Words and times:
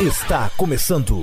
Está 0.00 0.50
começando. 0.56 1.20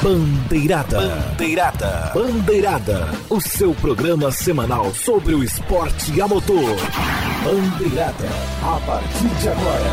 Bandeirada. 0.00 1.00
Bandeirada. 1.00 2.12
Bandeirada. 2.14 3.08
O 3.28 3.40
seu 3.40 3.74
programa 3.74 4.30
semanal 4.30 4.94
sobre 4.94 5.34
o 5.34 5.42
esporte 5.42 6.20
a 6.20 6.28
motor. 6.28 6.76
Bandeirada. 7.42 8.28
A 8.62 8.78
partir 8.86 9.28
de 9.40 9.48
agora. 9.48 9.90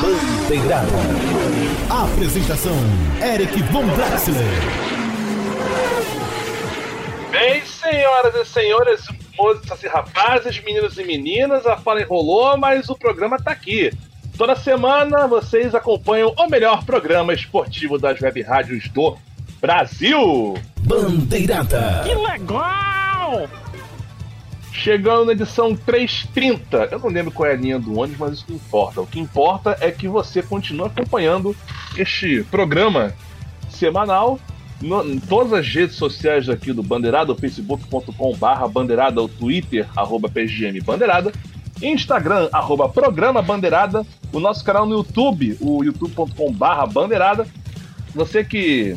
Bandeirada. 0.00 0.88
Apresentação: 1.90 2.76
Eric 3.20 3.62
Von 3.64 3.86
Draxler. 3.88 4.46
Bem, 7.30 7.62
senhoras 7.66 8.34
e 8.34 8.44
senhores, 8.46 9.06
moças 9.42 9.82
e 9.82 9.88
rapazes, 9.88 10.62
meninos 10.62 10.96
e 10.96 11.02
meninas, 11.02 11.66
a 11.66 11.76
fala 11.76 12.00
enrolou, 12.00 12.56
mas 12.56 12.88
o 12.88 12.94
programa 12.94 13.38
tá 13.38 13.50
aqui. 13.50 13.90
Toda 14.38 14.54
semana 14.54 15.26
vocês 15.26 15.74
acompanham 15.74 16.32
o 16.38 16.46
melhor 16.48 16.84
programa 16.84 17.34
esportivo 17.34 17.98
das 17.98 18.20
web 18.20 18.40
rádios 18.40 18.88
do 18.88 19.16
Brasil. 19.60 20.54
Bandeirada. 20.78 22.04
Que 22.04 22.14
legal! 22.14 23.48
Chegando 24.72 25.26
na 25.26 25.32
edição 25.32 25.74
330. 25.74 26.88
Eu 26.92 27.00
não 27.00 27.08
lembro 27.08 27.32
qual 27.32 27.48
é 27.48 27.52
a 27.52 27.56
linha 27.56 27.80
do 27.80 27.98
ônibus, 27.98 28.18
mas 28.18 28.32
isso 28.34 28.46
não 28.48 28.56
importa. 28.56 29.00
O 29.00 29.06
que 29.06 29.18
importa 29.18 29.76
é 29.80 29.90
que 29.90 30.06
você 30.06 30.40
continue 30.40 30.86
acompanhando 30.86 31.54
este 31.96 32.44
programa 32.44 33.12
semanal 33.68 34.38
no, 34.82 35.08
em 35.08 35.18
todas 35.18 35.52
as 35.52 35.68
redes 35.68 35.96
sociais 35.96 36.48
aqui 36.48 36.72
do 36.72 36.82
Bandeirada, 36.82 37.34
facebook.com.br 37.34 38.68
Bandeirada, 38.72 39.22
o 39.22 39.28
Twitter, 39.28 39.88
arroba 39.96 40.28
PGM 40.28 40.80
Bandeirada, 40.80 41.32
Instagram, 41.80 42.48
arroba 42.52 42.88
Programa 42.88 43.40
Bandeirada, 43.40 44.04
o 44.32 44.40
nosso 44.40 44.64
canal 44.64 44.84
no 44.84 44.96
YouTube, 44.96 45.56
o 45.60 45.84
youtube.com.br 45.84 46.92
Bandeirada. 46.92 47.46
Você 48.14 48.44
que, 48.44 48.96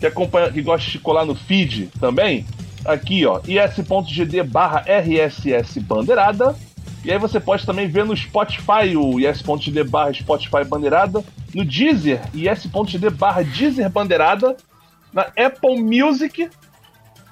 que 0.00 0.06
acompanha, 0.06 0.50
que 0.50 0.62
gosta 0.62 0.90
de 0.90 0.98
colar 0.98 1.26
no 1.26 1.34
feed 1.34 1.90
também, 2.00 2.46
aqui 2.84 3.26
ó, 3.26 3.40
is.gd 3.46 4.42
barra 4.42 4.84
RSS 4.88 5.80
Bandeirada. 5.80 6.56
E 7.04 7.12
aí 7.12 7.18
você 7.18 7.38
pode 7.38 7.64
também 7.64 7.86
ver 7.86 8.04
no 8.04 8.16
Spotify, 8.16 8.96
o 8.96 9.20
is.gd 9.20 9.84
barra 9.84 10.12
Spotify 10.14 10.64
Bandeirada, 10.66 11.22
no 11.54 11.64
Deezer, 11.64 12.20
is.gd 12.34 13.10
barra 13.10 13.42
Deezer 13.42 13.88
Bandeirada, 13.90 14.56
na 15.12 15.22
Apple 15.36 15.82
Music, 15.82 16.50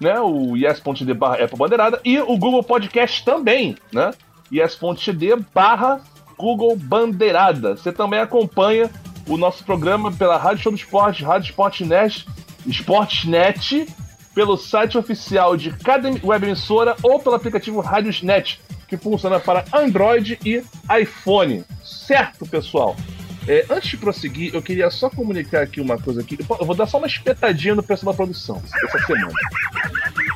né, 0.00 0.18
o 0.20 0.56
yes.gd 0.56 1.14
barra 1.14 1.44
Apple 1.44 1.58
Bandeirada, 1.58 2.00
e 2.04 2.18
o 2.18 2.36
Google 2.36 2.62
Podcast 2.62 3.24
também, 3.24 3.76
né, 3.92 4.12
yes.gd 4.52 5.44
barra 5.54 6.00
Google 6.36 6.76
Bandeirada. 6.76 7.76
Você 7.76 7.92
também 7.92 8.20
acompanha 8.20 8.90
o 9.28 9.36
nosso 9.36 9.64
programa 9.64 10.12
pela 10.12 10.36
Rádio 10.36 10.62
Show 10.62 10.72
do 10.72 10.78
Esporte, 10.78 11.24
Rádio 11.24 11.50
Sportnet, 11.50 12.26
Sportnet, 12.66 13.86
pelo 14.34 14.56
site 14.56 14.98
oficial 14.98 15.56
de 15.56 15.70
cada 15.70 16.10
web 16.22 16.46
emissora 16.46 16.96
ou 17.02 17.20
pelo 17.20 17.36
aplicativo 17.36 17.80
Radiosnet, 17.80 18.60
que 18.88 18.96
funciona 18.96 19.38
para 19.38 19.64
Android 19.72 20.38
e 20.44 20.62
iPhone. 21.00 21.64
Certo, 21.82 22.46
pessoal? 22.46 22.96
É, 23.46 23.66
antes 23.68 23.90
de 23.90 23.96
prosseguir, 23.98 24.54
eu 24.54 24.62
queria 24.62 24.90
só 24.90 25.10
comunicar 25.10 25.62
aqui 25.62 25.80
uma 25.80 25.98
coisa 25.98 26.22
aqui. 26.22 26.38
Eu 26.40 26.66
vou 26.66 26.74
dar 26.74 26.86
só 26.86 26.98
uma 26.98 27.06
espetadinha 27.06 27.74
no 27.74 27.82
pessoal 27.82 28.12
da 28.12 28.16
produção 28.16 28.62
essa 28.86 28.98
semana. 29.06 29.32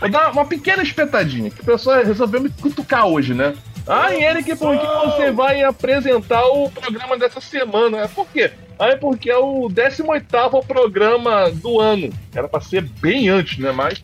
Vou 0.01 0.11
dar 0.11 0.31
uma 0.31 0.45
pequena 0.45 0.83
espetadinha, 0.83 1.51
que 1.51 1.61
o 1.61 1.65
pessoal 1.65 2.05
resolveu 2.05 2.41
me 2.41 2.51
cutucar 2.51 3.07
hoje, 3.07 3.35
né? 3.35 3.55
Ah, 3.87 4.15
Eric, 4.15 4.55
por 4.57 4.79
que 4.79 4.87
você 4.87 5.33
vai 5.33 5.63
apresentar 5.63 6.45
o 6.47 6.71
programa 6.71 7.17
dessa 7.17 7.41
semana? 7.41 8.03
É 8.03 8.09
por 8.09 8.27
quê? 8.29 8.51
Ah, 8.79 8.89
é 8.89 8.97
porque 8.97 9.31
é 9.31 9.37
o 9.37 9.69
18 9.69 10.27
programa 10.67 11.51
do 11.51 11.81
ano. 11.81 12.11
Era 12.35 12.47
pra 12.47 12.61
ser 12.61 12.83
bem 12.83 13.31
antes, 13.31 13.59
né? 13.59 13.73
Mas 13.73 14.03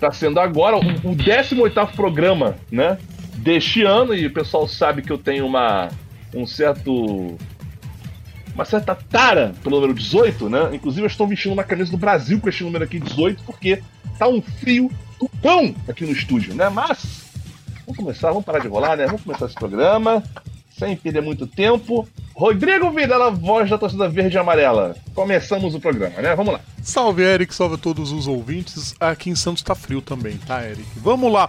tá 0.00 0.10
sendo 0.10 0.40
agora 0.40 0.76
o 0.76 1.14
18 1.14 1.86
programa, 1.94 2.56
né? 2.72 2.98
Deste 3.34 3.82
ano, 3.82 4.14
e 4.14 4.26
o 4.26 4.32
pessoal 4.32 4.66
sabe 4.66 5.02
que 5.02 5.12
eu 5.12 5.18
tenho 5.18 5.46
uma, 5.46 5.90
um 6.34 6.46
certo 6.46 7.36
uma 8.58 8.64
certa 8.64 8.92
tara 8.96 9.54
pelo 9.62 9.76
número 9.76 9.94
18, 9.94 10.50
né? 10.50 10.70
Inclusive 10.72 11.04
eu 11.04 11.06
estou 11.06 11.28
vestindo 11.28 11.52
uma 11.52 11.62
camisa 11.62 11.92
do 11.92 11.96
Brasil 11.96 12.40
com 12.40 12.48
este 12.48 12.64
número 12.64 12.82
aqui 12.82 12.98
18, 12.98 13.44
porque 13.44 13.80
tá 14.18 14.26
um 14.26 14.42
frio 14.42 14.90
do 15.20 15.28
pão 15.40 15.72
aqui 15.86 16.04
no 16.04 16.10
estúdio, 16.10 16.52
né? 16.56 16.68
Mas 16.68 17.22
vamos 17.86 17.96
começar, 17.96 18.30
vamos 18.30 18.44
parar 18.44 18.58
de 18.58 18.66
rolar, 18.66 18.96
né? 18.96 19.06
Vamos 19.06 19.22
começar 19.22 19.46
esse 19.46 19.54
programa, 19.54 20.24
sem 20.76 20.96
perder 20.96 21.22
muito 21.22 21.46
tempo. 21.46 22.08
Rodrigo 22.34 22.90
Vidal, 22.90 23.32
voz 23.32 23.70
da 23.70 23.78
torcida 23.78 24.08
verde 24.08 24.36
e 24.36 24.40
amarela. 24.40 24.96
Começamos 25.14 25.76
o 25.76 25.80
programa, 25.80 26.20
né? 26.20 26.34
Vamos 26.34 26.54
lá. 26.54 26.60
Salve, 26.82 27.22
Eric, 27.22 27.54
salve 27.54 27.76
a 27.76 27.78
todos 27.78 28.10
os 28.10 28.26
ouvintes. 28.26 28.92
Aqui 28.98 29.30
em 29.30 29.36
Santos 29.36 29.62
tá 29.62 29.76
frio 29.76 30.02
também, 30.02 30.36
tá, 30.36 30.64
Eric? 30.64 30.84
Vamos 30.96 31.32
lá. 31.32 31.48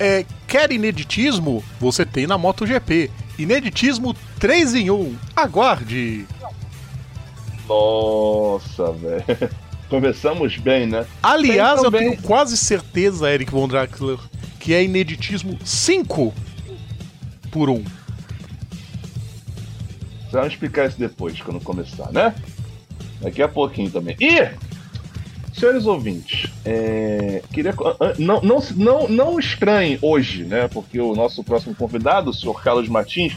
É, 0.00 0.24
quer 0.48 0.72
ineditismo? 0.72 1.62
Você 1.78 2.04
tem 2.04 2.26
na 2.26 2.36
MotoGP. 2.36 3.12
Ineditismo 3.42 4.14
3 4.38 4.74
em 4.74 4.90
1. 4.90 5.16
Aguarde! 5.36 6.26
Nossa, 7.68 8.92
velho. 8.92 9.24
Começamos 9.88 10.56
bem, 10.56 10.86
né? 10.86 11.04
Aliás, 11.22 11.80
Tem 11.80 11.84
eu 11.86 11.90
também- 11.90 12.10
tenho 12.12 12.22
quase 12.22 12.56
certeza, 12.56 13.30
Eric 13.30 13.50
Von 13.50 13.68
Draxler, 13.68 14.18
que 14.58 14.72
é 14.72 14.82
ineditismo 14.82 15.58
5 15.64 16.32
por 17.50 17.68
1. 17.68 17.84
Vamos 20.30 20.48
explicar 20.54 20.88
isso 20.88 20.98
depois, 20.98 21.38
quando 21.42 21.60
começar, 21.60 22.10
né? 22.10 22.34
Daqui 23.20 23.42
a 23.42 23.48
pouquinho 23.48 23.90
também. 23.90 24.16
E, 24.18 24.48
senhores 25.62 25.86
ouvintes, 25.86 26.50
é, 26.64 27.40
queria. 27.52 27.72
ah, 27.72 28.14
Não, 28.18 28.40
não, 28.42 28.58
não, 28.74 29.08
não 29.08 29.38
estranhem 29.38 29.96
hoje, 30.02 30.42
né? 30.42 30.66
Porque 30.66 31.00
o 31.00 31.14
nosso 31.14 31.44
próximo 31.44 31.72
convidado, 31.72 32.30
o 32.30 32.34
senhor 32.34 32.60
Carlos 32.62 32.88
Martins, 32.88 33.36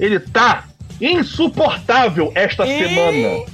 ele 0.00 0.18
tá 0.18 0.64
insuportável 0.98 2.32
esta 2.34 2.64
semana. 2.66 3.44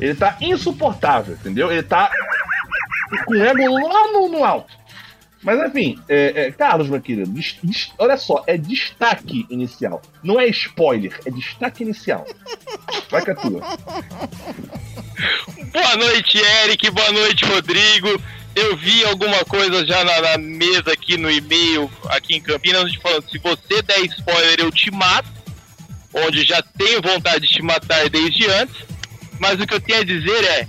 Ele 0.00 0.14
tá 0.14 0.36
insuportável, 0.40 1.34
entendeu? 1.34 1.70
Ele 1.72 1.82
tá 1.82 2.10
com 3.26 3.34
o 3.34 3.42
ego 3.42 3.88
lá 3.88 4.12
no, 4.12 4.28
no 4.28 4.44
alto. 4.44 4.72
Mas 5.42 5.60
enfim, 5.68 5.98
é, 6.08 6.46
é, 6.46 6.52
Carlos, 6.52 6.88
meu 6.88 7.00
querido, 7.02 7.30
des- 7.30 7.58
des- 7.62 7.92
olha 7.98 8.16
só, 8.16 8.42
é 8.46 8.56
destaque 8.56 9.46
inicial. 9.50 10.00
Não 10.22 10.40
é 10.40 10.46
spoiler, 10.46 11.20
é 11.26 11.30
destaque 11.30 11.82
inicial. 11.82 12.24
Vai 13.10 13.22
que 13.22 13.30
é 13.32 13.34
tua. 13.34 13.60
Boa 15.72 15.96
noite, 15.96 16.38
Eric. 16.38 16.90
Boa 16.90 17.12
noite, 17.12 17.44
Rodrigo. 17.44 18.20
Eu 18.54 18.76
vi 18.76 19.04
alguma 19.04 19.44
coisa 19.44 19.84
já 19.84 20.04
na, 20.04 20.20
na 20.20 20.38
mesa 20.38 20.92
aqui 20.92 21.16
no 21.16 21.30
e-mail, 21.30 21.90
aqui 22.08 22.36
em 22.36 22.40
Campinas, 22.40 22.84
onde 22.84 23.00
falando: 23.00 23.28
se 23.28 23.38
você 23.38 23.82
der 23.82 23.98
spoiler, 24.06 24.60
eu 24.60 24.70
te 24.70 24.90
mato. 24.90 25.28
Onde 26.12 26.44
já 26.44 26.62
tenho 26.78 27.02
vontade 27.02 27.46
de 27.46 27.52
te 27.52 27.62
matar 27.62 28.08
desde 28.08 28.46
antes. 28.46 28.76
Mas 29.40 29.60
o 29.60 29.66
que 29.66 29.74
eu 29.74 29.80
tenho 29.80 30.00
a 30.00 30.04
dizer 30.04 30.44
é: 30.44 30.68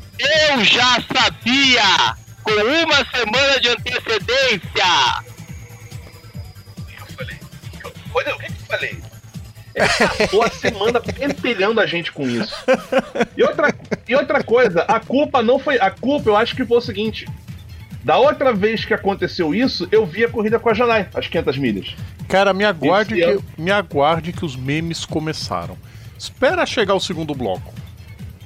eu 0.50 0.66
já 0.66 1.03
sabia! 1.13 2.17
Com 2.44 2.51
uma 2.51 3.05
semana 3.11 3.59
de 3.59 3.69
antecedência! 3.69 5.23
Eu 7.00 7.05
falei. 7.16 7.38
O 7.44 7.79
que 7.79 7.85
eu 7.85 8.66
falei? 8.67 9.04
Ele 9.78 9.88
passou 10.28 10.44
a 10.44 10.50
semana 10.50 11.02
empelhando 11.22 11.80
a 11.81 11.86
gente 11.86 12.12
com 12.12 12.24
isso. 12.28 12.53
E 13.36 13.44
outra, 13.44 13.75
e 14.08 14.16
outra 14.16 14.44
coisa, 14.44 14.81
a 14.84 15.00
culpa 15.00 15.41
não 15.44 15.59
foi. 15.59 15.78
A 15.80 15.91
culpa 15.91 16.30
eu 16.30 16.38
acho 16.38 16.56
que 16.56 16.66
foi 16.66 16.78
o 16.78 16.81
seguinte. 16.81 17.28
Da 18.03 18.18
outra 18.18 18.53
vez 18.53 18.85
que 18.85 18.94
aconteceu 18.94 19.53
isso, 19.53 19.88
eu 19.91 20.06
vi 20.06 20.24
a 20.24 20.30
corrida 20.30 20.59
com 20.59 20.69
a 20.69 20.74
Janai, 20.74 21.08
as 21.14 21.28
500 21.28 21.58
milhas. 21.58 21.96
Cara, 22.28 22.53
me 22.53 22.64
aguarde, 22.64 23.20
Esse 23.20 23.38
que, 23.40 23.61
me 23.61 23.72
aguarde 23.72 24.32
que 24.32 24.46
os 24.46 24.55
memes 24.55 25.05
começaram. 25.05 25.76
Espera 26.17 26.66
chegar 26.66 26.94
o 26.94 26.99
segundo 26.99 27.34
bloco. 27.34 27.73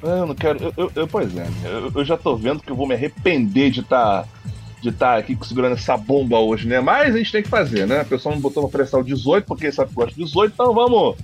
Ah, 0.01 0.07
Eu 0.19 0.27
não 0.27 0.35
quero. 0.35 0.63
Eu, 0.63 0.73
eu- 0.77 0.91
eu- 0.95 1.07
pois 1.07 1.35
é, 1.37 1.45
eu, 1.65 1.91
eu 1.93 2.05
já 2.05 2.15
tô 2.17 2.35
vendo 2.37 2.61
que 2.61 2.71
eu 2.71 2.75
vou 2.75 2.87
me 2.87 2.95
arrepender 2.95 3.69
de 3.69 3.81
estar 3.81 4.25
de 4.81 4.91
tá 4.91 5.17
aqui 5.17 5.37
segurando 5.43 5.73
essa 5.73 5.97
bomba 5.97 6.39
hoje, 6.39 6.67
né? 6.67 6.79
Mas 6.79 7.13
a 7.13 7.17
gente 7.17 7.31
tem 7.31 7.43
que 7.43 7.49
fazer, 7.49 7.85
né? 7.85 8.01
O 8.01 8.05
pessoal 8.05 8.35
me 8.35 8.41
botou 8.41 8.67
pra 8.69 8.85
o 8.99 9.03
18, 9.03 9.45
porque 9.45 9.71
sabe 9.71 9.91
que 9.93 9.99
eu 9.99 10.03
gosto 10.03 10.15
de 10.15 10.23
18, 10.25 10.53
então 10.53 10.73
vamos. 10.73 11.15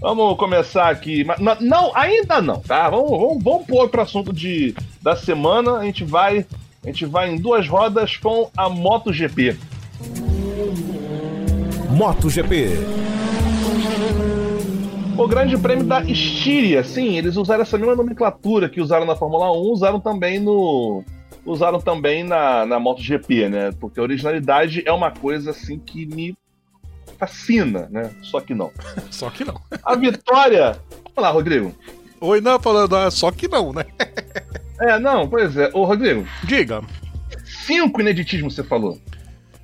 Vamos 0.00 0.36
começar 0.36 0.88
aqui. 0.90 1.22
Mas, 1.22 1.38
não- 1.38 1.60
não, 1.60 1.96
ainda 1.96 2.42
não, 2.42 2.58
tá? 2.60 2.90
Vamos, 2.90 3.10
vamos, 3.10 3.42
vamos 3.44 3.66
pro 3.66 3.76
outro 3.76 4.00
assunto 4.00 4.32
de, 4.32 4.74
da 5.00 5.14
semana. 5.14 5.76
A 5.78 5.84
gente 5.84 6.02
vai. 6.04 6.44
A 6.82 6.86
gente 6.88 7.06
vai 7.06 7.30
em 7.30 7.36
duas 7.36 7.68
rodas 7.68 8.16
com 8.16 8.50
a 8.56 8.68
MotoGP. 8.68 9.56
MotoGP. 11.90 12.70
O 15.16 15.28
Grande 15.28 15.56
Prêmio 15.58 15.84
da 15.84 16.00
Estíria, 16.02 16.82
sim, 16.82 17.16
eles 17.18 17.36
usaram 17.36 17.62
essa 17.62 17.76
mesma 17.78 17.94
nomenclatura 17.94 18.68
que 18.68 18.80
usaram 18.80 19.04
na 19.06 19.14
Fórmula 19.14 19.52
1, 19.52 19.54
usaram 19.70 20.00
também 20.00 20.40
no. 20.40 21.04
Usaram 21.44 21.80
também 21.80 22.22
na, 22.22 22.64
na 22.66 22.78
MotoGP, 22.78 23.48
né? 23.48 23.70
Porque 23.80 23.98
a 23.98 24.02
originalidade 24.02 24.82
é 24.86 24.92
uma 24.92 25.10
coisa 25.10 25.50
assim 25.50 25.78
que 25.78 26.06
me 26.06 26.36
Cassina, 27.18 27.88
né? 27.90 28.10
Só 28.22 28.40
que 28.40 28.54
não. 28.54 28.70
Só 29.10 29.30
que 29.30 29.44
não. 29.44 29.60
A 29.84 29.94
vitória. 29.96 30.72
Vamos 31.04 31.16
lá, 31.16 31.30
Rodrigo. 31.30 31.74
Oi, 32.20 32.40
não, 32.40 32.58
falando, 32.60 32.94
ah, 32.96 33.10
só 33.10 33.30
que 33.32 33.48
não, 33.48 33.72
né? 33.72 33.84
É, 34.80 34.98
não, 34.98 35.28
pois 35.28 35.56
é. 35.56 35.70
Ô, 35.72 35.84
Rodrigo, 35.84 36.26
Diga. 36.42 36.82
cinco 37.66 38.00
ineditismos 38.00 38.52
você 38.56 38.64
falou. 38.64 38.98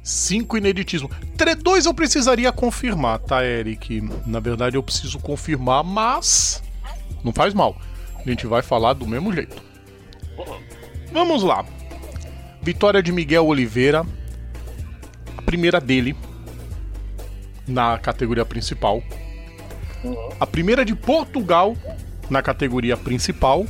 Cinco 0.01 0.57
ineditismo. 0.57 1.11
Tre- 1.37 1.57
Dois 1.57 1.87
eu 1.87 1.95
precisaria 1.95 2.53
confirmar, 2.53 3.19
tá, 3.19 3.45
Eric? 3.45 4.01
Na 4.25 4.39
verdade 4.39 4.77
eu 4.77 4.83
preciso 4.83 5.19
confirmar, 5.19 5.83
mas. 5.83 6.63
Não 7.25 7.33
faz 7.33 7.53
mal. 7.53 7.77
A 8.17 8.29
gente 8.31 8.47
vai 8.47 8.63
falar 8.63 8.93
do 8.93 9.09
mesmo 9.09 9.33
jeito. 9.33 9.61
Vamos 11.13 11.43
lá. 11.43 11.65
Vitória 12.63 13.03
de 13.03 13.11
Miguel 13.13 13.47
Oliveira. 13.47 14.05
A 15.37 15.43
primeira 15.43 15.81
dele. 15.81 16.15
Na 17.67 17.99
categoria 17.99 18.45
principal. 18.45 19.03
A 20.39 20.47
primeira 20.47 20.85
de 20.85 20.95
Portugal. 20.95 21.77
Na 22.29 22.43
categoria 22.43 22.97
principal. 22.97 23.67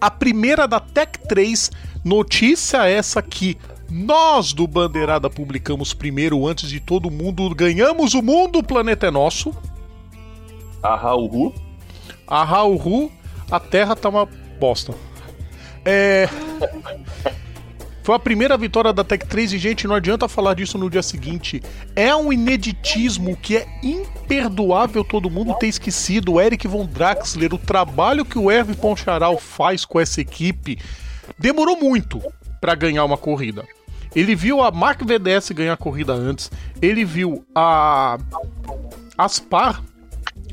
A 0.00 0.10
primeira 0.10 0.66
da 0.66 0.80
Tech 0.80 1.16
3, 1.28 1.70
notícia 2.04 2.88
essa 2.88 3.22
que 3.22 3.56
nós 3.88 4.52
do 4.52 4.66
Bandeirada 4.66 5.30
publicamos 5.30 5.94
primeiro 5.94 6.44
antes 6.44 6.68
de 6.68 6.80
todo 6.80 7.08
mundo, 7.08 7.48
ganhamos 7.54 8.14
o 8.14 8.20
mundo, 8.20 8.58
o 8.58 8.64
planeta 8.64 9.06
é 9.06 9.12
nosso. 9.12 9.54
A 10.82 10.96
Raul 10.96 11.54
A 12.26 12.42
Rauru, 12.42 13.12
a 13.48 13.60
Terra 13.60 13.94
tá 13.94 14.08
uma 14.08 14.26
bosta. 14.62 14.94
É. 15.84 16.28
Foi 18.04 18.14
a 18.14 18.18
primeira 18.18 18.56
vitória 18.56 18.92
da 18.92 19.02
Tech 19.02 19.26
3 19.26 19.54
e, 19.54 19.58
gente, 19.58 19.88
não 19.88 19.96
adianta 19.96 20.28
falar 20.28 20.54
disso 20.54 20.78
no 20.78 20.88
dia 20.88 21.02
seguinte. 21.02 21.60
É 21.96 22.14
um 22.14 22.32
ineditismo 22.32 23.36
que 23.36 23.56
é 23.56 23.66
imperdoável 23.82 25.04
todo 25.04 25.30
mundo 25.30 25.54
ter 25.54 25.66
esquecido. 25.66 26.34
O 26.34 26.40
Eric 26.40 26.68
Von 26.68 26.86
Draxler, 26.86 27.52
o 27.52 27.58
trabalho 27.58 28.24
que 28.24 28.38
o 28.38 28.50
Hervé 28.50 28.74
Poncharal 28.74 29.36
faz 29.38 29.84
com 29.84 30.00
essa 30.00 30.20
equipe, 30.20 30.78
demorou 31.36 31.76
muito 31.76 32.20
para 32.60 32.74
ganhar 32.76 33.04
uma 33.04 33.16
corrida. 33.16 33.64
Ele 34.14 34.34
viu 34.36 34.62
a 34.62 34.70
Mark 34.70 35.00
VDS 35.02 35.50
ganhar 35.50 35.72
a 35.72 35.76
corrida 35.76 36.12
antes, 36.12 36.50
ele 36.80 37.04
viu 37.04 37.44
a 37.54 38.18
Aspar, 39.16 39.82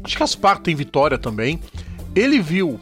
acho 0.04 0.16
que 0.16 0.24
a 0.24 0.26
Aspar 0.26 0.60
tem 0.60 0.76
vitória 0.76 1.18
também. 1.18 1.60
Ele 2.16 2.40
viu 2.40 2.80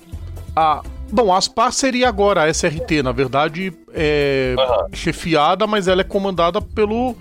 a. 0.56 0.83
Bom, 1.12 1.31
a 1.31 1.38
Aspar 1.38 1.71
seria 1.71 2.09
agora 2.09 2.44
a 2.44 2.50
SRT, 2.54 3.01
na 3.01 3.12
verdade, 3.12 3.74
é 3.94 4.56
Aham. 4.57 4.88
chefiada, 4.94 5.65
mas 5.65 5.88
ela 5.88 6.01
é 6.01 6.04
comandada 6.04 6.62
pelo. 6.62 7.15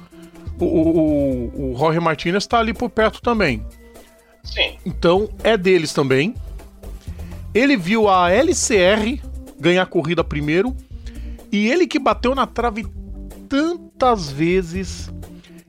O, 0.58 0.64
o, 0.64 0.98
o, 0.98 1.72
o 1.72 1.78
Jorge 1.78 2.00
Martinez 2.00 2.44
está 2.44 2.58
ali 2.58 2.72
por 2.72 2.90
perto 2.90 3.20
também. 3.20 3.64
Sim. 4.42 4.76
Então 4.84 5.28
é 5.42 5.56
deles 5.56 5.92
também. 5.92 6.34
Ele 7.54 7.76
viu 7.76 8.08
a 8.08 8.30
LCR 8.30 9.20
ganhar 9.58 9.82
a 9.82 9.86
corrida 9.86 10.22
primeiro. 10.24 10.74
E 11.50 11.68
ele 11.68 11.86
que 11.86 11.98
bateu 11.98 12.34
na 12.34 12.46
trave 12.46 12.86
tantas 13.48 14.30
vezes. 14.30 15.12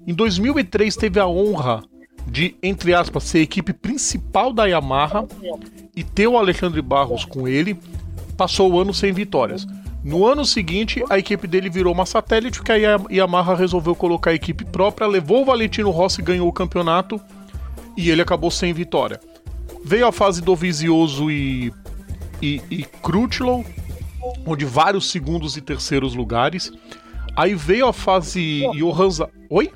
Em 0.05 0.13
2003 0.13 0.95
teve 0.95 1.19
a 1.19 1.27
honra 1.27 1.83
de, 2.25 2.55
entre 2.61 2.93
aspas, 2.93 3.23
ser 3.23 3.39
a 3.39 3.41
equipe 3.41 3.73
principal 3.73 4.51
da 4.51 4.65
Yamaha 4.65 5.25
e 5.95 6.03
ter 6.03 6.27
o 6.27 6.37
Alexandre 6.37 6.81
Barros 6.81 7.23
com 7.23 7.47
ele. 7.47 7.77
Passou 8.37 8.71
o 8.71 8.79
ano 8.79 8.93
sem 8.93 9.11
vitórias. 9.11 9.67
No 10.03 10.25
ano 10.25 10.45
seguinte, 10.45 11.03
a 11.09 11.17
equipe 11.17 11.47
dele 11.47 11.69
virou 11.69 11.91
uma 11.93 12.05
satélite, 12.05 12.61
que 12.61 12.71
a 12.71 12.75
Ya- 12.75 12.99
Yamaha 13.11 13.55
resolveu 13.55 13.95
colocar 13.95 14.29
a 14.31 14.35
equipe 14.35 14.63
própria, 14.63 15.07
levou 15.07 15.41
o 15.41 15.45
Valentino 15.45 15.89
Rossi 15.89 16.21
ganhou 16.21 16.47
o 16.47 16.53
campeonato, 16.53 17.19
e 17.97 18.09
ele 18.09 18.21
acabou 18.21 18.51
sem 18.51 18.71
vitória. 18.73 19.19
Veio 19.83 20.07
a 20.07 20.11
fase 20.11 20.41
do 20.41 20.55
Vizioso 20.55 21.31
e, 21.31 21.73
e, 22.41 22.61
e 22.69 22.83
Crutchlow, 23.01 23.65
onde 24.45 24.63
vários 24.65 25.09
segundos 25.09 25.57
e 25.57 25.61
terceiros 25.61 26.13
lugares. 26.13 26.71
Aí 27.35 27.55
veio 27.55 27.87
a 27.87 27.93
fase 27.93 28.61
Johan 28.75 29.09
Za- 29.09 29.29
Oi? 29.49 29.71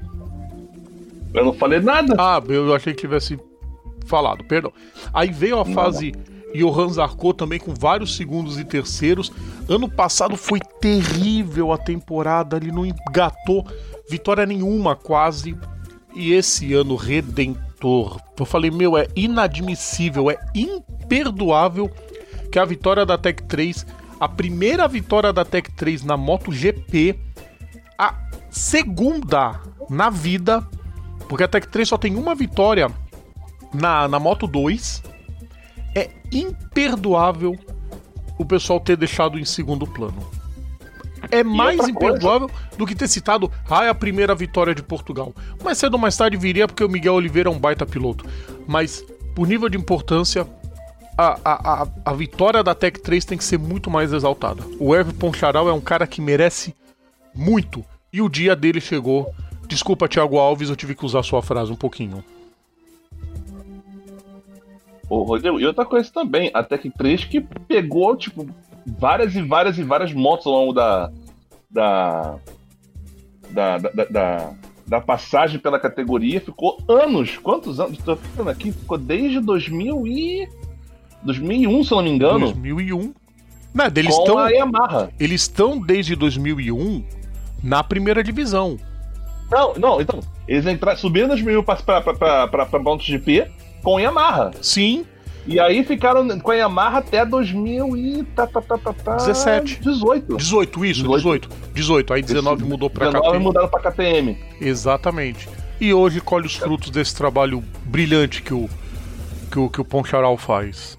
Eu 1.33 1.45
não 1.45 1.53
falei 1.53 1.79
nada. 1.79 2.15
Ah, 2.17 2.41
eu 2.47 2.73
achei 2.75 2.93
que 2.93 3.01
tivesse 3.01 3.39
falado, 4.05 4.43
perdão. 4.43 4.71
Aí 5.13 5.29
veio 5.31 5.59
a 5.59 5.65
fase 5.65 6.13
Johan 6.53 6.89
Zarco 6.89 7.33
também 7.33 7.59
com 7.59 7.73
vários 7.73 8.15
segundos 8.15 8.59
e 8.59 8.65
terceiros. 8.65 9.31
Ano 9.67 9.89
passado 9.89 10.35
foi 10.35 10.59
terrível 10.79 11.71
a 11.71 11.77
temporada, 11.77 12.57
ele 12.57 12.71
não 12.71 12.85
engatou 12.85 13.65
vitória 14.09 14.45
nenhuma 14.45 14.95
quase. 14.95 15.57
E 16.13 16.33
esse 16.33 16.73
ano 16.73 16.95
redentor. 16.95 18.19
Eu 18.37 18.45
falei, 18.45 18.69
meu, 18.69 18.97
é 18.97 19.07
inadmissível, 19.15 20.29
é 20.29 20.37
imperdoável 20.53 21.89
que 22.51 22.59
a 22.59 22.65
vitória 22.65 23.05
da 23.05 23.17
Tech 23.17 23.41
3, 23.43 23.85
a 24.19 24.27
primeira 24.27 24.87
vitória 24.87 25.31
da 25.31 25.45
Tech 25.45 25.71
3 25.71 26.03
na 26.03 26.17
MotoGP, 26.17 27.17
a 27.97 28.13
segunda 28.49 29.61
na 29.89 30.09
vida, 30.09 30.67
porque 31.29 31.43
a 31.45 31.47
Tech 31.47 31.67
3 31.67 31.87
só 31.87 31.97
tem 31.97 32.15
uma 32.15 32.35
vitória 32.35 32.91
na, 33.73 34.07
na 34.07 34.19
Moto 34.19 34.47
2. 34.47 35.03
Imperdoável 36.31 37.57
o 38.37 38.45
pessoal 38.45 38.79
ter 38.79 38.97
deixado 38.97 39.37
em 39.37 39.45
segundo 39.45 39.85
plano. 39.85 40.17
É 41.29 41.43
mais 41.43 41.77
outra 41.79 41.93
coisa- 41.93 42.07
imperdoável 42.15 42.49
do 42.77 42.87
que 42.87 42.95
ter 42.95 43.07
citado 43.07 43.51
ah, 43.69 43.85
é 43.85 43.89
a 43.89 43.93
primeira 43.95 44.33
vitória 44.33 44.73
de 44.73 44.81
Portugal. 44.81 45.33
Mais 45.63 45.77
cedo 45.77 45.93
ou 45.93 45.99
mais 45.99 46.17
tarde 46.17 46.35
viria 46.37 46.67
porque 46.67 46.83
o 46.83 46.89
Miguel 46.89 47.13
Oliveira 47.13 47.49
é 47.49 47.51
um 47.51 47.59
baita 47.59 47.85
piloto. 47.85 48.25
Mas, 48.67 49.03
por 49.35 49.47
nível 49.47 49.69
de 49.69 49.77
importância, 49.77 50.47
a, 51.17 51.37
a, 51.45 51.83
a, 51.83 51.87
a 52.05 52.13
vitória 52.13 52.63
da 52.63 52.73
Tech 52.73 52.99
3 52.99 53.23
tem 53.23 53.37
que 53.37 53.43
ser 53.43 53.59
muito 53.59 53.89
mais 53.91 54.11
exaltada. 54.11 54.63
O 54.79 54.95
Hervé 54.95 55.11
Poncharal 55.13 55.69
é 55.69 55.73
um 55.73 55.81
cara 55.81 56.07
que 56.07 56.19
merece 56.21 56.73
muito. 57.35 57.85
E 58.11 58.21
o 58.21 58.27
dia 58.29 58.55
dele 58.55 58.81
chegou. 58.81 59.31
Desculpa, 59.67 60.07
Thiago 60.07 60.37
Alves, 60.39 60.69
eu 60.69 60.75
tive 60.75 60.95
que 60.95 61.05
usar 61.05 61.21
sua 61.23 61.41
frase 61.43 61.71
um 61.71 61.75
pouquinho. 61.75 62.23
Ô, 65.11 65.23
Rodrigo, 65.23 65.59
e 65.59 65.65
outra 65.65 65.83
coisa 65.83 66.09
também, 66.09 66.49
a 66.53 66.63
Tech 66.63 66.89
3 66.89 67.25
que 67.25 67.41
pegou, 67.41 68.15
tipo, 68.15 68.47
várias 68.97 69.35
e 69.35 69.41
várias 69.41 69.77
e 69.77 69.83
várias 69.83 70.13
motos 70.13 70.47
ao 70.47 70.53
longo 70.53 70.71
da. 70.71 71.11
da. 71.69 72.35
da. 73.49 73.77
da, 73.77 74.05
da- 74.05 74.53
da- 74.87 75.01
passagem 75.01 75.59
pela 75.59 75.77
categoria, 75.77 76.39
ficou 76.39 76.77
anos. 76.87 77.37
Quantos 77.37 77.77
anos? 77.81 77.97
Tô 77.97 78.15
ficando 78.15 78.49
aqui, 78.49 78.71
ficou 78.71 78.97
desde 78.97 79.41
2000 79.41 80.07
e. 80.07 80.47
2001, 81.23 81.83
se 81.83 81.91
eu 81.91 81.97
não 81.97 82.03
me 82.05 82.09
engano. 82.11 82.39
2001. 82.53 83.13
Não, 83.73 83.85
eles 83.93 84.15
com 84.15 84.21
estão 84.21 84.37
a 84.37 84.49
Yamaha. 84.49 85.09
eles 85.19 85.41
estão 85.41 85.77
desde 85.77 86.15
2001 86.15 87.03
na 87.61 87.83
primeira 87.83 88.23
divisão. 88.23 88.77
Não, 89.51 89.73
não, 89.75 89.99
então. 90.01 90.21
Eles 90.47 90.65
entraram, 90.65 90.97
subiram 90.97 91.25
em 91.25 91.29
2001 91.29 91.63
pra, 91.63 92.47
pra 92.47 92.79
MotoGP 92.79 93.51
com 93.83 93.99
Yamaha. 93.99 94.51
Sim, 94.61 95.05
E 95.47 95.59
aí 95.59 95.83
ficaram 95.83 96.27
com 96.39 96.51
a 96.51 96.55
Yamaha 96.55 96.99
até 96.99 97.25
2000 97.25 97.97
e. 97.97 98.23
Tá, 98.35 98.45
tá, 98.47 98.61
tá, 98.61 98.77
tá, 98.77 98.93
tá, 98.93 99.15
17. 99.15 99.79
18. 99.81 100.37
18 100.37 100.85
isso, 100.85 101.07
18. 101.07 101.49
18. 101.73 102.13
Aí 102.13 102.21
19 102.21 102.63
mudou 102.63 102.89
pra 102.89 103.07
19 103.07 103.27
KTM. 103.27 103.43
mudaram 103.43 103.67
pra 103.67 103.91
KTM. 103.91 104.37
Exatamente. 104.59 105.49
E 105.79 105.93
hoje 105.93 106.21
colhe 106.21 106.45
os 106.45 106.55
frutos 106.55 106.91
desse 106.91 107.15
trabalho 107.15 107.63
brilhante 107.85 108.43
que 108.43 108.53
o 108.53 108.69
que 109.51 109.59
o, 109.59 109.69
que 109.69 109.81
o 109.81 109.85
Poncharal 109.85 110.37
faz. 110.37 110.97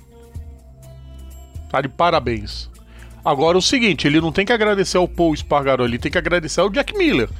Tá 1.70 1.80
de 1.80 1.88
parabéns. 1.88 2.70
Agora 3.24 3.56
o 3.56 3.62
seguinte, 3.62 4.06
ele 4.06 4.20
não 4.20 4.32
tem 4.32 4.44
que 4.44 4.52
agradecer 4.52 4.98
ao 4.98 5.08
Paul 5.08 5.32
Espargaró, 5.32 5.84
ele 5.84 5.98
tem 5.98 6.10
que 6.12 6.18
agradecer 6.18 6.60
ao 6.60 6.68
Jack 6.68 6.96
Miller. 6.96 7.30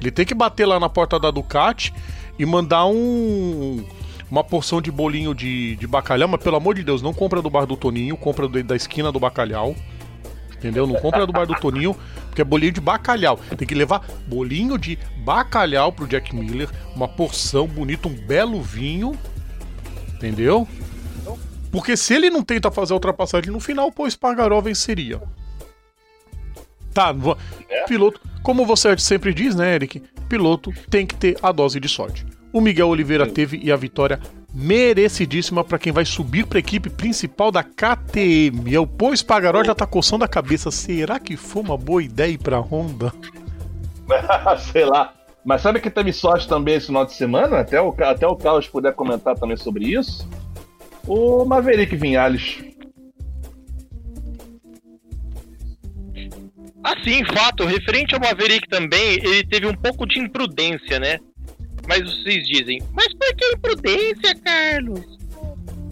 Ele 0.00 0.10
tem 0.10 0.26
que 0.26 0.34
bater 0.34 0.66
lá 0.66 0.80
na 0.80 0.88
porta 0.88 1.20
da 1.20 1.30
Ducati 1.30 1.92
e 2.38 2.44
mandar 2.44 2.86
um 2.86 3.84
uma 4.30 4.42
porção 4.42 4.80
de 4.82 4.90
bolinho 4.90 5.34
de, 5.34 5.76
de 5.76 5.86
bacalhau, 5.86 6.28
mas 6.28 6.42
pelo 6.42 6.56
amor 6.56 6.74
de 6.74 6.82
Deus, 6.82 7.00
não 7.02 7.14
compra 7.14 7.40
do 7.40 7.48
bar 7.50 7.64
do 7.66 7.76
Toninho, 7.76 8.16
compra 8.16 8.48
do- 8.48 8.62
da 8.62 8.74
esquina 8.76 9.10
do 9.12 9.20
bacalhau. 9.20 9.74
Entendeu? 10.56 10.86
Não 10.86 10.96
compra 10.96 11.26
do 11.26 11.32
bar 11.32 11.46
do 11.46 11.54
Toninho, 11.54 11.94
porque 12.28 12.40
é 12.40 12.44
bolinho 12.44 12.72
de 12.72 12.80
bacalhau. 12.80 13.38
Tem 13.56 13.68
que 13.68 13.74
levar 13.74 14.04
bolinho 14.26 14.76
de 14.78 14.98
bacalhau 15.24 15.92
pro 15.92 16.06
Jack 16.08 16.34
Miller, 16.34 16.68
uma 16.94 17.06
porção 17.06 17.66
bonita, 17.66 18.08
um 18.08 18.14
belo 18.14 18.60
vinho. 18.62 19.16
Entendeu? 20.14 20.66
Porque 21.70 21.94
se 21.96 22.14
ele 22.14 22.30
não 22.30 22.42
tenta 22.42 22.70
fazer 22.70 22.94
a 22.94 22.96
ultrapassagem 22.96 23.52
no 23.52 23.60
final, 23.60 23.92
pô, 23.92 24.06
Espargaró 24.06 24.60
venceria. 24.62 25.20
Tá, 26.94 27.12
vou- 27.12 27.36
piloto, 27.86 28.20
como 28.42 28.64
você 28.64 28.96
sempre 28.98 29.34
diz, 29.34 29.54
né, 29.54 29.74
Eric? 29.74 30.02
Piloto 30.28 30.72
tem 30.90 31.06
que 31.06 31.14
ter 31.14 31.36
a 31.42 31.52
dose 31.52 31.78
de 31.78 31.88
sorte. 31.88 32.24
O 32.56 32.60
Miguel 32.62 32.88
Oliveira 32.88 33.26
teve 33.26 33.60
e 33.62 33.70
a 33.70 33.76
vitória 33.76 34.18
merecidíssima 34.54 35.62
para 35.62 35.78
quem 35.78 35.92
vai 35.92 36.06
subir 36.06 36.46
para 36.46 36.56
a 36.56 36.60
equipe 36.60 36.88
principal 36.88 37.52
da 37.52 37.62
KTM. 37.62 38.70
E 38.70 38.78
o 38.78 38.86
Pô 38.86 39.12
Espargaró 39.12 39.62
já 39.62 39.74
tá 39.74 39.86
coçando 39.86 40.24
a 40.24 40.28
cabeça. 40.28 40.70
Será 40.70 41.20
que 41.20 41.36
foi 41.36 41.60
uma 41.60 41.76
boa 41.76 42.02
ideia 42.02 42.32
ir 42.32 42.38
pra 42.38 42.58
Honda? 42.58 43.12
Sei 44.72 44.86
lá. 44.86 45.12
Mas 45.44 45.60
sabe 45.60 45.80
que 45.80 45.90
teve 45.90 46.14
sorte 46.14 46.48
também 46.48 46.76
esse 46.76 46.86
final 46.86 47.04
de 47.04 47.12
semana? 47.12 47.60
Até 47.60 47.78
o, 47.78 47.94
até 48.00 48.26
o 48.26 48.34
Carlos 48.34 48.66
puder 48.66 48.94
comentar 48.94 49.36
também 49.36 49.58
sobre 49.58 49.92
isso. 49.92 50.26
O 51.06 51.44
Maverick 51.44 51.94
Vinhales. 51.94 52.64
Assim, 56.82 57.22
fato, 57.34 57.66
referente 57.66 58.14
ao 58.14 58.20
Maverick 58.20 58.66
também, 58.66 59.18
ele 59.22 59.46
teve 59.46 59.66
um 59.66 59.74
pouco 59.74 60.06
de 60.06 60.18
imprudência, 60.20 60.98
né? 60.98 61.18
Mas 61.86 62.02
vocês 62.02 62.46
dizem, 62.46 62.82
mas 62.92 63.12
por 63.14 63.34
que 63.36 63.52
imprudência, 63.52 64.34
Carlos? 64.44 65.18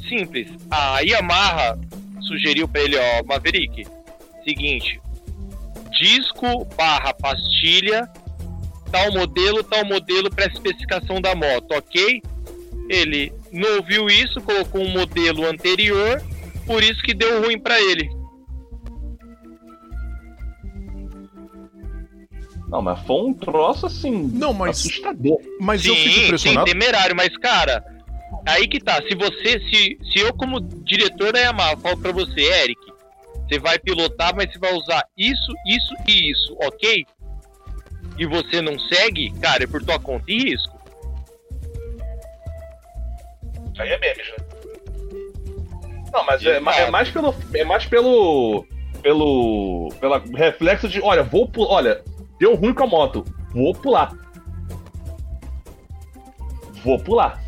Simples. 0.08 0.48
A 0.70 1.00
Yamaha 1.00 1.78
sugeriu 2.20 2.66
para 2.66 2.82
ele, 2.82 2.96
ó, 2.96 3.24
Maverick, 3.24 3.86
seguinte, 4.44 5.00
disco 5.98 6.64
barra 6.76 7.14
pastilha, 7.14 8.08
tal 8.90 9.12
modelo, 9.12 9.62
tal 9.62 9.84
modelo 9.84 10.30
para 10.30 10.46
especificação 10.46 11.20
da 11.20 11.34
moto, 11.34 11.72
ok? 11.72 12.22
Ele 12.88 13.32
não 13.52 13.76
ouviu 13.76 14.08
isso, 14.08 14.40
colocou 14.40 14.82
um 14.82 14.90
modelo 14.90 15.46
anterior, 15.46 16.22
por 16.66 16.82
isso 16.82 17.02
que 17.02 17.14
deu 17.14 17.42
ruim 17.42 17.58
para 17.58 17.80
ele. 17.80 18.10
Não, 22.74 22.82
mas 22.82 22.98
foi 23.06 23.22
um 23.22 23.32
troço 23.32 23.86
assim. 23.86 24.28
Não, 24.32 24.52
mas. 24.52 24.80
Assustador. 24.80 25.38
Mas 25.60 25.82
sim, 25.82 25.90
eu 25.90 25.94
fico 25.94 26.20
impressionado. 26.24 26.66
Sim, 26.66 26.72
temerário, 26.72 27.14
mas 27.14 27.36
cara, 27.36 27.84
aí 28.44 28.66
que 28.66 28.80
tá. 28.80 29.00
Se 29.08 29.14
você, 29.14 29.60
se, 29.70 29.96
se 30.12 30.18
eu 30.18 30.34
como 30.34 30.60
diretor 30.60 31.32
da 31.32 31.38
Yamaha 31.38 31.76
falo 31.76 31.96
pra 31.98 32.10
você, 32.10 32.40
Eric, 32.40 32.80
você 33.46 33.60
vai 33.60 33.78
pilotar, 33.78 34.34
mas 34.34 34.52
você 34.52 34.58
vai 34.58 34.74
usar 34.74 35.06
isso, 35.16 35.52
isso 35.68 35.94
e 36.08 36.32
isso, 36.32 36.56
ok? 36.64 37.06
E 38.18 38.26
você 38.26 38.60
não 38.60 38.76
segue, 38.76 39.30
cara, 39.40 39.62
é 39.62 39.68
por 39.68 39.80
tua 39.84 40.00
conta 40.00 40.24
e 40.26 40.38
risco. 40.50 40.76
Aí 43.78 43.88
é 43.88 43.98
memes, 44.00 44.26
né? 44.30 44.46
Não, 46.12 46.26
mas 46.26 46.44
é, 46.44 46.56
é 46.56 46.90
mais 46.90 47.08
pelo. 47.08 47.32
É 47.54 47.64
mais 47.64 47.86
pelo. 47.86 48.66
Pelo. 49.00 49.94
Pela 50.00 50.18
reflexo 50.34 50.88
de, 50.88 51.00
olha, 51.00 51.22
vou 51.22 51.46
pular. 51.46 51.70
Olha, 51.70 52.13
deu 52.44 52.54
ruim 52.54 52.74
com 52.74 52.84
a 52.84 52.86
moto. 52.86 53.24
Vou 53.52 53.72
pular. 53.74 54.12
Vou 56.84 56.98
pular. 56.98 57.42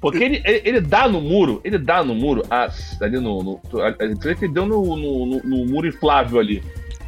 Porque 0.00 0.22
ele, 0.24 0.42
ele, 0.44 0.62
ele 0.64 0.80
dá 0.80 1.08
no 1.08 1.20
muro, 1.20 1.60
ele 1.62 1.78
dá 1.78 2.02
no 2.02 2.12
muro, 2.12 2.42
ah, 2.50 2.68
ali 3.00 3.20
no. 3.20 3.40
no 3.42 3.60
a, 3.80 3.88
a, 3.90 4.08
você 4.08 4.28
vê 4.30 4.34
que 4.34 4.44
ele 4.46 4.52
deu 4.52 4.66
no, 4.66 4.96
no, 4.96 5.26
no- 5.26 5.42
no 5.44 5.66
muro 5.66 5.86
inflável 5.86 6.40
ali. 6.40 6.60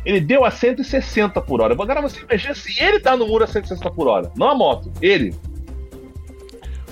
Ele 0.06 0.20
deu 0.20 0.44
a 0.44 0.50
160 0.50 1.40
por 1.40 1.60
hora. 1.60 1.72
Agora 1.72 2.00
você 2.02 2.20
imagina 2.20 2.54
se 2.54 2.80
ele 2.80 3.00
dá 3.00 3.16
no 3.16 3.26
muro 3.26 3.42
a 3.42 3.46
160 3.48 3.90
por 3.90 4.06
hora. 4.06 4.30
Não 4.36 4.48
a 4.48 4.54
moto, 4.54 4.92
ele. 5.02 5.34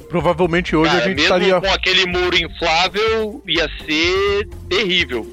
Provavelmente 0.08 0.75
hoje 0.75 0.90
Cara, 0.90 1.04
a 1.04 1.08
gente 1.08 1.16
mesmo 1.20 1.37
estaria. 1.37 1.61
com 1.61 1.66
aquele 1.72 2.06
muro 2.06 2.37
inflável, 2.37 3.42
ia 3.46 3.68
ser 3.87 4.49
terrível. 4.68 5.26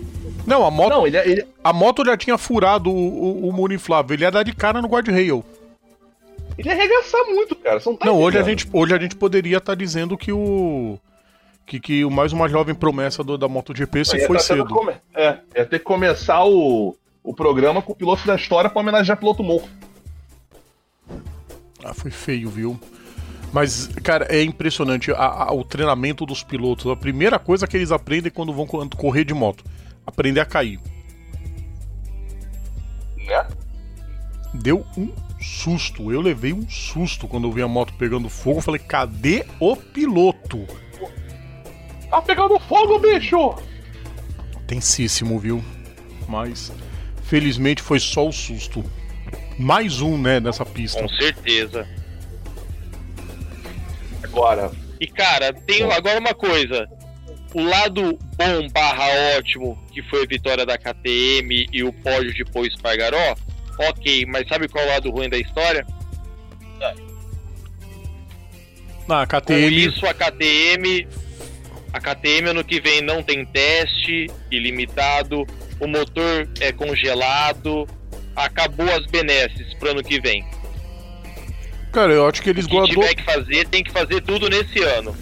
Não, 0.50 0.66
a 0.66 0.72
moto, 0.72 0.90
Não, 0.90 1.08
ele, 1.08 1.18
ele, 1.18 1.48
a 1.64 1.72
moto 1.72 2.04
já 2.06 2.18
tinha 2.18 2.38
furado 2.38 2.90
o, 2.90 2.94
o, 3.46 3.50
o 3.50 3.54
muro 3.54 3.74
inflável. 3.74 4.16
Ele 4.16 4.24
ia 4.24 4.32
dar 4.32 4.44
de 4.44 4.54
cara 4.54 4.82
no 4.82 4.88
guardrail. 4.88 5.44
ele 6.58 6.68
ia 6.70 6.74
arregaçar 6.76 7.24
muito, 7.28 7.56
cara. 7.56 7.80
Você 7.80 7.90
não 7.90 7.96
tá 7.98 8.06
Não, 8.06 8.20
hoje 8.20 8.38
a, 8.38 8.44
gente, 8.44 8.68
hoje 8.74 8.94
a 8.94 9.00
gente 9.00 9.16
poderia 9.16 9.58
estar 9.58 9.76
dizendo 9.76 10.18
que 10.18 10.32
o. 10.32 10.98
Que, 11.66 11.80
que 11.80 12.04
o 12.04 12.10
mais 12.10 12.34
uma 12.34 12.50
jovem 12.50 12.74
promessa 12.74 13.24
do, 13.24 13.38
da 13.38 13.48
MotoGP 13.48 14.04
se 14.04 14.26
foi 14.26 14.38
tá 14.38 14.44
cedo. 14.44 14.66
come- 14.74 14.96
É, 15.16 15.38
ia 15.56 15.66
ter 15.68 15.78
que 15.78 15.86
começar 15.86 16.44
o, 16.44 16.96
o 17.24 17.32
programa 17.36 17.80
com 17.80 17.92
o 17.92 17.96
piloto 17.96 18.26
da 18.26 18.36
história 18.36 18.68
pra 18.72 18.80
homenagear 18.82 19.16
o 19.16 19.20
piloto 19.20 19.44
morto. 19.44 19.70
Ah, 21.84 21.94
foi 21.94 22.12
feio, 22.12 22.50
viu? 22.50 22.80
Mas, 23.54 23.88
cara, 24.04 24.26
é 24.30 24.44
impressionante 24.44 25.12
a- 25.12 25.16
a- 25.48 25.54
o 25.54 25.64
treinamento 25.64 26.26
dos 26.26 26.44
pilotos. 26.44 26.92
A 26.92 26.96
primeira 26.96 27.40
coisa 27.40 27.68
que 27.68 27.78
eles 27.78 27.92
aprendem 27.92 28.32
quando 28.32 28.54
vão 28.54 28.66
co- 28.68 28.88
correr 28.98 29.24
de 29.24 29.34
moto: 29.34 29.64
aprender 30.10 30.40
a 30.42 30.46
cair. 30.46 30.80
Né? 33.18 33.48
Deu 34.54 34.86
um 34.98 35.12
susto. 35.40 36.12
Eu 36.12 36.22
levei 36.22 36.54
um 36.54 36.70
susto 36.70 37.28
quando 37.28 37.48
eu 37.48 37.52
vi 37.52 37.62
a 37.62 37.68
moto 37.68 37.94
pegando 37.94 38.30
fogo. 38.30 38.60
Eu 38.60 38.64
falei, 38.64 38.80
cadê 38.80 39.46
o 39.60 39.76
piloto? 39.76 40.66
Tá 42.10 42.22
pegando 42.22 42.60
fogo, 42.60 43.00
bicho! 43.00 43.56
Tensíssimo, 44.68 45.40
viu? 45.40 45.64
Mas, 46.28 46.72
felizmente, 47.24 47.82
foi 47.82 48.00
só 48.00 48.28
o 48.28 48.32
susto. 48.32 48.84
Mais 49.58 50.02
um, 50.02 50.18
né, 50.18 50.40
nessa 50.40 50.66
pista. 50.66 51.02
Com 51.02 51.10
certeza. 51.10 51.88
Agora, 54.24 54.72
E 55.00 55.08
cara, 55.08 55.54
tem 55.54 55.84
agora 55.92 56.20
uma 56.20 56.34
coisa. 56.34 56.88
O 57.54 57.64
lado 57.64 58.18
bom 58.38 58.68
barra 58.72 59.06
ótimo, 59.38 59.78
que 59.92 60.04
foi 60.04 60.24
a 60.24 60.28
vitória 60.28 60.66
da 60.66 60.78
KTM 60.78 61.68
e 61.74 61.84
o 61.84 61.92
pódio 61.92 62.34
de 62.34 62.46
Pô 62.46 62.64
Espargaró, 62.64 63.36
ok, 63.80 64.26
mas 64.28 64.48
sabe 64.48 64.68
qual 64.68 64.84
é 64.84 64.88
o 64.88 64.90
lado 64.92 65.10
ruim 65.10 65.30
da 65.30 65.38
história? 65.38 65.86
Na 69.08 69.26
Com 69.26 69.40
KTM, 69.40 69.76
isso, 69.76 70.06
a 70.06 70.14
KTM. 70.14 71.08
A 71.92 72.00
KTM 72.00 72.50
ano 72.50 72.64
que 72.64 72.80
vem 72.80 73.02
não 73.02 73.24
tem 73.24 73.44
teste 73.48 74.28
ilimitado, 74.52 75.48
o 75.80 75.88
motor 75.88 76.48
é 76.60 76.72
congelado, 76.72 77.88
acabou 78.36 78.88
as 78.94 79.08
benesses 79.08 79.74
pro 79.80 79.90
ano 79.90 80.04
que 80.04 80.22
vem. 80.22 80.46
cara, 81.92 82.14
eu 82.14 82.28
acho 82.28 82.44
que 82.44 82.50
eles 82.52 82.66
O 82.66 82.70
que 82.70 82.76
guardou. 82.76 83.02
tiver 83.02 83.16
que 83.16 83.24
fazer, 83.24 83.68
tem 83.70 83.84
que 83.84 83.92
fazer 83.92 84.22
tudo 84.22 84.48
nesse 84.48 84.84
ano. 84.84 85.18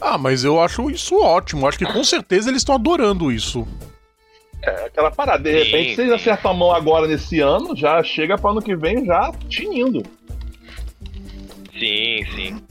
Ah, 0.00 0.18
mas 0.18 0.44
eu 0.44 0.60
acho 0.60 0.90
isso 0.90 1.18
ótimo. 1.20 1.66
Acho 1.66 1.78
que 1.78 1.86
com 1.86 2.04
certeza 2.04 2.50
eles 2.50 2.60
estão 2.60 2.74
adorando 2.74 3.32
isso. 3.32 3.66
é 4.62 4.86
aquela 4.86 5.10
parada. 5.10 5.42
De 5.42 5.64
repente, 5.64 5.96
sim. 5.96 6.12
acertam 6.12 6.50
a 6.50 6.54
mão 6.54 6.72
agora 6.72 7.06
nesse 7.06 7.40
ano, 7.40 7.74
já 7.74 8.02
chega 8.02 8.36
para 8.36 8.50
ano 8.50 8.62
que 8.62 8.76
vem 8.76 9.04
já 9.04 9.32
tinindo. 9.48 10.02
Sim, 11.78 12.24
sim. 12.34 12.62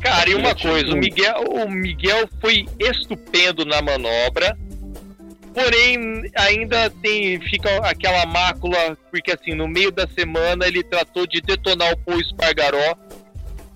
Cara, 0.00 0.28
e 0.28 0.34
uma 0.34 0.54
coisa, 0.54 0.92
o 0.92 0.96
Miguel, 0.96 1.44
o 1.50 1.70
Miguel 1.70 2.28
foi 2.40 2.66
estupendo 2.78 3.64
na 3.64 3.80
manobra, 3.80 4.56
porém 5.54 6.30
ainda 6.36 6.90
tem 6.90 7.40
fica 7.40 7.74
aquela 7.78 8.26
mácula, 8.26 8.98
porque 9.10 9.32
assim, 9.32 9.54
no 9.54 9.66
meio 9.66 9.90
da 9.90 10.06
semana 10.06 10.66
ele 10.66 10.82
tratou 10.82 11.26
de 11.26 11.40
detonar 11.40 11.94
o 11.94 11.96
Paul 11.96 12.20
Espargaró 12.20 12.96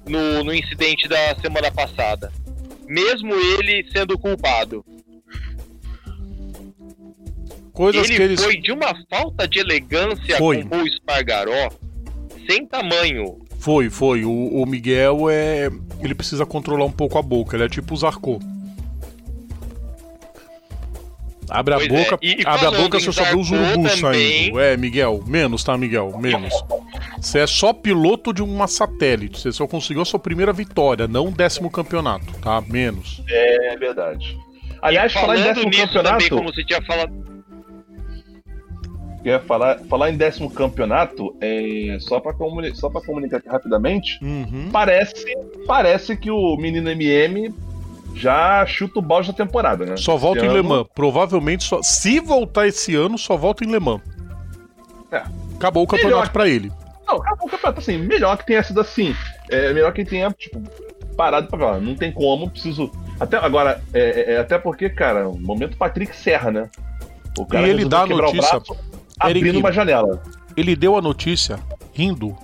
no, 0.09 0.45
no 0.45 0.55
incidente 0.55 1.09
da 1.09 1.35
semana 1.41 1.71
passada. 1.71 2.33
Mesmo 2.87 3.35
ele 3.35 3.87
sendo 3.93 4.19
culpado. 4.19 4.85
Coisas 7.73 8.09
ele 8.09 8.17
que 8.17 8.23
eles. 8.23 8.43
foi 8.43 8.57
de 8.57 8.73
uma 8.73 8.93
falta 9.09 9.47
de 9.47 9.61
elegância 9.61 10.37
Foi. 10.37 10.65
com 10.65 10.79
o 10.79 10.87
Espargaró 10.87 11.71
sem 12.49 12.67
tamanho. 12.67 13.39
Foi, 13.59 13.91
foi. 13.91 14.25
O, 14.25 14.63
o 14.63 14.67
Miguel 14.67 15.29
é. 15.31 15.71
Ele 16.01 16.15
precisa 16.15 16.47
controlar 16.47 16.87
um 16.87 16.91
pouco 16.91 17.19
a 17.19 17.23
boca. 17.23 17.57
Ele 17.57 17.65
é 17.65 17.69
tipo 17.69 17.95
o 17.95 17.97
Zarco. 17.97 18.41
Abre 21.51 21.75
a 21.75 21.77
Pois 21.79 21.91
é, 21.93 22.05
boca, 22.05 22.19
e- 22.23 22.41
e 22.41 22.47
abre 22.47 22.67
a 22.67 22.71
boca 22.71 23.01
se 23.01 23.07
eu 23.07 23.13
só 23.13 23.25
ver 23.25 23.37
os 23.37 23.51
urubus 23.51 24.01
também- 24.01 24.43
saindo. 24.45 24.61
É, 24.61 24.77
Miguel, 24.77 25.23
menos, 25.27 25.65
tá, 25.65 25.77
Miguel? 25.77 26.17
Menos. 26.19 26.53
Você 27.21 27.41
é 27.41 27.47
só 27.47 27.73
piloto 27.73 28.33
de 28.33 28.43
uma 28.43 28.67
satélite. 28.67 29.41
Você 29.41 29.53
só 29.53 29.67
conseguiu 29.67 30.03
a 30.03 30.05
sua 30.05 30.19
primeira 30.21 30.53
vitória, 30.53 31.09
não 31.09 31.27
um 31.27 31.33
décimo 31.33 31.71
campeonato, 31.71 32.33
tá? 32.41 32.63
Menos. 32.67 33.23
É 33.29 33.77
verdade. 33.77 34.37
Aliás, 34.83 35.13
falar 35.13 35.39
em 35.39 35.43
décimo 35.43 35.67
nisso 35.71 35.83
campeonato. 35.87 36.15
também, 36.15 36.29
como 36.29 36.53
você 36.53 36.65
tinha 36.65 36.83
falado, 36.83 37.13
Eu 39.25 39.33
ia 39.33 39.41
falar, 39.41 39.79
falar 39.91 40.11
em 40.11 40.17
décimo 40.17 40.49
campeonato, 40.49 41.37
é, 41.41 41.99
só 42.01 42.21
para 42.21 42.33
comuni 42.33 42.75
só 42.75 42.89
pra 42.89 43.01
comunicar 43.03 43.39
aqui 43.39 43.49
rapidamente, 43.49 44.17
Uhum. 44.23 44.71
parece, 44.73 45.25
parece 45.67 46.17
que 46.17 46.31
o 46.31 46.57
menino 46.57 46.89
MM 46.89 47.53
já 48.19 48.65
chuta 48.67 48.99
o 48.99 49.03
balde 49.03 49.29
da 49.29 49.35
temporada, 49.35 49.85
né? 49.87 49.97
Só 49.97 50.17
volta 50.17 50.39
Esse 50.39 50.47
em 50.47 50.51
ano- 50.51 50.63
Le 50.63 50.69
Mans. 50.69 50.87
Provavelmente, 50.95 51.65
só, 51.65 51.83
se 51.83 52.21
voltar 52.21 52.67
esse 52.67 52.95
ano, 52.95 53.17
só 53.17 53.37
volta 53.37 53.65
em 53.65 53.71
Le 53.71 53.79
Mans. 53.81 54.01
É. 55.11 55.23
Acabou 55.57 55.85
o 55.85 55.87
campeonato 55.87 56.17
Melhor. 56.17 56.29
pra 56.33 56.49
ele. 56.49 56.71
Não, 57.07 57.17
acabou 57.17 57.47
o 57.49 57.51
campeonato 57.51 57.81
assim, 57.81 57.97
melhor 57.99 58.37
que 58.37 58.47
tenha 58.47 58.63
sido 58.63 58.81
assim. 58.81 59.15
É 59.51 59.73
melhor 59.73 59.93
que 59.93 60.05
tenha, 60.05 60.31
tipo, 60.31 60.61
parado 61.17 61.49
pra 61.49 61.59
falar, 61.59 61.81
não 61.81 61.95
tem 61.97 62.13
como, 62.13 62.51
preciso. 62.51 62.93
Até 63.19 63.37
agora, 63.39 63.83
é, 63.95 64.01
é- 64.01 64.35
é 64.35 64.39
até 64.39 64.59
porque, 64.59 64.89
cara, 64.91 65.29
o 65.29 65.39
momento 65.41 65.77
Patrick 65.77 66.15
Serra, 66.15 66.51
né? 66.51 66.69
O 67.39 67.47
E 67.55 67.57
ele 67.71 67.85
dá 67.85 68.03
a 68.03 68.07
notícia, 68.07 68.61
braço, 68.61 68.77
abrindo 69.19 69.47
Eric. 69.47 69.59
uma 69.59 69.73
janela. 69.73 70.23
Ele 70.57 70.77
deu 70.77 70.97
a 70.97 71.01
notícia 71.03 71.59
rindo. 71.95 72.37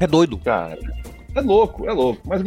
É 0.00 0.06
doido. 0.06 0.38
Cara, 0.38 0.78
é 1.34 1.40
louco, 1.40 1.86
é 1.88 1.92
louco. 1.92 2.20
Mas, 2.24 2.42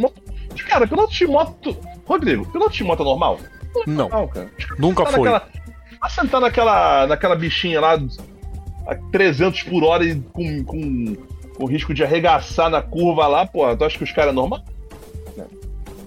cara, 0.64 0.86
piloto 0.86 1.12
de 1.12 1.26
moto. 1.26 1.76
Rodrigo, 2.08 2.46
piloto 2.50 2.72
de 2.72 2.82
moto 2.84 3.02
é 3.02 3.04
normal? 3.04 3.38
Não, 3.86 4.08
Não, 4.08 4.28
cara. 4.28 4.50
nunca 4.78 5.04
Tá 5.04 5.10
foi. 5.12 5.28
naquela- 5.30 5.48
Vai 6.00 6.10
sentar 6.10 6.40
naquela, 6.40 7.06
naquela 7.06 7.36
bichinha 7.36 7.80
lá 7.80 7.98
a 8.86 8.94
300 9.12 9.62
por 9.64 9.84
hora 9.84 10.04
e 10.04 10.18
com, 10.20 10.64
com 10.64 11.16
com 11.56 11.66
risco 11.66 11.92
de 11.92 12.04
arregaçar 12.04 12.70
na 12.70 12.80
curva 12.80 13.26
lá, 13.26 13.44
pô, 13.44 13.76
tu 13.76 13.84
acha 13.84 13.98
que 13.98 14.04
os 14.04 14.12
caras 14.12 14.30
é 14.30 14.34
normal? 14.34 14.62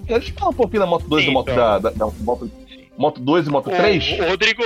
Deixa 0.06 0.30
eu 0.32 0.34
falar 0.36 0.52
um 0.52 0.54
pouquinho 0.54 0.80
da 0.82 0.86
Moto 0.86 1.06
2 1.10 1.24
Sim, 1.26 1.30
e 1.30 1.34
moto, 1.34 1.52
então. 1.52 1.56
da, 1.58 1.80
da, 1.80 1.90
da 1.90 2.06
moto, 2.20 2.52
moto 2.98 3.20
2 3.20 3.48
e 3.48 3.50
Moto 3.50 3.68
Ô, 3.70 3.76
3. 3.76 4.20
ô, 4.22 4.30
Rodrigo, 4.30 4.64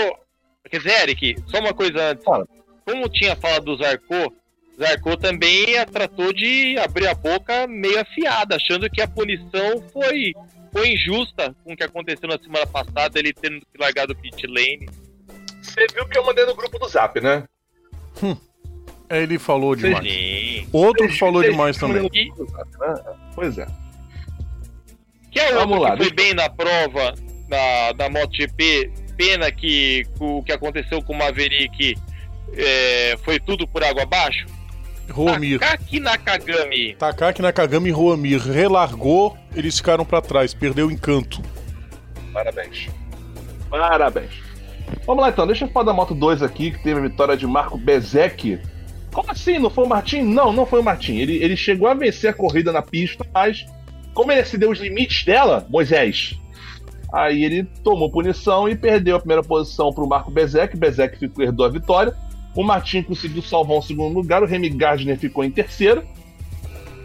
quer 0.69 0.77
dizer, 0.77 1.01
Eric, 1.01 1.35
só 1.47 1.59
uma 1.59 1.73
coisa 1.73 2.11
antes. 2.11 2.23
Fala. 2.23 2.47
Como 2.85 3.09
tinha 3.09 3.35
falado 3.35 3.65
do 3.65 3.77
Zarco, 3.77 4.31
Zarco 4.79 5.17
também 5.17 5.77
a 5.79 5.85
tratou 5.87 6.31
de 6.31 6.77
abrir 6.77 7.07
a 7.07 7.15
boca 7.15 7.65
meio 7.67 7.99
afiada, 7.99 8.55
achando 8.55 8.87
que 8.89 9.01
a 9.01 9.07
punição 9.07 9.81
foi, 9.91 10.33
foi 10.75 10.93
injusta 10.93 11.55
com 11.63 11.73
o 11.73 11.77
que 11.77 11.83
aconteceu 11.83 12.27
na 12.27 12.37
semana 12.37 12.65
passada, 12.67 13.17
ele 13.19 13.31
tendo 13.33 13.59
que 13.61 13.77
largar 13.79 14.05
do 14.07 14.15
pit 14.15 14.45
lane. 14.47 14.89
Você 15.61 15.85
viu 15.93 16.05
que 16.07 16.17
eu 16.17 16.25
mandei 16.25 16.45
no 16.45 16.55
grupo 16.55 16.77
do 16.77 16.87
Zap, 16.89 17.19
né? 17.21 17.43
Ele 19.09 19.37
falou 19.39 19.75
demais. 19.75 20.05
Sim. 20.07 20.67
Outro 20.71 21.05
Vocês- 21.05 21.19
falou 21.19 21.41
vocês 21.41 21.51
demais 21.51 21.77
também. 21.77 22.03
né? 22.03 22.09
Pois 23.35 23.57
é. 23.57 23.67
Que 25.31 25.39
é 25.39 25.53
Vamos 25.53 25.77
outro 25.77 25.83
lá, 25.83 25.97
que 25.97 26.03
foi 26.03 26.13
bem 26.13 26.33
na 26.33 26.49
prova 26.49 27.13
da, 27.47 27.91
da 27.93 28.09
MotoGP. 28.09 28.91
Pena 29.17 29.49
que 29.51 30.03
o 30.19 30.43
que 30.43 30.51
aconteceu 30.51 31.01
com 31.01 31.13
o 31.13 31.17
Maverick 31.17 31.95
é, 32.53 33.15
foi 33.23 33.39
tudo 33.39 33.65
por 33.67 33.83
água 33.83 34.03
abaixo. 34.03 34.45
Roamir. 35.09 35.59
Takaki 35.59 35.99
Nakagami. 35.99 36.95
Takaki 36.95 37.41
Nakagami 37.41 37.89
e 37.89 37.91
Roamir 37.91 38.39
relargou, 38.41 39.37
eles 39.55 39.77
ficaram 39.77 40.05
pra 40.05 40.21
trás, 40.21 40.53
perdeu 40.53 40.87
o 40.87 40.91
encanto. 40.91 41.41
Parabéns. 42.33 42.89
Parabéns. 43.69 44.45
Vamos 45.05 45.23
lá 45.23 45.29
então, 45.29 45.47
deixa 45.47 45.65
eu 45.65 45.69
falar 45.69 45.85
da 45.85 45.93
Moto 45.93 46.13
2 46.13 46.43
aqui, 46.43 46.71
que 46.71 46.83
teve 46.83 46.99
a 46.99 47.03
vitória 47.03 47.37
de 47.37 47.47
Marco 47.47 47.77
Bezek. 47.77 48.59
Como 49.11 49.31
assim? 49.31 49.57
Não 49.57 49.69
foi 49.69 49.85
o 49.85 49.89
Martin? 49.89 50.21
Não, 50.21 50.51
não 50.51 50.65
foi 50.65 50.81
o 50.81 50.83
Martin. 50.83 51.15
Ele, 51.15 51.37
ele 51.41 51.55
chegou 51.55 51.87
a 51.87 51.93
vencer 51.93 52.29
a 52.29 52.33
corrida 52.33 52.71
na 52.71 52.81
pista, 52.81 53.25
mas 53.33 53.65
como 54.13 54.31
ele 54.31 54.41
excedeu 54.41 54.69
os 54.69 54.79
limites 54.79 55.23
dela, 55.23 55.65
Moisés, 55.69 56.39
aí 57.13 57.43
ele 57.43 57.63
tomou 57.83 58.11
punição 58.11 58.67
e 58.67 58.75
perdeu 58.75 59.15
a 59.15 59.19
primeira 59.19 59.43
posição 59.43 59.91
para 59.91 60.03
o 60.03 60.07
Marco 60.07 60.31
Bezek. 60.31 60.75
Bezek 60.75 61.17
ficou, 61.17 61.43
herdou 61.43 61.65
a 61.65 61.69
vitória. 61.69 62.15
O 62.55 62.63
Martin 62.63 63.03
conseguiu 63.03 63.41
salvar 63.41 63.77
um 63.77 63.81
segundo 63.81 64.13
lugar, 64.13 64.43
o 64.43 64.45
Remy 64.45 64.69
Gardner 64.69 65.17
ficou 65.17 65.43
em 65.43 65.51
terceiro. 65.51 66.03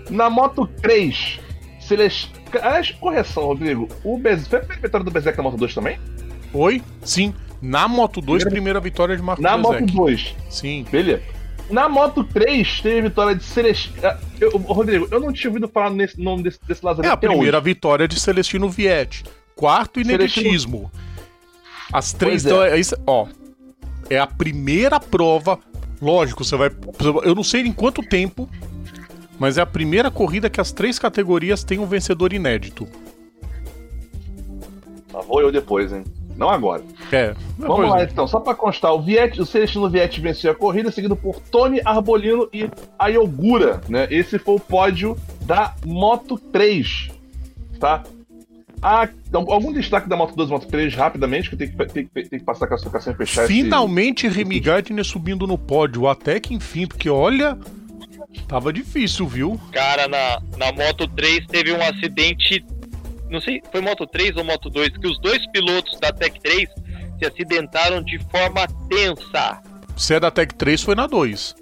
Na 0.09 0.29
Moto 0.29 0.67
3, 0.81 1.41
Celeste. 1.81 2.40
Aliás, 2.59 2.91
correção, 2.93 3.45
Rodrigo. 3.47 3.89
O 4.05 4.19
Bezek. 4.19 4.49
Foi 4.49 4.59
a 4.59 4.63
primeira 4.63 4.83
vitória 4.89 5.05
do 5.05 5.11
Bezek 5.11 5.37
na 5.37 5.43
Moto 5.45 5.57
2 5.57 5.75
também? 5.75 5.99
Oi? 6.53 6.83
Sim. 7.05 7.35
Na 7.63 7.87
Moto 7.87 8.21
2, 8.21 8.45
primeira 8.45 8.81
vitória 8.81 9.17
de 9.17 9.23
Marco 9.23 9.43
Na 9.43 9.57
Bezek. 9.57 9.81
Moto 9.83 9.93
2. 9.93 10.37
Sim. 10.49 10.87
Beleza. 10.91 11.23
Na 11.71 11.89
Moto 11.89 12.25
3 12.25 12.81
teve 12.81 12.99
a 12.99 13.03
vitória 13.03 13.35
de 13.37 13.45
Celestino. 13.45 13.97
Eu, 14.41 14.57
Rodrigo, 14.59 15.07
eu 15.11 15.21
não 15.21 15.33
tinha 15.33 15.49
ouvido 15.51 15.69
falar 15.69 15.91
nesse 15.91 16.21
nome 16.21 16.43
desse, 16.43 16.59
desse 16.67 16.81
É 17.05 17.09
a 17.09 17.17
primeira 17.17 17.59
hoje. 17.59 17.65
vitória 17.65 18.09
de 18.09 18.19
Celestino 18.19 18.69
Vietti. 18.69 19.23
Quarto, 19.55 20.01
Celestino- 20.03 20.19
ineditismo. 20.47 20.91
As 21.93 22.13
três. 22.13 22.43
Pois 22.43 22.47
é. 22.47 22.49
Então, 22.57 22.65
é 22.65 22.81
isso, 22.81 22.97
ó. 23.07 23.27
É 24.09 24.19
a 24.19 24.27
primeira 24.27 24.99
prova. 24.99 25.59
Lógico, 26.03 26.45
você 26.45 26.57
vai. 26.57 26.71
Eu 27.23 27.35
não 27.35 27.45
sei 27.45 27.61
em 27.63 27.73
quanto 27.73 28.03
tempo. 28.03 28.49
Mas 29.41 29.57
é 29.57 29.63
a 29.63 29.67
primeira 29.67 30.11
corrida 30.11 30.51
que 30.51 30.61
as 30.61 30.71
três 30.71 30.99
categorias 30.99 31.65
têm 31.65 31.79
um 31.79 31.87
vencedor 31.87 32.33
inédito. 32.35 32.87
Ah, 35.15 35.23
vou 35.23 35.41
eu 35.41 35.51
depois, 35.51 35.91
hein? 35.93 36.05
Não 36.37 36.49
agora. 36.51 36.83
É. 37.11 37.35
Vamos 37.59 37.89
lá 37.89 38.01
é. 38.03 38.05
então, 38.05 38.27
só 38.29 38.39
pra 38.39 38.55
constar, 38.55 38.95
o, 38.95 39.03
Vietti, 39.03 39.41
o 39.41 39.47
Celestino 39.47 39.89
Vietti 39.91 40.21
venceu 40.21 40.53
a 40.53 40.55
corrida, 40.55 40.91
seguido 40.93 41.17
por 41.17 41.41
Tony 41.41 41.81
Arbolino 41.85 42.49
e 42.53 42.69
Ayogura, 42.99 43.81
né? 43.89 44.07
Esse 44.11 44.39
foi 44.39 44.57
o 44.57 44.61
pódio 44.61 45.17
da 45.43 45.75
Moto 45.87 46.39
3, 46.39 47.11
tá? 47.79 48.05
Ah, 48.83 49.09
algum 49.33 49.73
destaque 49.73 50.09
da 50.09 50.17
Moto 50.17 50.35
2 50.37 50.49
e 50.49 50.53
Moto 50.53 50.67
3 50.69 50.95
rapidamente, 50.95 51.51
que 51.51 51.57
tenho 51.57 51.73
que, 51.73 51.87
que- 51.87 52.05
tenho 52.13 52.29
que 52.29 52.41
passar 52.45 52.67
a 52.67 52.69
classificação 52.69 53.13
e 53.13 53.17
fechar 53.17 53.45
esse- 53.45 53.53
Finalmente 53.53 54.29
Remy 54.29 54.61
Gardner 54.61 55.05
subindo 55.05 55.47
no 55.47 55.59
pódio, 55.59 56.07
até 56.09 56.39
que 56.41 56.55
enfim, 56.55 56.87
porque 56.87 57.11
olha, 57.11 57.59
tava 58.49 58.73
difícil, 58.73 59.27
viu? 59.27 59.61
Cara, 59.73 60.07
na, 60.09 60.41
na 60.57 60.73
Moto 60.73 61.07
3 61.09 61.47
teve 61.47 61.73
um 61.73 61.83
acidente. 61.83 62.65
Não 63.29 63.41
sei, 63.41 63.63
foi 63.71 63.81
Moto 63.81 64.07
3 64.07 64.37
ou 64.37 64.45
Moto 64.45 64.69
2, 64.71 64.97
que 64.99 65.07
os 65.07 65.19
dois 65.21 65.41
pilotos 65.53 65.99
da 66.01 66.13
Tech 66.13 66.39
3 66.41 66.69
se 67.19 67.27
acidentaram 67.27 68.03
de 68.03 68.19
forma 68.31 68.67
tensa. 68.89 69.61
Se 69.97 70.15
é 70.15 70.21
da 70.21 70.31
Tech 70.31 70.55
3, 70.55 70.83
foi 70.83 70.95
na 70.95 71.07
2. 71.07 71.55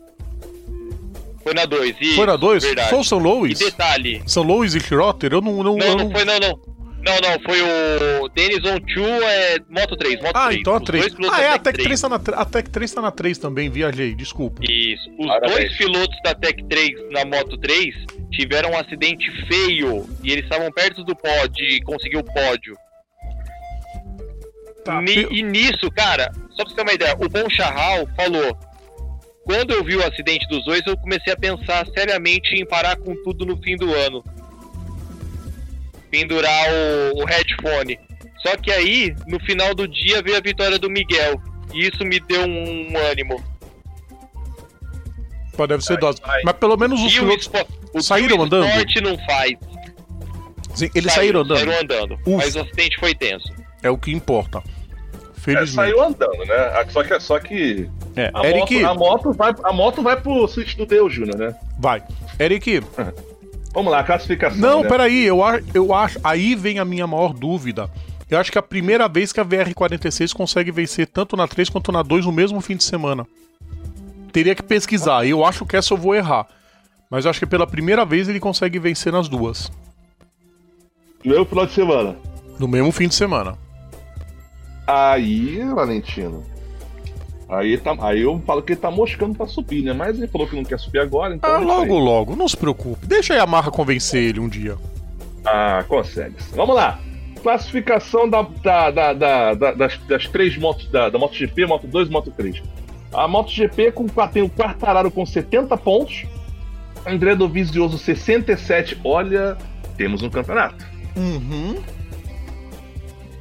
Foi 1.43 1.55
na 1.55 1.65
2. 1.65 1.97
E, 2.01 2.15
Foi 2.15 2.27
na 2.27 2.37
2? 2.37 2.63
Verdade. 2.63 2.91
Foi 2.91 2.99
o 3.01 3.05
São 3.05 3.19
E 3.21 3.23
Louis? 3.23 3.59
detalhe. 3.59 4.23
São 4.27 4.43
Louis 4.43 4.75
e 4.75 4.81
Schrotter? 4.81 5.33
Eu 5.33 5.41
não. 5.41 5.63
não, 5.63 5.77
Não, 5.77 5.79
eu 5.87 5.97
não 5.97 6.05
não- 6.05 6.11
foi, 6.11 6.25
não, 6.25 6.39
não. 6.39 6.61
Não, 7.09 7.31
não, 7.31 7.41
foi 7.41 7.63
o 7.63 8.29
Dennis 8.29 8.59
On 8.65 8.79
2, 8.79 9.23
é 9.23 9.57
Moto 9.71 9.97
3. 9.97 10.21
Moto 10.21 10.37
Ah, 10.37 10.47
3. 10.49 10.61
então 10.61 10.75
a 10.75 10.77
Os 10.77 10.83
3. 10.85 11.03
dois 11.05 11.15
pilotos 11.15 11.39
Ah, 11.39 11.43
é, 11.43 11.49
a 11.49 11.59
Tech 11.59 11.63
Tech 11.77 11.83
3 11.85 12.01
tá 12.03 12.09
na, 12.11 12.17
a 12.17 12.45
Tech 12.45 12.71
3 12.71 12.93
tá 12.95 13.01
na 13.01 13.11
3 13.11 13.39
também, 13.39 13.71
viajei, 13.71 14.15
desculpa. 14.15 14.61
Isso. 14.63 15.11
Os 15.19 15.27
Parabéns. 15.27 15.55
dois 15.57 15.77
pilotos 15.79 16.19
da 16.23 16.35
Tech 16.35 16.63
3 16.69 17.11
na 17.11 17.25
Moto 17.25 17.57
3 17.59 17.95
tiveram 18.31 18.73
um 18.73 18.79
acidente 18.79 19.31
feio 19.47 20.07
e 20.23 20.31
eles 20.33 20.45
estavam 20.45 20.71
perto 20.71 21.03
do 21.03 21.17
pódio, 21.17 21.51
de 21.67 21.81
conseguir 21.81 22.19
o 22.19 22.25
pódio. 22.25 22.77
Tá, 24.85 25.01
Ni- 25.03 25.27
pe- 25.27 25.35
E 25.35 25.43
nisso, 25.43 25.91
cara, 25.91 26.31
só 26.51 26.57
pra 26.65 26.69
você 26.69 26.75
ter 26.77 26.83
uma 26.83 26.93
ideia, 26.93 27.15
o 27.19 27.29
Bon 27.29 27.49
Charral 27.51 28.07
falou: 28.17 28.57
quando 29.45 29.73
eu 29.73 29.85
vi 29.85 29.97
o 29.97 30.07
acidente 30.07 30.47
dos 30.49 30.65
dois, 30.65 30.83
eu 30.87 30.97
comecei 30.97 31.33
a 31.33 31.37
pensar 31.37 31.87
seriamente 31.89 32.55
em 32.55 32.67
parar 32.67 32.97
com 32.97 33.15
tudo 33.23 33.45
no 33.47 33.57
fim 33.63 33.77
do 33.77 33.93
ano. 33.95 34.23
Pendurar 36.11 36.67
o, 37.15 37.23
o 37.23 37.25
headphone. 37.25 37.99
Só 38.43 38.57
que 38.57 38.71
aí, 38.71 39.15
no 39.27 39.39
final 39.41 39.75
do 39.75 39.87
dia, 39.89 40.23
veio 40.23 40.37
a 40.37 40.41
vitória 40.41 40.79
do 40.79 40.89
Miguel. 40.89 41.41
E 41.75 41.87
isso 41.87 42.05
me 42.05 42.19
deu 42.21 42.43
um, 42.43 42.93
ânimo. 43.11 43.43
Pô, 45.57 45.67
deve 45.67 45.85
ser 45.85 45.99
dose. 45.99 46.21
Mas 46.45 46.55
pelo 46.57 46.77
menos 46.77 47.01
os 47.03 47.15
o, 47.17 47.21
pilotos. 47.21 47.51
o 47.93 48.01
saíram 48.01 48.37
que 48.37 48.43
o 48.43 48.45
andando? 48.45 48.67
esporte 48.69 49.01
não 49.01 49.19
faz. 49.27 49.53
Sim, 50.75 50.91
eles 50.95 51.13
saíram 51.13 51.41
andando. 51.41 51.59
Saíram 51.59 51.81
andando. 51.81 52.15
Ufa. 52.25 52.37
Mas 52.37 52.55
o 52.55 52.61
acidente 52.61 52.97
foi 53.01 53.15
tenso. 53.15 53.53
É 53.83 53.91
o 53.91 53.99
que 53.99 54.13
importa. 54.13 54.59
É, 54.59 55.41
Felizmente. 55.41 55.75
saiu 55.75 56.03
andando, 56.03 56.45
né? 56.47 56.87
Só 56.91 57.03
que, 57.03 57.21
só 57.21 57.39
que 57.41 57.89
É, 58.15 58.31
a, 58.35 58.47
Eric, 58.47 58.81
moto, 58.83 58.87
a, 58.87 58.95
moto 58.95 59.33
vai, 59.33 59.55
a 59.65 59.73
moto 59.73 60.03
vai 60.03 60.21
pro 60.21 60.47
Switch 60.47 60.75
do 60.77 60.87
Deus, 60.87 61.13
Júnior, 61.13 61.37
né? 61.39 61.55
vai. 61.79 62.03
Eric, 62.39 62.83
Vamos 63.73 63.93
lá, 63.93 64.03
classificação. 64.03 64.59
não, 64.59 64.83
né? 64.83 64.89
peraí, 64.89 65.25
eu, 65.25 65.39
eu 65.75 65.95
acho. 65.95 66.19
Aí 66.25 66.55
vem 66.55 66.79
a 66.79 66.85
minha 66.85 67.07
maior 67.07 67.33
dúvida. 67.33 67.91
Eu 68.31 68.39
acho 68.39 68.53
que 68.53 68.59
é 68.59 68.61
a 68.61 68.63
primeira 68.63 69.09
vez 69.09 69.33
que 69.33 69.41
a 69.41 69.45
VR46 69.45 70.35
consegue 70.35 70.71
vencer 70.71 71.07
tanto 71.07 71.37
na 71.37 71.49
3 71.49 71.69
quanto 71.71 71.91
na 71.91 72.03
2 72.03 72.27
no 72.27 72.33
mesmo 72.33 72.61
fim 72.61 72.77
de 72.77 72.85
semana. 72.85 73.27
Teria 74.33 74.55
que 74.55 74.63
pesquisar. 74.63 75.27
Eu 75.27 75.45
acho 75.45 75.65
que 75.65 75.77
essa 75.77 75.95
eu 75.95 75.99
vou 75.99 76.15
errar. 76.15 76.47
Mas 77.11 77.25
eu 77.25 77.31
acho 77.31 77.41
que 77.41 77.47
pela 77.47 77.67
primeira 77.67 78.05
vez 78.05 78.29
ele 78.29 78.39
consegue 78.39 78.79
vencer 78.79 79.13
nas 79.13 79.29
duas. 79.29 79.73
Meu 81.25 81.45
final 81.47 81.67
de 81.67 81.73
semana. 81.73 82.17
No 82.59 82.69
mesmo 82.69 82.93
fim 82.93 83.09
de 83.09 83.15
semana. 83.15 83.57
Aí, 84.87 85.65
Valentino. 85.75 86.45
Aí, 87.49 87.79
tá, 87.79 87.97
aí 88.01 88.21
eu 88.23 88.39
falo 88.47 88.61
que 88.63 88.73
ele 88.73 88.81
tá 88.81 88.91
moscando 88.91 89.35
pra 89.35 89.47
subir, 89.47 89.83
né? 89.83 89.93
Mas 89.95 90.19
ele 90.19 90.27
falou 90.29 90.47
que 90.47 90.55
não 90.55 90.65
quer 90.65 90.79
subir 90.79 90.99
agora, 90.99 91.35
então. 91.35 91.51
Ah, 91.51 91.59
logo, 91.59 91.83
aí. 91.97 92.01
logo. 92.05 92.37
Não 92.37 92.47
se 92.47 92.57
preocupe. 92.57 93.07
Deixa 93.07 93.33
a 93.33 93.37
Yamaha 93.39 93.71
convencer 93.71 94.23
ele 94.23 94.39
um 94.41 94.49
dia. 94.49 94.77
Ah, 95.47 95.83
consegue. 95.89 96.35
Vamos 96.55 96.77
lá. 96.77 96.99
Classificação 97.43 98.29
da, 98.29 98.43
da, 98.43 98.91
da- 98.91 99.13
da- 99.55 99.73
das, 99.73 99.97
das 100.07 100.27
três 100.29 100.59
motos 100.59 100.89
da, 100.91 101.09
da 101.09 101.19
MotoGP, 101.19 101.65
Moto 101.67 101.87
2 101.87 102.09
e 102.09 102.11
Moto 102.11 102.31
3. 102.37 102.63
A 103.15 103.27
MotoGP 103.27 103.93
com, 103.93 104.07
tem 104.31 104.43
o 104.43 104.51
Quartararo 104.51 105.11
com 105.11 105.25
70 105.25 105.75
pontos. 105.79 106.27
André 107.07 107.35
Dovizioso 107.35 107.97
67. 107.97 108.99
Olha, 109.03 109.57
temos 109.97 110.23
um 110.23 110.29
campeonato. 110.29 110.85
Uhum. 111.17 111.77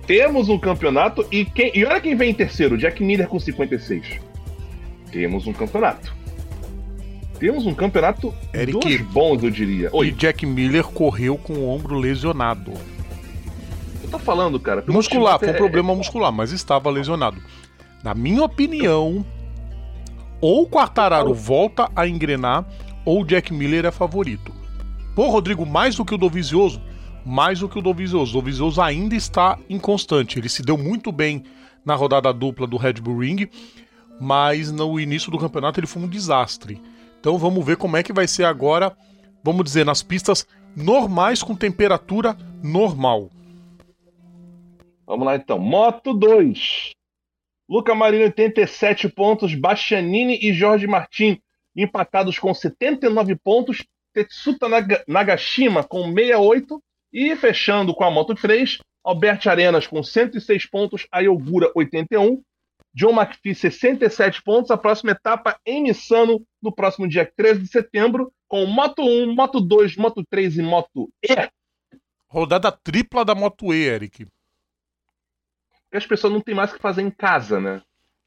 Temos 0.08 0.48
um 0.48 0.58
campeonato 0.58 1.28
e, 1.30 1.44
quem, 1.44 1.70
e 1.76 1.84
olha 1.84 2.00
quem 2.00 2.16
vem 2.16 2.30
em 2.30 2.34
terceiro, 2.34 2.78
Jack 2.78 3.04
Miller 3.04 3.28
com 3.28 3.38
56. 3.38 4.22
Temos 5.12 5.46
um 5.46 5.52
campeonato. 5.52 6.16
Temos 7.38 7.66
um 7.66 7.74
campeonato 7.74 8.34
Eric. 8.54 8.80
dos 8.80 9.02
bons, 9.02 9.44
eu 9.44 9.52
diria. 9.52 9.90
E 9.90 9.96
Oi, 9.96 10.12
Jack 10.12 10.46
Miller 10.46 10.86
correu 10.86 11.38
com 11.38 11.54
o 11.54 11.70
ombro 11.70 11.96
lesionado. 12.00 12.72
eu 14.02 14.10
tô 14.10 14.18
falando, 14.18 14.58
cara. 14.62 14.82
Muscular, 14.88 15.38
foi 15.38 15.52
um 15.52 15.56
problema 15.56 15.94
muscular, 15.94 16.32
mas 16.32 16.54
estava 16.54 16.90
lesionado. 16.90 17.42
Na 18.02 18.16
minha 18.16 18.44
opinião, 18.44 19.26
ou 20.40 20.64
o 20.64 20.68
Quartararo 20.70 21.34
volta 21.34 21.92
a 21.94 22.08
engrenar, 22.08 22.66
ou 23.04 23.22
o 23.22 23.26
Jack 23.26 23.54
Miller 23.54 23.86
é 23.86 23.92
favorito. 23.92 24.54
Pô, 25.14 25.30
Rodrigo, 25.30 25.66
mais 25.66 25.96
do 25.96 26.06
que 26.06 26.16
o 26.16 26.18
Dovizioso, 26.18 26.82
mais 27.28 27.60
do 27.60 27.68
que 27.68 27.78
o 27.78 27.82
Dovizioso. 27.82 28.32
O 28.32 28.42
Dovizioso 28.42 28.82
ainda 28.82 29.16
está 29.16 29.60
inconstante. 29.70 30.40
Ele 30.40 30.48
se 30.48 30.62
deu 30.62 30.78
muito 30.78 31.12
bem 31.12 31.44
na 31.86 31.94
rodada 31.94 32.32
dupla 32.34 32.66
do 32.66 32.78
Red 32.78 32.94
Bull 32.94 33.20
Ring, 33.20 33.50
mas 34.20 34.72
no 34.72 35.00
início 35.00 35.30
do 35.30 35.38
campeonato 35.38 35.80
ele 35.80 35.88
foi 35.88 36.02
um 36.02 36.08
desastre. 36.08 36.82
Então 37.20 37.38
vamos 37.38 37.66
ver 37.66 37.78
como 37.78 37.98
é 37.98 38.04
que 38.04 38.14
vai 38.14 38.28
ser 38.28 38.46
agora, 38.46 38.96
vamos 39.44 39.64
dizer, 39.64 39.86
nas 39.86 40.02
pistas 40.02 40.48
normais 40.76 41.44
com 41.44 41.56
temperatura 41.56 42.38
normal. 42.64 43.30
Vamos 45.06 45.26
lá 45.26 45.36
então. 45.36 45.60
Moto 45.60 46.14
2. 46.14 46.92
Luca 47.70 47.94
Marini 47.94 48.24
87 48.24 49.10
pontos, 49.10 49.54
Bastianini 49.54 50.40
e 50.42 50.54
Jorge 50.54 50.88
Martin 50.88 51.42
empatados 51.76 52.40
com 52.40 52.54
79 52.54 53.36
pontos, 53.36 53.86
Tetsuta 54.14 54.68
Nagashima 55.08 55.84
com 55.84 56.12
68 56.12 56.82
e 57.18 57.36
fechando 57.36 57.96
com 57.96 58.04
a 58.04 58.12
Moto 58.12 58.36
3, 58.36 58.78
Alberto 59.04 59.50
Arenas 59.50 59.88
com 59.88 60.04
106 60.04 60.68
pontos, 60.68 61.08
Ayogura 61.12 61.72
81, 61.74 62.44
John 62.94 63.20
McPhee 63.20 63.56
67 63.56 64.44
pontos, 64.44 64.70
a 64.70 64.78
próxima 64.78 65.14
etapa 65.14 65.60
em 65.66 65.82
Missano 65.82 66.46
no 66.62 66.72
próximo 66.72 67.08
dia 67.10 67.26
13 67.36 67.62
de 67.62 67.68
setembro 67.70 68.32
com 68.48 68.68
Moto 68.68 69.02
1, 69.02 69.34
Moto 69.34 69.60
2, 69.60 69.98
Moto 69.98 70.24
3 70.30 70.60
e 70.60 70.62
Moto 70.62 71.10
E. 71.24 71.50
Rodada 72.28 72.72
tripla 72.72 73.26
da 73.26 73.34
Moto 73.34 73.74
E, 73.74 73.84
Eric 73.84 74.28
as 75.92 76.06
pessoas 76.06 76.32
não 76.32 76.42
têm 76.42 76.54
mais 76.54 76.70
o 76.70 76.76
que 76.76 76.82
fazer 76.82 77.02
em 77.02 77.10
casa, 77.10 77.60
né? 77.60 77.82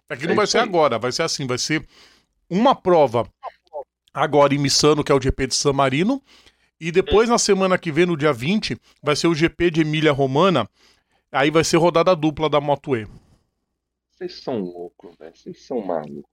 Aqui 0.08 0.24
é 0.24 0.26
não 0.26 0.32
é 0.32 0.36
vai 0.36 0.46
ser 0.46 0.58
aí. 0.58 0.64
agora, 0.64 0.98
vai 0.98 1.12
ser 1.12 1.22
assim, 1.22 1.46
vai 1.46 1.58
ser 1.58 1.86
uma 2.48 2.74
prova 2.74 3.28
agora 4.12 4.52
em 4.52 4.58
Missano, 4.58 5.04
que 5.04 5.12
é 5.12 5.14
o 5.14 5.22
GP 5.22 5.46
de 5.46 5.54
San 5.54 5.72
Marino, 5.72 6.20
e 6.80 6.90
depois 6.90 7.28
na 7.28 7.38
semana 7.38 7.76
que 7.76 7.92
vem, 7.92 8.06
no 8.06 8.16
dia 8.16 8.32
20, 8.32 8.76
vai 9.02 9.14
ser 9.14 9.26
o 9.26 9.34
GP 9.34 9.70
de 9.70 9.80
Emília 9.82 10.12
Romana, 10.12 10.68
aí 11.30 11.50
vai 11.50 11.62
ser 11.62 11.76
rodada 11.76 12.16
dupla 12.16 12.48
da 12.48 12.60
Moto 12.60 12.96
E. 12.96 13.06
Vocês 14.10 14.42
são 14.42 14.60
loucos, 14.60 15.16
velho, 15.18 15.36
vocês 15.36 15.66
são 15.66 15.80
malucos. 15.80 16.30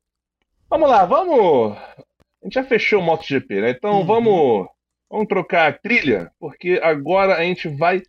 Vamos 0.70 0.90
lá, 0.90 1.06
vamos... 1.06 1.78
A 1.78 2.46
gente 2.46 2.54
já 2.54 2.64
fechou 2.64 3.00
o 3.00 3.04
MotoGP, 3.04 3.62
né? 3.62 3.72
Então 3.72 4.00
uhum. 4.00 4.06
vamos, 4.06 4.68
vamos 5.10 5.28
trocar 5.28 5.70
a 5.70 5.74
trilha, 5.74 6.32
porque 6.40 6.80
agora 6.82 7.36
a 7.36 7.44
gente 7.44 7.68
vai 7.68 8.02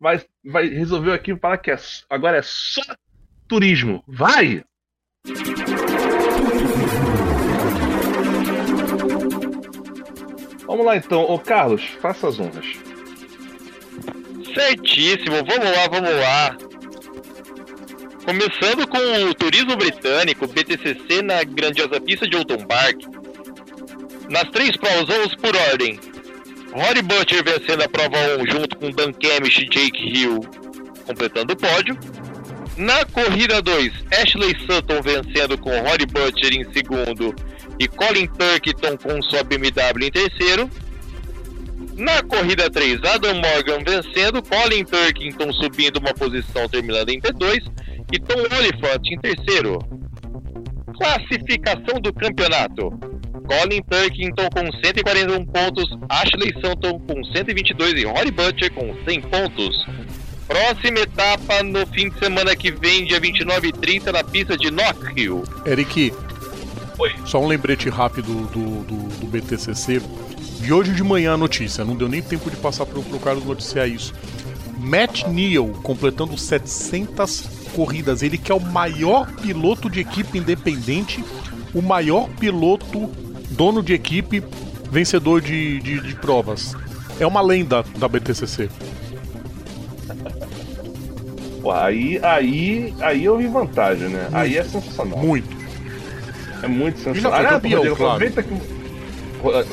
vai, 0.00 0.22
vai 0.44 0.68
resolveu 0.68 1.12
aqui 1.12 1.34
falar 1.36 1.58
que 1.58 1.70
é, 1.70 1.76
agora 2.10 2.36
é 2.36 2.42
só 2.42 2.82
turismo. 3.48 4.02
Vai! 4.06 4.62
Vamos 10.66 10.86
lá 10.86 10.96
então, 10.96 11.22
ô 11.22 11.38
Carlos, 11.38 11.82
faça 12.00 12.28
as 12.28 12.38
honras. 12.38 12.66
Certíssimo, 14.54 15.36
vamos 15.36 15.70
lá, 15.70 15.88
vamos 15.90 16.10
lá. 16.10 16.56
Começando 18.24 18.88
com 18.88 18.98
o 19.28 19.34
turismo 19.34 19.76
britânico, 19.76 20.46
BTCC 20.46 21.22
na 21.22 21.44
grandiosa 21.44 22.00
pista 22.00 22.26
de 22.26 22.36
Oulton 22.36 22.64
Park. 22.66 23.02
Nas 24.30 24.50
três 24.50 24.76
provas, 24.76 25.06
vamos 25.06 25.34
por 25.36 25.54
ordem. 25.70 26.00
Rory 26.72 27.02
Butcher 27.02 27.44
vencendo 27.44 27.82
a 27.82 27.88
prova 27.88 28.16
1 28.40 28.46
junto 28.50 28.76
com 28.78 28.90
Dan 28.90 29.12
Kemish 29.12 29.58
e 29.58 29.68
Jake 29.68 30.08
Hill 30.08 30.40
completando 31.06 31.52
o 31.52 31.56
pódio. 31.56 31.96
Na 32.76 33.04
corrida 33.04 33.62
2, 33.62 33.92
Ashley 34.20 34.56
Sutton 34.66 35.00
vencendo 35.02 35.56
com 35.58 35.70
Rory 35.70 36.06
Butcher 36.06 36.52
em 36.52 36.72
segundo 36.72 37.34
e 37.78 37.88
Colin 37.88 38.26
Turkington 38.26 38.96
com 38.96 39.22
sua 39.22 39.42
BMW 39.42 40.06
em 40.06 40.10
terceiro. 40.10 40.70
Na 41.96 42.22
corrida 42.22 42.70
3, 42.70 43.00
Adam 43.04 43.34
Morgan 43.34 43.78
vencendo, 43.84 44.42
Colin 44.42 44.84
Turkington 44.84 45.52
subindo 45.52 45.98
uma 45.98 46.12
posição 46.12 46.68
terminando 46.68 47.10
em 47.10 47.20
P2 47.20 47.62
e 48.12 48.18
Tom 48.18 48.40
Oliphant 48.56 49.06
em 49.06 49.18
terceiro. 49.18 49.78
Classificação 50.98 52.00
do 52.00 52.12
campeonato. 52.12 52.90
Colin 53.46 53.82
Turkington 53.82 54.48
com 54.50 54.72
141 54.84 55.44
pontos, 55.46 55.88
Ashley 56.08 56.52
Sutton 56.60 56.98
com 57.00 57.22
122 57.24 57.92
e 57.94 58.04
Rory 58.04 58.30
Butcher 58.30 58.72
com 58.72 58.94
100 59.04 59.20
pontos. 59.22 59.86
Próxima 60.46 61.00
etapa 61.00 61.62
no 61.62 61.86
fim 61.86 62.10
de 62.10 62.18
semana 62.18 62.54
que 62.54 62.70
vem, 62.70 63.04
dia 63.04 63.18
29 63.18 63.68
e 63.68 63.72
30, 63.72 64.12
na 64.12 64.22
pista 64.24 64.56
de 64.56 64.70
Knock 64.70 65.18
Hill. 65.18 65.42
Eric, 65.66 66.12
Oi. 66.98 67.12
só 67.24 67.40
um 67.40 67.46
lembrete 67.46 67.88
rápido 67.88 68.32
do, 68.48 68.84
do, 68.84 69.18
do 69.20 69.26
BTCC. 69.26 70.00
De 70.60 70.72
hoje 70.72 70.92
de 70.92 71.02
manhã 71.02 71.34
a 71.34 71.36
notícia, 71.36 71.84
não 71.84 71.94
deu 71.96 72.08
nem 72.08 72.22
tempo 72.22 72.50
de 72.50 72.56
passar 72.56 72.86
para 72.86 72.98
o 72.98 73.20
Carlos 73.20 73.44
noticiar 73.44 73.88
isso. 73.88 74.14
Matt 74.78 75.24
Neal 75.24 75.68
completando 75.82 76.36
700 76.38 77.44
corridas. 77.74 78.22
Ele 78.22 78.38
que 78.38 78.52
é 78.52 78.54
o 78.54 78.60
maior 78.60 79.30
piloto 79.36 79.90
de 79.90 80.00
equipe 80.00 80.38
independente, 80.38 81.24
o 81.74 81.82
maior 81.82 82.28
piloto 82.38 83.10
dono 83.50 83.82
de 83.82 83.92
equipe, 83.92 84.42
vencedor 84.90 85.40
de, 85.40 85.80
de, 85.80 86.00
de 86.00 86.14
provas. 86.16 86.74
É 87.18 87.26
uma 87.26 87.40
lenda 87.40 87.84
da 87.96 88.08
BTCC. 88.08 88.68
aí, 91.72 92.20
aí, 92.22 92.94
aí 93.00 93.24
eu 93.24 93.38
vi 93.38 93.46
vantagem, 93.46 94.08
né? 94.08 94.22
Muito, 94.22 94.36
aí 94.36 94.56
é 94.56 94.64
sensacional. 94.64 95.18
Muito. 95.18 95.63
É 96.64 96.68
muito 96.68 96.98
sensacional. 96.98 97.52
Campeão, 97.54 97.78
Rodrigo, 97.78 97.96
claro. 97.96 98.12
aproveita 98.14 98.42
que 98.42 98.54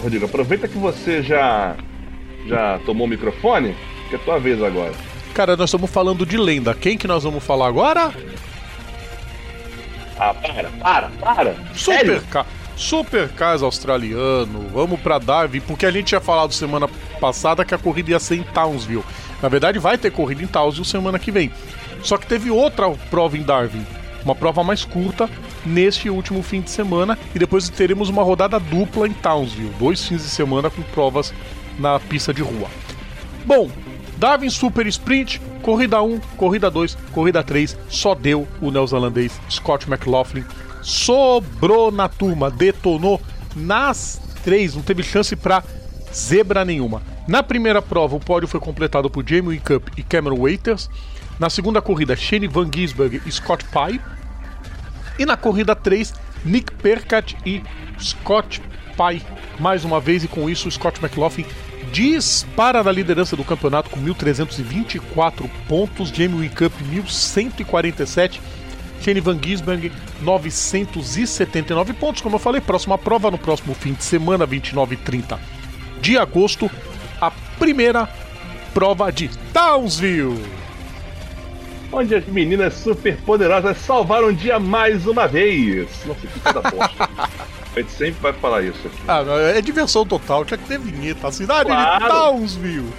Rodrigo, 0.02 0.26
aproveita 0.26 0.68
que 0.68 0.78
você 0.78 1.24
já 1.24 1.76
já 2.46 2.80
tomou 2.86 3.08
o 3.08 3.10
microfone, 3.10 3.76
que 4.10 4.16
é 4.16 4.18
tua 4.18 4.40
vez 4.40 4.62
agora. 4.62 4.94
Cara, 5.34 5.56
nós 5.56 5.70
estamos 5.70 5.90
falando 5.90 6.26
de 6.26 6.38
lenda. 6.38 6.74
Quem 6.74 6.98
que 6.98 7.08
nós 7.08 7.24
vamos 7.24 7.44
falar 7.44 7.68
agora? 7.68 8.12
Ah, 10.20 10.34
para, 10.34 10.70
para, 10.70 11.10
para. 11.20 11.56
Super, 11.74 12.22
ca 12.24 12.46
Supercars 12.76 13.62
australiano, 13.62 14.68
vamos 14.74 15.00
para 15.00 15.20
Darwin, 15.20 15.62
porque 15.62 15.86
a 15.86 15.92
gente 15.92 16.08
tinha 16.08 16.22
falado 16.22 16.52
semana 16.54 16.88
passada 17.20 17.64
que 17.64 17.76
a 17.76 17.78
corrida 17.78 18.12
ia 18.12 18.20
ser 18.20 18.36
em 18.36 18.44
Townsville. 18.44 19.04
Na 19.42 19.50
verdade, 19.50 19.80
vai 19.80 19.98
ter 19.98 20.12
corrida 20.12 20.44
em 20.44 20.48
Townsville 20.48 20.86
semana 20.86 21.20
que 21.20 21.32
vem. 21.32 21.52
Só 22.04 22.18
que 22.18 22.26
teve 22.26 22.50
outra 22.50 22.90
prova 23.10 23.38
em 23.38 23.44
Darwin, 23.44 23.86
uma 24.26 24.36
prova 24.36 24.64
mais 24.64 24.84
curta 24.84 25.30
neste 25.66 26.10
último 26.10 26.42
fim 26.42 26.62
de 26.62 26.70
semana 26.70 27.18
e 27.36 27.40
depois 27.40 27.70
teremos 27.70 28.10
uma 28.10 28.24
rodada 28.24 28.60
dupla 28.60 29.08
em 29.08 29.14
Townsville, 29.14 29.74
dois 29.80 30.06
fins 30.06 30.24
de 30.24 30.30
semana 30.30 30.70
com 30.70 30.82
provas 30.82 31.34
na 31.80 32.00
pista 32.00 32.34
de 32.34 32.42
rua. 32.42 32.70
Bom, 33.46 33.70
Darwin 34.18 34.50
Super 34.50 34.86
Sprint, 34.88 35.42
corrida 35.62 36.02
1, 36.02 36.20
corrida 36.38 36.70
2, 36.70 36.98
corrida 37.12 37.44
3, 37.44 37.78
só 37.90 38.14
deu 38.14 38.48
o 38.62 38.72
neozelandês 38.72 39.40
Scott 39.50 39.90
McLaughlin 39.90 40.44
sobrou 40.82 41.92
na 41.92 42.10
turma, 42.10 42.50
detonou 42.50 43.22
nas 43.56 44.22
três, 44.44 44.76
não 44.76 44.82
teve 44.82 45.04
chance 45.04 45.36
para 45.36 45.64
zebra 46.14 46.66
nenhuma. 46.66 47.02
Na 47.28 47.44
primeira 47.44 47.82
prova, 47.82 48.16
o 48.16 48.20
pódio 48.20 48.48
foi 48.48 48.60
completado 48.60 49.10
por 49.10 49.28
Jamie 49.28 49.60
Cup 49.60 49.88
e 49.96 50.04
Cameron 50.04 50.40
Waiters. 50.40 50.90
Na 51.40 51.50
segunda 51.50 51.82
corrida, 51.82 52.16
Shane 52.16 52.48
Van 52.48 52.70
Gisberg 52.74 53.22
e 53.26 53.32
Scott 53.32 53.66
Pye. 53.66 54.02
E 55.22 55.26
na 55.26 55.38
corrida 55.38 55.76
3, 55.76 56.16
Nick 56.44 56.74
Percat 56.74 57.38
e 57.46 57.62
Scott 58.00 58.60
Pye. 58.98 59.22
Mais 59.60 59.86
uma 59.86 60.00
vez, 60.00 60.24
e 60.24 60.28
com 60.28 60.50
isso, 60.50 60.72
Scott 60.72 61.00
McLaughlin 61.00 61.46
dispara 61.94 62.84
da 62.84 62.92
liderança 62.92 63.36
do 63.36 63.44
campeonato 63.44 63.92
com 63.92 64.02
1.324 64.02 65.48
pontos. 65.68 66.10
Jamie 66.10 66.50
Cup, 66.50 66.74
1.147 66.92 68.40
Shane 69.00 69.22
Van 69.22 69.38
Gisberg, 69.40 69.92
979 70.24 71.94
pontos. 71.94 72.24
Como 72.24 72.38
eu 72.38 72.40
falei, 72.40 72.60
próxima 72.60 72.98
prova 72.98 73.30
no 73.30 73.38
próximo 73.38 73.76
fim 73.76 73.94
de 73.94 74.04
semana, 74.04 74.48
29 74.48 74.96
e 74.96 74.98
30 74.98 75.40
de 76.02 76.18
agosto. 76.18 76.68
A 77.22 77.30
primeira 77.60 78.10
prova 78.74 79.12
de 79.12 79.30
Townsville. 79.54 80.44
Onde 81.92 82.16
as 82.16 82.26
meninas 82.26 82.74
super 82.76 83.18
poderosas 83.18 83.78
salvaram 83.78 84.28
o 84.28 84.34
dia 84.34 84.60
mais 84.60 85.06
uma 85.06 85.28
vez. 85.28 85.90
Nossa, 86.06 86.22
que 86.22 86.40
coisa 86.40 86.62
bosta. 86.62 87.10
A 87.74 87.80
gente 87.80 87.92
sempre 87.94 88.22
vai 88.22 88.34
falar 88.34 88.64
isso 88.64 88.86
aqui. 88.86 88.98
Ah, 89.08 89.24
é 89.56 89.62
diversão 89.62 90.06
total. 90.06 90.44
Tinha 90.44 90.58
que 90.58 90.66
ter 90.66 90.78
vinheta. 90.78 91.30
A 91.30 91.32
cidade 91.32 91.70
claro. 91.70 92.04
de 92.04 92.12
Townsville. 92.12 92.94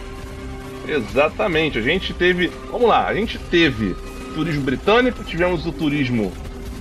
Exatamente. 0.89 1.79
A 1.79 1.83
gente 1.83 2.15
teve. 2.15 2.51
Vamos 2.71 2.89
lá. 2.89 3.07
A 3.07 3.15
gente 3.15 3.39
teve 3.39 3.95
turismo 4.35 4.63
britânico, 4.63 5.23
tivemos 5.25 5.67
o 5.67 5.73
turismo 5.73 6.33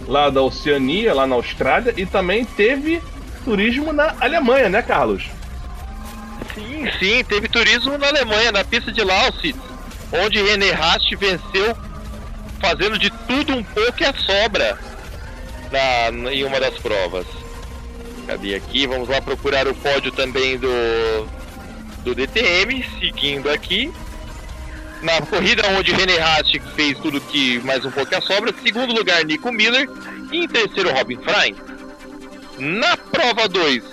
lá 0.08 0.30
da 0.30 0.42
Oceania, 0.42 1.14
lá 1.14 1.28
na 1.28 1.36
Austrália, 1.36 1.94
e 1.96 2.06
também 2.06 2.46
teve 2.46 3.02
turismo 3.44 3.94
na 3.94 4.16
Alemanha, 4.20 4.70
né, 4.70 4.82
Carlos? 4.82 5.30
Sim, 6.54 6.86
sim, 7.00 7.24
teve 7.24 7.48
turismo 7.48 7.98
na 7.98 8.08
Alemanha, 8.08 8.52
na 8.52 8.64
pista 8.64 8.92
de 8.92 9.04
Lausitz, 9.04 9.60
onde 10.12 10.42
René 10.42 10.72
Rast 10.72 11.16
venceu 11.16 11.76
fazendo 12.62 12.98
de 12.98 13.10
tudo 13.28 13.56
um 13.56 13.64
pouco 13.64 14.02
e 14.02 14.06
a 14.06 14.14
sobra 14.14 14.80
na, 15.72 16.32
em 16.32 16.44
uma 16.44 16.60
das 16.60 16.78
provas. 16.78 17.26
Cadê 18.28 18.56
aqui? 18.56 18.88
Vamos 18.88 19.10
lá 19.10 19.22
procurar 19.22 19.68
o 19.68 19.76
pódio 19.76 20.12
também 20.12 20.58
do, 20.58 20.70
do 22.04 22.16
DTM, 22.16 22.86
seguindo 23.00 23.50
aqui 23.50 23.92
na 25.02 25.20
corrida 25.22 25.68
onde 25.70 25.92
René 25.92 26.18
Rast 26.18 26.60
fez 26.76 26.98
tudo 27.00 27.20
que 27.20 27.60
mais 27.60 27.84
um 27.84 27.92
pouco 27.92 28.16
a 28.16 28.22
sobra. 28.22 28.54
Segundo 28.64 28.94
lugar, 28.94 29.24
Nico 29.26 29.52
Miller. 29.52 29.90
E 30.32 30.44
em 30.44 30.48
terceiro, 30.48 30.92
Robin 30.92 31.18
Fry. 31.18 31.56
Na 32.58 32.96
prova 32.96 33.50
2, 33.50 33.84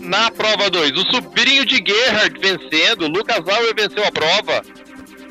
Na 0.00 0.30
prova 0.30 0.68
2, 0.68 0.92
o 0.92 1.10
sobrinho 1.10 1.64
de 1.64 1.76
Gerhard 1.76 2.38
vencendo, 2.38 3.08
Lucas 3.08 3.48
Auer 3.48 3.74
venceu 3.74 4.04
a 4.04 4.12
prova. 4.12 4.62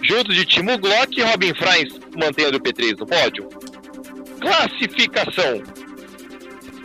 Junto 0.01 0.33
de 0.33 0.45
Timo 0.45 0.77
Glock 0.77 1.17
e 1.17 1.23
Robin 1.23 1.53
Freins 1.53 1.99
mantendo 2.17 2.57
o 2.57 2.61
P3 2.61 2.97
no 2.97 3.05
pódio. 3.05 3.47
Classificação. 4.39 5.63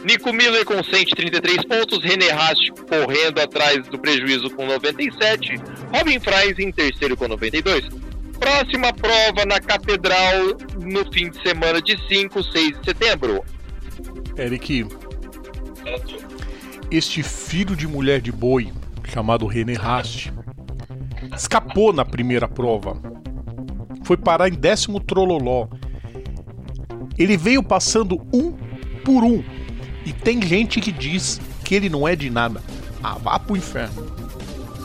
Nico 0.05 0.33
Miller 0.33 0.65
com 0.65 0.83
133 0.85 1.65
pontos, 1.65 2.03
René 2.05 2.29
Rast 2.29 2.71
correndo 2.89 3.41
atrás 3.41 3.87
do 3.89 3.99
prejuízo 3.99 4.51
com 4.51 4.67
97, 4.67 5.57
Robin 5.93 6.21
Freins 6.21 6.59
em 6.59 6.71
terceiro 6.71 7.17
com 7.17 7.27
92. 7.27 7.89
Próxima 8.39 8.93
prova 8.93 9.45
na 9.47 9.59
Catedral 9.59 10.57
no 10.79 11.11
fim 11.13 11.31
de 11.31 11.43
semana 11.43 11.81
de 11.81 11.97
5, 12.07 12.43
6 12.43 12.79
de 12.79 12.85
setembro. 12.85 13.43
Eric, 14.37 14.87
este 16.91 17.23
filho 17.23 17.75
de 17.75 17.89
mulher 17.89 18.21
de 18.21 18.31
boi, 18.31 18.73
chamado 19.09 19.47
René 19.47 19.73
Rast, 19.73 20.31
escapou 21.35 21.93
na 21.93 22.05
primeira 22.05 22.47
prova. 22.47 23.01
Foi 24.05 24.17
parar 24.17 24.49
em 24.49 24.55
décimo 24.55 25.01
trololó. 25.01 25.69
Ele 27.19 27.37
veio 27.37 27.63
passando 27.63 28.21
um 28.33 28.53
por 29.05 29.25
um. 29.25 29.43
E 30.05 30.13
tem 30.13 30.41
gente 30.43 30.81
que 30.81 30.93
diz 30.93 31.41
que 31.65 31.75
ele 31.75 31.89
não 31.89 32.07
é 32.07 32.15
de 32.15 32.31
nada. 32.31 32.63
Ah, 33.03 33.17
vá 33.19 33.39
pro 33.39 33.57
inferno. 33.57 34.15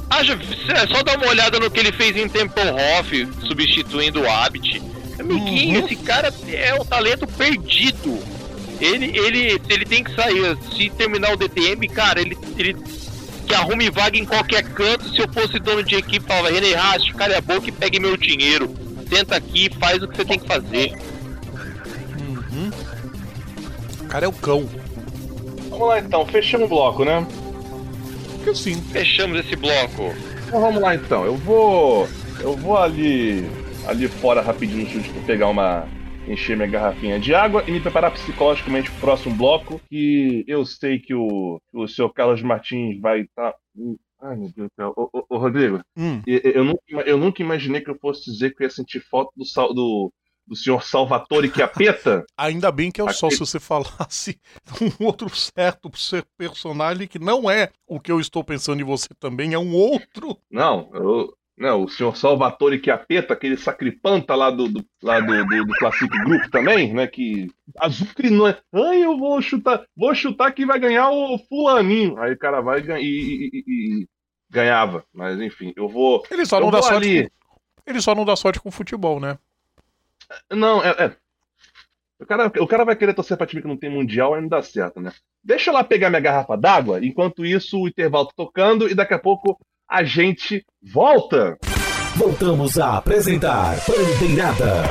Acha, 0.10 0.34
é 0.34 0.88
só 0.88 1.04
dar 1.04 1.18
uma 1.18 1.28
olhada 1.28 1.60
no 1.60 1.70
que 1.72 1.80
ele 1.80 1.92
fez 1.92 2.18
em 2.18 2.28
Tempelhof, 2.28 3.28
substituindo 3.48 4.22
o 4.22 4.30
Abit. 4.30 4.82
Amiguinho, 5.20 5.80
uhum. 5.80 5.86
esse 5.86 5.96
cara 5.98 6.34
é 6.48 6.74
um 6.74 6.84
talento 6.84 7.28
perdido. 7.28 8.20
Ele, 8.80 9.16
ele, 9.18 9.62
ele 9.70 9.86
tem 9.86 10.04
que 10.04 10.14
sair. 10.16 10.58
Se 10.76 10.90
terminar 10.90 11.32
o 11.34 11.38
DTM, 11.38 11.88
cara, 11.88 12.20
ele, 12.20 12.36
ele 12.58 12.76
que 13.52 13.56
arrume 13.56 13.90
vaga 13.90 14.18
em 14.18 14.26
qualquer 14.26 14.64
canto. 14.64 15.10
Se 15.10 15.20
eu 15.20 15.28
fosse 15.34 15.60
dono 15.60 15.84
de 15.84 15.96
equipe, 15.96 16.26
falava, 16.26 16.50
René 16.50 16.74
Rast, 16.74 17.14
cara 17.14 17.38
a 17.38 17.42
boca 17.42 17.68
e 17.68 17.72
pegue 17.72 18.00
meu 18.00 18.16
dinheiro. 18.16 18.74
Senta 19.10 19.36
aqui 19.36 19.70
faz 19.78 20.02
o 20.02 20.08
que 20.08 20.16
você 20.16 20.24
tem 20.24 20.40
que 20.40 20.48
fazer. 20.48 20.94
Uhum. 22.18 22.72
O 24.00 24.06
cara 24.06 24.26
é 24.26 24.30
o 24.30 24.32
cão. 24.32 24.70
Vamos 25.70 25.88
lá 25.88 26.00
então, 26.00 26.26
fechamos 26.26 26.68
o 26.68 26.70
bloco, 26.70 27.04
né? 27.04 27.28
Que 28.46 28.56
sim. 28.56 28.82
Fechamos 28.92 29.40
esse 29.42 29.56
bloco. 29.58 30.16
Então 30.48 30.62
vamos 30.62 30.82
lá 30.82 30.96
então. 30.96 31.26
Eu 31.26 31.36
vou. 31.36 32.08
Eu 32.40 32.56
vou 32.56 32.78
ali. 32.78 33.50
ali 33.86 34.08
fora 34.08 34.42
rapidinho 34.42 34.88
para 35.04 35.22
pegar 35.24 35.50
uma. 35.50 35.86
Encher 36.28 36.56
minha 36.56 36.70
garrafinha 36.70 37.20
de 37.20 37.34
água 37.34 37.64
e 37.68 37.72
me 37.72 37.80
preparar 37.80 38.12
psicologicamente 38.12 38.90
pro 38.92 39.00
próximo 39.00 39.36
bloco. 39.36 39.82
Que 39.90 40.44
eu 40.48 40.66
sei 40.66 41.00
que 41.00 41.14
o, 41.14 41.60
o 41.74 41.88
senhor 41.88 42.10
Carlos 42.12 42.42
Martins 42.42 43.00
vai 43.00 43.22
estar. 43.22 43.52
Tá... 43.52 43.58
Ai, 44.22 44.36
meu 44.36 44.52
Deus 44.56 44.70
do 44.70 44.74
céu. 44.76 44.94
Ô, 44.96 45.10
ô, 45.12 45.26
ô 45.30 45.38
Rodrigo, 45.38 45.82
hum. 45.98 46.22
eu, 46.28 46.40
eu, 46.40 46.64
nunca, 46.64 47.10
eu 47.10 47.18
nunca 47.18 47.42
imaginei 47.42 47.82
que 47.82 47.90
eu 47.90 47.98
fosse 48.00 48.32
dizer 48.32 48.54
que 48.54 48.64
eu 48.64 48.66
ia 48.66 48.70
sentir 48.70 49.00
falta 49.00 49.32
do, 49.36 49.74
do, 49.74 50.14
do 50.46 50.56
senhor 50.56 50.84
Salvatore 50.84 51.52
Chiappetta. 51.52 52.24
Ainda 52.38 52.72
bem 52.72 52.92
que 52.92 53.02
é 53.02 53.04
o 53.04 53.12
só 53.12 53.30
se 53.30 53.40
você 53.40 53.60
falasse 53.60 54.40
um 55.02 55.06
outro 55.06 55.30
certo 55.36 55.90
personagem 56.38 57.08
que 57.08 57.18
não 57.18 57.50
é 57.50 57.72
o 57.88 58.00
que 58.00 58.12
eu 58.12 58.20
estou 58.20 58.44
pensando 58.44 58.82
em 58.82 58.86
você 58.86 59.10
também, 59.20 59.54
é 59.54 59.60
um 59.60 59.74
outro. 59.74 60.38
Não, 60.52 60.90
eu, 60.94 61.34
não, 61.62 61.84
o 61.84 61.88
senhor 61.88 62.18
Salvatore 62.18 62.82
Chiappetta, 62.84 63.34
aquele 63.34 63.56
sacripanta 63.56 64.34
lá 64.34 64.50
do, 64.50 64.68
do 64.68 64.84
lá 65.00 65.20
do, 65.20 65.46
do, 65.46 65.66
do 65.66 65.74
Classic 65.76 66.08
Group 66.08 66.50
também, 66.52 66.92
né? 66.92 67.06
Que 67.06 67.52
Azucre 67.78 68.32
não 68.32 68.48
é. 68.48 68.58
Ai, 68.74 69.04
eu 69.04 69.16
vou 69.16 69.40
chutar, 69.44 69.86
vou 69.96 70.16
chutar 70.16 70.52
que 70.54 70.66
vai 70.66 70.80
ganhar 70.80 71.12
o 71.12 71.38
fulaninho. 71.38 72.18
Aí 72.18 72.34
o 72.34 72.38
cara 72.38 72.62
vai 72.62 72.82
e, 72.82 72.92
e, 72.92 73.52
e, 73.54 73.64
e 73.68 74.08
ganhava. 74.50 75.06
Mas 75.14 75.40
enfim, 75.40 75.72
eu 75.76 75.88
vou. 75.88 76.24
Ele 76.32 76.48
só 76.48 76.60
não 76.60 76.72
dá 76.72 76.82
sorte. 76.82 76.96
Ali... 76.96 77.30
Com... 77.30 77.56
Ele 77.86 78.02
só 78.02 78.16
não 78.16 78.26
dá 78.26 78.36
sorte 78.36 78.60
com 78.60 78.72
futebol, 78.72 79.20
né? 79.20 79.38
Não, 80.50 80.84
é, 80.84 80.90
é. 80.98 81.16
O, 82.20 82.26
cara, 82.26 82.52
o 82.60 82.68
cara 82.68 82.86
vai 82.86 82.96
querer 82.96 83.14
torcer 83.14 83.38
pra 83.38 83.46
time 83.46 83.62
que 83.62 83.68
não 83.68 83.78
tem 83.78 83.90
mundial 83.92 84.36
e 84.36 84.42
não 84.42 84.48
dá 84.48 84.64
certo, 84.64 85.00
né? 85.00 85.12
Deixa 85.44 85.70
eu 85.70 85.76
lá 85.76 85.84
pegar 85.84 86.10
minha 86.10 86.20
garrafa 86.20 86.58
d'água, 86.58 87.06
enquanto 87.06 87.46
isso 87.46 87.80
o 87.80 87.88
intervalo 87.88 88.26
tá 88.26 88.34
tocando 88.36 88.90
e 88.90 88.96
daqui 88.96 89.14
a 89.14 89.20
pouco 89.20 89.60
a 89.92 90.06
gente 90.06 90.66
volta. 90.82 91.58
Voltamos 92.16 92.80
a 92.80 92.98
apresentar 92.98 93.76
Bandeirada. 93.86 94.84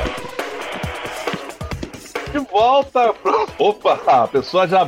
De 2.31 2.37
volta. 2.51 3.11
Opa, 3.57 3.99
a 4.05 4.27
pessoa 4.27 4.67
já 4.67 4.87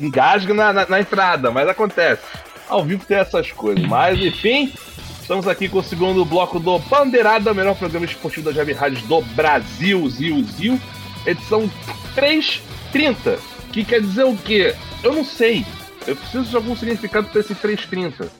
engasga 0.00 0.52
na, 0.52 0.72
na, 0.72 0.86
na 0.86 1.00
entrada, 1.00 1.52
mas 1.52 1.68
acontece. 1.68 2.22
Ao 2.68 2.84
vivo 2.84 3.06
tem 3.06 3.18
essas 3.18 3.52
coisas. 3.52 3.86
Mas 3.86 4.18
enfim, 4.18 4.72
Estamos 5.20 5.48
aqui 5.48 5.68
com 5.68 5.78
o 5.78 5.82
segundo 5.82 6.24
bloco 6.24 6.60
do 6.60 6.78
Bandeirada, 6.78 7.50
o 7.50 7.54
melhor 7.54 7.76
programa 7.76 8.06
esportivo 8.06 8.46
da 8.46 8.52
Jovem 8.52 8.74
Rádio 8.74 9.04
do 9.08 9.20
Brasil, 9.22 10.08
Zil, 10.08 10.44
Zil, 10.44 10.80
edição 11.26 11.68
330. 12.14 13.36
Que 13.72 13.84
quer 13.84 14.00
dizer 14.00 14.24
o 14.24 14.36
quê? 14.36 14.76
Eu 15.02 15.12
não 15.12 15.24
sei. 15.24 15.66
Eu 16.06 16.14
preciso 16.14 16.44
de 16.44 16.54
algum 16.54 16.76
significado 16.76 17.26
para 17.26 17.40
esse 17.40 17.56
330. 17.56 18.30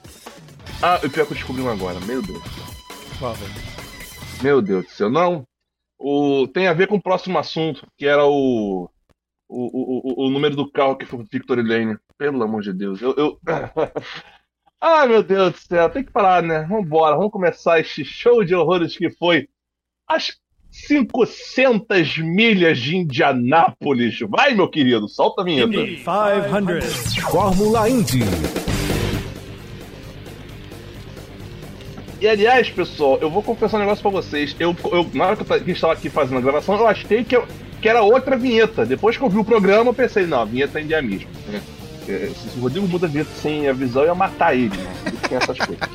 Ah, 0.82 1.00
o 1.02 1.10
pior 1.10 1.26
que 1.26 1.32
eu 1.32 1.36
descobri 1.36 1.62
um 1.62 1.70
agora, 1.70 1.98
meu 2.00 2.20
Deus. 2.20 2.42
Meu 4.42 4.60
Deus 4.60 4.84
do 4.84 4.90
céu, 4.90 5.10
não. 5.10 5.44
O, 5.98 6.46
tem 6.46 6.66
a 6.66 6.74
ver 6.74 6.86
com 6.86 6.96
o 6.96 7.02
próximo 7.02 7.38
assunto, 7.38 7.86
que 7.96 8.06
era 8.06 8.26
o, 8.26 8.88
o, 9.48 10.22
o, 10.22 10.26
o 10.26 10.30
número 10.30 10.54
do 10.54 10.70
carro 10.70 10.96
que 10.96 11.06
foi 11.06 11.18
pro 11.20 11.28
Victory 11.30 11.62
Lane. 11.62 11.96
Pelo 12.18 12.42
amor 12.42 12.62
de 12.62 12.72
Deus. 12.72 13.00
Eu. 13.00 13.14
eu... 13.16 13.40
Ai, 14.78 15.08
meu 15.08 15.22
Deus 15.22 15.52
do 15.52 15.58
céu, 15.58 15.88
tem 15.88 16.04
que 16.04 16.12
parar, 16.12 16.42
né? 16.42 16.66
Vambora, 16.68 17.16
vamos 17.16 17.32
começar 17.32 17.80
este 17.80 18.04
show 18.04 18.44
de 18.44 18.54
horrores 18.54 18.96
que 18.96 19.10
foi 19.10 19.48
as 20.06 20.36
500 20.86 22.18
milhas 22.18 22.78
de 22.78 22.96
Indianápolis. 22.96 24.18
Vai, 24.28 24.54
meu 24.54 24.68
querido, 24.68 25.08
solta 25.08 25.40
a 25.40 25.44
vinheta. 25.44 25.68
Indy 25.68 26.04
500. 26.04 27.16
Fórmula 27.30 27.88
Indy. 27.88 28.65
E 32.20 32.26
aliás, 32.26 32.70
pessoal, 32.70 33.18
eu 33.20 33.30
vou 33.30 33.42
confessar 33.42 33.76
um 33.76 33.80
negócio 33.80 34.02
pra 34.02 34.10
vocês. 34.10 34.56
Eu, 34.58 34.74
eu, 34.90 35.08
na 35.12 35.26
hora 35.26 35.36
que 35.36 35.42
eu 35.52 35.74
estava 35.74 35.92
aqui 35.92 36.08
fazendo 36.08 36.38
a 36.38 36.40
gravação, 36.40 36.76
eu 36.76 36.86
achei 36.86 37.22
que, 37.22 37.36
eu, 37.36 37.46
que 37.80 37.88
era 37.88 38.00
outra 38.02 38.36
vinheta. 38.36 38.86
Depois 38.86 39.16
que 39.16 39.22
eu 39.22 39.28
vi 39.28 39.38
o 39.38 39.44
programa, 39.44 39.90
eu 39.90 39.94
pensei, 39.94 40.26
não, 40.26 40.40
a 40.40 40.44
vinheta 40.44 40.78
é 40.78 40.82
India 40.82 41.02
mesmo. 41.02 41.28
É, 42.08 42.30
se 42.34 42.58
o 42.58 42.62
Rodrigo 42.62 42.88
muda 42.88 43.08
de 43.08 43.22
sem 43.24 43.68
avisar, 43.68 44.04
eu 44.04 44.08
ia 44.08 44.14
matar 44.14 44.54
ele, 44.54 44.76
né? 44.76 44.94
Tem 45.28 45.36
essas 45.36 45.58
coisas. 45.58 45.88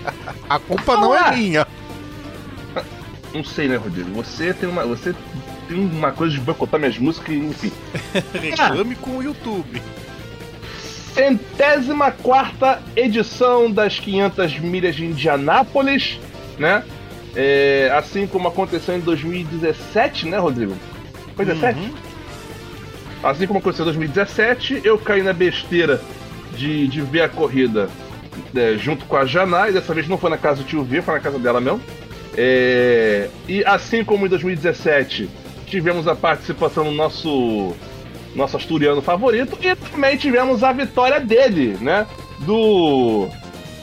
A 0.47 0.59
culpa 0.59 0.95
não, 0.95 1.01
não 1.03 1.15
é 1.15 1.35
minha. 1.35 1.67
Não 3.33 3.45
sei, 3.45 3.69
né, 3.69 3.77
Rodrigo? 3.77 4.11
Você 4.11 4.53
tem 4.53 4.67
uma. 4.67 4.85
Você 4.85 5.15
tem 5.69 5.79
uma 5.79 6.11
coisa 6.11 6.35
de 6.35 6.41
boicotar 6.41 6.77
minhas 6.77 6.97
músicas, 6.97 7.33
enfim. 7.33 7.71
Reclame 8.37 8.93
ah. 8.93 9.01
com 9.01 9.11
o 9.17 9.23
YouTube. 9.23 9.81
Centésima 11.13 12.11
quarta 12.11 12.81
edição 12.95 13.69
das 13.69 13.99
500 13.99 14.59
milhas 14.59 14.95
de 14.95 15.05
Indianápolis, 15.05 16.19
né? 16.57 16.83
É, 17.35 17.91
assim 17.95 18.27
como 18.27 18.47
aconteceu 18.47 18.95
em 18.95 18.99
2017, 18.99 20.27
né, 20.27 20.37
Rodrigo? 20.37 20.75
Foi 21.35 21.45
17? 21.45 21.79
Uhum. 21.79 21.93
Assim 23.23 23.47
como 23.47 23.59
aconteceu 23.59 23.83
em 23.83 23.87
2017, 23.87 24.81
eu 24.83 24.97
caí 24.97 25.21
na 25.21 25.33
besteira 25.33 26.01
de, 26.55 26.87
de 26.87 27.01
ver 27.01 27.21
a 27.21 27.29
corrida 27.29 27.89
é, 28.55 28.77
junto 28.77 29.05
com 29.05 29.15
a 29.15 29.25
Janai. 29.25 29.71
Dessa 29.71 29.93
vez 29.93 30.07
não 30.07 30.17
foi 30.17 30.29
na 30.29 30.37
casa 30.37 30.63
do 30.63 30.67
tio 30.67 30.83
V, 30.83 31.01
foi 31.01 31.13
na 31.13 31.19
casa 31.19 31.37
dela 31.37 31.61
mesmo. 31.61 31.81
É, 32.35 33.29
e 33.47 33.63
assim 33.65 34.03
como 34.03 34.25
em 34.25 34.29
2017, 34.29 35.29
tivemos 35.67 36.07
a 36.07 36.15
participação 36.15 36.83
do 36.85 36.91
nosso 36.91 37.75
nosso 38.35 38.57
asturiano 38.57 39.01
favorito 39.01 39.57
e 39.61 39.75
também 39.75 40.17
tivemos 40.17 40.63
a 40.63 40.71
vitória 40.71 41.19
dele, 41.19 41.77
né? 41.79 42.07
Do 42.39 43.29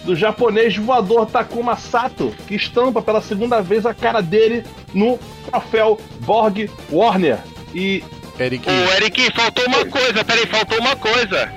do 0.05 0.17
japonês 0.17 0.75
voador 0.75 1.27
Takuma 1.27 1.77
Sato, 1.77 2.35
que 2.47 2.55
estampa 2.55 3.03
pela 3.03 3.21
segunda 3.21 3.61
vez 3.61 3.85
a 3.85 3.93
cara 3.93 4.23
dele 4.23 4.65
no 4.95 5.19
troféu 5.51 6.01
Borg 6.21 6.71
Warner. 6.91 7.39
E 7.75 8.03
Eric. 8.39 8.67
O 8.69 8.93
Eric, 8.95 9.33
faltou 9.35 9.67
uma 9.67 9.85
coisa, 9.85 10.25
peraí, 10.25 10.47
faltou 10.47 10.79
uma 10.79 10.97
coisa. 10.97 11.53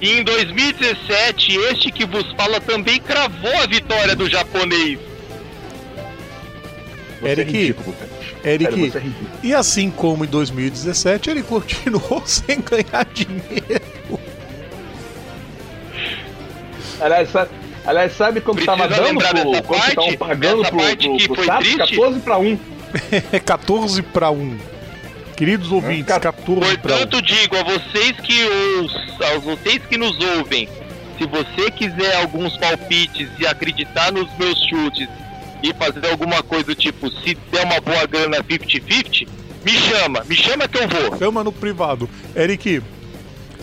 em 0.00 0.24
2017, 0.24 1.56
este 1.70 1.90
que 1.90 2.06
vos 2.06 2.32
fala 2.32 2.58
também 2.60 2.98
cravou 3.00 3.54
a 3.62 3.66
vitória 3.66 4.16
do 4.16 4.30
japonês. 4.30 4.98
Você 7.20 7.28
é 7.28 7.32
Eric, 7.32 7.54
é 7.54 7.60
ridículo, 7.60 7.94
Eric, 8.44 8.96
é 8.96 9.02
e 9.42 9.54
assim 9.54 9.90
como 9.90 10.24
em 10.24 10.28
2017, 10.28 11.30
ele 11.30 11.42
continuou 11.42 12.22
sem 12.26 12.60
ganhar 12.60 13.04
dinheiro. 13.12 14.20
Aliás, 17.00 17.30
sabe, 17.30 17.50
aliás, 17.86 18.12
sabe 18.16 18.40
como 18.40 18.56
Precisa 18.56 18.76
tava 18.76 18.88
dando 18.88 19.18
pro, 19.18 19.62
quando 19.62 19.88
estavam 19.88 20.16
pagando 20.16 20.62
pro, 20.62 20.78
pro, 20.78 21.16
pro, 21.16 21.34
pro 21.34 21.46
14 21.46 22.20
para 22.20 22.38
1. 22.38 22.58
14 23.44 24.02
para 24.02 24.30
1. 24.30 24.58
Queridos 25.36 25.72
ouvintes, 25.72 26.04
14 26.04 26.76
para 26.78 26.96
Portanto, 26.96 27.22
digo 27.22 27.56
a 27.56 27.62
vocês 27.62 28.12
que 28.20 28.44
os, 28.44 29.20
a 29.22 29.38
vocês 29.38 29.80
que 29.88 29.96
nos 29.96 30.18
ouvem, 30.36 30.68
se 31.16 31.26
você 31.26 31.70
quiser 31.70 32.16
alguns 32.16 32.56
palpites 32.58 33.28
e 33.38 33.46
acreditar 33.46 34.12
nos 34.12 34.28
meus 34.36 34.58
chutes 34.66 35.08
e 35.62 35.74
fazer 35.74 36.06
alguma 36.10 36.42
coisa 36.42 36.66
do 36.66 36.74
tipo, 36.74 37.10
se 37.10 37.34
der 37.50 37.64
uma 37.64 37.80
boa 37.80 38.06
grana 38.06 38.38
50-50, 38.42 39.28
me 39.64 39.72
chama, 39.72 40.24
me 40.24 40.34
chama 40.34 40.68
que 40.68 40.78
eu 40.78 40.88
vou. 40.88 41.18
Chama 41.18 41.44
no 41.44 41.52
privado. 41.52 42.08
Eric, 42.34 42.82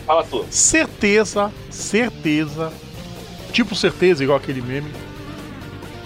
Fala 0.05 0.23
tu. 0.23 0.45
certeza, 0.49 1.51
certeza, 1.69 2.71
tipo 3.51 3.75
certeza, 3.75 4.23
igual 4.23 4.37
aquele 4.37 4.61
meme, 4.61 4.91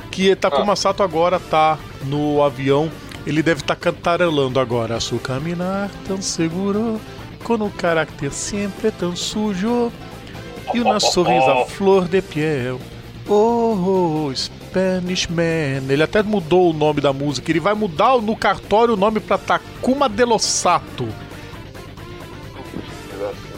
que 0.09 0.35
Takuma 0.35 0.75
Sato 0.75 1.03
agora 1.03 1.39
tá 1.39 1.77
no 2.05 2.43
avião, 2.43 2.91
ele 3.25 3.43
deve 3.43 3.61
estar 3.61 3.75
tá 3.75 3.81
cantarolando 3.81 4.59
agora. 4.59 4.99
Su 4.99 5.19
caminhar 5.19 5.89
tão 6.07 6.21
seguro, 6.21 6.99
com 7.43 7.55
um 7.55 7.69
caráter 7.69 8.31
sempre 8.31 8.91
tão 8.91 9.15
sujo, 9.15 9.91
e 10.73 10.79
uma 10.79 10.99
sorrisa 10.99 11.65
flor 11.69 12.07
de 12.07 12.21
piel. 12.21 12.79
Oh, 13.27 14.29
oh, 14.29 14.33
Spanish 14.71 15.27
Man. 15.27 15.91
Ele 15.91 16.01
até 16.01 16.23
mudou 16.23 16.69
o 16.69 16.73
nome 16.73 17.01
da 17.01 17.11
música. 17.11 17.51
Ele 17.51 17.59
vai 17.59 17.73
mudar 17.73 18.17
no 18.21 18.35
cartório 18.35 18.93
o 18.93 18.97
nome 18.97 19.19
pra 19.19 19.37
Takuma 19.37 20.07
de 20.07 20.23
Lo 20.23 20.39
Sato. 20.39 21.07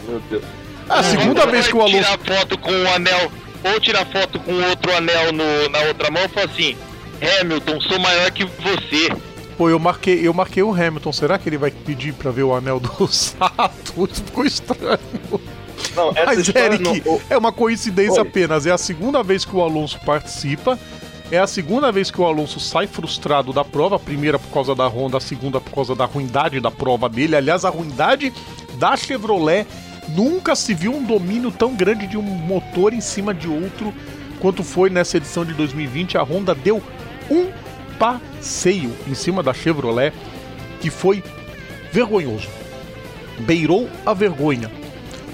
Meu 0.08 0.20
Deus. 0.28 0.42
É 0.88 0.92
a 0.92 1.02
segunda 1.02 1.46
vez 1.46 1.66
que 1.68 1.74
o 1.76 1.80
Alonso. 1.80 1.96
tirar 1.96 2.18
foto 2.18 2.58
com 2.58 2.70
o 2.70 2.88
anel, 2.94 3.32
ou 3.64 3.80
tirar 3.80 4.04
foto 4.06 4.38
com 4.40 4.52
outro 4.68 4.94
anel 4.94 5.32
no, 5.32 5.68
na 5.70 5.78
outra 5.88 6.10
mão 6.10 6.22
e 6.24 6.28
falar 6.28 6.46
assim: 6.46 6.76
Hamilton, 7.40 7.80
sou 7.80 7.98
maior 7.98 8.30
que 8.30 8.44
você. 8.44 9.08
Pô, 9.56 9.70
eu 9.70 9.78
marquei, 9.78 10.26
eu 10.26 10.34
marquei 10.34 10.62
o 10.62 10.74
Hamilton. 10.74 11.12
Será 11.12 11.38
que 11.38 11.48
ele 11.48 11.56
vai 11.56 11.70
pedir 11.70 12.12
pra 12.12 12.30
ver 12.30 12.42
o 12.42 12.52
anel 12.54 12.78
do 12.80 12.90
Sato? 13.08 14.08
Isso 14.10 14.22
ficou 14.24 14.44
estranho. 14.44 14.98
Não, 15.96 16.10
essa 16.10 16.24
Mas, 16.26 16.48
Eric, 16.54 16.82
não- 17.06 17.20
é 17.30 17.36
uma 17.38 17.52
coincidência 17.52 18.20
Oi. 18.20 18.28
apenas. 18.28 18.66
É 18.66 18.72
a 18.72 18.78
segunda 18.78 19.22
vez 19.22 19.44
que 19.44 19.54
o 19.56 19.62
Alonso 19.62 19.98
participa. 20.04 20.78
É 21.34 21.38
a 21.40 21.48
segunda 21.48 21.90
vez 21.90 22.12
que 22.12 22.20
o 22.20 22.24
Alonso 22.24 22.60
sai 22.60 22.86
frustrado 22.86 23.52
da 23.52 23.64
prova. 23.64 23.96
A 23.96 23.98
primeira 23.98 24.38
por 24.38 24.52
causa 24.52 24.72
da 24.72 24.86
Honda, 24.86 25.16
a 25.16 25.20
segunda 25.20 25.60
por 25.60 25.74
causa 25.74 25.92
da 25.92 26.04
ruindade 26.04 26.60
da 26.60 26.70
prova 26.70 27.08
dele. 27.08 27.34
Aliás, 27.34 27.64
a 27.64 27.70
ruindade 27.70 28.32
da 28.78 28.96
Chevrolet 28.96 29.66
nunca 30.10 30.54
se 30.54 30.72
viu 30.72 30.94
um 30.94 31.02
domínio 31.02 31.50
tão 31.50 31.74
grande 31.74 32.06
de 32.06 32.16
um 32.16 32.22
motor 32.22 32.92
em 32.92 33.00
cima 33.00 33.34
de 33.34 33.48
outro 33.48 33.92
quanto 34.38 34.62
foi 34.62 34.88
nessa 34.90 35.16
edição 35.16 35.44
de 35.44 35.54
2020. 35.54 36.16
A 36.16 36.22
Honda 36.22 36.54
deu 36.54 36.80
um 37.28 37.50
passeio 37.98 38.94
em 39.08 39.14
cima 39.14 39.42
da 39.42 39.52
Chevrolet 39.52 40.12
que 40.80 40.88
foi 40.88 41.20
vergonhoso. 41.90 42.46
Beirou 43.40 43.90
a 44.06 44.14
vergonha 44.14 44.70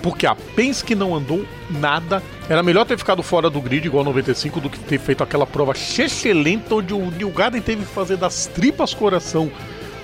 porque 0.03 0.27
a 0.27 0.35
Penske 0.35 0.95
não 0.95 1.15
andou 1.15 1.45
nada. 1.71 2.23
Era 2.49 2.63
melhor 2.63 2.85
ter 2.87 2.97
ficado 2.99 3.23
fora 3.23 3.49
do 3.51 3.61
grid, 3.61 3.87
igual 3.87 4.03
95, 4.05 4.61
do 4.61 4.71
que 4.71 4.79
ter 4.79 4.99
feito 4.99 5.23
aquela 5.23 5.47
prova 5.47 5.73
excelente, 5.73 6.73
onde 6.73 6.93
o 6.95 7.11
Neil 7.11 7.31
Garden 7.31 7.61
teve 7.61 7.83
que 7.85 7.93
fazer 7.93 8.17
das 8.17 8.47
tripas 8.47 8.93
coração 8.95 9.51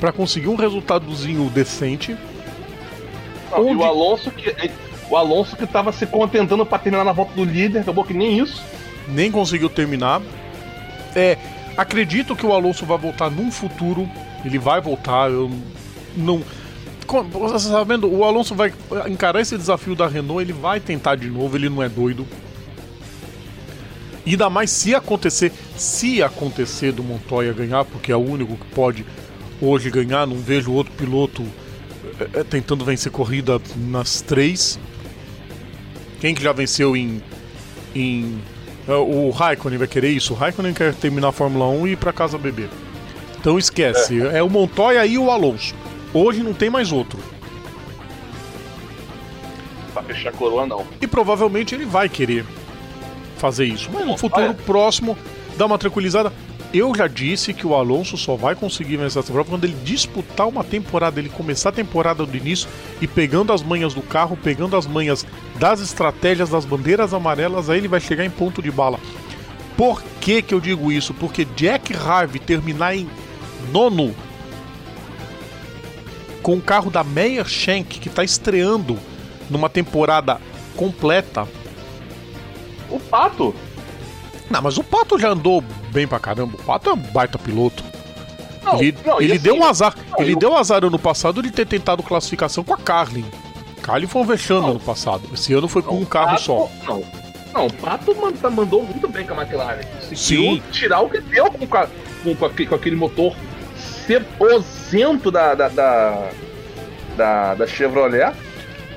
para 0.01 0.13
conseguir 0.13 0.49
um 0.49 0.57
resultadozinho 0.57 1.49
decente. 1.51 2.13
E 2.13 3.61
Onde- 3.61 3.77
o 3.77 3.85
Alonso 3.85 4.31
que. 4.31 4.71
O 5.09 5.17
Alonso 5.17 5.57
que 5.57 5.67
tava 5.67 5.93
se 5.93 6.05
contentando 6.05 6.67
pra 6.67 6.79
terminar 6.79 7.05
na 7.05 7.13
volta 7.13 7.33
do 7.35 7.45
líder, 7.45 7.81
acabou 7.81 8.05
que 8.05 8.13
nem 8.13 8.39
isso. 8.41 8.61
Nem 9.09 9.31
conseguiu 9.31 9.71
terminar. 9.71 10.21
É, 11.15 11.39
acredito 11.77 12.35
que 12.35 12.45
o 12.45 12.53
Alonso 12.53 12.85
vai 12.85 12.99
voltar 12.99 13.31
num 13.31 13.51
futuro. 13.53 14.09
Ele 14.45 14.59
vai 14.59 14.81
voltar. 14.81 15.31
Eu 15.31 15.51
não. 16.17 16.43
Você 17.07 17.71
tá 17.71 17.85
vendo? 17.85 18.11
O 18.11 18.25
Alonso 18.25 18.55
vai 18.55 18.73
encarar 19.09 19.41
esse 19.41 19.57
desafio 19.57 19.95
da 19.95 20.07
Renault. 20.07 20.43
Ele 20.43 20.53
vai 20.53 20.81
tentar 20.81 21.17
de 21.17 21.29
novo. 21.29 21.57
Ele 21.57 21.69
não 21.69 21.83
é 21.83 21.89
doido. 21.89 22.27
Ainda 24.27 24.51
mais 24.51 24.71
se 24.71 24.93
acontecer, 24.95 25.53
se 25.77 26.21
acontecer 26.21 26.91
do 26.91 27.05
Montoya 27.05 27.53
ganhar, 27.53 27.85
porque 27.85 28.11
é 28.11 28.17
o 28.17 28.19
único 28.19 28.57
que 28.57 28.67
pode 28.75 29.07
hoje 29.61 29.89
ganhar. 29.89 30.27
Não 30.27 30.37
vejo 30.37 30.73
outro 30.73 30.93
piloto 30.95 31.45
é, 32.19 32.41
é, 32.41 32.45
tentando 32.45 32.85
vencer 32.85 33.13
corrida 33.13 33.61
nas 33.77 34.21
três. 34.21 34.81
Quem 36.21 36.35
que 36.35 36.43
já 36.43 36.53
venceu 36.53 36.97
em. 36.97 37.23
em 37.95 38.41
é, 38.89 38.95
o 38.95 39.31
Raikkonen 39.31 39.79
vai 39.79 39.89
querer 39.89 40.11
isso? 40.11 40.33
O 40.33 40.37
Raikkonen 40.37 40.75
quer 40.75 40.93
terminar 40.95 41.29
a 41.29 41.33
Fórmula 41.33 41.69
1 41.69 41.87
e 41.87 41.93
ir 41.93 41.97
pra 41.97 42.13
casa 42.13 42.37
beber. 42.37 42.69
Então 43.39 43.57
esquece. 43.57 44.21
É, 44.21 44.43
o 44.43 44.51
Montoya 44.51 45.07
e 45.07 45.17
o 45.19 45.31
Alonso. 45.31 45.73
Hoje 46.13 46.43
não 46.43 46.53
tem 46.53 46.71
mais 46.71 46.93
outro. 46.93 47.19
Pra 49.93 50.03
fechar 50.03 50.31
a 50.31 50.33
coroa, 50.33 50.67
não. 50.67 50.87
E 51.01 51.07
provavelmente 51.07 51.75
ele 51.75 51.85
vai 51.85 52.09
querer 52.09 52.45
fazer 53.37 53.65
isso. 53.65 53.91
Mas 53.93 54.07
no 54.07 54.17
futuro 54.17 54.47
olha. 54.47 54.55
próximo, 54.55 55.17
dá 55.57 55.67
uma 55.67 55.79
tranquilizada. 55.79 56.33
Eu 56.75 56.95
já 56.95 57.07
disse 57.07 57.55
que 57.55 57.67
o 57.67 57.75
Alonso 57.75 58.17
só 58.17 58.35
vai 58.35 58.55
conseguir 58.55 58.97
vencer 58.97 59.23
essa 59.23 59.33
prova 59.33 59.49
quando 59.49 59.65
ele 59.65 59.77
disputar 59.85 60.49
uma 60.49 60.65
temporada, 60.65 61.21
ele 61.21 61.29
começar 61.29 61.69
a 61.69 61.73
temporada 61.73 62.27
do 62.27 62.37
início 62.37 62.69
e 63.01 63.07
pegando 63.07 63.53
as 63.53 63.63
manhas 63.63 63.95
do 63.95 64.03
carro, 64.03 64.37
pegando 64.37 64.77
as 64.77 64.87
manhas 64.87 65.25
das 65.59 65.81
estratégias, 65.81 66.51
das 66.51 66.65
bandeiras 66.65 67.15
amarelas, 67.15 67.71
aí 67.71 67.79
ele 67.79 67.89
vai 67.89 68.01
chegar 68.01 68.25
em 68.25 68.31
ponto 68.31 68.61
de 68.61 68.71
bala. 68.71 68.99
Por 69.77 70.03
que, 70.21 70.43
que 70.43 70.53
eu 70.53 70.61
digo 70.61 70.91
isso? 70.91 71.15
Porque 71.15 71.45
Jack 71.45 71.95
Harvey 71.95 72.41
terminar 72.41 72.97
em 72.97 73.09
nono 73.71 74.15
com 76.43 76.55
o 76.57 76.61
carro 76.61 76.91
da 76.91 77.03
Meyer 77.03 77.47
Shank, 77.47 77.99
que 77.99 78.09
está 78.09 78.23
estreando 78.25 78.99
numa 79.51 79.69
temporada 79.69 80.41
completa. 80.77 81.47
O 82.91 82.99
Pato. 83.01 83.55
Não, 84.51 84.63
mas 84.63 84.79
o 84.79 84.85
Pato 84.85 85.19
já 85.19 85.31
andou 85.31 85.63
bem 85.91 86.07
pra 86.07 86.19
caramba. 86.21 86.57
O 86.57 86.63
Pato 86.63 86.91
é 86.91 86.93
um 86.93 86.97
baita 86.97 87.39
piloto. 87.39 87.83
Não, 88.65 88.81
ele 88.81 88.97
não, 89.05 89.21
ele 89.21 89.33
assim, 89.35 89.43
deu 89.43 89.55
um 89.57 89.65
azar. 89.65 89.95
não, 90.11 90.21
ele 90.21 90.35
eu- 90.35 90.39
deu 90.39 90.57
azar 90.57 90.85
ano 90.85 90.99
passado 90.99 91.43
de 91.43 91.51
ter 91.51 91.67
tentado 91.67 92.03
classificação 92.03 92.63
com 92.65 92.75
a 92.75 92.77
Carlin. 92.79 93.25
Carlin 93.83 94.07
foi 94.07 94.23
um 94.23 94.25
vexame 94.25 94.71
ano 94.71 94.81
passado. 94.81 95.23
Esse 95.33 95.53
ano 95.53 95.69
foi 95.69 95.83
com 95.83 95.97
um 95.99 96.05
carro 96.05 96.31
Pato- 96.31 96.43
só. 96.43 96.71
Não. 96.87 97.03
Não, 97.55 97.67
o 97.67 97.73
Pato 97.73 98.15
manda- 98.15 98.51
mandou 98.51 98.83
muito 98.83 99.09
bem 99.09 99.25
com 99.27 99.35
a 99.35 99.43
McLaren. 99.43 99.83
Conseguiu 100.09 100.17
Sim. 100.57 100.63
tirar 100.73 101.01
o 101.01 101.09
que 101.09 101.21
deu 101.21 101.51
com, 101.51 101.67
com, 101.67 102.35
com 102.37 102.75
aquele 102.75 102.97
motor 102.97 103.35
cebosento 104.07 105.31
da, 105.31 105.55
da, 105.55 105.69
da, 105.69 106.29
da, 107.17 107.55
da 107.55 107.67
Chevrolet. 107.67 108.33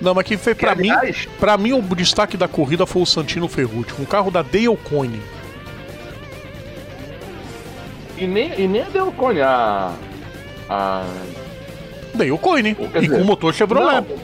Não, 0.02 0.14
mas 0.14 0.26
quem 0.26 0.38
foi 0.38 0.56
Que, 0.56 0.66
pra 0.66 0.76
mim, 0.76 0.92
para 1.40 1.58
mim 1.58 1.74
o 1.74 1.82
destaque 1.96 2.38
da 2.38 2.48
corrida 2.48 2.86
foi 2.86 3.02
o 3.02 3.06
Santino 3.06 3.48
Ferrucci, 3.48 3.94
com 3.94 4.04
o 4.04 4.08
carro 4.08 4.32
da 4.32 4.42
Dale 4.42 4.78
Coyne. 4.78 5.22
E 8.18 8.28
nem, 8.28 8.52
e 8.60 8.68
nem 8.68 8.82
a 8.82 8.90
Delcone, 8.90 9.42
a. 9.42 9.94
A. 10.70 11.06
Dale 12.14 12.38
Quer 12.38 12.98
e 12.98 13.02
dizer, 13.02 13.16
com 13.16 13.22
o 13.22 13.26
motor 13.26 13.54
Chevrolet. 13.54 14.06
Não, 14.08 14.18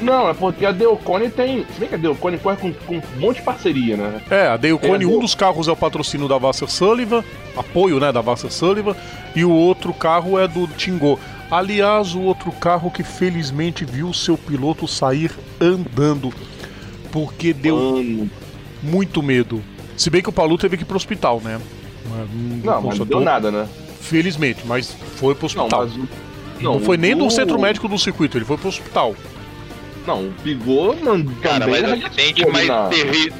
não, 0.00 0.28
é 0.28 0.34
porque 0.34 0.64
a 0.66 0.72
Delcone 0.72 1.30
tem. 1.30 1.64
Se 1.72 1.80
bem 1.80 1.88
que 1.88 1.94
a 1.94 1.98
Delcone 1.98 2.38
corre 2.38 2.56
com, 2.56 2.72
com 2.72 2.96
um 2.96 3.02
monte 3.20 3.36
de 3.36 3.42
parceria, 3.42 3.96
né? 3.96 4.20
É, 4.30 4.46
a 4.48 4.56
Dale 4.56 4.78
Coyne, 4.78 5.04
É, 5.04 5.06
um 5.08 5.12
do- 5.12 5.20
dos 5.20 5.34
carros 5.34 5.68
é 5.68 5.72
o 5.72 5.76
patrocínio 5.76 6.28
da 6.28 6.36
Vasser 6.38 6.68
Sullivan, 6.70 7.22
apoio, 7.56 7.98
né, 8.00 8.10
da 8.12 8.20
Vasser 8.20 8.50
Sullivan, 8.52 8.94
e 9.34 9.44
o 9.44 9.50
outro 9.50 9.92
carro 9.94 10.38
é 10.38 10.46
do 10.48 10.66
Tingo. 10.66 11.18
Aliás, 11.50 12.14
o 12.14 12.20
outro 12.22 12.50
carro 12.52 12.90
que 12.90 13.02
felizmente 13.04 13.84
viu 13.84 14.12
seu 14.12 14.36
piloto 14.36 14.88
sair 14.88 15.30
andando, 15.60 16.32
porque 17.12 17.52
deu 17.52 17.76
Mano, 17.76 18.30
muito 18.82 19.22
medo. 19.22 19.62
Se 19.96 20.10
bem 20.10 20.20
que 20.22 20.28
o 20.28 20.32
Palu 20.32 20.58
teve 20.58 20.76
que 20.76 20.82
ir 20.82 20.86
pro 20.86 20.96
hospital, 20.96 21.40
né? 21.42 21.60
Não, 22.64 22.74
não 22.74 22.82
constatou- 22.82 23.06
deu 23.06 23.20
nada, 23.20 23.50
né? 23.50 23.68
Felizmente, 24.00 24.60
mas 24.66 24.94
foi 25.16 25.34
pro 25.34 25.48
Não, 25.54 25.64
hospital. 25.66 25.86
mas. 25.86 25.96
o- 25.96 26.08
Não, 26.60 26.80
foi 26.80 26.96
nem 26.96 27.16
do 27.16 27.28
centro 27.30 27.58
médico 27.60 27.88
do 27.88 27.98
circuito, 27.98 28.36
ele 28.38 28.44
foi 28.44 28.56
pro 28.56 28.68
hospital. 28.68 29.14
Não, 30.06 30.28
o 30.28 30.32
Pigou, 30.42 30.94
mano. 31.02 31.34
Cara, 31.42 31.64
também 31.64 31.80
mas 31.80 31.82
o 31.82 31.92
arregaçou 31.92 32.08
acidente 32.08 32.46
mais 32.46 32.88
terrível. 32.96 33.32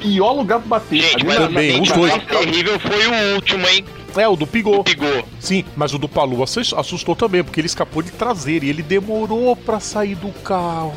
Pior 0.00 0.32
lugar 0.32 0.60
pra 0.60 0.68
bater. 0.78 1.02
Gente, 1.02 1.14
Ali 1.16 1.24
mas 1.26 1.38
o 1.38 1.48
bem, 1.48 1.68
acidente 1.70 1.90
os 1.90 1.96
dois. 1.96 2.10
mais 2.12 2.24
terrível 2.26 2.78
foi 2.80 3.06
o 3.06 3.34
último, 3.34 3.68
hein? 3.68 3.84
É, 4.16 4.28
o 4.28 4.36
do 4.36 4.46
Pigou. 4.46 4.82
Pigou. 4.84 5.24
Sim, 5.40 5.64
mas 5.76 5.92
o 5.94 5.98
do 5.98 6.08
Palu 6.08 6.42
assus- 6.42 6.72
assustou 6.72 7.14
também, 7.14 7.42
porque 7.44 7.60
ele 7.60 7.66
escapou 7.66 8.02
de 8.02 8.10
traseira 8.10 8.64
e 8.64 8.70
ele 8.70 8.82
demorou 8.82 9.54
pra 9.54 9.78
sair 9.80 10.14
do 10.14 10.28
carro. 10.42 10.94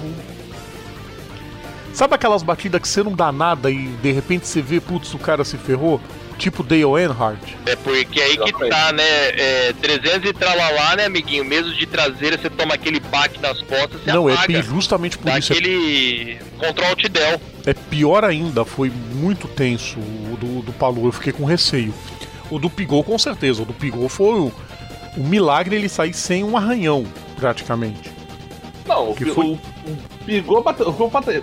Sabe 1.94 2.16
aquelas 2.16 2.42
batidas 2.42 2.82
que 2.82 2.88
você 2.88 3.04
não 3.04 3.14
dá 3.14 3.32
nada 3.32 3.70
e 3.70 3.88
de 4.02 4.12
repente 4.12 4.48
você 4.48 4.62
vê, 4.62 4.80
putz, 4.80 5.14
o 5.14 5.20
cara 5.20 5.44
se 5.44 5.58
ferrou? 5.58 6.00
Tipo 6.42 6.64
Dale 6.64 6.82
Earnhardt. 6.82 7.56
É 7.68 7.76
porque 7.76 8.20
aí 8.20 8.36
que 8.36 8.52
tá, 8.68 8.92
né? 8.92 9.04
É, 9.04 9.74
300 9.80 10.28
e 10.30 10.34
tralalá, 10.34 10.96
né, 10.96 11.06
amiguinho? 11.06 11.46
Mesmo 11.46 11.72
de 11.74 11.86
traseira, 11.86 12.36
você 12.36 12.50
toma 12.50 12.74
aquele 12.74 13.00
baque 13.00 13.40
nas 13.40 13.62
costas, 13.62 14.02
você 14.02 14.12
não, 14.12 14.28
é 14.28 14.34
apaga. 14.34 14.48
pi- 14.48 14.62
justamente 14.64 15.18
por 15.20 15.26
Dá 15.26 15.38
isso. 15.38 15.54
É, 15.54 15.56
aquele 15.56 16.40
control 16.58 16.90
alt 16.90 17.04
del. 17.08 17.40
é 17.68 17.74
pior 17.76 18.26
ainda, 18.26 18.66
foi 18.66 18.90
muito 19.14 19.48
tenso 19.48 20.00
o 20.00 20.36
do, 20.36 20.62
do 20.64 20.74
Palu, 20.74 21.06
eu 21.06 21.12
fiquei 21.12 21.32
com 21.32 21.46
receio. 21.46 21.94
O 22.50 22.58
do 22.58 22.72
Pigou, 22.72 23.04
com 23.04 23.18
certeza. 23.20 23.62
O 23.62 23.66
do 23.66 23.74
Pigou 23.74 24.10
foi 24.10 24.40
o. 24.40 24.52
O 25.16 25.24
milagre 25.24 25.76
é 25.76 25.78
ele 25.80 25.88
sair 25.90 26.14
sem 26.14 26.44
um 26.44 26.58
arranhão, 26.58 27.06
praticamente. 27.40 28.10
Não, 28.88 29.14
Que 29.14 29.26
o, 29.26 29.34
foi- 29.36 29.46
o 29.46 29.60
Pigou 30.26 30.62
bateu. 30.64 30.94
Falei 30.94 31.42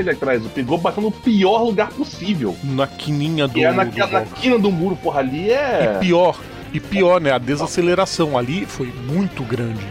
ali 0.00 0.10
atrás, 0.10 0.44
o 0.44 0.48
Pigou 0.50 0.78
bateu 0.78 1.02
no 1.02 1.10
pior 1.10 1.62
lugar 1.62 1.88
possível. 1.88 2.56
Na 2.62 2.86
quininha 2.86 3.48
do. 3.48 3.58
E 3.58 3.64
é 3.64 3.72
na 3.72 3.84
bloco. 3.84 4.26
quina 4.36 4.58
do 4.58 4.70
muro, 4.70 4.96
porra, 4.96 5.20
ali 5.20 5.50
é. 5.50 5.94
E 5.96 5.98
pior, 6.00 6.38
e 6.72 6.78
pior, 6.80 7.20
né? 7.20 7.32
A 7.32 7.38
desaceleração 7.38 8.36
ali 8.36 8.66
foi 8.66 8.86
muito 8.86 9.42
grande. 9.42 9.86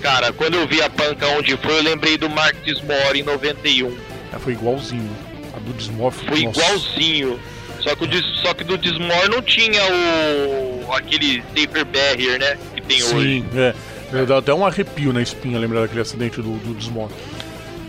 Cara, 0.00 0.32
quando 0.32 0.54
eu 0.54 0.68
vi 0.68 0.82
a 0.82 0.90
panca 0.90 1.26
onde 1.28 1.56
foi, 1.56 1.78
eu 1.78 1.82
lembrei 1.82 2.18
do 2.18 2.28
Marcus 2.28 2.82
Mori 2.82 3.20
em 3.20 3.22
91. 3.22 3.96
É, 4.34 4.38
Foi 4.38 4.52
igualzinho. 4.52 5.10
A 5.56 5.58
do 5.60 5.72
Desmorph. 5.72 6.18
Foi 6.28 6.42
nossa. 6.44 6.60
igualzinho. 6.60 7.40
Só 7.80 7.94
que, 7.96 8.04
o 8.04 8.06
Dis- 8.06 8.40
só 8.42 8.52
que 8.54 8.64
do 8.64 8.76
Dismore 8.78 9.28
não 9.30 9.40
tinha 9.42 9.80
o. 9.82 10.92
aquele 10.92 11.42
safer 11.56 11.84
barrier, 11.86 12.38
né? 12.38 12.58
Que 12.74 12.82
tem 12.82 13.02
hoje. 13.02 13.40
Sim, 13.40 13.46
é. 13.58 13.74
É, 14.14 14.24
Dá 14.24 14.38
até 14.38 14.54
um 14.54 14.64
arrepio 14.64 15.12
na 15.12 15.20
espinha 15.22 15.58
lembrar 15.58 15.80
daquele 15.82 16.00
acidente 16.00 16.36
do, 16.40 16.56
do 16.58 16.74
Desmorph. 16.74 17.12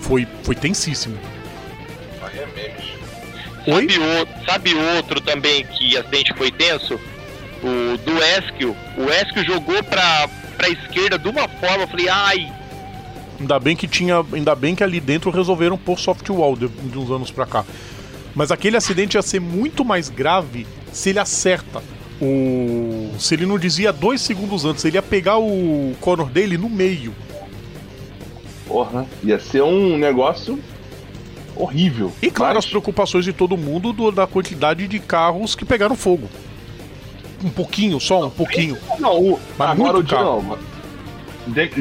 Foi, 0.02 0.28
foi 0.44 0.56
tensíssimo. 0.56 1.18
Aí 2.22 2.40
é 2.40 2.46
memes. 2.48 2.86
Oi? 3.68 3.88
Sabe, 3.90 4.00
o- 4.00 4.46
sabe 4.46 4.74
outro 4.98 5.22
também 5.22 5.66
que 5.66 5.98
acidente 5.98 6.34
foi 6.38 6.52
tenso? 6.52 7.00
O 7.64 7.98
do 7.98 8.18
Eskio. 8.24 8.76
O 8.98 9.10
Eskio 9.10 9.44
jogou 9.46 9.82
pra, 9.84 10.28
pra 10.58 10.70
esquerda 10.70 11.18
de 11.18 11.28
uma 11.28 11.48
forma, 11.48 11.84
eu 11.84 11.88
falei, 11.88 12.10
ai, 12.10 12.54
Ainda 13.40 13.60
bem 13.60 13.76
que 13.76 13.86
tinha. 13.86 14.24
Ainda 14.32 14.56
bem 14.56 14.74
que 14.76 14.82
ali 14.84 15.02
dentro 15.02 15.30
resolveram 15.30 15.78
pôr 15.78 16.00
soft 16.00 16.30
wall 16.30 16.56
de, 16.56 16.70
de 16.70 16.98
uns 16.98 17.12
anos 17.12 17.30
pra 17.32 17.46
cá. 17.46 17.66
Mas 18.34 18.50
aquele 18.50 18.78
acidente 18.78 19.18
ia 19.18 19.22
ser 19.22 19.42
muito 19.42 19.84
mais 19.84 20.08
grave 20.08 20.66
se 20.94 21.10
ele 21.10 21.20
acerta. 21.20 21.84
O. 22.22 23.12
Se 23.20 23.34
ele 23.36 23.46
não 23.46 23.60
dizia 23.60 23.92
dois 23.92 24.22
segundos 24.22 24.64
antes, 24.66 24.84
ele 24.86 24.98
ia 24.98 25.02
pegar 25.02 25.38
o 25.38 25.94
Conor 26.00 26.30
dele 26.30 26.58
no 26.58 26.70
meio. 26.70 27.14
Porra, 28.68 29.06
ia 29.24 29.40
ser 29.40 29.62
um 29.64 29.98
negócio 29.98 30.58
horrível. 31.56 32.12
E 32.22 32.32
claro, 32.32 32.56
Mas- 32.56 32.66
as 32.66 32.70
preocupações 32.70 33.26
de 33.26 33.34
todo 33.34 33.56
mundo 33.58 33.94
do- 33.94 34.12
da 34.12 34.26
quantidade 34.26 34.88
de 34.88 35.00
carros 35.00 35.56
que 35.56 35.64
pegaram 35.66 35.96
fogo. 35.96 36.30
Um 37.44 37.50
pouquinho, 37.50 38.00
só 38.00 38.26
um 38.26 38.30
pouquinho. 38.30 38.78
Não, 39.00 39.34
o, 39.34 39.40
Mas 39.58 39.70
agora 39.72 39.98
o 40.00 40.04
não, 40.04 40.58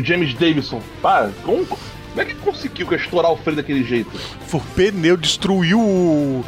James 0.05 0.35
Davidson, 0.35 0.81
pá, 1.01 1.31
como, 1.43 1.65
como 1.65 1.81
é 2.21 2.25
que 2.25 2.35
conseguiu 2.35 2.93
estourar 2.95 3.33
o 3.33 3.37
freio 3.37 3.57
daquele 3.57 3.83
jeito? 3.83 4.11
O 4.53 4.61
pneu 4.61 5.17
destruiu 5.17 5.81
o. 5.81 6.45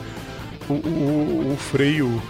O, 0.68 0.72
o- 0.72 1.53
o 1.55 1.57
freio. 1.57 2.20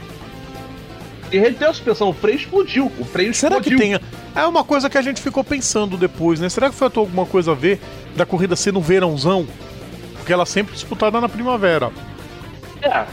E 1.33 1.37
ele 1.37 1.55
tem 1.57 1.67
a 1.67 1.73
suspensão, 1.73 2.09
o 2.11 2.13
freio 2.13 2.37
explodiu. 2.37 2.93
O 2.99 3.05
freio 3.05 3.35
Será 3.35 3.57
que 3.61 3.69
explodiu. 3.69 3.79
tenha. 3.79 4.01
É 4.35 4.47
uma 4.47 4.63
coisa 4.63 4.89
que 4.89 4.97
a 4.99 5.03
gente 5.03 5.21
ficou 5.21 5.43
pensando 5.43 5.97
depois, 5.97 6.39
né? 6.41 6.49
Será 6.49 6.69
que 6.71 6.75
foi 6.77 6.91
alguma 6.95 7.27
coisa 7.27 7.53
a 7.53 7.55
ver 7.55 7.81
da 8.15 8.25
corrida 8.25 8.55
ser 8.55 8.73
no 8.73 8.81
verãozão? 8.81 9.47
Porque 10.15 10.33
ela 10.33 10.43
é 10.45 10.47
sempre 10.47 10.75
disputada 10.75 11.21
na 11.21 11.29
primavera. 11.29 11.91
É. 12.83 13.05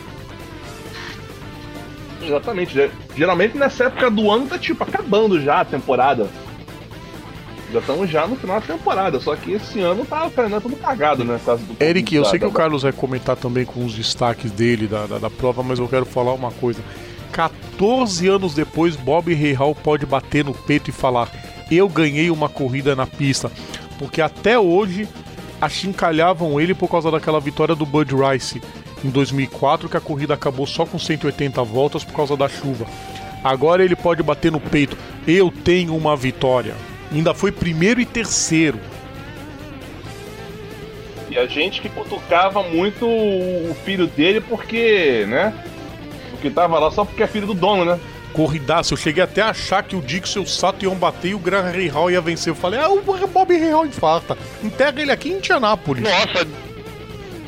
Exatamente. 2.21 2.77
né? 2.77 2.89
Geralmente 3.15 3.57
nessa 3.57 3.85
época 3.85 4.09
do 4.09 4.29
ano 4.31 4.47
tá 4.47 4.57
tipo 4.57 4.83
acabando 4.83 5.41
já 5.41 5.61
a 5.61 5.65
temporada. 5.65 6.27
Já 7.71 7.79
estamos 7.79 8.09
já 8.09 8.27
no 8.27 8.35
final 8.35 8.61
da 8.61 8.67
temporada, 8.67 9.19
só 9.19 9.35
que 9.35 9.53
esse 9.53 9.79
ano 9.79 10.05
tá 10.05 10.25
o 10.27 10.31
calendário 10.31 10.61
todo 10.69 10.79
cagado, 10.79 11.23
né? 11.25 11.39
causa 11.43 11.63
do- 11.63 11.83
Eric, 11.83 12.13
eu 12.15 12.23
sei 12.23 12.37
que 12.37 12.45
o 12.45 12.51
Carlos 12.51 12.83
vai 12.83 12.91
comentar 12.91 13.35
também 13.35 13.65
com 13.65 13.83
os 13.83 13.95
destaques 13.95 14.51
dele 14.51 14.85
da, 14.85 15.07
da, 15.07 15.17
da 15.17 15.29
prova, 15.29 15.63
mas 15.63 15.79
eu 15.79 15.87
quero 15.87 16.05
falar 16.05 16.33
uma 16.33 16.51
coisa. 16.51 16.79
14 17.33 18.27
anos 18.27 18.53
depois, 18.53 18.95
Bob 18.95 19.33
Rahal 19.33 19.73
pode 19.73 20.05
bater 20.05 20.45
no 20.45 20.53
peito 20.53 20.89
e 20.89 20.93
falar: 20.93 21.29
Eu 21.69 21.89
ganhei 21.89 22.29
uma 22.29 22.47
corrida 22.47 22.95
na 22.95 23.07
pista. 23.07 23.51
Porque 23.97 24.21
até 24.21 24.57
hoje 24.57 25.07
achincalhavam 25.59 26.59
ele 26.61 26.73
por 26.73 26.89
causa 26.89 27.09
daquela 27.09 27.39
vitória 27.39 27.75
do 27.75 27.85
Bud 27.85 28.13
Rice 28.13 28.61
em 29.03 29.09
2004, 29.09 29.89
que 29.89 29.97
a 29.97 30.01
corrida 30.01 30.33
acabou 30.33 30.65
só 30.65 30.85
com 30.85 30.99
180 30.99 31.61
voltas 31.63 32.03
por 32.03 32.13
causa 32.13 32.37
da 32.37 32.47
chuva. 32.47 32.85
Agora 33.43 33.83
ele 33.83 33.95
pode 33.95 34.21
bater 34.21 34.51
no 34.51 34.59
peito: 34.59 34.95
Eu 35.27 35.51
tenho 35.51 35.95
uma 35.95 36.15
vitória. 36.15 36.75
Ainda 37.11 37.33
foi 37.33 37.51
primeiro 37.51 37.99
e 37.99 38.05
terceiro. 38.05 38.79
E 41.29 41.37
a 41.37 41.47
gente 41.47 41.81
que 41.81 41.89
cutucava 41.89 42.61
muito 42.61 43.07
o 43.07 43.75
filho 43.83 44.05
dele 44.05 44.39
porque, 44.39 45.25
né? 45.27 45.51
Porque 46.43 46.49
tava 46.53 46.77
lá 46.77 46.91
só 46.91 47.05
porque 47.05 47.23
é 47.23 47.27
filho 47.27 47.47
do 47.47 47.53
dono, 47.53 47.85
né? 47.85 47.97
corridaço. 48.33 48.93
Eu 48.93 48.97
cheguei 48.97 49.23
até 49.23 49.41
a 49.41 49.49
achar 49.51 49.81
que 49.83 49.95
o 49.95 50.01
Dixon 50.01 50.39
e 50.39 50.43
o 50.43 50.47
Sato 50.47 50.83
iam 50.83 50.95
bater 50.95 51.29
e 51.29 51.35
o 51.35 51.39
Graham 51.39 51.71
Hall 51.93 52.11
ia 52.11 52.19
vencer. 52.19 52.49
Eu 52.51 52.55
falei, 52.55 52.79
ah, 52.79 52.89
o 52.89 52.99
Bob 53.01 53.55
Hall 53.69 53.85
infarta. 53.85 54.37
Enterra 54.61 54.99
ele 54.99 55.11
aqui 55.11 55.29
em 55.29 55.37
Indianápolis. 55.37 56.03
nossa, 56.03 56.45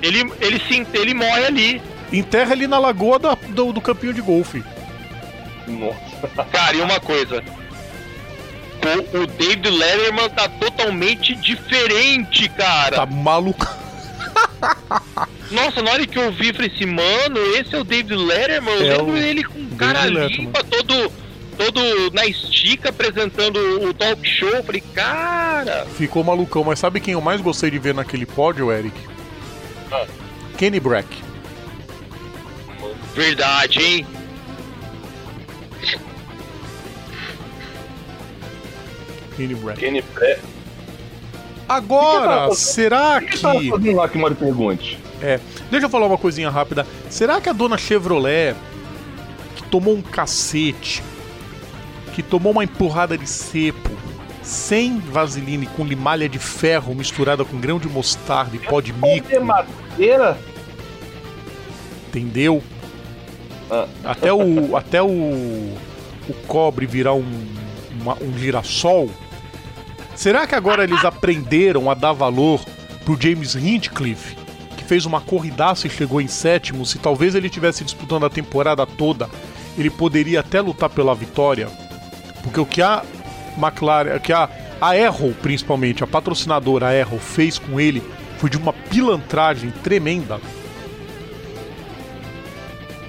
ele, 0.01 0.31
ele, 0.39 0.59
se, 0.59 0.87
ele 0.93 1.13
morre 1.13 1.45
ali. 1.45 1.81
Enterra 2.13 2.53
ele 2.53 2.67
na 2.67 2.77
lagoa 2.77 3.17
da- 3.19 3.37
do, 3.49 3.73
do 3.73 3.81
campinho 3.81 4.13
de 4.13 4.21
golfe. 4.21 4.63
Nossa. 5.67 6.45
Cara, 6.53 6.77
e 6.77 6.81
uma 6.81 6.99
coisa. 6.99 7.43
O, 9.13 9.17
o 9.23 9.27
David 9.27 9.69
Letterman 9.71 10.29
tá 10.29 10.47
totalmente 10.47 11.35
diferente, 11.35 12.47
cara. 12.49 12.97
Tá 12.97 13.05
maluco. 13.07 13.65
Nossa, 15.51 15.81
na 15.81 15.91
hora 15.91 16.07
que 16.07 16.17
eu 16.17 16.31
vi, 16.31 16.51
falei 16.53 16.71
assim, 16.73 16.85
mano, 16.85 17.37
esse 17.55 17.75
é 17.75 17.79
o 17.79 17.83
David 17.83 18.15
Letterman. 18.15 18.73
Eu 18.75 18.85
É 18.85 18.97
lembro 18.97 19.13
o 19.13 19.17
ele 19.17 19.43
com 19.43 19.67
cara 19.77 20.01
David 20.09 20.37
limpa, 20.37 20.63
todo, 20.63 21.11
todo 21.57 22.11
na 22.13 22.25
estica, 22.25 22.89
apresentando 22.89 23.57
o 23.87 23.93
talk 23.93 24.27
show. 24.27 24.49
Eu 24.49 24.63
falei, 24.63 24.81
cara. 24.93 25.85
Ficou 25.97 26.23
malucão. 26.23 26.63
Mas 26.63 26.79
sabe 26.79 26.99
quem 26.99 27.13
eu 27.13 27.21
mais 27.21 27.41
gostei 27.41 27.69
de 27.69 27.79
ver 27.79 27.93
naquele 27.93 28.25
pódio, 28.25 28.71
Eric? 28.71 28.95
Ah. 29.91 30.05
Kenny 30.57 30.79
Brack. 30.79 31.07
Verdade, 33.13 33.79
hein? 33.81 34.05
Kenny 39.37 39.55
Brack. 39.55 39.79
Kenny 39.79 40.01
Pré. 40.01 40.39
Agora, 41.67 42.49
que 42.49 42.55
que 42.55 42.61
será 42.61 43.21
que 43.21 43.37
que. 43.37 43.91
lá 43.93 44.07
que 44.07 44.17
Mori 44.17 44.35
pergunte? 44.35 44.99
É, 45.26 45.39
deixa 45.71 45.88
eu 45.88 45.89
falar 45.89 46.05
uma 46.05 46.17
coisinha 46.17 46.49
rápida. 46.51 46.86
Será 47.09 47.41
que 47.41 47.49
a 47.49 47.53
dona 47.53 47.78
Chevrolet, 47.78 48.55
que 49.55 49.63
tomou 49.63 49.95
um 49.95 50.01
cacete, 50.01 51.01
que 52.13 52.21
tomou 52.21 52.51
uma 52.51 52.63
empurrada 52.63 53.17
de 53.17 53.28
cepo, 53.28 53.89
sem 54.43 54.99
vaseline, 54.99 55.65
com 55.65 55.84
limalha 55.84 56.30
de 56.30 56.38
ferro 56.38 56.93
misturada 56.93 57.43
com 57.43 57.59
grão 57.59 57.80
de 57.80 57.88
mostarda 57.89 58.55
e 58.55 58.59
pó 58.59 58.80
de 58.80 58.93
mico, 58.93 59.28
Comer 59.28 59.39
madeira? 59.41 60.38
entendeu? 62.07 62.61
Ah. 63.71 63.88
Até 64.03 64.32
o 64.32 64.76
até 64.78 65.01
o, 65.01 65.07
o 65.07 66.34
cobre 66.47 66.86
virar 66.86 67.13
um, 67.13 67.26
uma- 67.99 68.17
um 68.21 68.38
girassol. 68.38 69.09
Será 70.15 70.45
que 70.47 70.55
agora 70.55 70.84
eles 70.84 71.03
aprenderam 71.03 71.89
a 71.89 71.93
dar 71.93 72.13
valor 72.13 72.63
pro 73.03 73.19
James 73.19 73.55
Hinchcliffe, 73.55 74.36
fez 74.86 75.05
uma 75.05 75.19
corridaça 75.21 75.88
e 75.88 75.89
chegou 75.89 76.21
em 76.21 76.27
sétimo? 76.27 76.86
Se 76.86 76.97
talvez 76.99 77.36
ele 77.36 77.49
tivesse 77.49 77.83
disputando 77.83 78.25
a 78.25 78.29
temporada 78.29 78.86
toda, 78.86 79.29
ele 79.77 79.89
poderia 79.89 80.39
até 80.39 80.61
lutar 80.61 80.89
pela 80.89 81.13
vitória? 81.13 81.67
Porque 82.43 82.59
o 82.59 82.65
que 82.65 82.81
a 82.81 83.03
McLaren, 83.57 84.15
o 84.15 84.19
que 84.19 84.31
a, 84.31 84.49
a 84.79 84.89
Arrow, 84.91 85.33
principalmente, 85.41 86.03
a 86.03 86.07
patrocinadora 86.07 86.88
Arrow, 87.01 87.19
fez 87.19 87.57
com 87.57 87.79
ele 87.79 88.01
foi 88.38 88.49
de 88.49 88.57
uma 88.57 88.73
pilantragem 88.73 89.71
tremenda. 89.83 90.39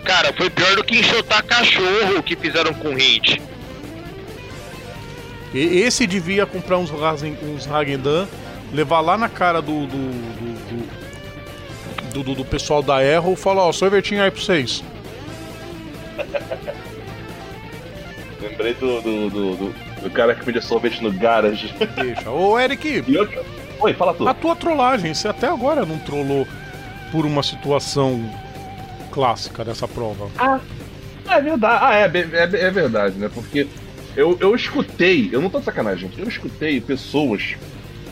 Cara, 0.05 0.33
foi 0.33 0.49
pior 0.49 0.77
do 0.77 0.85
que 0.85 0.99
enxotar 1.01 1.45
cachorro 1.45 2.23
que 2.23 2.37
fizeram 2.37 2.73
com 2.75 2.89
o 2.89 2.99
Hint. 2.99 3.39
E- 5.53 5.79
Esse 5.81 6.07
devia 6.07 6.47
comprar 6.47 6.79
uns, 6.79 6.91
uns 6.93 7.67
Hagendan, 7.69 8.27
levar 8.73 9.01
lá 9.01 9.17
na 9.19 9.29
cara 9.29 9.61
do 9.61 9.87
do, 9.87 9.97
do, 9.97 10.56
do, 12.17 12.23
do- 12.23 12.35
do 12.37 12.45
pessoal 12.45 12.83
da 12.83 12.97
Arrow 12.97 13.33
e 13.35 13.37
falar, 13.37 13.65
ó, 13.67 13.73
sorvetinho 13.73 14.23
aí 14.23 14.31
pra 14.31 14.41
vocês. 14.41 14.83
Lembrei 18.41 18.75
do, 18.75 19.01
do, 19.01 19.31
do, 19.31 19.57
do- 19.57 19.75
do 20.03 20.11
cara 20.11 20.35
que 20.35 20.45
pedia 20.45 20.61
sorvete 20.63 21.03
no 21.03 21.11
garage. 21.13 21.73
Deixa. 21.97 22.31
Ô, 22.31 22.59
Eric, 22.59 23.05
E 23.07 23.17
outro. 23.19 23.45
Oi, 23.81 23.93
fala 23.95 24.15
tudo. 24.15 24.29
a 24.29 24.35
tua 24.35 24.57
trollagem, 24.57 25.13
você 25.13 25.29
até 25.29 25.47
agora 25.49 25.85
não 25.85 25.99
trollou 25.99 26.47
por 27.13 27.27
uma 27.27 27.43
situação 27.43 28.29
clássica 29.11 29.65
dessa 29.65 29.87
prova. 29.87 30.29
Ah, 30.39 30.61
é 31.29 31.41
verdade. 31.41 31.85
Ah, 31.85 31.95
é, 31.95 32.05
é, 32.05 32.67
é 32.67 32.71
verdade, 32.71 33.17
né? 33.17 33.31
Porque 33.33 33.67
eu, 34.17 34.37
eu 34.41 34.55
escutei, 34.55 35.29
eu 35.33 35.41
não 35.43 35.51
tô 35.51 35.59
de 35.59 35.65
sacanagem, 35.67 36.09
gente. 36.09 36.21
Eu 36.21 36.29
escutei 36.29 36.81
pessoas 36.81 37.55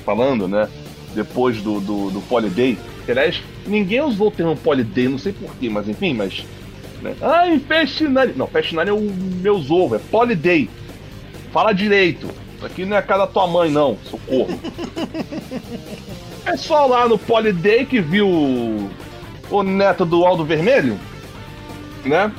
falando, 0.05 0.47
né? 0.49 0.69
Depois 1.15 1.59
do, 1.63 1.81
do, 1.81 2.11
do 2.11 2.21
Polyday. 2.23 2.77
Aliás, 3.09 3.43
ninguém 3.67 4.01
usou 4.01 4.29
o 4.29 4.31
termo 4.31 4.57
Polyday, 4.57 5.09
não 5.09 5.19
sei 5.19 5.33
porquê, 5.33 5.69
mas 5.69 5.89
enfim, 5.89 6.15
mas. 6.15 6.45
Né? 7.03 7.15
Ai, 7.21 7.59
Fast 7.61 8.03
Nine. 8.05 8.33
Não, 8.37 8.49
Nine 8.73 8.91
é 8.91 8.93
o 8.93 9.01
meus 9.01 9.71
ovos, 9.71 10.01
é 10.01 10.03
Poliday. 10.11 10.69
Fala 11.53 11.73
direito. 11.73 12.29
Isso 12.57 12.67
aqui 12.67 12.85
não 12.85 12.97
é 12.97 13.01
a 13.01 13.03
casa 13.03 13.27
da 13.27 13.27
tua 13.27 13.47
mãe, 13.47 13.71
não, 13.71 13.99
socorro. 14.11 14.59
é 16.47 16.57
só 16.57 16.87
lá 16.87 17.07
no 17.09 17.19
Poliday 17.19 17.85
que 17.85 18.01
viu 18.01 18.91
o 19.51 19.63
neto 19.63 20.05
do 20.05 20.25
Aldo 20.25 20.45
Vermelho, 20.45 20.99
né? 22.05 22.33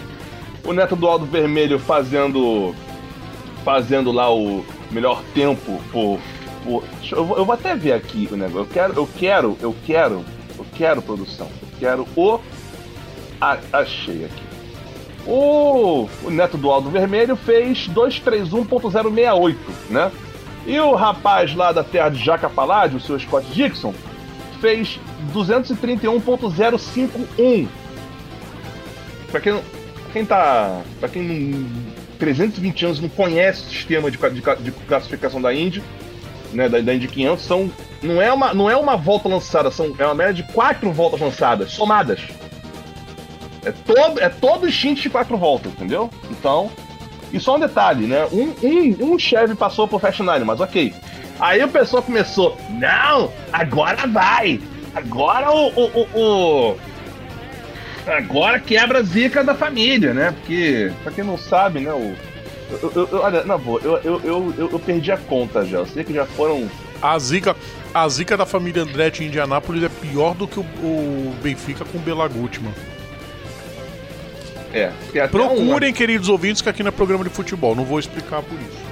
O 0.63 0.74
neto 0.74 0.95
do 0.95 1.07
Aldo 1.07 1.26
Vermelho 1.26 1.78
fazendo 1.78 2.74
fazendo 3.63 4.11
lá 4.11 4.34
o 4.34 4.63
melhor 4.91 5.24
tempo 5.34 5.82
por, 5.91 6.20
eu, 7.11 7.26
vou, 7.26 7.38
eu 7.38 7.45
vou 7.45 7.53
até 7.53 7.76
ver 7.76 7.93
aqui 7.93 8.28
o 8.32 8.36
negócio. 8.36 8.61
Eu 8.61 8.68
quero, 8.68 8.93
eu 8.93 9.09
quero, 9.18 9.57
eu 9.61 9.76
quero, 9.86 10.26
quero 10.78 11.01
produção. 11.01 11.49
Eu 11.61 11.67
quero 11.80 12.07
o 12.15 12.39
achei 13.71 14.26
aqui. 14.26 14.43
O, 15.28 16.09
o 16.23 16.30
neto 16.30 16.57
do 16.57 16.71
Aldo 16.71 16.89
Vermelho 16.89 17.36
fez 17.36 17.89
231.068, 17.89 19.55
né? 19.89 20.09
E 20.67 20.80
o 20.80 20.95
rapaz 20.95 21.53
lá 21.55 21.71
da 21.71 21.84
terra 21.84 22.09
de 22.09 22.23
Jaca 22.23 22.49
Paládio, 22.49 22.97
o 22.97 23.01
seu 23.01 23.19
Scott 23.19 23.45
Dixon, 23.51 23.93
fez 24.59 24.99
231.051. 25.34 27.67
Pra 29.32 29.39
quem, 29.39 29.59
quem 30.13 30.26
tá. 30.26 30.82
Pra 30.99 31.09
quem 31.09 31.23
não. 31.23 31.95
320 32.17 32.86
anos 32.86 33.01
não 33.01 33.09
conhece 33.09 33.63
o 33.63 33.69
sistema 33.69 34.09
de, 34.09 34.17
de, 34.17 34.41
de 34.63 34.71
classificação 34.88 35.41
da 35.41 35.53
Indy, 35.53 35.84
né, 36.56 36.70
da, 36.70 36.80
da 36.80 36.93
Indy 36.93 37.08
500, 37.08 37.45
são, 37.45 37.72
não, 38.01 38.22
é 38.22 38.32
uma, 38.32 38.53
não 38.53 38.70
é 38.70 38.76
uma 38.76 38.95
volta 38.95 39.28
lançada, 39.28 39.70
são, 39.70 39.93
é 39.97 40.06
uma 40.06 40.16
média 40.16 40.34
de 40.34 40.43
quatro 40.43 40.91
voltas 40.91 41.20
lançadas, 41.20 41.72
somadas. 41.72 42.22
É 43.64 43.72
todo, 43.72 44.20
é 44.20 44.30
todo 44.30 44.72
stint 44.72 45.01
de 45.01 45.10
quatro 45.10 45.38
voltas, 45.38 45.72
entendeu? 45.72 46.10
Então, 46.30 46.72
e 47.34 47.39
só 47.39 47.56
um 47.56 47.60
detalhe, 47.60 48.06
né? 48.06 48.28
Um, 48.32 48.53
um, 48.64 49.14
um 49.14 49.20
Chevy 49.20 49.56
passou 49.56 49.88
por 49.88 49.99
Fast 49.99 50.22
Nine, 50.22 50.45
mas 50.45 50.62
ok. 50.62 50.93
Aí 51.39 51.64
o 51.64 51.68
pessoal 51.68 52.01
começou, 52.01 52.58
não, 52.70 53.32
agora 53.51 54.08
vai! 54.08 54.60
Agora 54.95 55.51
o, 55.51 55.68
o, 55.76 56.08
o, 56.14 56.72
o 56.72 56.78
agora 58.08 58.60
quebra 58.60 58.99
a 58.99 59.03
zica 59.03 59.43
da 59.43 59.53
família, 59.53 60.14
né? 60.14 60.32
Porque, 60.32 60.91
pra 61.03 61.12
quem 61.12 61.24
não 61.24 61.38
sabe, 61.38 61.80
né, 61.80 61.91
o. 61.91 62.16
Eu, 62.70 62.91
eu, 62.95 63.09
eu, 63.11 63.20
olha, 63.20 63.43
na 63.43 63.57
boa, 63.57 63.80
eu, 63.84 63.97
eu, 63.97 64.22
eu, 64.24 64.70
eu, 64.72 64.80
perdi 64.80 65.11
a 65.11 65.18
conta 65.18 65.66
já. 65.66 65.80
Eu 65.80 65.86
sei 65.86 66.03
que 66.03 66.13
já 66.13 66.26
foram. 66.26 66.70
A 67.01 67.18
zica, 67.20 67.55
a 67.93 68.07
zica 68.09 68.36
da 68.36 68.45
família 68.45 68.84
Andretti 68.84 69.24
em 69.24 69.28
Indianápolis 69.28 69.84
é 69.84 69.89
pior 69.89 70.34
do 70.34 70.47
que 70.47 70.59
o, 70.59 70.63
o 70.63 71.36
Benfica 71.41 71.86
com 71.86 71.97
o 71.97 72.01
Belaguti, 72.01 72.59
mano. 72.61 72.76
É. 74.74 74.91
Procurem, 75.28 75.93
queridos 75.93 76.28
ouvintes, 76.28 76.61
que 76.61 76.68
aqui 76.68 76.84
não 76.84 76.89
é 76.89 76.91
programa 76.91 77.24
de 77.24 77.30
futebol. 77.30 77.76
Não 77.76 77.86
vou 77.86 77.99
explicar 77.99 78.41
por 78.41 78.59
isso. 78.59 78.86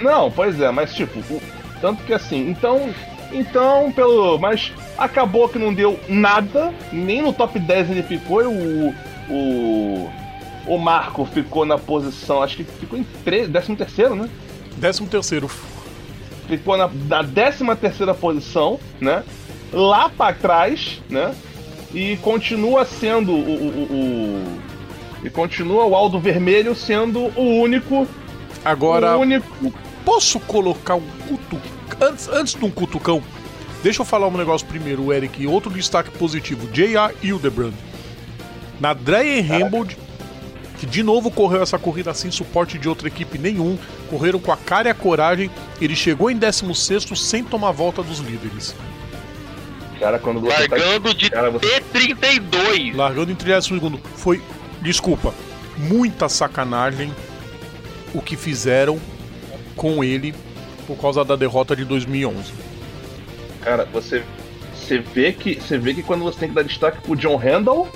Não, 0.00 0.30
pois 0.30 0.60
é, 0.60 0.70
mas 0.70 0.92
tipo, 0.92 1.20
o... 1.20 1.40
tanto 1.80 2.02
que 2.04 2.12
assim, 2.12 2.50
então. 2.50 2.92
Então, 3.32 3.90
pelo. 3.92 4.36
Mas 4.38 4.72
Acabou 4.96 5.48
que 5.48 5.58
não 5.58 5.72
deu 5.72 5.98
nada, 6.08 6.72
nem 6.92 7.22
no 7.22 7.32
top 7.32 7.58
10 7.58 7.90
ele 7.90 8.02
ficou. 8.02 8.44
O, 8.44 8.94
o, 9.28 10.10
o 10.66 10.78
Marco 10.78 11.24
ficou 11.24 11.64
na 11.64 11.78
posição, 11.78 12.42
acho 12.42 12.56
que 12.56 12.64
ficou 12.64 12.98
em 12.98 13.04
13 13.24 13.76
terceiro, 13.76 14.14
né? 14.14 14.28
13 14.80 15.06
terceiro. 15.06 15.50
Ficou 16.48 16.76
na, 16.76 16.88
na 17.08 17.24
13 17.24 17.64
terceira 17.76 18.14
posição, 18.14 18.78
né? 19.00 19.22
Lá 19.72 20.08
para 20.08 20.34
trás, 20.34 21.00
né? 21.08 21.34
E 21.94 22.16
continua 22.18 22.84
sendo 22.84 23.32
o, 23.32 23.36
o, 23.36 23.82
o, 23.92 24.58
e 25.24 25.30
continua 25.30 25.84
o 25.84 25.94
Aldo 25.94 26.18
Vermelho 26.18 26.74
sendo 26.74 27.30
o 27.38 27.60
único. 27.60 28.06
Agora. 28.64 29.16
O 29.16 29.20
único. 29.20 29.72
Posso 30.04 30.40
colocar 30.40 30.96
um 30.96 31.06
cutucão. 31.28 31.72
Antes, 32.00 32.28
antes 32.28 32.54
de 32.54 32.64
um 32.64 32.70
cutucão, 32.70 33.22
Deixa 33.82 34.00
eu 34.00 34.06
falar 34.06 34.28
um 34.28 34.36
negócio 34.36 34.66
primeiro, 34.66 35.12
Eric. 35.12 35.44
Outro 35.46 35.68
destaque 35.70 36.10
positivo: 36.12 36.68
J.R. 36.72 37.14
Hildebrand. 37.20 37.74
Na 38.80 38.94
Dreyer 38.94 39.52
Hambold, 39.52 39.98
que 40.82 40.86
de 40.86 41.00
novo 41.00 41.30
correu 41.30 41.62
essa 41.62 41.78
corrida 41.78 42.12
sem 42.12 42.28
suporte 42.32 42.76
de 42.76 42.88
outra 42.88 43.06
equipe 43.06 43.38
nenhum, 43.38 43.78
correram 44.10 44.40
com 44.40 44.50
a 44.50 44.56
cara 44.56 44.88
e 44.88 44.90
a 44.90 44.94
coragem. 44.94 45.48
Ele 45.80 45.94
chegou 45.94 46.28
em 46.28 46.36
16 46.36 47.06
sem 47.20 47.44
tomar 47.44 47.70
volta 47.70 48.02
dos 48.02 48.18
líderes. 48.18 48.74
Cara, 50.00 50.18
quando 50.18 50.40
você 50.40 50.68
tá 50.68 50.74
Largando 50.74 51.10
tá... 51.10 51.14
de 51.14 51.30
cara, 51.30 51.50
você... 51.52 51.80
T32. 51.82 52.96
Largando 52.96 53.30
em 53.30 53.36
32 53.36 53.64
segundo. 53.64 54.00
Foi, 54.16 54.42
desculpa, 54.80 55.32
muita 55.78 56.28
sacanagem 56.28 57.14
o 58.12 58.20
que 58.20 58.34
fizeram 58.36 58.98
com 59.76 60.02
ele 60.02 60.34
por 60.84 60.96
causa 60.96 61.24
da 61.24 61.36
derrota 61.36 61.76
de 61.76 61.84
2011. 61.84 62.52
Cara, 63.60 63.84
você, 63.84 64.24
você 64.74 64.98
vê 64.98 65.32
que 65.32 65.60
você 65.60 65.78
vê 65.78 65.94
que 65.94 66.02
quando 66.02 66.24
você 66.24 66.40
tem 66.40 66.48
que 66.48 66.56
dar 66.56 66.64
destaque 66.64 67.00
pro 67.02 67.14
John 67.14 67.36
Randall. 67.36 67.88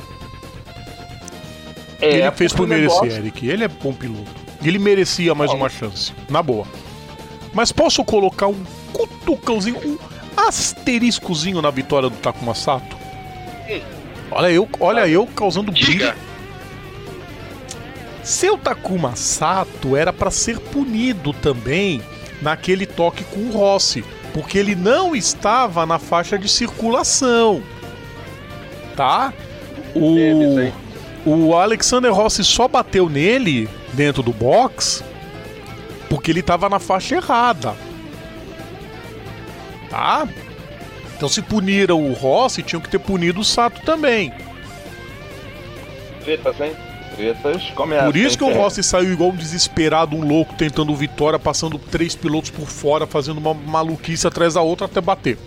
É 2.00 2.18
ele 2.18 2.30
fez 2.32 2.52
por 2.52 2.66
merecer, 2.66 3.02
negócio... 3.02 3.18
Eric. 3.18 3.48
Ele 3.48 3.64
é 3.64 3.68
bom 3.68 3.92
piloto. 3.92 4.46
Ele 4.62 4.78
merecia 4.78 5.34
mais 5.34 5.50
uma 5.52 5.68
chance. 5.68 6.12
Na 6.28 6.42
boa. 6.42 6.66
Mas 7.52 7.72
posso 7.72 8.04
colocar 8.04 8.48
um 8.48 8.64
cutucãozinho, 8.92 9.78
um 9.78 9.98
asteriscozinho 10.36 11.62
na 11.62 11.70
vitória 11.70 12.10
do 12.10 12.16
Takuma 12.16 12.54
Sato? 12.54 12.96
Olha 14.30 14.50
eu, 14.50 14.68
olha 14.80 15.08
eu 15.08 15.26
causando 15.26 15.72
briga. 15.72 16.16
Seu 18.22 18.58
Takuma 18.58 19.14
Sato 19.14 19.96
era 19.96 20.12
para 20.12 20.30
ser 20.30 20.58
punido 20.58 21.32
também 21.32 22.02
naquele 22.42 22.84
toque 22.84 23.24
com 23.24 23.40
o 23.40 23.50
Rossi 23.52 24.04
porque 24.36 24.58
ele 24.58 24.74
não 24.74 25.16
estava 25.16 25.86
na 25.86 25.98
faixa 25.98 26.38
de 26.38 26.46
circulação. 26.46 27.62
Tá? 28.94 29.32
O, 29.94 30.14
o 31.26 31.56
Alexander 31.56 32.12
Rossi 32.12 32.44
só 32.44 32.68
bateu 32.68 33.10
nele 33.10 33.68
dentro 33.92 34.22
do 34.22 34.32
box 34.32 35.02
porque 36.08 36.30
ele 36.30 36.38
estava 36.38 36.68
na 36.68 36.78
faixa 36.78 37.16
errada. 37.16 37.74
Tá? 39.90 40.28
Então 41.16 41.28
se 41.28 41.42
puniram 41.42 42.00
o 42.00 42.12
Rossi, 42.12 42.62
tinham 42.62 42.80
que 42.80 42.88
ter 42.88 43.00
punido 43.00 43.40
o 43.40 43.44
Sato 43.44 43.80
também. 43.82 44.32
Tretas, 46.22 46.60
hein? 46.60 46.76
tretas 47.16 47.70
começam. 47.70 48.06
Por 48.06 48.16
isso 48.16 48.38
que 48.38 48.44
o 48.44 48.52
Rossi 48.52 48.82
saiu 48.82 49.12
igual 49.12 49.30
um 49.30 49.36
desesperado, 49.36 50.14
um 50.14 50.24
louco, 50.24 50.54
tentando 50.54 50.94
vitória, 50.94 51.38
passando 51.38 51.78
três 51.78 52.14
pilotos 52.14 52.50
por 52.50 52.68
fora, 52.68 53.06
fazendo 53.06 53.38
uma 53.38 53.54
maluquice 53.54 54.26
atrás 54.26 54.54
da 54.54 54.60
outra 54.60 54.86
até 54.86 55.00
bater. 55.00 55.38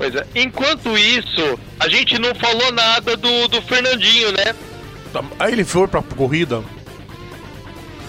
Pois 0.00 0.14
é. 0.14 0.26
Enquanto 0.34 0.96
isso, 0.96 1.60
a 1.78 1.86
gente 1.86 2.18
não 2.18 2.34
falou 2.34 2.72
nada 2.72 3.18
do, 3.18 3.48
do 3.48 3.60
Fernandinho, 3.60 4.32
né? 4.32 4.54
Tá, 5.12 5.22
aí 5.38 5.52
ele 5.52 5.62
foi 5.62 5.86
pra 5.86 6.00
corrida. 6.00 6.64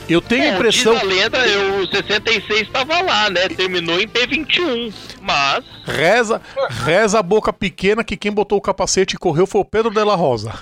Eu 0.08 0.22
tenho 0.22 0.44
a 0.44 0.56
impressão. 0.56 0.94
Diz 0.94 1.04
a 1.04 1.06
lenda, 1.06 1.40
o 1.82 1.88
66 1.88 2.62
estava 2.62 3.02
lá, 3.02 3.30
né? 3.30 3.50
Terminou 3.50 4.00
em 4.00 4.08
P21. 4.08 4.94
Mas. 5.20 5.66
Reza, 5.84 6.42
reza 6.70 7.20
a 7.20 7.24
boca 7.24 7.52
pequena 7.52 8.06
que 8.06 8.16
quem 8.16 8.32
botou 8.32 8.58
o 8.58 8.62
capacete 8.62 9.18
e 9.18 9.20
correu 9.20 9.46
foi 9.46 9.60
o 9.60 9.66
Pedro 9.66 9.92
Della 9.92 10.16
Rosa. 10.16 10.54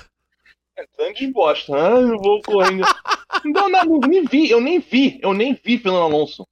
É 0.75 0.83
grande 0.97 1.27
bosta. 1.27 1.75
Ah, 1.75 1.99
eu 1.99 2.17
vou 2.17 2.41
correndo. 2.41 2.87
não, 3.45 3.69
não, 3.69 3.85
não, 3.85 3.99
nem 3.99 4.25
vi, 4.25 4.49
eu 4.49 4.59
nem 4.59 4.79
vi, 4.79 5.19
eu 5.21 5.35
nem 5.35 5.53
vi 5.53 5.77
Fernando 5.77 6.05
Alonso. 6.05 6.47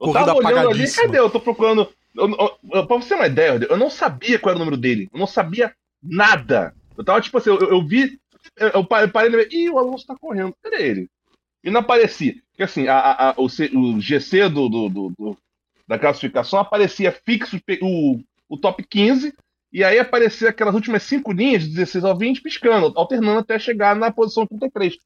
Eu 0.00 0.12
Corrida 0.12 0.26
tava 0.26 0.38
olhando 0.38 0.70
ali, 0.70 0.88
cadê? 0.88 1.18
Eu 1.18 1.28
tô 1.28 1.40
procurando. 1.40 1.92
Eu, 2.18 2.58
eu, 2.72 2.86
pra 2.86 2.96
você 2.96 3.10
ter 3.10 3.14
uma 3.14 3.26
ideia, 3.26 3.66
eu 3.68 3.76
não 3.76 3.88
sabia 3.88 4.38
qual 4.38 4.50
era 4.50 4.56
o 4.56 4.64
número 4.64 4.76
dele. 4.76 5.08
Eu 5.12 5.18
não 5.18 5.26
sabia 5.26 5.74
nada. 6.02 6.74
Eu 6.96 7.04
tava 7.04 7.20
tipo 7.20 7.38
assim, 7.38 7.50
eu, 7.50 7.58
eu 7.58 7.86
vi. 7.86 8.20
Eu 8.74 8.84
parei 8.84 9.08
e. 9.08 9.64
Ih, 9.64 9.70
o 9.70 9.78
Alonso 9.78 10.06
tá 10.06 10.16
correndo. 10.16 10.54
Cadê 10.62 10.82
ele? 10.82 11.10
E 11.62 11.70
não 11.70 11.80
aparecia. 11.80 12.34
Porque 12.50 12.62
assim, 12.62 12.88
a, 12.88 12.98
a, 12.98 13.30
a 13.30 13.34
o, 13.36 13.48
C, 13.48 13.70
o, 13.74 14.00
GC 14.00 14.48
do, 14.48 14.68
do, 14.68 14.88
do, 14.88 15.12
do, 15.16 15.38
da 15.86 15.98
classificação 15.98 16.58
aparecia 16.58 17.12
fixo 17.12 17.60
o, 17.80 18.20
o 18.48 18.56
top 18.56 18.82
15, 18.82 19.32
e 19.72 19.84
aí 19.84 19.98
aparecia 19.98 20.48
aquelas 20.48 20.74
últimas 20.74 21.02
cinco 21.02 21.32
linhas, 21.32 21.62
de 21.62 21.70
16 21.70 22.04
ao 22.04 22.16
20, 22.16 22.42
piscando, 22.42 22.92
alternando 22.96 23.40
até 23.40 23.58
chegar 23.58 23.94
na 23.94 24.10
posição 24.10 24.46
33. 24.46 24.96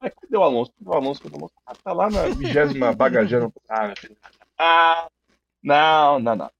Aí, 0.00 0.10
cadê 0.10 0.36
o 0.36 0.42
Alonso? 0.42 0.72
Cadê 0.78 0.90
o 0.90 0.94
Alonso? 0.94 1.22
Cadê 1.22 1.34
o 1.34 1.38
Alonso? 1.38 1.54
Ah, 1.66 1.74
tá 1.74 1.92
lá 1.92 2.10
na 2.10 2.28
vigésima 2.28 2.92
bagageira. 2.92 3.50
Ah, 3.68 3.92
ah, 4.58 5.08
não, 5.62 6.18
não, 6.18 6.36
não. 6.36 6.50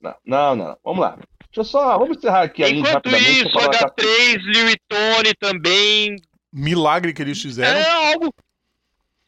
Não, 0.00 0.14
não, 0.24 0.56
não. 0.56 0.78
Vamos 0.84 1.00
lá. 1.00 1.16
Deixa 1.16 1.60
eu 1.60 1.64
só. 1.64 1.98
Vamos 1.98 2.18
encerrar 2.18 2.42
aqui 2.42 2.62
a 2.62 2.70
Enquanto 2.70 3.08
isso, 3.08 3.58
H3, 3.58 4.36
Liu 4.42 4.70
e 4.70 4.76
Tony 4.88 5.34
também 5.38 6.16
milagre 6.52 7.12
que 7.12 7.22
eles 7.22 7.40
fizeram. 7.40 7.78
É 7.78 8.12
algo. 8.12 8.34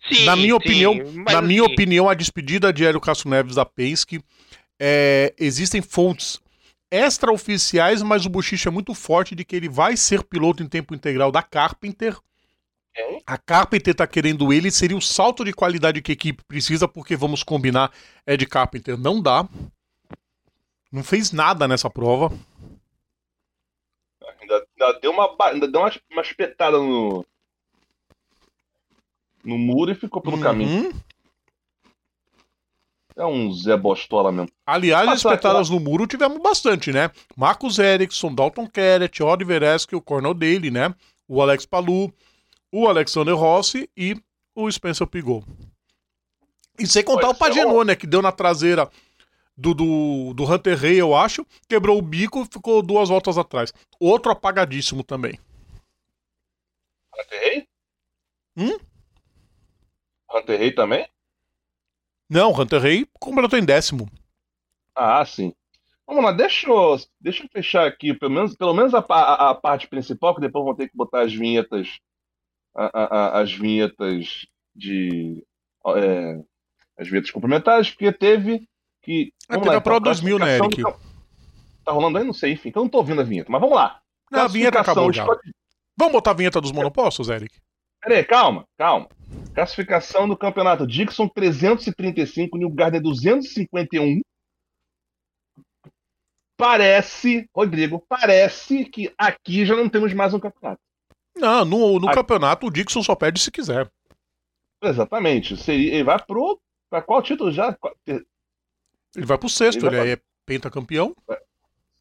Sim, 0.08 0.24
na 0.24 0.34
minha 0.34 0.48
sim, 0.48 0.52
opinião, 0.52 0.94
na 0.94 1.38
assim... 1.38 1.46
minha 1.46 1.64
opinião, 1.64 2.08
a 2.08 2.14
despedida 2.14 2.72
de 2.72 2.84
Hélio 2.84 3.00
Castro 3.00 3.28
Neves 3.28 3.54
da 3.54 3.66
Penske, 3.66 4.22
é, 4.78 5.34
existem 5.38 5.82
fontes 5.82 6.40
extraoficiais, 6.90 8.02
mas 8.02 8.24
o 8.24 8.30
Buchicha 8.30 8.68
é 8.68 8.72
muito 8.72 8.94
forte 8.94 9.34
de 9.34 9.44
que 9.44 9.54
ele 9.54 9.68
vai 9.68 9.96
ser 9.96 10.24
piloto 10.24 10.62
em 10.62 10.68
tempo 10.68 10.94
integral 10.94 11.30
da 11.30 11.42
Carpenter. 11.42 12.16
A 13.26 13.38
Carpenter 13.38 13.94
tá 13.94 14.06
querendo 14.06 14.52
ele, 14.52 14.70
seria 14.70 14.96
o 14.96 15.00
salto 15.00 15.44
de 15.44 15.52
qualidade 15.52 16.02
que 16.02 16.12
a 16.12 16.14
equipe 16.14 16.42
precisa, 16.44 16.88
porque 16.88 17.14
vamos 17.14 17.42
combinar, 17.42 17.92
é 18.26 18.36
de 18.36 18.46
Carpenter, 18.46 18.98
não 18.98 19.22
dá. 19.22 19.46
Não 20.90 21.04
fez 21.04 21.30
nada 21.30 21.68
nessa 21.68 21.88
prova. 21.88 22.32
Ainda, 24.40 24.66
ainda 24.78 25.00
deu 25.00 25.12
uma, 25.12 25.36
ainda 25.40 25.68
deu 25.68 25.80
uma, 25.80 25.92
uma 26.10 26.22
espetada 26.22 26.78
no. 26.78 27.24
No 29.44 29.56
muro 29.56 29.92
e 29.92 29.94
ficou 29.94 30.20
pelo 30.20 30.40
caminho. 30.40 30.90
Uhum. 30.90 31.00
É 33.16 33.24
um 33.24 33.52
Zé 33.52 33.76
Bostola 33.76 34.32
mesmo. 34.32 34.50
Aliás, 34.66 35.12
espetadas 35.12 35.68
no 35.70 35.78
muro 35.78 36.06
tivemos 36.06 36.38
bastante, 36.42 36.92
né? 36.92 37.10
Marcos 37.36 37.78
Erickson, 37.78 38.34
Dalton 38.34 38.66
Kellett, 38.66 39.22
Oliver 39.22 39.62
Esky, 39.62 39.94
o 39.94 40.00
Cornel 40.00 40.34
Daly, 40.34 40.70
né? 40.70 40.94
O 41.28 41.40
Alex 41.40 41.66
Palu, 41.66 42.12
o 42.72 42.88
Alexander 42.88 43.34
Rossi 43.34 43.88
e 43.96 44.16
o 44.54 44.70
Spencer 44.70 45.06
Pigot. 45.06 45.44
E 46.78 46.86
sem 46.86 47.04
contar 47.04 47.34
Pô, 47.34 47.44
o 47.44 47.48
esse 47.48 47.60
é 47.60 47.84
né? 47.84 47.94
Que 47.94 48.06
deu 48.06 48.22
na 48.22 48.32
traseira 48.32 48.90
do, 49.56 49.74
do, 49.74 50.34
do 50.34 50.44
Hunter 50.44 50.76
Rey, 50.76 50.96
eu 51.00 51.14
acho, 51.14 51.46
quebrou 51.68 51.98
o 51.98 52.02
bico 52.02 52.42
e 52.42 52.46
ficou 52.46 52.82
duas 52.82 53.08
voltas 53.08 53.36
atrás. 53.36 53.72
Outro 53.98 54.32
apagadíssimo 54.32 55.02
também. 55.04 55.38
Hunter 57.18 57.40
Rey? 57.40 57.68
Hum? 58.56 58.78
Hunter 60.32 60.58
Rey 60.58 60.72
também? 60.74 61.06
Não, 62.28 62.52
Hunter 62.52 62.80
Rey 62.80 63.06
completou 63.18 63.58
em 63.58 63.64
décimo. 63.64 64.08
Ah, 64.94 65.24
sim. 65.24 65.52
Vamos 66.06 66.24
lá, 66.24 66.32
deixa 66.32 66.68
eu, 66.68 66.96
deixa 67.20 67.44
eu 67.44 67.48
fechar 67.52 67.86
aqui, 67.86 68.12
pelo 68.14 68.32
menos, 68.32 68.56
pelo 68.56 68.74
menos 68.74 68.92
a, 68.94 68.98
a, 68.98 69.50
a 69.50 69.54
parte 69.54 69.86
principal, 69.86 70.34
que 70.34 70.40
depois 70.40 70.64
vão 70.64 70.74
ter 70.74 70.88
que 70.88 70.96
botar 70.96 71.22
as 71.22 71.32
vinhetas, 71.32 72.00
a- 72.74 72.90
a- 73.36 73.40
as 73.40 73.52
vinhetas 73.52 74.46
de, 74.74 75.44
é, 75.96 76.40
as 76.98 77.08
vinhetas 77.08 77.30
complementares, 77.30 77.90
porque 77.90 78.12
teve 78.12 78.68
que... 79.10 79.32
É, 79.48 79.54
teve 79.54 79.68
lá, 79.68 79.76
a 79.76 79.80
Pro 79.80 79.94
então, 79.94 80.04
2000, 80.04 80.38
né, 80.38 80.56
Eric? 80.58 80.82
Tá 81.84 81.92
rolando 81.92 82.18
aí? 82.18 82.24
Não 82.24 82.32
sei, 82.32 82.52
enfim, 82.52 82.68
então 82.68 82.82
eu 82.82 82.84
não 82.84 82.90
tô 82.90 82.98
ouvindo 82.98 83.20
a 83.20 83.24
vinheta, 83.24 83.50
mas 83.50 83.60
vamos 83.60 83.74
lá. 83.74 84.00
Não, 84.30 84.42
a 84.42 84.48
vinheta 84.48 84.80
acabou 84.80 85.12
já. 85.12 85.26
Vamos 85.96 86.12
botar 86.12 86.30
a 86.30 86.34
vinheta 86.34 86.60
dos 86.60 86.70
monopostos, 86.72 87.28
Eric? 87.28 87.58
Peraí, 88.00 88.24
calma, 88.24 88.64
calma. 88.78 89.08
Classificação 89.54 90.28
do 90.28 90.36
campeonato. 90.36 90.86
Dixon 90.86 91.28
335, 91.28 92.56
New 92.56 92.70
Garden 92.70 93.02
251. 93.02 94.20
Parece, 96.56 97.48
Rodrigo, 97.54 98.04
parece 98.08 98.84
que 98.84 99.12
aqui 99.18 99.64
já 99.64 99.74
não 99.74 99.88
temos 99.88 100.12
mais 100.12 100.32
um 100.34 100.40
campeonato. 100.40 100.80
Não, 101.36 101.64
no, 101.64 101.98
no 101.98 102.06
Aqui- 102.06 102.16
campeonato 102.16 102.66
o 102.66 102.70
Dixon 102.70 103.02
só 103.02 103.14
perde 103.14 103.40
se 103.40 103.50
quiser. 103.50 103.90
Exatamente. 104.82 105.56
Seria, 105.56 105.94
ele 105.94 106.04
vai 106.04 106.22
pro. 106.22 106.60
Pra 106.90 107.00
qual 107.00 107.22
título 107.22 107.52
já? 107.52 107.76
Ele 109.16 109.26
vai 109.26 109.38
pro 109.38 109.48
sexto, 109.48 109.86
Ele 109.86 109.96
ele, 109.96 109.96
vai 109.96 110.12
é 110.12 110.18
pentacampeão. 110.46 111.14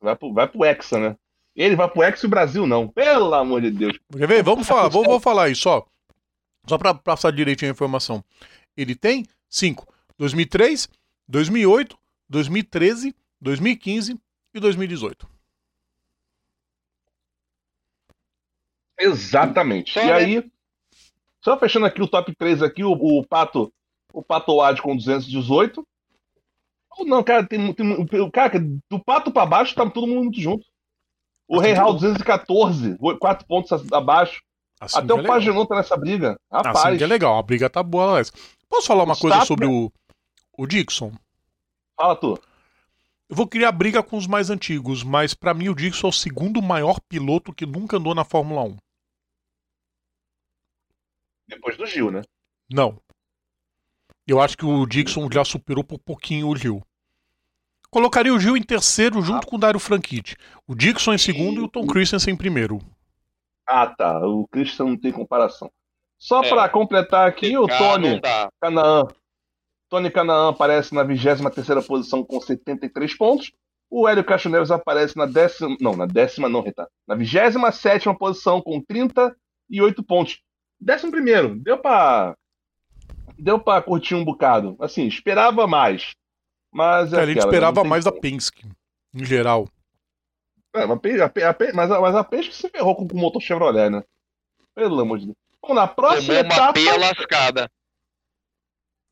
Vai 0.01 0.15
pro, 0.15 0.33
vai 0.33 0.47
pro 0.47 0.63
Hexa, 0.63 0.99
né? 0.99 1.15
Ele 1.55 1.75
vai 1.75 1.89
pro 1.89 2.03
Hexa 2.03 2.25
e 2.25 2.27
o 2.27 2.29
Brasil 2.29 2.67
não. 2.67 2.87
Pelo 2.87 3.33
amor 3.33 3.61
de 3.61 3.71
Deus. 3.71 3.99
Quer 4.11 4.27
ver? 4.27 4.43
Vamos 4.43 4.67
falar, 4.67 4.87
vou, 4.87 5.03
vou 5.03 5.19
falar 5.19 5.49
isso, 5.49 5.69
ó. 5.69 5.85
Só 6.67 6.77
pra 6.77 6.93
passar 6.93 7.31
direitinho 7.31 7.71
a 7.71 7.73
informação. 7.73 8.23
Ele 8.77 8.95
tem 8.95 9.25
cinco: 9.49 9.87
2003, 10.17 10.87
2008, 11.27 11.97
2013, 12.29 13.15
2015 13.41 14.19
e 14.53 14.59
2018. 14.59 15.27
Exatamente. 18.99 19.97
E 19.97 20.11
aí, 20.11 20.51
só 21.41 21.57
fechando 21.57 21.85
aqui 21.85 22.01
o 22.01 22.07
top 22.07 22.35
3 22.35 22.61
aqui, 22.61 22.83
o, 22.83 22.91
o 22.91 23.25
Pato, 23.25 23.73
o 24.13 24.21
Pato 24.21 24.57
Wad 24.57 24.81
com 24.81 24.95
218. 24.95 25.85
Não, 27.05 27.23
cara, 27.23 27.45
tem, 27.47 27.73
tem 27.73 28.05
o 28.21 28.31
cara, 28.31 28.59
do 28.89 29.03
Pato 29.03 29.31
pra 29.31 29.45
baixo 29.45 29.75
tá 29.75 29.89
todo 29.89 30.07
mundo 30.07 30.23
muito 30.23 30.39
junto. 30.39 30.65
O 31.47 31.55
Assim 31.55 31.63
Rei 31.65 31.73
Hall 31.73 31.89
é 31.89 31.93
bom. 31.93 31.99
214, 31.99 32.97
4 33.19 33.47
pontos 33.47 33.93
abaixo. 33.93 34.41
Assim 34.79 34.97
Até 34.99 35.11
é 35.11 35.13
o 35.13 35.17
legal. 35.17 35.33
Paginot 35.35 35.67
tá 35.67 35.75
nessa 35.75 35.97
briga. 35.97 36.39
Assim 36.49 36.67
Rapaz, 36.67 36.97
que 36.97 37.03
é 37.03 37.07
legal, 37.07 37.37
a 37.37 37.43
briga 37.43 37.69
tá 37.69 37.81
boa, 37.83 38.11
Alex. 38.11 38.31
Posso 38.69 38.87
falar 38.87 39.03
uma 39.03 39.15
O 39.15 39.19
coisa 39.19 39.37
Sato- 39.37 39.47
sobre 39.47 39.65
o, 39.65 39.91
o 40.57 40.67
Dixon? 40.67 41.11
fala 41.95 42.15
tu. 42.15 42.39
Eu 43.27 43.35
vou 43.35 43.47
criar 43.47 43.71
briga 43.71 44.01
com 44.01 44.17
os 44.17 44.25
mais 44.25 44.49
antigos, 44.49 45.03
mas 45.03 45.33
pra 45.33 45.53
mim 45.53 45.69
o 45.69 45.75
Dixon 45.75 46.07
é 46.07 46.09
o 46.09 46.13
segundo 46.13 46.61
maior 46.61 46.99
piloto 47.09 47.53
que 47.53 47.65
nunca 47.65 47.97
andou 47.97 48.15
na 48.15 48.23
Fórmula 48.25 48.63
1. 48.63 48.77
Depois 51.47 51.77
do 51.77 51.85
Gil, 51.85 52.11
né? 52.11 52.21
Não. 52.69 52.99
Eu 54.27 54.39
acho 54.39 54.55
que 54.57 54.65
o 54.65 54.85
Dixon 54.85 55.27
já 55.31 55.43
superou 55.43 55.83
por 55.83 55.99
pouquinho 55.99 56.47
o 56.47 56.55
Gil. 56.55 56.81
Colocaria 57.91 58.33
o 58.33 58.39
Gil 58.39 58.55
em 58.55 58.61
terceiro 58.61 59.21
junto 59.21 59.47
com 59.47 59.55
o 59.55 59.59
Dario 59.59 59.79
Franchitti. 59.79 60.37
O 60.67 60.75
Dixon 60.75 61.13
em 61.13 61.17
segundo 61.17 61.59
e 61.59 61.63
o 61.63 61.67
Tom 61.67 61.87
Christensen 61.87 62.33
em 62.33 62.37
primeiro. 62.37 62.79
Ah, 63.67 63.87
tá. 63.87 64.19
O 64.27 64.47
Christian 64.47 64.85
não 64.87 64.97
tem 64.97 65.11
comparação. 65.11 65.71
Só 66.17 66.43
É. 66.43 66.49
pra 66.49 66.69
completar 66.69 67.27
aqui, 67.27 67.57
o 67.57 67.65
Ah, 67.65 67.77
Tony. 67.77 68.21
Canaã. 68.61 69.07
Tony 69.89 70.11
Canaã 70.11 70.49
aparece 70.49 70.93
na 70.93 71.01
23 71.03 71.85
posição 71.87 72.23
com 72.23 72.39
73 72.39 73.15
pontos. 73.17 73.51
O 73.89 74.07
Hélio 74.07 74.23
Castro 74.23 74.51
Neves 74.51 74.69
aparece 74.69 75.17
na 75.17 75.25
décima. 75.25 75.75
Não, 75.81 75.95
na 75.95 76.05
décima 76.05 76.47
não, 76.47 76.61
Rita. 76.61 76.87
Na 77.07 77.15
27 77.15 78.07
posição 78.19 78.61
com 78.61 78.79
38 78.81 80.03
pontos. 80.03 80.39
Décimo 80.79 81.11
primeiro. 81.11 81.55
Deu 81.59 81.77
pra. 81.79 82.35
Deu 83.37 83.57
pra 83.59 83.81
curtir 83.81 84.13
um 84.13 84.23
bocado. 84.23 84.75
Assim, 84.79 85.07
esperava 85.07 85.65
mais. 85.65 86.13
Mas. 86.71 87.07
é 87.07 87.11
Cara, 87.11 87.23
a 87.23 87.25
gente 87.27 87.37
aquela, 87.39 87.53
esperava 87.53 87.83
mais 87.83 88.05
da. 88.05 88.11
Penske, 88.11 88.65
em 89.13 89.25
geral. 89.25 89.67
É, 90.73 90.85
mas 90.85 90.99
a 91.21 91.25
a 91.25 91.73
mas, 91.73 91.91
a, 91.91 92.01
mas 92.01 92.15
a 92.15 92.23
Penske 92.23 92.55
se 92.55 92.69
ferrou 92.69 92.95
com, 92.95 93.07
com 93.07 93.17
o 93.17 93.19
motor 93.19 93.41
Chevrolet, 93.41 93.89
né? 93.89 94.03
Pelo 94.75 94.99
amor 94.99 95.17
de 95.17 95.25
Deus. 95.25 95.37
Vamos 95.61 95.77
lá, 95.77 95.87
próxima 95.87 96.33
uma 96.33 96.39
etapa. 96.39 96.73
peia 96.73 96.97
lascada. 96.97 97.71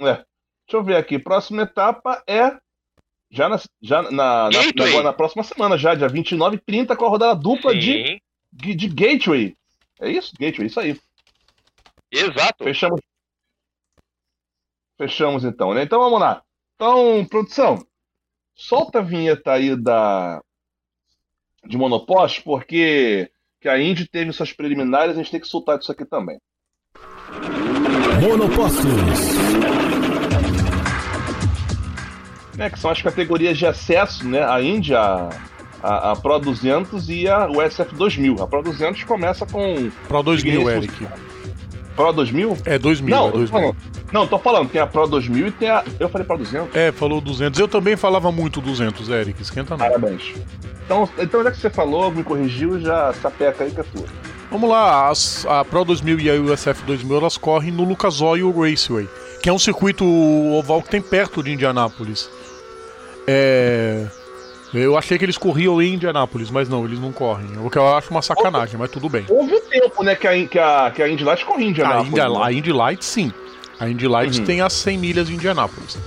É. 0.01 0.14
Deixa 0.14 0.26
eu 0.74 0.84
ver 0.84 0.95
aqui. 0.95 1.18
Próxima 1.18 1.64
etapa 1.64 2.24
é. 2.28 2.58
Já 3.30 3.49
na, 3.49 3.60
já 3.82 4.01
na, 4.03 4.12
na, 4.12 4.49
na, 4.49 5.03
na 5.03 5.14
próxima 5.14 5.43
semana, 5.43 5.78
já, 5.78 5.93
dia 5.93 6.08
29 6.08 6.55
e 6.55 6.60
30, 6.60 6.95
com 6.95 7.05
a 7.05 7.10
rodada 7.10 7.36
dupla 7.36 7.76
de, 7.76 8.22
de, 8.53 8.74
de 8.74 8.88
Gateway. 8.88 9.58
É 9.99 10.10
isso? 10.10 10.34
Gateway, 10.39 10.68
isso 10.68 10.80
aí. 10.80 10.97
exato. 12.10 12.64
Fechamos. 12.64 13.01
Fechamos 14.97 15.43
então, 15.43 15.74
né? 15.74 15.84
Então 15.84 15.99
vamos 15.99 16.20
lá. 16.22 16.41
Então, 16.80 17.25
produção, 17.25 17.84
solta 18.55 18.99
a 18.99 19.01
vinheta 19.01 19.51
aí 19.51 19.75
da 19.75 20.39
de 21.65 21.75
Monopost, 21.75 22.43
porque 22.43 23.32
que 23.59 23.67
a 23.67 23.82
Indy 23.82 24.07
teve 24.07 24.32
suas 24.32 24.53
preliminares, 24.53 25.15
a 25.15 25.17
gente 25.17 25.32
tem 25.32 25.39
que 25.39 25.47
soltar 25.47 25.80
isso 25.80 25.91
aqui 25.91 26.05
também. 26.05 26.38
Monopostos. 28.21 28.86
né, 32.55 32.69
que 32.69 32.80
são 32.80 32.91
as 32.91 33.01
categorias 33.01 33.57
de 33.57 33.65
acesso, 33.65 34.28
né, 34.28 34.43
a 34.43 34.61
Indy, 34.61 34.93
a, 34.93 35.30
a, 35.82 36.11
a 36.11 36.15
Pro 36.15 36.38
200 36.38 37.09
e 37.09 37.28
a, 37.28 37.47
o 37.47 37.67
SF 37.67 37.95
2000. 37.95 38.36
A 38.39 38.47
Pro 38.47 38.61
200 38.61 39.03
começa 39.03 39.47
com 39.47 39.89
Pro 40.07 40.21
2000, 40.21 40.59
Ninguém 40.59 40.75
Eric. 40.75 41.07
Pro 41.98 42.14
2000? 42.14 42.58
É 42.64 42.78
2000, 42.80 43.14
Não, 43.16 43.24
é 43.24 43.28
eu 43.28 43.32
tô 43.32 43.38
2000. 43.39 43.60
falando, 43.60 43.76
não, 44.14 44.28
tô 44.28 44.39
falando, 44.39 44.70
tem 44.70 44.80
a 44.80 44.88
Pro 44.88 45.06
2000 45.08 45.48
e 45.48 45.52
tem 45.52 45.70
a... 45.70 45.84
Eu 46.00 46.08
falei 46.08 46.26
Pro 46.26 46.38
200? 46.38 46.74
É, 46.74 46.91
falou 46.93 47.20
200. 47.20 47.60
Eu 47.60 47.68
também 47.68 47.98
falava 47.98 48.32
muito 48.32 48.62
200, 48.62 49.10
Eric. 49.10 49.41
Esquenta 49.41 49.72
não. 49.72 49.80
Parabéns. 49.86 50.34
Então, 50.86 51.10
então, 51.20 51.43
já 51.43 51.52
que 51.52 51.58
você 51.58 51.70
falou, 51.70 52.10
me 52.12 52.24
corrigiu, 52.24 52.80
já 52.80 53.12
sapeca 53.14 53.66
aí 53.66 53.72
que 53.72 53.82
é 53.82 53.84
tua. 53.84 54.06
Vamos 54.50 54.70
lá, 54.70 55.10
as- 55.10 55.45
a 55.45 55.66
Pro 55.66 55.84
2000 55.84 56.20
e 56.22 56.30
a 56.30 56.34
USF 56.36 56.84
2000 56.86 57.18
elas 57.18 57.36
correm 57.36 57.72
no 57.72 57.84
Lucas 57.84 58.22
Oil 58.22 58.50
Raceway, 58.58 59.10
que 59.43 59.50
é 59.50 59.52
um 59.52 59.60
circuito 59.60 60.06
oval 60.54 60.82
que 60.82 60.89
tem 60.89 61.02
perto 61.02 61.43
de 61.43 61.52
Indianápolis. 61.52 62.30
É... 63.28 64.06
Eu 64.78 64.97
achei 64.97 65.17
que 65.17 65.25
eles 65.25 65.38
corriam 65.38 65.82
em 65.82 65.93
Indianápolis, 65.95 66.49
mas 66.49 66.69
não, 66.69 66.86
eles 66.86 66.99
não 66.99 67.11
correm. 67.11 67.47
O 67.63 67.69
que 67.69 67.78
eu 67.78 67.95
acho 67.95 68.11
uma 68.11 68.21
sacanagem, 68.21 68.78
mas 68.78 68.89
tudo 68.91 69.09
bem. 69.09 69.25
Houve 69.30 69.53
um 69.55 69.61
tempo, 69.61 70.03
né, 70.03 70.15
que 70.15 70.28
a, 70.28 70.47
que 70.47 70.59
a, 70.59 70.91
que 70.91 71.01
a 71.03 71.09
Indy 71.09 71.23
Lights 71.23 71.43
corria 71.43 71.65
em 71.65 71.69
A 71.69 71.71
Indianápolis. 71.71 72.07
Indy, 72.09 72.19
né? 72.19 72.39
a 72.43 72.51
Indy 72.53 72.71
Lights, 72.73 73.07
sim. 73.07 73.34
A 73.80 73.89
Indy 73.89 74.07
Lights 74.07 74.39
Uhum. 74.39 74.45
tem 74.45 74.61
as 74.61 74.73
100 74.73 74.97
milhas 74.97 75.30
em 75.30 75.34
Indianápolis. 75.34 75.97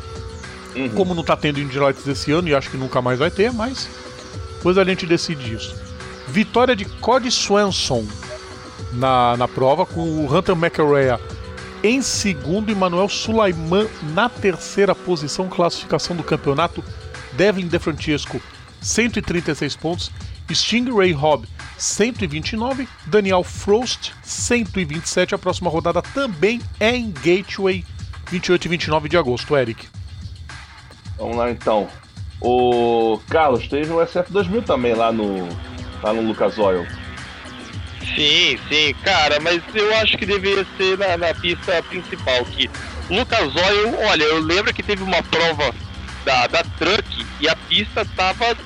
Uhum. 0.75 0.89
Como 0.91 1.15
não 1.15 1.25
tá 1.25 1.37
tendo 1.37 1.61
Indy 1.61 1.79
Lights 1.79 2.07
esse 2.07 2.31
ano 2.33 2.49
e 2.49 2.55
acho 2.55 2.71
que 2.71 2.77
nunca 2.77 3.01
mais 3.03 3.19
vai 3.19 3.31
ter, 3.31 3.53
mas 3.53 3.89
depois 4.57 4.77
a 4.79 4.85
gente 4.85 5.07
decide 5.07 5.55
isso. 5.55 5.75
Vitória 6.29 6.77
de 6.77 6.85
Cody 6.85 7.31
Swanson 7.31 8.07
na, 8.93 9.37
na 9.37 9.49
prova, 9.49 9.85
com 9.87 10.01
o 10.01 10.33
Hunter 10.33 10.55
McElrea 10.55 11.19
em 11.83 12.03
segundo 12.03 12.71
e 12.71 12.75
Manuel 12.75 13.09
Sulaiman 13.09 13.89
na 14.15 14.29
terceira 14.29 14.95
posição, 14.95 15.49
classificação 15.49 16.15
do 16.15 16.23
campeonato. 16.23 16.85
Devlin 17.33 17.69
De 17.69 17.79
Francesco 17.79 18.41
136 18.81 19.77
pontos. 19.77 20.11
Stingray 20.51 21.13
Hobb, 21.13 21.47
129. 21.79 22.89
Daniel 23.07 23.45
Frost, 23.45 24.13
127. 24.23 25.35
A 25.35 25.39
próxima 25.39 25.71
rodada 25.71 26.03
também 26.03 26.61
é 26.79 26.97
em 26.97 27.11
Gateway, 27.11 27.85
28 28.31 28.65
e 28.65 28.69
29 28.69 29.09
de 29.09 29.17
agosto, 29.17 29.57
Eric. 29.57 29.87
Vamos 31.17 31.37
lá 31.37 31.51
então. 31.51 31.89
O 32.41 33.21
Carlos, 33.29 33.69
teve 33.69 33.93
o 33.93 33.97
SF2000 33.97 34.65
também 34.65 34.95
lá 34.95 35.13
no, 35.13 35.47
lá 36.03 36.13
no 36.13 36.23
Lucas 36.23 36.59
Oil. 36.59 36.87
Sim, 38.15 38.59
sim, 38.69 38.95
cara, 39.05 39.39
mas 39.41 39.63
eu 39.75 39.95
acho 39.99 40.17
que 40.17 40.27
deveria 40.27 40.67
ser 40.77 40.99
na, 40.99 41.17
na 41.17 41.35
pista 41.35 41.83
principal. 41.83 42.45
Que 42.47 42.69
Lucas 43.11 43.55
Oil, 43.55 43.95
olha, 44.09 44.25
eu 44.25 44.41
lembro 44.41 44.73
que 44.73 44.83
teve 44.83 45.03
uma 45.03 45.23
prova 45.23 45.75
da, 46.25 46.47
da 46.47 46.65
Truck 46.79 47.27
e 47.41 47.49
a 47.49 47.55
pista 47.55 48.05
tava 48.17 48.57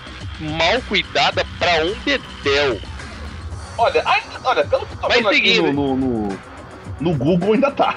mal 0.41 0.81
cuidada 0.89 1.45
pra 1.59 1.85
um 1.85 1.95
dedéu. 2.05 2.81
Olha, 3.77 4.03
ai, 4.07 4.23
olha, 4.45 4.65
pelo 4.65 4.87
que 4.87 4.93
eu 4.95 4.99
tô 4.99 5.09
Vai 5.09 5.17
vendo 5.19 5.29
aqui 5.29 5.37
seguindo. 5.37 5.73
no, 5.73 5.97
no, 5.97 6.29
no, 6.29 6.39
no 7.01 7.15
Google 7.17 7.55
ainda 7.55 7.71
tá. 7.73 7.97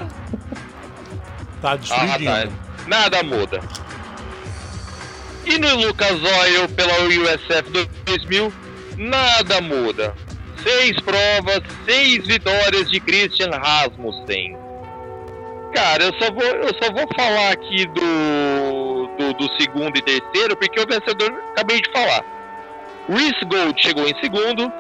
Tá 1.61 1.71
Ah, 1.71 1.75
destruindo. 1.77 2.25
tá. 2.25 2.47
Nada 2.87 3.23
muda. 3.23 3.59
E 5.45 5.57
no 5.57 5.75
Lucas 5.75 6.11
Oil 6.11 6.67
pela 6.69 6.93
USF 7.03 7.69
2000, 8.05 8.51
nada 8.97 9.61
muda. 9.61 10.13
Seis 10.63 10.99
provas, 11.01 11.61
seis 11.85 12.25
vitórias 12.25 12.89
de 12.89 12.99
Christian 12.99 13.49
Rasmussen. 13.51 14.57
Cara, 15.73 16.03
eu 16.03 16.13
só 16.19 16.31
vou, 16.31 16.43
eu 16.43 16.73
só 16.81 16.91
vou 16.91 17.07
falar 17.15 17.51
aqui 17.51 17.85
do, 17.87 18.96
do, 19.33 19.47
do 19.47 19.61
segundo 19.61 19.97
e 19.97 20.01
terceiro, 20.01 20.55
porque 20.55 20.79
o 20.79 20.85
vencedor 20.85 21.31
acabei 21.51 21.81
de 21.81 21.91
falar. 21.91 22.23
Reese 23.09 23.45
Gold 23.45 23.81
chegou 23.81 24.07
em 24.07 24.19
segundo, 24.19 24.71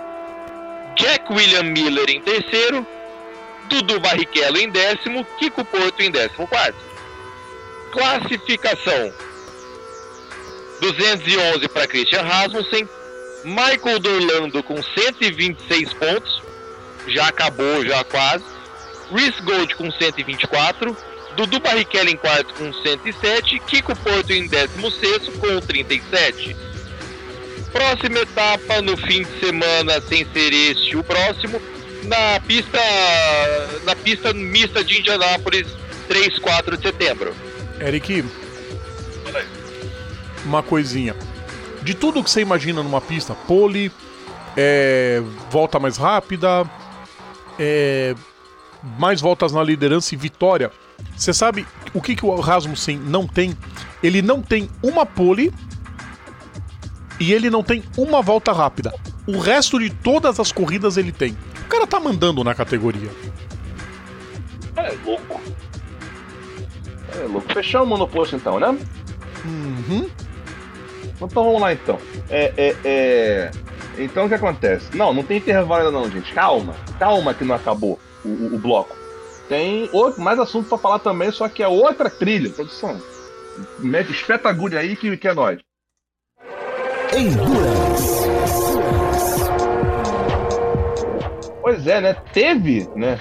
Jack 0.95 1.31
William 1.31 1.63
Miller 1.63 2.09
em 2.09 2.21
terceiro, 2.21 2.85
Dudu 3.69 3.99
Barrichello 3.99 4.57
em 4.57 4.69
décimo, 4.69 5.25
Kiko 5.37 5.63
Porto 5.65 6.01
em 6.01 6.11
décimo 6.11 6.47
quarto. 6.47 6.77
Classificação: 7.91 9.13
211 10.81 11.67
para 11.69 11.87
Christian 11.87 12.21
Rasmussen, 12.21 12.87
Michael 13.43 13.99
Dorlando 13.99 14.63
com 14.63 14.81
126 14.81 15.93
pontos, 15.93 16.41
já 17.07 17.27
acabou, 17.27 17.85
já 17.85 18.03
quase. 18.03 18.43
Reese 19.11 19.41
Gold 19.41 19.73
com 19.75 19.89
124, 19.89 20.97
Dudu 21.37 21.59
Barrichello 21.59 22.09
em 22.09 22.17
quarto 22.17 22.51
com 22.55 22.73
107, 22.73 23.59
Kiko 23.59 23.95
Porto 23.97 24.31
em 24.31 24.47
16 24.47 25.29
com 25.39 25.61
37. 25.61 26.55
Próxima 27.71 28.19
etapa 28.21 28.81
no 28.81 28.97
fim 28.97 29.21
de 29.21 29.39
semana, 29.39 30.01
sem 30.01 30.25
ser 30.33 30.51
este 30.51 30.97
o 30.97 31.03
próximo, 31.03 31.61
na 32.05 32.39
pista 32.39 32.79
na 33.85 33.95
pista 33.95 34.33
mista 34.33 34.83
de 34.83 34.99
Indianápolis, 34.99 35.67
3 36.07 36.39
4 36.39 36.75
de 36.75 36.83
setembro. 36.87 37.35
Eric, 37.79 38.25
uma 40.43 40.63
coisinha. 40.63 41.15
De 41.83 41.93
tudo 41.93 42.23
que 42.23 42.31
você 42.31 42.41
imagina 42.41 42.81
numa 42.81 42.99
pista, 42.99 43.35
pole, 43.35 43.91
é, 44.57 45.21
volta 45.51 45.79
mais 45.79 45.97
rápida, 45.97 46.67
é, 47.59 48.15
mais 48.97 49.21
voltas 49.21 49.51
na 49.51 49.63
liderança 49.63 50.15
e 50.15 50.17
vitória. 50.17 50.71
Você 51.15 51.33
sabe 51.33 51.65
o 51.93 52.01
que, 52.01 52.15
que 52.15 52.25
o 52.25 52.39
Rasmussen 52.39 52.97
não 52.97 53.25
tem? 53.27 53.57
Ele 54.03 54.21
não 54.21 54.41
tem 54.41 54.69
uma 54.83 55.05
pole 55.05 55.51
e 57.19 57.33
ele 57.33 57.49
não 57.49 57.63
tem 57.63 57.83
uma 57.97 58.21
volta 58.21 58.51
rápida. 58.51 58.93
O 59.25 59.39
resto 59.39 59.79
de 59.79 59.89
todas 59.89 60.39
as 60.39 60.51
corridas 60.51 60.95
ele 60.97 61.11
tem. 61.11 61.35
O 61.65 61.67
cara 61.67 61.87
tá 61.87 61.99
mandando 61.99 62.43
na 62.43 62.53
categoria. 62.53 63.09
É 64.75 64.93
louco. 65.03 65.41
É 67.19 67.25
louco. 67.25 67.53
Fechar 67.53 67.81
o 67.81 67.85
monoposto 67.85 68.35
então, 68.35 68.59
né? 68.59 68.77
Uhum. 69.43 70.07
Então 71.15 71.27
vamos 71.29 71.59
lá 71.61 71.73
então. 71.73 71.97
É, 72.29 72.53
é, 72.55 72.75
é... 72.85 73.51
Então 73.97 74.25
o 74.25 74.29
que 74.29 74.35
acontece? 74.35 74.95
Não, 74.95 75.11
não 75.13 75.23
tem 75.23 75.37
intervalo 75.37 75.87
ainda 75.87 75.91
não, 75.91 76.09
gente. 76.11 76.31
Calma. 76.33 76.75
Calma 76.99 77.33
que 77.33 77.43
não 77.43 77.55
acabou 77.55 77.99
o, 78.23 78.27
o- 78.29 78.55
o 78.55 78.59
bloco. 78.59 78.95
Tem 79.49 79.89
outro, 79.93 80.21
mais 80.21 80.37
assunto 80.39 80.67
pra 80.67 80.77
falar 80.77 80.99
também, 80.99 81.31
só 81.31 81.47
que 81.47 81.63
é 81.63 81.67
outra 81.67 82.09
trilha, 82.09 82.49
produção. 82.49 82.99
Mete- 83.79 84.11
Espeta 84.11 84.49
a 84.49 84.51
agulha 84.51 84.79
aí 84.79 84.95
que, 84.95 85.15
que 85.17 85.27
é 85.27 85.33
nóis. 85.33 85.59
Endurance. 87.15 88.27
Pois 91.61 91.85
é, 91.87 92.01
né? 92.01 92.13
Teve, 92.33 92.87
né? 92.95 93.19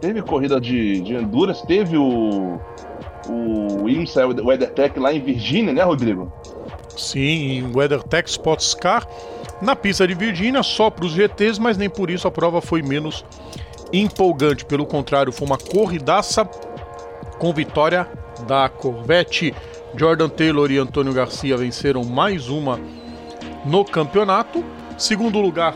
Teve 0.00 0.22
corrida 0.22 0.60
de, 0.60 1.00
de 1.00 1.14
Endurance, 1.14 1.66
teve 1.66 1.96
o. 1.96 2.60
O 3.30 3.88
IMSA 3.88 4.26
WeatherTech 4.26 4.98
lá 4.98 5.12
em 5.12 5.20
Virgínia, 5.20 5.72
né, 5.72 5.82
Rodrigo? 5.82 6.32
Sim, 6.96 7.58
em 7.58 7.76
WeatherTech 7.76 8.28
Sports 8.30 8.72
Car, 8.74 9.06
na 9.60 9.76
pista 9.76 10.06
de 10.06 10.14
Virgínia, 10.14 10.62
só 10.62 10.88
para 10.88 11.04
os 11.04 11.12
GTs, 11.12 11.60
mas 11.60 11.76
nem 11.76 11.90
por 11.90 12.08
isso 12.08 12.26
a 12.26 12.30
prova 12.30 12.62
foi 12.62 12.80
menos 12.80 13.24
empolgante. 13.92 14.64
Pelo 14.64 14.86
contrário, 14.86 15.32
foi 15.32 15.46
uma 15.46 15.58
corridaça 15.58 16.44
com 17.38 17.52
vitória 17.52 18.08
da 18.46 18.68
Corvette. 18.68 19.54
Jordan 19.96 20.28
Taylor 20.28 20.70
e 20.70 20.78
Antônio 20.78 21.12
Garcia 21.12 21.56
venceram 21.56 22.04
mais 22.04 22.48
uma 22.48 22.78
no 23.64 23.84
campeonato. 23.84 24.64
Segundo 24.96 25.40
lugar, 25.40 25.74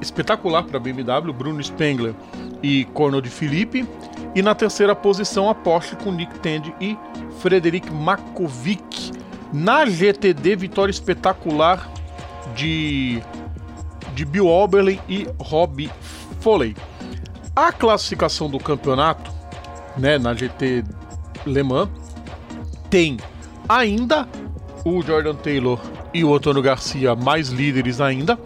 espetacular 0.00 0.64
para 0.64 0.78
a 0.78 0.80
BMW, 0.80 1.32
Bruno 1.32 1.62
Spengler 1.62 2.14
e 2.62 2.84
Corno 2.86 3.20
de 3.20 3.28
Felipe. 3.28 3.86
E 4.34 4.42
na 4.42 4.54
terceira 4.54 4.94
posição, 4.94 5.48
a 5.48 5.54
Porsche 5.54 5.96
com 5.96 6.12
Nick 6.12 6.38
Tandy 6.40 6.74
e 6.80 6.96
Frederic 7.40 7.90
Makovic. 7.92 9.12
Na 9.52 9.84
GTD, 9.84 10.56
vitória 10.56 10.92
espetacular 10.92 11.90
de, 12.54 13.20
de 14.14 14.24
Bill 14.24 14.46
Oberlin 14.46 15.00
e 15.08 15.26
Rob 15.38 15.90
Foley. 16.40 16.76
A 17.54 17.72
classificação 17.72 18.48
do 18.48 18.58
campeonato, 18.58 19.30
né, 19.96 20.18
na 20.18 20.34
GT 20.34 20.84
Le 21.44 21.62
Mans, 21.62 21.88
tem 22.88 23.18
ainda 23.68 24.28
o 24.84 25.02
Jordan 25.02 25.34
Taylor 25.34 25.78
e 26.12 26.24
o 26.24 26.34
Antônio 26.34 26.62
Garcia 26.62 27.14
mais 27.14 27.48
líderes 27.48 28.00
ainda, 28.00 28.38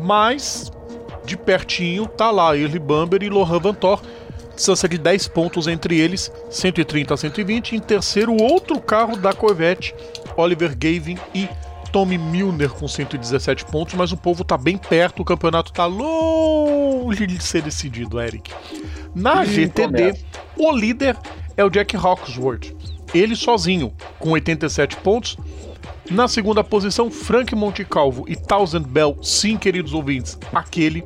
mas 0.00 0.72
de 1.24 1.36
pertinho 1.36 2.06
tá 2.06 2.30
lá 2.30 2.56
Early 2.56 2.78
Bamber 2.78 3.22
e 3.22 3.28
Lohan 3.28 3.58
Vantor, 3.58 4.00
distância 4.54 4.88
de 4.88 4.96
10 4.96 5.28
pontos 5.28 5.66
entre 5.66 5.98
eles, 5.98 6.32
130 6.50 7.12
a 7.12 7.16
120. 7.16 7.76
Em 7.76 7.80
terceiro, 7.80 8.34
outro 8.40 8.80
carro 8.80 9.16
da 9.16 9.32
Corvette, 9.32 9.94
Oliver 10.36 10.76
Gavin 10.76 11.18
e 11.34 11.48
Tommy 11.96 12.18
Milner 12.18 12.68
com 12.68 12.86
117 12.86 13.64
pontos, 13.64 13.94
mas 13.94 14.12
o 14.12 14.18
povo 14.18 14.44
tá 14.44 14.58
bem 14.58 14.76
perto, 14.76 15.22
o 15.22 15.24
campeonato 15.24 15.72
tá 15.72 15.86
longe 15.86 17.26
de 17.26 17.42
ser 17.42 17.62
decidido, 17.62 18.20
Eric. 18.20 18.52
Na 19.14 19.46
GTD, 19.46 20.14
o 20.58 20.76
líder 20.76 21.16
é 21.56 21.64
o 21.64 21.70
Jack 21.70 21.96
Hawksworth, 21.96 22.76
ele 23.14 23.34
sozinho, 23.34 23.94
com 24.18 24.32
87 24.32 24.98
pontos. 24.98 25.38
Na 26.10 26.28
segunda 26.28 26.62
posição, 26.62 27.10
Frank 27.10 27.54
Montecalvo 27.54 28.26
e 28.28 28.36
Thousand 28.36 28.82
Bell, 28.82 29.16
sim, 29.22 29.56
queridos 29.56 29.94
ouvintes, 29.94 30.38
aquele, 30.52 31.02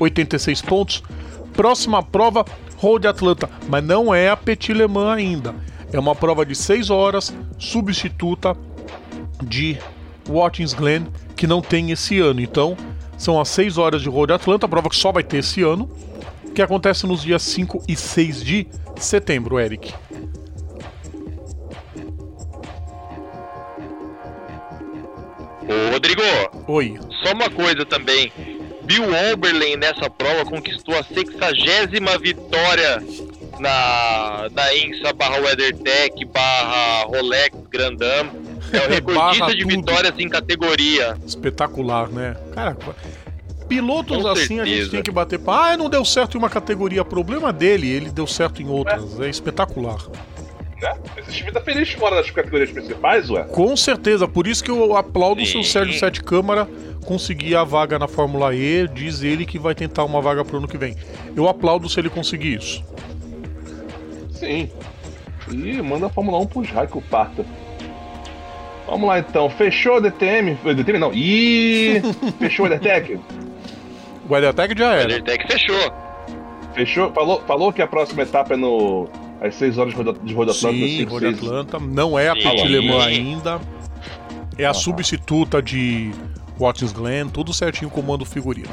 86 0.00 0.62
pontos. 0.62 1.04
Próxima 1.52 2.02
prova, 2.02 2.44
Road 2.78 3.06
Atlanta, 3.06 3.48
mas 3.68 3.84
não 3.84 4.12
é 4.12 4.30
a 4.30 4.36
Petit 4.36 4.72
Le 4.72 4.88
Mans 4.88 5.16
ainda. 5.16 5.54
É 5.92 5.98
uma 6.00 6.16
prova 6.16 6.44
de 6.44 6.56
6 6.56 6.90
horas, 6.90 7.32
substituta 7.56 8.56
de 9.40 9.78
Watkins 10.28 10.72
Glen, 10.72 11.06
que 11.36 11.46
não 11.46 11.60
tem 11.60 11.90
esse 11.90 12.18
ano. 12.20 12.40
Então, 12.40 12.76
são 13.16 13.40
as 13.40 13.48
6 13.48 13.78
horas 13.78 14.02
de 14.02 14.08
Road 14.08 14.32
Atlanta, 14.32 14.68
prova 14.68 14.88
que 14.88 14.96
só 14.96 15.12
vai 15.12 15.22
ter 15.22 15.38
esse 15.38 15.62
ano, 15.62 15.90
que 16.54 16.62
acontece 16.62 17.06
nos 17.06 17.22
dias 17.22 17.42
5 17.42 17.84
e 17.88 17.96
6 17.96 18.44
de 18.44 18.66
setembro, 18.96 19.58
Eric. 19.58 19.92
Ô, 25.62 25.92
Rodrigo, 25.92 26.22
Oi. 26.68 26.98
só 27.22 27.32
uma 27.32 27.50
coisa 27.50 27.84
também. 27.84 28.32
Bill 28.82 29.04
Oberlin 29.32 29.76
nessa 29.76 30.10
prova 30.10 30.44
conquistou 30.44 30.94
a 30.96 31.02
60 31.02 32.18
vitória 32.18 33.02
na, 33.58 34.48
na 34.52 34.74
INSA 34.74 35.12
barra 35.14 35.38
WeatherTech 35.38 36.24
barra 36.26 37.04
Rolex 37.04 37.56
Grandam. 37.70 38.30
É 38.74 38.78
o 38.78 38.80
Barra 38.80 38.94
recordista 38.94 39.54
de 39.54 39.62
tudo. 39.62 39.76
vitórias 39.76 40.14
em 40.18 40.28
categoria. 40.28 41.16
Espetacular, 41.26 42.08
né? 42.08 42.36
Cara, 42.52 42.76
pilotos 43.68 44.22
Com 44.22 44.28
assim 44.28 44.60
a 44.60 44.64
gente 44.64 44.90
tem 44.90 45.02
que 45.02 45.10
bater 45.10 45.38
pra. 45.38 45.72
Ah, 45.72 45.76
não 45.76 45.88
deu 45.88 46.04
certo 46.04 46.34
em 46.34 46.38
uma 46.38 46.50
categoria, 46.50 47.04
problema 47.04 47.52
dele, 47.52 47.88
ele 47.88 48.10
deu 48.10 48.26
certo 48.26 48.62
em 48.62 48.68
outras. 48.68 49.18
É 49.20 49.28
espetacular. 49.28 49.98
Né? 50.80 50.94
Esse 51.16 51.32
time 51.32 51.52
tá 51.52 51.60
feliz 51.60 51.90
fora 51.92 52.16
das 52.16 52.30
categorias 52.30 52.70
principais, 52.70 53.30
ué. 53.30 53.44
Com 53.44 53.76
certeza, 53.76 54.28
por 54.28 54.46
isso 54.46 54.62
que 54.62 54.70
eu 54.70 54.96
aplaudo 54.96 55.42
o 55.42 55.46
seu 55.46 55.62
Sim. 55.62 55.70
Sérgio 55.70 55.98
Sete 55.98 56.22
Câmara 56.22 56.68
conseguir 57.04 57.54
a 57.54 57.64
vaga 57.64 57.98
na 57.98 58.08
Fórmula 58.08 58.54
E. 58.54 58.88
Diz 58.88 59.22
ele 59.22 59.46
que 59.46 59.58
vai 59.58 59.74
tentar 59.74 60.04
uma 60.04 60.20
vaga 60.20 60.44
pro 60.44 60.58
ano 60.58 60.68
que 60.68 60.76
vem. 60.76 60.96
Eu 61.36 61.48
aplaudo 61.48 61.88
se 61.88 62.00
ele 62.00 62.10
conseguir 62.10 62.56
isso. 62.56 62.84
Sim. 64.30 64.68
E 65.50 65.80
manda 65.82 66.06
a 66.06 66.10
Fórmula 66.10 66.38
1 66.38 66.46
pros 66.46 66.70
Raikko 66.70 67.02
parta. 67.02 67.44
Vamos 68.86 69.08
lá 69.08 69.18
então. 69.18 69.48
Fechou 69.50 69.96
o 69.96 70.00
DTM? 70.00 70.58
O 70.64 70.74
DTM 70.74 70.98
não. 70.98 71.12
Ih! 71.12 72.02
Fechou 72.38 72.66
o 72.66 72.68
EtherTech? 72.72 73.18
O 74.28 74.32
WeatherTech 74.32 74.78
já 74.78 74.90
O 74.90 74.92
era. 74.92 75.08
WeatherTech 75.08 75.46
fechou. 75.52 75.92
Fechou? 76.74 77.12
Falou, 77.12 77.42
falou 77.46 77.72
que 77.72 77.80
a 77.82 77.86
próxima 77.86 78.22
etapa 78.22 78.54
é 78.54 78.56
no. 78.56 79.08
às 79.40 79.54
6 79.54 79.78
horas 79.78 79.92
de 79.92 79.96
Roda, 79.96 80.12
de 80.22 80.34
Roda 80.34 80.52
Atlântica, 80.52 80.86
Sim, 80.86 80.98
cinco, 80.98 81.12
Rode 81.12 81.24
seis- 81.26 81.38
Atlanta. 81.38 81.78
Não 81.78 82.18
é 82.18 82.28
a. 82.28 82.34
Petit 82.34 82.64
Le 82.66 82.88
Mans 82.88 83.04
ainda. 83.06 83.60
É 84.58 84.64
a 84.64 84.68
Aham. 84.70 84.74
substituta 84.74 85.60
de 85.62 86.12
Watkins 86.58 86.92
Glen, 86.92 87.28
tudo 87.28 87.52
certinho 87.52 87.90
com 87.90 88.00
o 88.00 88.02
comando 88.02 88.24
figurino. 88.24 88.68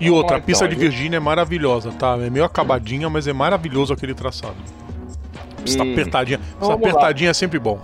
E 0.00 0.06
Vamos 0.06 0.18
outra, 0.18 0.36
lá, 0.36 0.42
a 0.42 0.44
pista 0.44 0.64
então, 0.64 0.76
de. 0.76 0.80
Virgínia 0.84 1.18
é 1.18 1.20
maravilhosa, 1.20 1.92
tá? 1.92 2.16
É 2.20 2.28
meio 2.30 2.44
acabadinha, 2.44 3.08
mas 3.10 3.26
é 3.28 3.32
maravilhoso 3.32 3.92
aquele 3.92 4.14
traçado. 4.14 4.56
Pista 5.64 5.84
Hum. 5.84 5.92
apertadinha. 5.92 6.38
Essa 6.40 6.58
Vamos 6.58 6.82
lá. 6.82 6.88
apertadinha 6.88 7.30
é 7.30 7.34
sempre 7.34 7.58
bom. 7.58 7.80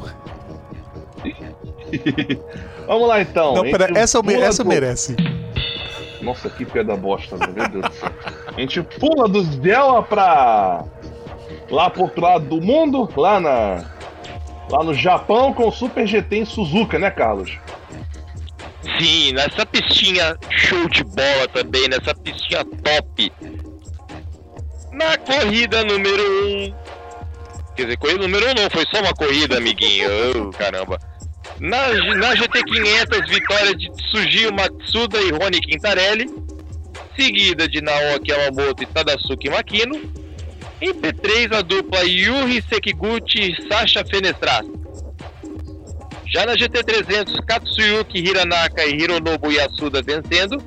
Vamos 2.86 3.09
lá 3.09 3.20
então. 3.20 3.55
Não, 3.55 3.62
pera, 3.62 3.89
essa, 3.99 4.22
pula 4.22 4.45
essa 4.45 4.62
do- 4.64 4.68
merece. 4.68 5.16
Nossa, 6.20 6.51
que 6.51 6.64
pedra 6.64 6.97
bosta, 6.97 7.36
meu 7.36 7.68
Deus 7.68 7.68
do 7.84 7.93
céu. 7.95 8.11
A 8.47 8.61
gente 8.61 8.82
pula 8.82 9.28
dos 9.28 9.57
Dela 9.57 10.03
pra. 10.03 10.84
lá 11.70 11.89
pro 11.91 12.03
outro 12.03 12.20
lado 12.20 12.47
do 12.47 12.61
mundo, 12.61 13.09
lá 13.16 13.39
na. 13.39 13.84
lá 14.70 14.82
no 14.82 14.93
Japão 14.95 15.53
com 15.55 15.68
o 15.68 15.72
Super 15.72 16.07
GT 16.07 16.39
em 16.39 16.45
Suzuka, 16.45 16.99
né, 16.99 17.11
Carlos? 17.11 17.57
Sim, 18.99 19.32
nessa 19.32 19.64
pistinha 19.66 20.36
show 20.51 20.89
de 20.89 21.05
bola 21.05 21.47
também, 21.53 21.89
nessa 21.89 22.14
pistinha 22.14 22.64
top. 22.64 23.32
Na 24.93 25.16
corrida 25.18 25.84
número 25.84 26.22
1. 26.22 26.64
Um, 26.64 26.74
quer 27.76 27.82
dizer, 27.84 27.97
corrida 27.99 28.22
número 28.22 28.47
1 28.47 28.51
um 28.51 28.55
não, 28.55 28.70
foi 28.70 28.84
só 28.93 29.01
uma 29.01 29.12
corrida, 29.14 29.59
amiguinho. 29.59 30.09
Oh, 30.49 30.51
caramba. 30.51 30.99
Na, 31.61 31.89
na 32.15 32.37
GT500, 32.37 33.29
vitória 33.29 33.75
de 33.75 33.91
Tsujio 33.91 34.53
Matsuda 34.53 35.21
e 35.21 35.31
Rony 35.31 35.61
Quintarelli. 35.61 36.27
Seguida 37.17 37.69
de 37.69 37.81
Naoki 37.81 38.31
Yamamoto 38.31 38.83
e 38.83 38.87
Tadasuke 38.87 39.51
Makino. 39.51 39.97
Em 40.81 40.95
P3, 40.95 41.57
a 41.57 41.63
dupla 41.63 42.03
Yuri 42.05 42.63
Sekiguchi 42.63 43.51
e 43.51 43.69
Sasha 43.69 44.05
Fenestrato. 44.05 44.79
Já 46.33 46.47
na 46.47 46.55
GT300, 46.55 47.45
Katsuyuki 47.45 48.19
Hiranaka 48.19 48.85
e 48.85 48.95
Hironobu 48.95 49.51
Yasuda 49.51 50.01
vencendo. 50.01 50.63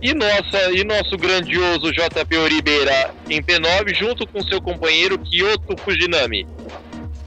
E, 0.00 0.14
nossa, 0.14 0.70
e 0.72 0.84
nosso 0.84 1.16
grandioso 1.18 1.92
JP 1.92 2.36
Oribeira 2.36 3.14
em 3.28 3.42
P9, 3.42 3.94
junto 3.94 4.26
com 4.26 4.42
seu 4.42 4.60
companheiro 4.60 5.18
Kyoto 5.18 5.76
Fujinami. 5.82 6.46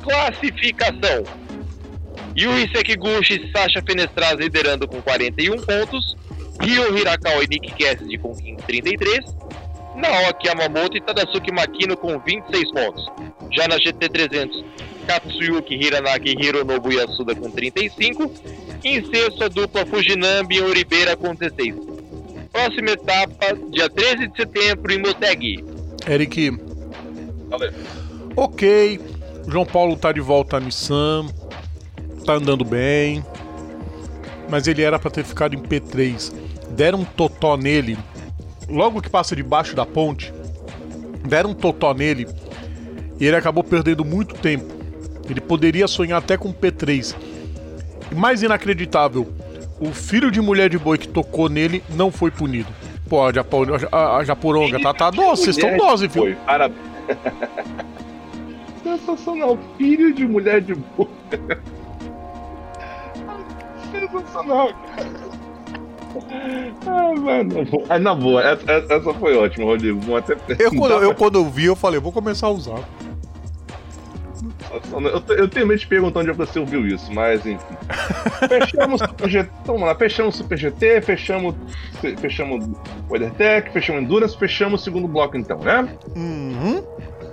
Classificação: 0.04 1.24
Yuri 2.40 2.70
Sekiguchi 2.74 3.34
e 3.36 3.52
Sasha 3.52 3.82
Fenestraz 3.82 4.38
liderando 4.40 4.88
com 4.88 5.02
41 5.02 5.58
pontos. 5.62 6.16
Ryo 6.62 6.98
Hirakawa 6.98 7.44
e 7.44 7.48
Nick 7.48 7.72
Cassidy 7.72 8.18
com 8.18 8.34
33. 8.34 9.20
Naoki 9.96 10.48
Yamamoto 10.48 10.96
e 10.98 11.02
Tadasuke 11.02 11.52
Makino 11.52 11.98
com 11.98 12.20
26 12.20 12.72
pontos. 12.72 13.06
Já 13.52 13.68
na 13.68 13.78
GT300, 13.78 14.64
Katsuyuki 15.08 15.74
Hiranaki 15.76 16.36
e 16.38 16.46
Hironobu 16.46 16.92
Yasuda 16.92 17.34
com 17.36 17.50
35. 17.50 18.32
Em 18.84 19.04
sexto, 19.06 19.44
a 19.44 19.48
dupla 19.48 19.86
Fujinami 19.86 20.58
e 20.58 20.62
Oribeira 20.62 21.16
com 21.16 21.34
16. 21.34 21.76
Próxima 22.52 22.92
etapa, 22.92 23.56
dia 23.72 23.90
13 23.90 24.28
de 24.28 24.38
setembro, 24.38 24.92
em 24.92 25.00
Motegi. 25.00 25.64
Eric, 26.08 26.52
Valeu. 27.50 27.72
ok. 28.36 29.00
João 29.48 29.66
Paulo 29.66 29.96
tá 29.96 30.12
de 30.12 30.20
volta 30.22 30.58
à 30.58 30.60
Nissan. 30.60 31.26
Tá 32.28 32.34
andando 32.34 32.66
bem. 32.66 33.24
Mas 34.50 34.68
ele 34.68 34.82
era 34.82 35.00
pra 35.00 35.10
ter 35.10 35.24
ficado 35.24 35.56
em 35.56 35.60
P3. 35.60 36.34
Deram 36.72 37.00
um 37.00 37.06
totó 37.06 37.56
nele. 37.56 37.98
Logo 38.70 39.02
que 39.02 39.10
passa 39.10 39.34
debaixo 39.34 39.74
da 39.74 39.86
ponte. 39.86 40.34
Deram 41.26 41.52
um 41.52 41.54
totó 41.54 41.94
nele. 41.94 42.28
E 43.18 43.26
ele 43.26 43.38
acabou 43.38 43.64
perdendo 43.64 44.04
muito 44.04 44.36
tempo. 44.36 44.66
Ele 45.30 45.40
poderia 45.40 45.88
sonhar 45.88 46.18
até 46.20 46.36
com 46.36 46.52
P3. 46.54 47.16
E 48.12 48.16
mais 48.16 48.44
inacreditável, 48.44 49.32
o 49.80 49.94
filho 49.94 50.30
de 50.30 50.42
mulher 50.42 50.70
de 50.70 50.78
boi 50.78 50.98
que 50.98 51.08
tocou 51.08 51.48
nele 51.48 51.82
não 51.96 52.12
foi 52.12 52.30
punido. 52.30 52.68
Pô, 53.08 53.26
a, 53.26 53.32
Japo- 53.32 53.66
a, 53.90 54.18
a 54.18 54.24
Japoronga 54.26 54.82
tá, 54.82 54.94
tá 54.94 55.10
dose, 55.10 55.44
vocês 55.44 55.58
estão 55.58 55.96
de 55.96 56.08
viu? 56.10 56.24
boi, 56.24 56.38
Parabéns. 56.46 56.78
Sensacional. 58.84 59.58
Filho 59.78 60.14
de 60.14 60.26
mulher 60.28 60.60
de 60.60 60.76
boi. 60.76 61.08
Sensacional, 64.12 64.70
cara. 64.96 65.28
Ah, 66.88 67.14
mano. 67.16 67.54
Ah, 67.90 68.00
na 68.00 68.16
boa, 68.16 68.42
essa, 68.42 68.72
essa- 68.72 69.14
foi 69.14 69.38
ótima, 69.38 69.66
Rodrigo. 69.66 70.00
Vou 70.02 70.18
até 70.18 70.34
Eu 70.58 70.74
quando, 70.76 70.92
eu, 71.04 71.14
quando 71.16 71.46
vi, 71.50 71.66
eu 71.66 71.76
falei, 71.76 72.00
vou 72.00 72.12
começar 72.12 72.48
a 72.48 72.52
usar. 72.52 72.80
Eu, 74.92 75.36
eu 75.36 75.48
tenho 75.48 75.66
medo 75.68 75.80
de 75.80 75.88
perguntar 75.88 76.20
onde 76.22 76.32
você 76.32 76.60
ouviu 76.60 76.86
isso, 76.88 77.12
mas 77.14 77.46
enfim. 77.46 77.66
Fechamos 78.48 79.02
o 79.02 79.06
Super 79.08 79.30
GT. 79.30 79.50
Vamos 79.66 79.82
lá, 79.84 79.96
fechamos 79.96 80.36
o 80.36 80.38
Super 80.40 80.58
GT, 80.58 81.02
fechamos, 81.02 81.56
fechamos 82.20 82.66
o 82.66 82.76
WeatherTech, 83.10 83.72
fechamos 83.72 84.02
o 84.02 84.04
Endurance, 84.06 84.38
fechamos 84.38 84.82
o 84.82 84.84
segundo 84.84 85.08
bloco 85.08 85.38
então, 85.38 85.60
né? 85.60 85.88
Uhum. 86.16 86.84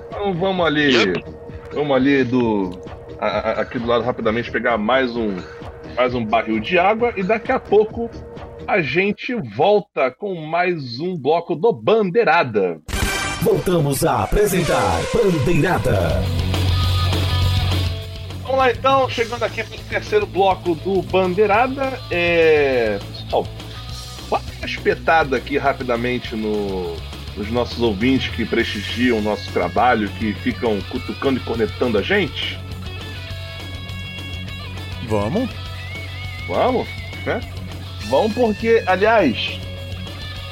Então 0.09 0.35
vamos 0.35 0.64
ali. 0.66 0.93
Vamos 1.72 1.97
ali 1.97 2.25
do. 2.25 2.70
a- 3.20 3.27
a- 3.27 3.61
aqui 3.62 3.79
do 3.79 3.87
lado 3.87 4.05
rapidamente 4.05 4.51
pegar 4.51 4.79
mais 4.79 5.14
um. 5.16 5.37
Mais 5.97 6.14
um 6.14 6.24
barril 6.24 6.61
de 6.61 6.78
água 6.78 7.12
e 7.16 7.22
daqui 7.22 7.53
a 7.53 7.59
pouco 7.59 8.11
a 8.66 8.80
gente 8.80 9.34
volta 9.34 10.11
com 10.11 10.34
mais 10.34 10.99
um 10.99 11.16
bloco 11.16 11.55
do 11.55 11.72
Bandeirada. 11.72 12.80
Voltamos 13.42 14.05
a 14.05 14.24
apresentar 14.24 15.01
Bandeirada. 15.12 16.22
Vamos 18.42 18.59
lá 18.59 18.70
então, 18.70 19.09
chegando 19.09 19.42
aqui 19.42 19.62
para 19.62 19.76
o 19.76 19.84
terceiro 19.88 20.26
bloco 20.26 20.74
do 20.74 21.03
Bandeirada. 21.03 21.99
É... 22.11 22.99
Pessoal, 23.22 23.47
dá 24.30 24.40
uma 24.59 24.66
espetada 24.66 25.36
aqui 25.36 25.59
rapidamente 25.59 26.34
no- 26.34 26.97
nos 27.36 27.51
nossos 27.51 27.80
ouvintes 27.80 28.34
que 28.34 28.45
prestigiam 28.45 29.18
o 29.18 29.22
nosso 29.22 29.51
trabalho, 29.53 30.09
que 30.18 30.32
ficam 30.34 30.80
cutucando 30.90 31.38
e 31.38 31.42
cornetando 31.42 31.99
a 31.99 32.03
gente. 32.03 32.59
Vamos. 35.09 35.51
Vamos, 36.47 36.86
né? 37.24 37.40
Vamos 38.09 38.34
porque, 38.34 38.82
aliás, 38.86 39.59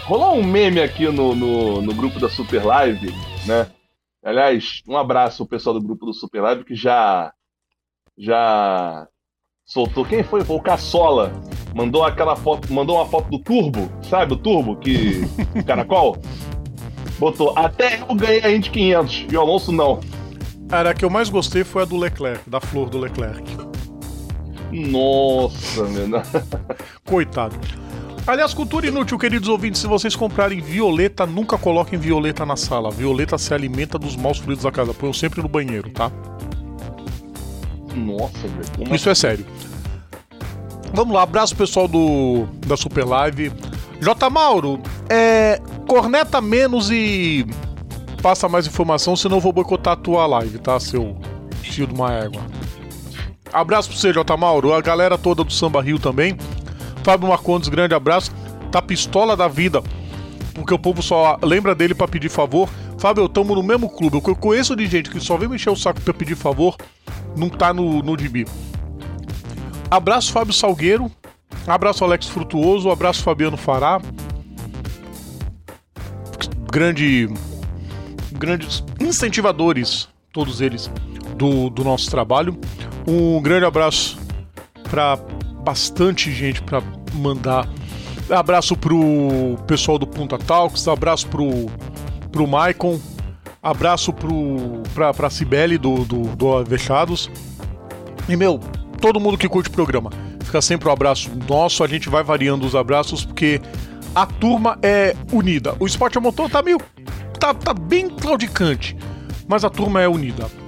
rolou 0.05 0.35
um 0.35 0.45
meme 0.45 0.81
aqui 0.81 1.07
no, 1.09 1.35
no, 1.35 1.83
no 1.83 1.95
grupo 1.95 2.19
da 2.19 2.29
Super 2.29 2.65
Live, 2.65 3.13
né? 3.47 3.71
Aliás, 4.25 4.83
um 4.87 4.97
abraço 4.97 5.43
ao 5.43 5.49
pessoal 5.49 5.75
do 5.75 5.85
grupo 5.85 6.07
do 6.07 6.15
Super 6.15 6.43
Live 6.43 6.65
que 6.65 6.75
já 6.75 7.33
já 8.17 9.07
soltou. 9.65 10.05
Quem 10.05 10.23
foi? 10.23 10.45
Foi 10.45 10.57
o 10.57 10.63
Caçola. 10.63 11.33
Mandou 11.75 12.05
aquela 12.05 12.37
foto, 12.37 12.73
mandou 12.73 12.97
uma 12.97 13.07
foto 13.07 13.31
do 13.31 13.39
Turbo, 13.39 13.91
sabe? 14.03 14.35
O 14.35 14.37
Turbo 14.37 14.77
que 14.77 15.23
caracol 15.67 16.17
botou. 17.19 17.57
Até 17.57 18.01
eu 18.01 18.15
ganhei 18.15 18.43
a 18.43 18.51
Indy 18.55 18.71
500 18.71 19.27
e 19.31 19.37
o 19.37 19.41
Alonso 19.41 19.73
não. 19.73 20.01
Cara, 20.69 20.91
a 20.91 20.95
que 20.95 21.05
eu 21.05 21.11
mais 21.11 21.29
gostei 21.29 21.65
foi 21.65 21.83
a 21.83 21.85
do 21.85 21.97
Leclerc, 21.97 22.49
da 22.49 22.61
flor 22.61 22.89
do 22.89 22.99
Leclerc. 22.99 23.72
Nossa, 24.73 25.85
meu. 25.85 26.23
Coitado. 27.05 27.57
Aliás, 28.27 28.55
cultura 28.55 28.87
inútil, 28.87 29.19
queridos 29.19 29.49
ouvintes, 29.49 29.81
se 29.81 29.87
vocês 29.87 30.15
comprarem 30.15 30.61
violeta, 30.61 31.27
nunca 31.27 31.59
coloquem 31.59 31.99
violeta 31.99 32.47
na 32.47 32.57
sala. 32.57 32.91
Violeta 32.91 33.37
se 33.37 33.53
alimenta 33.53 33.99
dos 33.99 34.17
maus 34.17 34.39
fluidos 34.39 34.65
da 34.65 34.71
casa. 34.71 34.95
Põe 34.95 35.13
sempre 35.13 35.43
no 35.43 35.49
banheiro, 35.49 35.91
tá? 35.91 36.11
Nossa, 37.95 38.49
velho. 38.49 38.95
Isso 38.95 39.11
é 39.11 39.15
sério. 39.15 39.45
Vamos 40.95 41.15
lá, 41.15 41.23
abraço 41.23 41.57
pessoal 41.57 41.89
do 41.89 42.47
da 42.67 42.77
Super 42.77 43.05
Live. 43.05 43.53
J. 44.01 44.31
Mauro, 44.31 44.81
é. 45.09 45.61
Corneta 45.87 46.41
menos 46.41 46.91
e. 46.91 47.47
Passa 48.23 48.49
mais 48.49 48.69
informação, 48.69 49.17
senão 49.17 49.39
eu 49.39 49.41
vou 49.41 49.53
boicotar 49.53 49.95
a 49.95 49.97
tua 49.97 50.25
live, 50.27 50.59
tá, 50.59 50.79
seu 50.79 51.17
fio 51.61 51.89
de 51.89 51.93
uma 51.93 52.13
égua. 52.13 52.41
Abraço 53.53 53.91
pra 53.91 53.99
você. 53.99 54.37
Mauro. 54.39 54.73
A 54.73 54.81
galera 54.81 55.19
toda 55.19 55.45
do 55.45 55.53
Samba 55.53 55.83
Rio 55.83 55.99
também. 55.99 56.37
Fábio 57.05 57.29
Marcondes, 57.29 57.69
grande 57.69 57.95
abraço. 57.95 58.33
Tá 58.71 58.81
pistola 58.81 59.37
da 59.37 59.49
vida. 59.49 59.83
Porque 60.55 60.73
o 60.73 60.79
povo 60.79 61.03
só 61.03 61.39
lembra 61.43 61.75
dele 61.75 61.95
pra 61.95 62.09
pedir 62.09 62.29
favor. 62.29 62.69
Fábio, 62.99 63.25
eu 63.25 63.29
tamo 63.29 63.55
no 63.55 63.63
mesmo 63.63 63.91
clube. 63.91 64.17
Eu 64.17 64.37
conheço 64.37 64.77
de 64.77 64.87
gente 64.87 65.11
que 65.11 65.21
só 65.21 65.37
vem 65.37 65.49
mexer 65.49 65.71
o 65.71 65.77
saco 65.77 66.01
pra 66.01 66.15
pedir 66.15 66.37
favor, 66.37 66.77
não 67.37 67.49
tá 67.49 67.75
no, 67.75 68.03
no 68.03 68.17
DB. 68.17 68.47
Abraço 69.91 70.33
Fábio 70.33 70.53
Salgueiro. 70.53 71.11
Abraço 71.67 72.05
Alex 72.05 72.29
Frutuoso. 72.29 72.91
Abraço 72.91 73.23
Fabiano 73.23 73.57
Fará. 73.57 74.01
Grande. 76.71 77.29
Grandes 78.33 78.83
incentivadores, 78.99 80.09
todos 80.33 80.61
eles, 80.61 80.91
do, 81.37 81.71
do 81.71 81.85
nosso 81.85 82.11
trabalho. 82.11 82.59
Um 83.07 83.41
grande 83.43 83.65
abraço 83.65 84.19
para 84.89 85.17
bastante 85.65 86.31
gente 86.33 86.63
para 86.63 86.83
mandar. 87.15 87.69
Abraço 88.31 88.77
pro 88.77 89.57
pessoal 89.67 89.99
do 89.99 90.07
Punta 90.07 90.39
Talks, 90.39 90.87
abraço 90.87 91.27
pro, 91.29 91.67
pro 92.31 92.47
Maicon, 92.47 93.01
abraço 93.63 94.13
pro, 94.13 94.83
pra, 94.95 95.13
pra 95.13 95.29
Cibele 95.29 95.77
do, 95.77 96.05
do, 96.05 96.37
do 96.37 96.57
Avechados. 96.57 97.31
E 98.29 98.37
meu, 98.37 98.61
todo 99.01 99.21
mundo 99.21 99.37
que 99.37 99.49
curte 99.49 99.69
o 99.69 99.73
programa. 99.73 100.11
Fica 100.45 100.63
sempre 100.63 100.89
um 100.89 100.93
abraço 100.93 101.31
nosso, 101.49 101.83
a 101.83 101.89
gente 101.89 102.09
vai 102.09 102.23
variando 102.23 102.65
os 102.67 102.75
abraços 102.75 103.25
porque 103.25 103.61
a 104.15 104.27
turma 104.27 104.79
é 104.83 105.17
unida. 105.33 105.75
O 105.81 105.87
esporte 105.87 106.19
a 106.19 106.21
motor 106.21 106.49
tá 106.49 106.63
meio. 106.63 106.79
tá, 107.39 107.53
tá 107.53 107.75
bem 107.75 108.09
claudicante, 108.09 108.97
mas 109.49 109.65
a 109.65 109.71
turma 109.71 110.01
é 110.01 110.09
unida. 110.09 110.62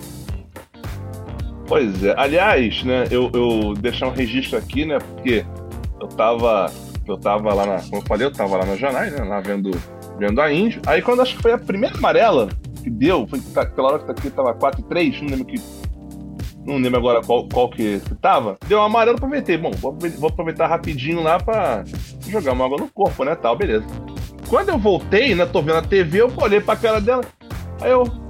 Pois 1.74 2.04
é. 2.04 2.14
Aliás, 2.16 2.84
né, 2.84 3.08
eu, 3.10 3.28
eu 3.34 3.74
deixar 3.74 4.06
um 4.06 4.12
registro 4.12 4.56
aqui, 4.56 4.84
né, 4.84 4.96
porque 4.98 5.44
eu 6.00 6.06
tava. 6.06 6.70
Eu 7.04 7.18
tava 7.18 7.52
lá 7.52 7.66
na. 7.66 7.82
Como 7.82 7.96
eu 7.96 8.02
falei, 8.02 8.28
eu 8.28 8.32
tava 8.32 8.58
lá 8.58 8.64
na 8.64 8.76
Janai, 8.76 9.10
né? 9.10 9.24
Lá 9.24 9.40
vendo, 9.40 9.72
vendo 10.16 10.40
a 10.40 10.52
Índio. 10.52 10.80
Aí 10.86 11.02
quando 11.02 11.20
acho 11.20 11.34
que 11.34 11.42
foi 11.42 11.50
a 11.50 11.58
primeira 11.58 11.98
amarela 11.98 12.48
que 12.80 12.88
deu, 12.88 13.26
foi 13.26 13.40
tá, 13.40 13.66
pela 13.66 13.88
hora 13.88 13.98
que 13.98 14.06
tá 14.06 14.12
aqui 14.12 14.30
tava 14.30 14.54
4 14.54 14.82
e 14.82 14.84
3, 14.84 15.22
não 15.22 15.30
lembro 15.30 15.44
que. 15.46 15.60
Não 16.64 16.76
lembro 16.76 16.96
agora 16.96 17.20
qual, 17.22 17.48
qual 17.48 17.68
que, 17.68 18.00
tava. 18.22 18.56
Deu 18.68 18.78
uma 18.78 18.86
amarela, 18.86 19.16
aproveitei. 19.16 19.58
Bom, 19.58 19.72
vou, 19.72 19.98
vou 20.16 20.28
aproveitar 20.28 20.68
rapidinho 20.68 21.24
lá 21.24 21.40
pra 21.40 21.82
jogar 22.28 22.52
uma 22.52 22.66
água 22.66 22.78
no 22.78 22.88
corpo, 22.88 23.24
né? 23.24 23.34
Tal, 23.34 23.56
beleza. 23.56 23.84
Quando 24.48 24.68
eu 24.68 24.78
voltei, 24.78 25.34
né? 25.34 25.44
Tô 25.44 25.60
vendo 25.60 25.78
a 25.78 25.82
TV, 25.82 26.22
eu 26.22 26.32
olhei 26.36 26.60
pra 26.60 26.76
cara 26.76 27.00
dela. 27.00 27.24
Aí 27.80 27.90
eu. 27.90 28.23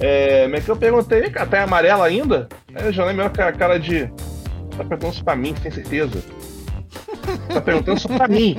É, 0.00 0.44
como 0.44 0.56
é 0.56 0.60
que 0.60 0.68
eu 0.68 0.76
perguntei, 0.76 1.30
cara, 1.30 1.46
tá 1.46 1.58
em 1.58 1.62
amarela 1.62 2.06
ainda? 2.06 2.48
Aí 2.74 2.86
eu 2.86 2.92
já 2.92 3.04
lembro 3.04 3.24
a 3.24 3.30
cara 3.30 3.78
de. 3.78 4.06
Tá 4.76 4.84
perguntando 4.84 5.12
isso 5.12 5.24
pra 5.24 5.36
mim, 5.36 5.54
sem 5.60 5.70
certeza. 5.70 6.22
Tá 7.52 7.60
perguntando 7.60 7.98
isso 7.98 8.08
pra 8.08 8.28
mim. 8.28 8.56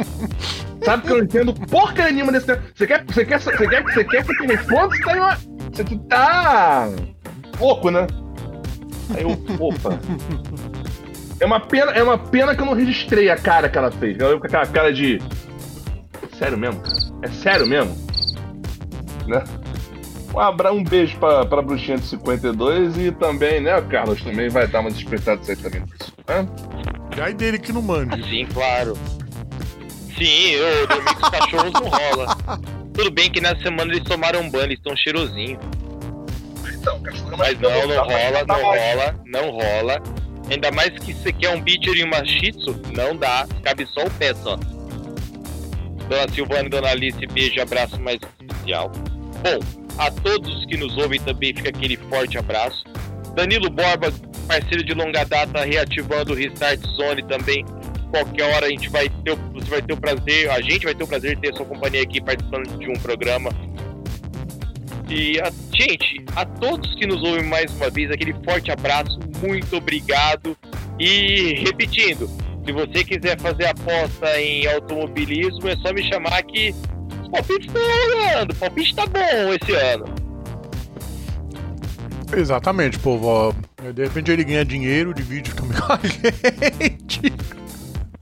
Sabe 0.84 1.04
que 1.04 1.12
eu 1.12 1.18
não 1.18 1.24
entendo 1.24 1.54
porcaria 1.54 2.12
nenhuma 2.12 2.32
desse 2.32 2.48
negócio. 2.48 2.72
Você 2.76 2.88
quer, 2.88 3.06
você 3.06 3.26
quer, 3.26 3.40
você 3.40 3.68
quer, 3.68 3.84
você 3.84 4.04
quer 4.04 4.26
que 4.26 4.32
eu 4.32 4.38
te 4.38 4.46
responda? 4.48 4.96
Você 4.96 5.04
tá, 5.04 5.14
uma... 5.14 5.38
você 5.72 5.84
tá 6.10 6.90
louco, 7.60 7.92
né? 7.92 8.08
Aí 9.16 9.24
eu, 9.24 9.32
opa. 9.60 10.00
É 11.40 11.46
uma 11.46 11.60
pena, 11.60 11.92
é 11.92 12.04
uma 12.04 12.18
pena 12.18 12.54
que 12.54 12.62
eu 12.62 12.66
não 12.66 12.74
registrei 12.74 13.30
a 13.30 13.38
cara 13.38 13.70
que 13.70 13.78
ela 13.78 13.92
fez. 13.92 14.18
Ela 14.20 14.38
com 14.38 14.46
aquela 14.46 14.66
cara 14.66 14.92
de. 14.94 15.20
Sério 16.38 16.58
mesmo? 16.58 16.82
É 17.22 17.28
sério 17.28 17.66
mesmo? 17.66 17.96
Né? 19.26 19.44
Um, 20.34 20.40
abra, 20.40 20.72
um 20.72 20.84
beijo 20.84 21.18
pra, 21.18 21.46
pra 21.46 21.62
Bruxinha 21.62 21.98
de 21.98 22.06
52 22.06 22.98
e 22.98 23.12
também, 23.12 23.60
né, 23.62 23.78
o 23.78 23.88
Carlos 23.88 24.22
também 24.22 24.50
vai 24.50 24.68
dar 24.68 24.82
uma 24.82 24.92
despertada 24.92 25.42
aí 25.48 25.56
também. 25.56 25.82
Né? 25.82 26.48
Cai 27.16 27.34
dele 27.34 27.58
que 27.58 27.74
não 27.74 27.82
mande. 27.82 28.22
Sim, 28.30 28.46
claro. 28.54 28.96
Sim, 30.18 30.52
eu 30.52 30.88
dormi 30.88 31.16
com 31.16 31.24
os 31.24 31.30
cachorros 31.30 31.74
não 31.74 31.90
rola. 31.90 32.38
Tudo 32.94 33.12
bem 33.12 33.32
que 33.32 33.40
nessa 33.40 33.62
semana 33.62 33.94
eles 33.94 34.04
tomaram 34.04 34.42
um 34.42 34.50
banho, 34.50 34.66
eles 34.66 34.78
estão 34.78 34.96
cheirosinhos. 34.98 35.60
Então, 36.74 37.00
cachorro, 37.02 37.38
Mas 37.38 37.60
não, 37.60 37.70
não 37.70 38.04
rola, 38.04 38.46
não 38.48 38.62
rola, 38.62 39.16
não 39.26 39.50
rola. 39.52 40.04
Ainda 40.50 40.72
mais 40.72 40.90
que 41.00 41.14
você 41.14 41.32
quer 41.32 41.50
um 41.56 41.62
bicho 41.62 41.94
e 41.96 42.04
uma 42.04 42.26
shih 42.26 42.52
tzu, 42.52 42.82
não 42.96 43.16
dá, 43.16 43.48
cabe 43.64 43.86
só 43.86 44.04
o 44.04 44.12
pé 44.12 44.34
só. 44.34 44.58
Dona 46.10 46.28
Silvana 46.34 46.66
e 46.66 46.70
Dona 46.70 46.90
Alice, 46.90 47.28
beijo 47.28 47.56
e 47.58 47.62
abraço 47.62 48.00
mais 48.02 48.20
especial. 48.40 48.92
Bom, 49.44 49.60
a 50.00 50.10
todos 50.10 50.66
que 50.66 50.78
nos 50.78 50.98
ouvem 50.98 51.20
também 51.20 51.54
fica 51.54 51.70
aquele 51.70 51.98
forte 51.98 52.38
abraço. 52.38 52.86
Danilo 53.36 53.70
Borba, 53.70 54.12
parceiro 54.48 54.84
de 54.84 54.94
longa 54.94 55.26
data, 55.26 55.64
reativando 55.66 56.32
o 56.32 56.36
Restart 56.36 56.80
Zone 56.96 57.22
também. 57.28 57.66
Qualquer 58.10 58.56
hora 58.56 58.66
a 58.66 58.70
gente 58.70 58.90
vai 58.90 59.10
ter, 59.10 59.36
você 59.54 59.70
vai 59.70 59.82
ter 59.82 59.94
o 59.94 59.98
prazer, 59.98 60.50
a 60.50 60.62
gente 60.62 60.86
vai 60.86 60.96
ter 60.96 61.04
o 61.04 61.08
prazer 61.08 61.36
de 61.36 61.42
ter 61.42 61.54
a 61.54 61.58
sua 61.58 61.66
companhia 61.66 62.02
aqui 62.02 62.22
participando 62.22 62.80
de 62.80 62.90
um 62.90 62.94
programa. 62.94 63.52
E, 65.10 65.40
a, 65.42 65.52
gente, 65.76 66.24
a 66.36 66.46
todos 66.46 66.96
que 66.96 67.06
nos 67.06 67.22
ouvem 67.22 67.44
mais 67.44 67.72
uma 67.74 67.90
vez, 67.90 68.10
aquele 68.10 68.34
forte 68.46 68.72
abraço, 68.72 69.20
muito 69.46 69.76
obrigado. 69.76 70.58
E 70.98 71.56
repetindo, 71.66 72.30
se 72.66 72.72
você 72.72 73.04
quiser 73.04 73.38
fazer 73.40 73.66
aposta 73.66 74.40
em 74.40 74.66
automobilismo, 74.68 75.68
é 75.68 75.76
só 75.78 75.92
me 75.92 76.08
chamar 76.10 76.42
que 76.44 76.74
os 77.30 77.32
palpites 77.32 77.68
estão 77.68 77.82
rolando. 77.82 78.54
O 78.54 78.56
palpite 78.56 78.96
tá 78.96 79.06
bom 79.06 79.54
esse 79.54 79.72
ano. 79.74 80.06
Exatamente, 82.36 83.00
povo. 83.00 83.54
De 83.94 84.04
repente 84.04 84.32
ele 84.32 84.44
ganha 84.44 84.64
dinheiro, 84.66 85.14
divide 85.14 85.54
também 85.54 85.80
com 85.80 85.94
a 85.94 86.00
gente. 86.04 87.34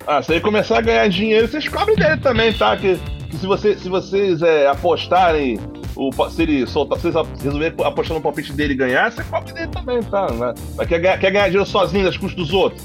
Ah, 0.06 0.22
se 0.22 0.34
ele 0.34 0.42
começar 0.42 0.78
a 0.78 0.82
ganhar 0.82 1.08
dinheiro, 1.10 1.48
vocês 1.48 1.68
cobrem 1.68 1.98
dele 1.98 2.18
também, 2.18 2.54
tá? 2.54 2.78
Que, 2.78 2.98
que 3.30 3.38
se, 3.38 3.46
você, 3.46 3.78
se 3.78 3.90
vocês 3.90 4.42
é, 4.42 4.68
apostarem, 4.68 5.60
o, 5.96 6.10
se 6.30 6.42
ele 6.42 6.66
soltar, 6.66 6.98
se 7.00 7.12
vocês 7.12 7.44
resolverem 7.44 7.86
apostar 7.86 8.16
no 8.16 8.24
palpite 8.24 8.54
dele 8.54 8.74
e 8.74 8.78
ganhar, 8.78 9.12
você 9.12 9.24
cobre 9.26 9.52
dele 9.52 9.68
também, 9.68 10.02
tá? 10.04 10.32
Né? 10.32 10.54
Mas 10.78 10.88
quer, 10.88 11.00
ganhar, 11.00 11.18
quer 11.18 11.32
ganhar 11.32 11.48
dinheiro 11.48 11.66
sozinho 11.66 12.06
nas 12.06 12.16
custas 12.16 12.38
dos 12.38 12.54
outros? 12.54 12.82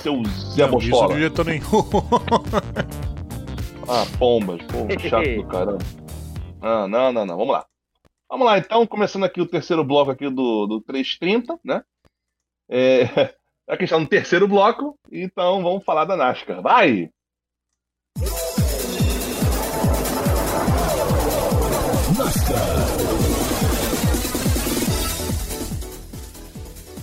Seu 0.00 0.22
Zé 0.54 0.68
Não, 0.68 0.78
disso 0.78 0.90
Bostola. 0.90 1.14
de 1.14 1.20
jeito 1.20 1.44
nenhum. 1.44 1.60
Ah, 3.92 4.06
pombas, 4.20 4.62
pô, 4.62 4.86
chato 5.00 5.34
do 5.34 5.44
caramba. 5.48 5.78
Ah, 6.62 6.86
não, 6.86 7.12
não, 7.12 7.26
não, 7.26 7.36
vamos 7.36 7.52
lá. 7.52 7.66
Vamos 8.30 8.46
lá, 8.46 8.56
então, 8.56 8.86
começando 8.86 9.24
aqui 9.24 9.40
o 9.40 9.46
terceiro 9.46 9.82
bloco 9.82 10.12
aqui 10.12 10.30
do, 10.30 10.64
do 10.68 10.80
330, 10.80 11.58
né? 11.64 11.82
É, 12.70 13.34
a 13.68 13.76
questão 13.76 13.98
no 13.98 14.06
terceiro 14.06 14.46
bloco, 14.46 14.96
então 15.10 15.60
vamos 15.60 15.82
falar 15.82 16.04
da 16.04 16.16
NASCAR. 16.16 16.62
Vai! 16.62 17.10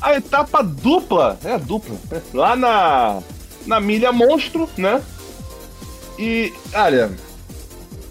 A 0.02 0.14
etapa 0.14 0.64
dupla, 0.64 1.38
é 1.44 1.58
dupla, 1.58 1.98
lá 2.34 2.56
na, 2.56 3.22
na 3.66 3.82
milha 3.82 4.14
monstro, 4.14 4.70
né? 4.78 5.04
E, 6.18 6.54
olha, 6.74 7.12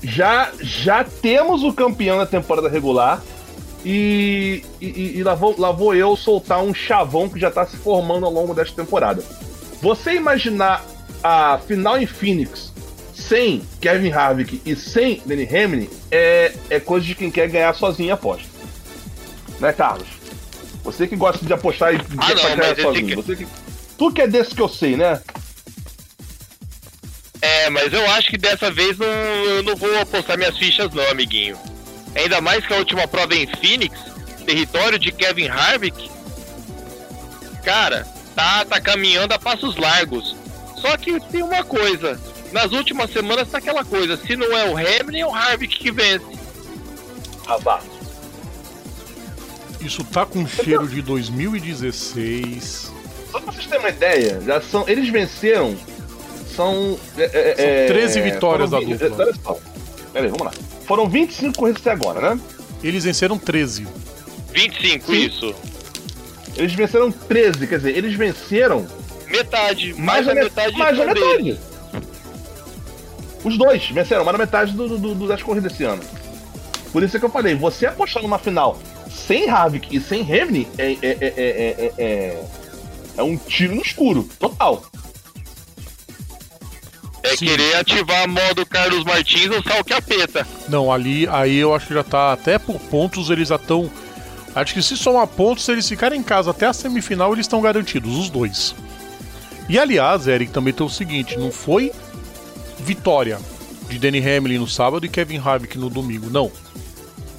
já, 0.02 0.50
já 0.61 1.04
temos 1.04 1.62
o 1.64 1.72
campeão 1.72 2.18
da 2.18 2.26
temporada 2.26 2.68
regular. 2.68 3.22
E, 3.84 4.64
e, 4.80 5.18
e 5.18 5.22
lá, 5.22 5.34
vou, 5.34 5.54
lá 5.59 5.70
vou 5.70 5.94
eu 5.94 6.16
soltar 6.16 6.61
um 6.62 6.74
chavão 6.74 7.28
que 7.28 7.38
já 7.38 7.50
tá 7.50 7.64
se 7.64 7.76
formando 7.76 8.26
ao 8.26 8.32
longo 8.32 8.52
desta 8.52 8.74
temporada. 8.82 9.22
Você 9.80 10.14
imaginar 10.14 10.84
a 11.22 11.59
final 11.66 11.96
em 11.96 12.07
Phoenix 12.07 12.72
sem 13.14 13.62
Kevin 13.80 14.11
Harvick 14.11 14.61
e 14.66 14.74
sem 14.74 15.22
Danny 15.24 15.44
Hamlin 15.44 15.88
é, 16.11 16.52
é 16.68 16.80
coisa 16.80 17.07
de 17.07 17.14
quem 17.14 17.30
quer 17.30 17.48
ganhar 17.48 17.74
sozinho 17.74 18.11
a 18.11 18.14
aposta. 18.14 18.48
Né, 19.61 19.72
Carlos? 19.72 20.09
Você 20.84 21.07
que 21.07 21.14
gosta 21.16 21.44
de 21.46 21.52
apostar 21.52 21.94
e 21.94 21.98
Ah, 21.98 22.34
não, 22.34 22.57
ganhar 22.57 22.76
sozinho. 22.80 23.07
que- 23.07 23.14
Você 23.16 23.36
que... 23.36 23.46
Tu 23.96 24.12
que 24.12 24.20
é 24.22 24.26
desse 24.26 24.54
que 24.54 24.61
eu 24.61 24.68
sei, 24.68 24.96
né? 24.96 25.20
É, 27.47 27.70
mas 27.70 27.92
eu 27.92 28.05
acho 28.11 28.28
que 28.28 28.36
dessa 28.36 28.72
vez 28.72 28.99
não, 28.99 29.07
eu 29.07 29.62
não 29.62 29.76
vou 29.76 30.01
apostar 30.01 30.36
minhas 30.36 30.59
fichas 30.59 30.92
não, 30.92 31.09
amiguinho. 31.09 31.57
Ainda 32.16 32.40
mais 32.40 32.66
que 32.66 32.74
a 32.74 32.78
última 32.78 33.07
prova 33.07 33.34
é 33.34 33.38
em 33.38 33.47
Phoenix, 33.47 33.97
território 34.44 34.99
de 34.99 35.12
Kevin 35.12 35.47
Harvick. 35.47 36.11
Cara, 37.62 38.05
tá, 38.34 38.64
tá 38.64 38.80
caminhando 38.80 39.32
a 39.32 39.38
passos 39.38 39.76
largos. 39.76 40.34
Só 40.76 40.97
que 40.97 41.20
tem 41.28 41.42
uma 41.42 41.62
coisa. 41.62 42.20
Nas 42.53 42.72
últimas 42.72 43.12
semanas 43.12 43.49
tá 43.49 43.59
aquela 43.59 43.84
coisa. 43.84 44.16
Se 44.16 44.34
não 44.34 44.57
é 44.57 44.64
o 44.68 44.76
Hamilton, 44.76 45.16
é 45.16 45.26
o 45.26 45.34
Harvick 45.34 45.78
que 45.78 45.92
vence. 45.92 46.26
Vá. 47.61 47.80
Isso 49.80 50.03
tá 50.03 50.26
com 50.26 50.44
cheiro 50.49 50.88
de 50.88 51.01
2016. 51.01 52.92
Só 53.30 53.40
pra 53.40 53.53
vocês 53.53 53.66
terem 53.66 53.84
uma 53.84 53.90
ideia, 53.90 54.40
já 54.44 54.61
são, 54.61 54.88
eles 54.88 55.09
venceram. 55.09 55.76
São. 56.57 56.98
É, 57.18 57.24
é, 57.24 57.86
São 57.86 57.94
13 57.94 58.18
é, 58.18 58.22
vitórias 58.22 58.70
da 58.70 58.80
dupla. 58.80 59.11
Olha 59.24 59.34
só. 59.44 59.59
Pera 60.12 60.24
aí, 60.24 60.30
vamos 60.30 60.46
lá. 60.46 60.52
Foram 60.86 61.09
25 61.09 61.57
corridas 61.59 61.80
até 61.82 61.90
agora, 61.92 62.34
né? 62.34 62.40
Eles 62.82 63.04
venceram 63.04 63.38
13. 63.38 63.86
25, 64.52 65.07
Sim. 65.07 65.26
isso. 65.26 65.54
Eles 66.57 66.72
venceram 66.72 67.11
13, 67.12 67.66
quer 67.66 67.76
dizer, 67.76 67.96
eles 67.96 68.14
venceram 68.14 68.86
Metade. 69.28 69.92
Mais, 69.94 70.24
mais 70.24 70.26
da 70.26 70.32
da 70.34 70.42
metade, 70.44 70.76
mais 70.78 70.96
deles. 70.96 71.14
metade. 71.14 71.59
Os 73.44 73.59
dois 73.59 73.86
venceram 73.90 74.24
mais 74.24 74.36
da 74.38 74.44
metade 74.44 74.72
do, 74.72 74.88
do- 74.98 75.14
do- 75.14 75.28
das 75.28 75.42
corridas 75.42 75.72
esse 75.72 75.84
ano. 75.84 76.02
Por 76.92 77.02
isso 77.02 77.16
é 77.16 77.20
que 77.20 77.26
eu 77.26 77.30
falei, 77.30 77.54
você 77.54 77.86
apostar 77.86 78.22
numa 78.22 78.38
final 78.38 78.78
sem 79.11 79.50
Havik 79.50 79.94
e 79.94 80.00
sem 80.00 80.22
Hamlin 80.22 80.66
é, 80.78 80.92
é, 80.92 80.98
é, 81.02 81.34
é, 81.36 81.92
é, 81.98 82.44
é 83.18 83.22
um 83.22 83.36
tiro 83.36 83.74
no 83.74 83.82
escuro, 83.82 84.28
total. 84.38 84.84
É 87.26 87.36
Sim. 87.36 87.46
querer 87.46 87.76
ativar 87.76 88.28
modo 88.28 88.64
Carlos 88.64 89.04
Martins 89.04 89.50
ou 89.50 89.62
sal 89.62 89.82
capeta. 89.84 90.46
Não, 90.68 90.92
ali, 90.92 91.26
aí 91.28 91.56
eu 91.56 91.74
acho 91.74 91.88
que 91.88 91.94
já 91.94 92.04
tá. 92.04 92.32
Até 92.32 92.58
por 92.58 92.78
pontos 92.78 93.30
eles 93.30 93.48
já 93.48 93.56
estão. 93.56 93.90
Acho 94.54 94.72
que 94.72 94.82
se 94.82 94.96
somar 94.96 95.26
pontos, 95.26 95.64
se 95.64 95.72
eles 95.72 95.88
ficarem 95.88 96.20
em 96.20 96.22
casa 96.22 96.52
até 96.52 96.66
a 96.66 96.72
semifinal, 96.72 97.32
eles 97.32 97.44
estão 97.44 97.60
garantidos, 97.60 98.16
os 98.16 98.30
dois. 98.30 98.74
E 99.68 99.78
aliás, 99.78 100.28
Eric, 100.28 100.52
também 100.52 100.72
tem 100.72 100.86
o 100.86 100.90
seguinte: 100.90 101.36
não 101.36 101.50
foi 101.50 101.90
vitória 102.78 103.38
de 103.88 103.98
Danny 103.98 104.20
Hamlin 104.20 104.58
no 104.58 104.68
sábado 104.68 105.04
e 105.04 105.08
Kevin 105.08 105.38
Harvick 105.38 105.76
no 105.76 105.90
domingo, 105.90 106.30
não. 106.30 106.50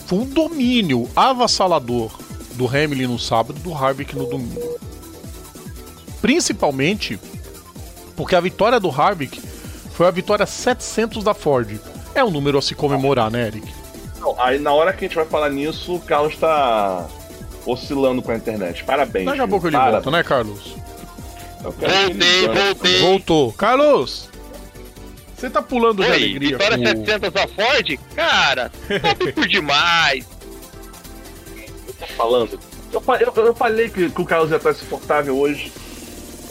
Foi 0.06 0.20
um 0.20 0.26
domínio 0.26 1.10
avassalador 1.16 2.12
do 2.54 2.68
Hamlin 2.68 3.08
no 3.08 3.20
sábado 3.20 3.58
e 3.60 3.64
do 3.64 3.74
Harvick 3.74 4.16
no 4.16 4.26
domingo. 4.26 4.80
Principalmente 6.22 7.20
porque 8.16 8.36
a 8.36 8.42
vitória 8.42 8.80
do 8.80 8.90
Harvick 8.90 9.40
foi 9.98 10.06
a 10.08 10.12
vitória 10.12 10.46
700 10.46 11.24
da 11.24 11.34
Ford. 11.34 11.80
É 12.14 12.24
um 12.24 12.30
número 12.30 12.58
a 12.60 12.62
se 12.62 12.76
comemorar, 12.76 13.32
né, 13.32 13.48
Eric? 13.48 13.68
Não, 14.20 14.40
aí 14.40 14.60
na 14.60 14.72
hora 14.72 14.94
que 14.94 15.06
a 15.06 15.08
gente 15.08 15.16
vai 15.16 15.26
falar 15.26 15.50
nisso, 15.50 15.96
o 15.96 16.00
Carlos 16.00 16.36
tá 16.38 17.08
oscilando 17.66 18.22
com 18.22 18.32
a 18.32 18.36
internet. 18.36 18.84
Parabéns. 18.84 19.26
Daqui 19.26 19.42
a 19.42 19.48
pouco 19.48 19.66
ele 19.68 19.76
Parabéns. 19.76 20.04
volta, 20.04 20.18
né, 20.18 20.24
Carlos? 20.24 20.76
Voltei, 21.62 22.48
voltei. 22.48 23.02
Voltou. 23.02 23.54
Carlos! 23.54 24.30
Você 25.36 25.50
tá 25.50 25.62
pulando 25.62 26.04
de 26.04 26.10
Oi, 26.10 26.16
alegria. 26.16 26.58
vitória 26.58 26.78
com 26.78 26.84
o- 26.84 27.06
700 27.06 27.32
da 27.34 27.48
Ford? 27.48 28.00
Cara, 28.16 28.72
top 29.02 29.32
por 29.34 29.48
demais. 29.48 30.26
tá 32.00 32.08
falando. 32.16 32.60
Eu, 32.94 33.04
eu, 33.36 33.46
eu 33.48 33.56
falei 33.56 33.90
que, 33.90 34.10
que 34.10 34.22
o 34.22 34.26
Carlos 34.26 34.50
ia 34.52 34.58
estar 34.58 34.72
insuportável 34.72 35.38
hoje. 35.38 35.72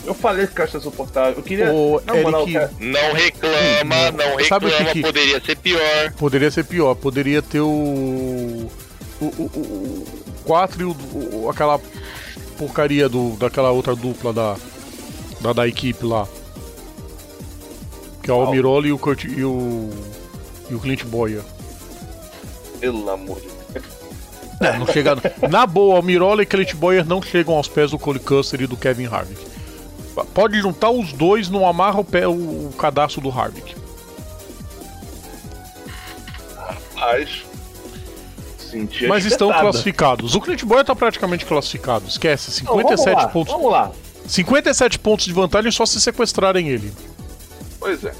Eu 0.06 0.14
falei 0.14 0.46
que 0.46 0.52
o 0.52 0.54
Carlos 0.54 0.72
tá 0.72 0.78
insuportável. 0.78 1.34
Eu 1.36 1.42
queria. 1.42 1.66
Na 1.66 2.14
moral, 2.22 2.48
Eric, 2.48 2.74
Não 2.80 3.12
reclama, 3.12 4.10
não 4.12 4.44
Sabe 4.44 4.66
o 4.66 4.70
que 4.70 4.74
reclama, 4.76 4.92
que- 4.92 5.02
poderia 5.02 5.40
ser 5.44 5.56
pior. 5.56 6.12
Poderia 6.16 6.50
ser 6.50 6.64
pior, 6.64 6.94
poderia 6.94 7.42
ter 7.42 7.60
o. 7.60 8.70
O, 9.18 9.24
o, 9.24 9.42
o 9.56 10.06
4 10.44 10.82
e 10.82 10.84
o, 10.84 10.96
o- 11.14 11.50
aquela 11.50 11.80
porcaria 12.58 13.08
do, 13.08 13.30
daquela 13.36 13.70
outra 13.70 13.96
dupla 13.96 14.32
da, 14.32 14.56
da, 15.40 15.52
da 15.52 15.66
equipe 15.68 16.04
lá. 16.06 16.26
Que 18.22 18.30
é 18.30 18.34
o 18.34 18.36
Qual? 18.36 18.46
Almirola 18.46 18.86
e 18.86 18.92
o, 18.92 18.98
Kurt, 18.98 19.24
e 19.24 19.44
o. 19.44 19.90
E 20.70 20.74
o 20.74 20.80
Clint 20.80 21.04
Boyer. 21.04 21.42
pelo 22.80 23.08
amor 23.10 23.40
de 23.40 23.48
Deus. 23.72 23.84
É, 24.60 24.78
não 24.78 24.86
chega. 24.86 25.16
Na 25.50 25.66
boa, 25.66 25.96
Almirola 25.96 26.42
e 26.42 26.46
Clint 26.46 26.74
Boyer 26.74 27.04
não 27.06 27.20
chegam 27.22 27.54
aos 27.54 27.68
pés 27.68 27.90
do 27.90 27.98
Cole 27.98 28.18
Custer 28.18 28.60
e 28.62 28.66
do 28.66 28.76
Kevin 28.76 29.06
Harvick. 29.06 29.55
Pode 30.24 30.60
juntar 30.60 30.90
os 30.90 31.12
dois, 31.12 31.48
não 31.48 31.66
amarra 31.66 32.00
o, 32.00 32.04
pé, 32.04 32.26
o, 32.26 32.32
o 32.32 32.74
cadastro 32.78 33.20
do 33.20 33.30
Harvick. 33.30 33.74
Senti 38.58 39.06
a 39.06 39.08
Mas 39.08 39.24
estão 39.24 39.48
classificados. 39.52 40.34
O 40.34 40.40
Clint 40.40 40.64
Boyer 40.64 40.84
tá 40.84 40.94
praticamente 40.94 41.44
classificado. 41.46 42.06
Esquece, 42.06 42.64
Não, 42.64 42.74
vamos 42.74 42.90
57 42.90 43.16
lá, 43.16 43.28
pontos. 43.28 43.52
Vamos 43.52 43.70
lá. 43.70 43.92
57 44.26 44.98
pontos 44.98 45.24
de 45.24 45.32
vantagem 45.32 45.70
só 45.70 45.86
se 45.86 46.00
sequestrarem 46.00 46.68
ele. 46.68 46.92
Pois 47.78 48.04
é. 48.04 48.12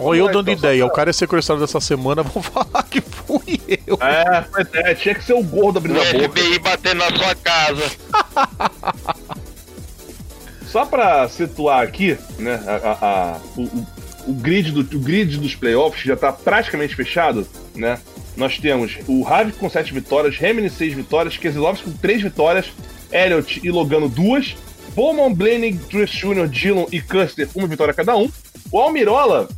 Olha 0.00 0.18
eu 0.18 0.26
lá, 0.26 0.32
dando 0.32 0.50
então, 0.50 0.70
ideia. 0.70 0.86
O 0.86 0.90
cara 0.90 1.10
é 1.10 1.12
sequestrado 1.12 1.64
essa 1.64 1.80
semana, 1.80 2.22
vão 2.24 2.42
falar 2.42 2.82
que 2.84 3.00
fui 3.00 3.60
eu. 3.86 3.98
É, 4.00 4.42
pois 4.42 4.68
é, 4.74 4.94
tinha 4.94 5.14
que 5.14 5.24
ser 5.24 5.32
o 5.32 5.42
gordo 5.42 5.78
abrindo 5.78 5.98
O 5.98 6.02
a 6.02 6.12
boca. 6.12 6.28
FBI 6.28 6.58
batendo 6.58 6.98
na 6.98 7.16
sua 7.16 7.34
casa. 7.34 7.90
Só 10.70 10.84
pra 10.84 11.28
situar 11.28 11.82
aqui, 11.82 12.16
né, 12.38 12.60
a, 12.66 12.74
a- 12.76 12.98
a- 13.34 13.40
o, 13.56 13.62
o- 14.28 14.32
grid 14.34 14.70
do, 14.72 14.80
o 14.80 15.00
grid 15.00 15.38
dos 15.38 15.54
playoffs 15.54 16.04
já 16.04 16.14
tá 16.16 16.30
praticamente 16.32 16.94
fechado, 16.94 17.48
né? 17.74 17.98
Nós 18.36 18.58
temos 18.58 18.98
o 19.08 19.26
Havik 19.26 19.58
com 19.58 19.68
7 19.68 19.92
vitórias, 19.92 20.36
Hamilton 20.40 20.76
6 20.76 20.94
vitórias, 20.94 21.36
Keselowski 21.36 21.84
com 21.90 21.96
3 21.96 22.22
vitórias, 22.22 22.66
Elliott 23.10 23.60
e 23.64 23.70
Logano 23.70 24.08
2, 24.08 24.56
Bowman, 24.94 25.32
Blaney, 25.34 25.78
Truex 25.90 26.10
Jr., 26.12 26.46
Dillon 26.48 26.86
e 26.92 27.00
Custer, 27.00 27.48
uma 27.54 27.66
vitória 27.66 27.94
cada 27.94 28.14
um. 28.16 28.30
O 28.70 28.78
Almirola 28.78 29.48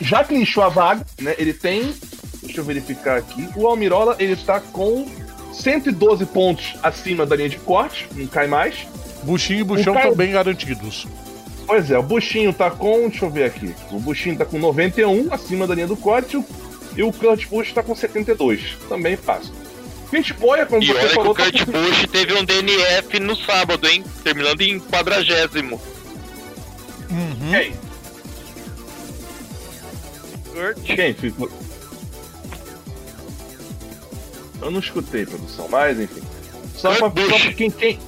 já 0.00 0.24
clinchou 0.24 0.64
a 0.64 0.68
vaga, 0.68 1.04
né? 1.20 1.34
Ele 1.38 1.52
tem, 1.52 1.94
deixa 2.42 2.60
eu 2.60 2.64
verificar 2.64 3.18
aqui, 3.18 3.48
o 3.54 3.66
Almirola 3.66 4.16
ele 4.18 4.34
tá 4.36 4.58
com 4.60 5.06
112 5.52 6.24
pontos 6.26 6.74
acima 6.82 7.26
da 7.26 7.36
linha 7.36 7.48
de 7.50 7.58
corte, 7.58 8.08
não 8.14 8.26
cai 8.26 8.46
mais. 8.46 8.86
Buchinho 9.22 9.60
e 9.60 9.64
Buchão 9.64 9.94
estão 9.96 10.14
bem 10.14 10.32
garantidos. 10.32 11.06
Pois 11.66 11.90
é, 11.90 11.98
o 11.98 12.02
Buchinho 12.02 12.52
tá 12.52 12.70
com. 12.70 13.08
Deixa 13.08 13.24
eu 13.26 13.30
ver 13.30 13.44
aqui. 13.44 13.74
O 13.90 14.00
Buchinho 14.00 14.36
tá 14.36 14.44
com 14.44 14.58
91 14.58 15.32
acima 15.32 15.66
da 15.66 15.74
linha 15.74 15.86
do 15.86 15.96
corte 15.96 16.42
e 16.96 17.02
o- 17.02 17.12
Kurt 17.12 17.46
Busch 17.48 17.72
tá 17.72 17.82
com 17.82 17.94
72. 17.94 18.76
Também 18.88 19.16
fácil. 19.16 19.52
Pit 20.10 20.32
Boy, 20.34 20.64
como 20.64 20.82
E 20.82 20.86
você 20.86 20.92
olha 20.94 21.08
que 21.08 21.14
falou, 21.14 21.32
o 21.32 21.34
tá 21.34 21.44
Kurt 21.44 21.64
com... 21.66 21.72
Busch 21.72 22.06
teve 22.10 22.32
um 22.34 22.44
DNF 22.44 23.20
no 23.20 23.36
sábado, 23.36 23.86
hein? 23.86 24.02
Terminando 24.24 24.62
em 24.62 24.80
quadragésimo. 24.80 25.80
Uhum. 27.10 27.50
Quem? 27.50 27.74
Quem 30.96 31.14
ficou? 31.14 31.50
Eu 34.60 34.70
não 34.70 34.80
escutei, 34.80 35.24
produção, 35.26 35.68
mas 35.68 36.00
enfim. 36.00 36.22
Só 36.74 36.94
Kurt 36.96 37.12
pra, 37.12 37.28
só 37.28 37.38
pra 37.38 37.52
quem, 37.52 37.70
quem. 37.70 37.98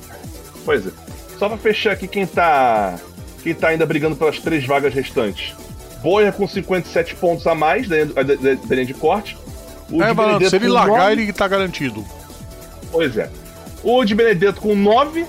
Pois 0.64 0.86
é. 0.86 0.90
Só 1.38 1.48
pra 1.48 1.56
fechar 1.58 1.92
aqui 1.92 2.06
quem 2.06 2.26
tá. 2.26 2.96
Quem 3.42 3.54
tá 3.54 3.68
ainda 3.68 3.86
brigando 3.86 4.16
pelas 4.16 4.38
três 4.38 4.64
vagas 4.66 4.92
restantes. 4.92 5.54
Boia 6.02 6.30
com 6.32 6.46
57 6.46 7.14
pontos 7.16 7.46
a 7.46 7.54
mais 7.54 7.88
da, 7.88 8.04
da, 8.04 8.22
da- 8.22 8.34
da 8.34 8.74
linha 8.74 8.84
de 8.86 8.94
corte. 8.94 9.36
O 9.90 10.02
É, 10.02 10.12
Benedetto 10.14 10.50
se 10.50 10.56
ele 10.56 10.68
largar, 10.68 11.10
nove. 11.10 11.22
ele 11.22 11.32
tá 11.32 11.48
garantido. 11.48 12.04
Pois 12.92 13.16
é. 13.16 13.30
O 13.82 14.04
de 14.04 14.14
Benedetto 14.14 14.60
com 14.60 14.74
9 14.74 15.26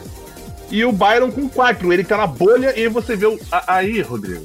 e 0.70 0.84
o 0.86 0.92
Byron 0.92 1.32
com 1.32 1.48
4. 1.50 1.92
Ele 1.92 2.04
tá 2.04 2.18
na 2.18 2.28
bolha 2.28 2.78
e 2.78 2.88
você 2.90 3.16
vê 3.16 3.26
o. 3.26 3.40
Aí, 3.68 4.02
Rodrigo. 4.02 4.44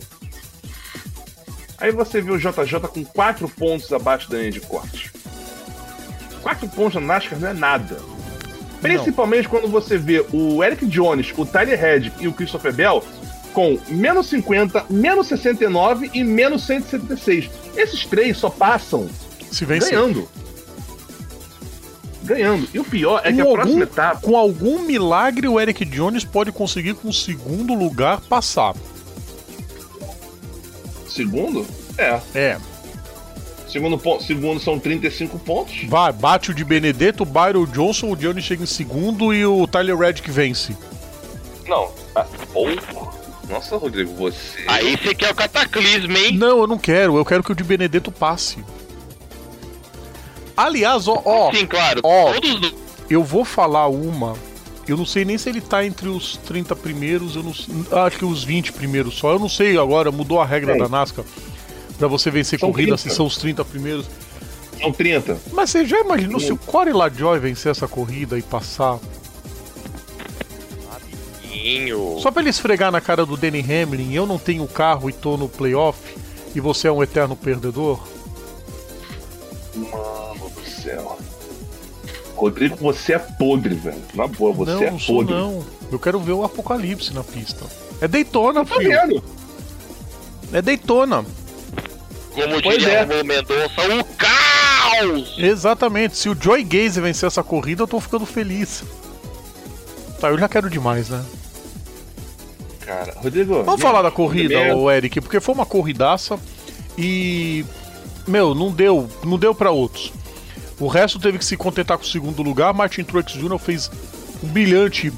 Aí 1.79 1.91
você 1.93 2.21
vê 2.23 2.31
o 2.31 2.39
JJ 2.39 2.81
com 2.93 3.05
4 3.05 3.49
pontos 3.51 3.93
abaixo 3.93 4.31
da 4.31 4.39
linha 4.39 4.51
de 4.53 4.61
corte. 4.61 5.11
4 6.43 6.69
pontos 6.69 6.95
na 6.95 7.01
NASCAR 7.15 7.39
não 7.39 7.49
é 7.49 7.53
nada. 7.53 7.97
Principalmente 8.95 9.49
quando 9.49 9.69
você 9.69 9.97
vê 9.99 10.25
o 10.33 10.63
Eric 10.63 10.87
Jones, 10.87 11.33
o 11.37 11.45
Tyler 11.45 11.79
Reddick 11.79 12.23
e 12.23 12.29
o 12.29 12.33
Christopher 12.33 12.73
Bell 12.73 13.03
com 13.53 13.79
menos 13.89 14.27
50, 14.27 14.85
menos 14.91 15.29
69 15.29 16.11
e 16.13 16.23
menos 16.23 16.65
176. 16.67 17.51
Esses 17.75 18.05
três 18.05 18.37
só 18.37 18.51
passam 18.51 19.09
Se 19.51 19.65
vencer. 19.65 19.93
ganhando. 19.93 20.29
Ganhando. 22.23 22.69
E 22.75 22.79
o 22.79 22.85
pior 22.85 23.23
é 23.25 23.33
que 23.33 23.43
com, 23.43 23.51
a 23.51 23.53
próxima 23.55 23.81
algum, 23.81 23.83
etapa. 23.83 24.21
com 24.21 24.37
algum 24.37 24.81
milagre, 24.81 25.49
o 25.49 25.59
Eric 25.59 25.85
Jones 25.87 26.25
pode 26.25 26.53
conseguir 26.53 26.95
com 26.95 27.09
o 27.09 27.13
segundo 27.13 27.73
lugar 27.73 28.21
passar. 28.23 28.75
Segundo? 31.09 31.67
É. 31.97 32.21
É. 32.35 32.59
Segundo, 33.69 33.99
pon- 33.99 34.21
segundo 34.21 34.61
são 34.61 34.79
35 34.79 35.39
pontos. 35.41 35.85
Vai, 35.89 36.13
bate 36.13 36.51
o 36.51 36.55
de 36.55 36.65
Benedetto, 36.65 37.25
o 37.25 37.27
Byron 37.27 37.67
Johnson, 37.67 38.11
o 38.13 38.17
Johnny 38.17 38.41
chega 38.41 38.63
em 38.63 38.67
segundo 38.67 39.35
e 39.35 39.45
o 39.45 39.67
Tyler 39.67 39.97
Reddick 39.99 40.31
vence. 40.31 40.77
Não. 41.67 41.91
Ah, 42.15 42.25
porra. 42.53 42.77
Nossa, 43.51 43.77
Rodrigo, 43.77 44.13
você. 44.15 44.65
Aí 44.67 44.97
você 44.97 45.15
quer 45.15 45.31
o 45.31 45.35
cataclismo, 45.35 46.17
hein? 46.17 46.37
Não, 46.37 46.59
eu 46.61 46.67
não 46.67 46.79
quero. 46.79 47.17
Eu 47.17 47.25
quero 47.25 47.43
que 47.43 47.53
o 47.53 47.55
de 47.55 47.63
Benedetto 47.65 48.11
passe. 48.11 48.59
Aliás, 50.57 51.07
ó, 51.07 51.21
ó, 51.25 51.53
Sim, 51.53 51.67
claro. 51.67 52.01
ó. 52.03 52.33
Todos 52.33 52.61
do- 52.61 52.75
eu 53.11 53.23
vou 53.23 53.45
falar 53.45 53.89
uma. 53.89 54.35
Eu 54.89 54.97
não 54.97 55.05
sei 55.05 55.25
nem 55.25 55.37
se 55.37 55.49
ele 55.49 55.61
tá 55.61 55.85
entre 55.85 56.09
os 56.09 56.37
30 56.39 56.75
primeiros, 56.77 57.35
eu 57.37 57.43
não 57.43 57.53
acho 58.05 58.17
que 58.19 58.25
os 58.25 58.43
20 58.45 58.73
primeiros 58.73 59.17
só. 59.19 59.33
Eu 59.33 59.39
não 59.39 59.49
sei 59.49 59.77
agora, 59.77 60.11
mudou 60.13 60.41
a 60.41 60.47
regra 60.47 60.73
Sim. 60.75 60.79
da 60.79 60.89
NASCAR 60.89 61.25
pra 61.97 62.09
você 62.09 62.31
vencer 62.31 62.59
São 62.59 62.71
corrida 62.71 62.97
30. 62.97 63.09
se 63.11 63.15
são 63.15 63.27
os 63.27 63.37
30 63.37 63.65
primeiros. 63.65 64.07
São 64.81 64.93
30. 64.93 65.39
Mas 65.53 65.71
você 65.71 65.85
já 65.87 66.01
imaginou 66.01 66.39
se 66.39 66.53
o 66.53 66.57
Corey 66.57 66.93
LaJoy 66.93 67.39
vencer 67.39 67.71
essa 67.73 67.89
corrida 67.89 68.39
e 68.39 68.43
passar? 68.43 68.99
Rapidinho. 70.91 72.19
Só 72.21 72.31
pra 72.31 72.43
ele 72.43 72.51
esfregar 72.51 72.91
na 72.93 73.01
cara 73.01 73.25
do 73.25 73.37
Danny 73.37 73.61
Hamlin, 73.61 74.13
eu 74.15 74.27
não 74.27 74.39
tenho 74.39 74.67
carro 74.67 75.09
e 75.09 75.13
tô 75.13 75.37
no 75.37 75.49
playoff 75.49 75.99
e 76.55 76.61
você 76.61 76.89
é 76.89 76.93
um 76.93 77.03
eterno 77.03 77.35
perdedor? 77.37 78.01
Mano 79.75 80.51
do 80.51 80.65
céu. 80.69 81.19
Rodrigo, 82.35 82.77
você 82.77 83.15
é 83.15 83.19
podre, 83.19 83.75
velho. 83.75 83.97
Na 84.15 84.27
boa, 84.27 84.53
você 84.53 84.73
não, 84.73 84.83
é 84.83 84.91
não 84.91 84.99
sou 84.99 85.17
podre. 85.17 85.35
não. 85.35 85.65
Eu 85.91 85.99
quero 85.99 86.19
ver 86.21 86.33
o 86.33 86.45
apocalipse 86.45 87.15
na 87.15 87.25
pista. 87.25 87.65
É 88.01 88.07
Daytona, 88.07 88.65
Tá 88.65 88.75
filho. 88.77 88.91
vendo? 88.91 89.25
É 90.53 90.61
Daytona. 90.61 91.25
Como 92.37 92.63
Pois 92.63 92.79
diria 92.79 92.93
é. 92.95 93.01
Romulo 93.03 93.25
Mendonça, 93.25 93.81
o 94.01 94.05
caos! 94.17 95.35
Exatamente. 95.39 96.17
Se 96.17 96.29
o 96.29 96.37
Joy 96.41 96.63
Gaze 96.63 97.01
vencer 97.01 97.27
essa 97.27 97.43
corrida, 97.43 97.83
eu 97.83 97.87
tô 97.89 97.99
ficando 97.99 98.25
feliz. 98.27 98.85
Tá, 100.21 100.29
eu 100.29 100.39
já 100.39 100.49
quero 100.49 100.71
demais, 100.71 101.09
né? 101.09 101.25
Cara, 102.81 103.15
Rodrigo. 103.17 103.63
Vamos 103.65 103.81
falar 103.81 104.03
da 104.03 104.11
corrida, 104.11 104.55
primeiro- 104.55 104.79
ô 104.79 104.91
Eric, 104.91 105.21
porque 105.21 105.41
foi 105.41 105.55
uma 105.55 105.67
corridaça 105.67 106.39
e. 106.97 107.65
Meu, 108.29 108.55
não 108.55 108.71
deu, 108.71 109.09
não 109.25 109.39
deu 109.39 109.55
para 109.55 109.71
outros. 109.71 110.13
O 110.79 110.87
resto 110.89 111.19
teve 111.19 111.39
que 111.39 111.45
se 111.45 111.57
contentar 111.57 111.97
com 111.97 112.05
o 112.05 112.07
segundo 112.07 112.43
lugar. 112.43 112.73
Martin 112.75 113.03
Truex 113.03 113.33
Jr. 113.33 113.59
fez 113.59 113.91
um 114.43 114.49
brilhante 114.49 115.13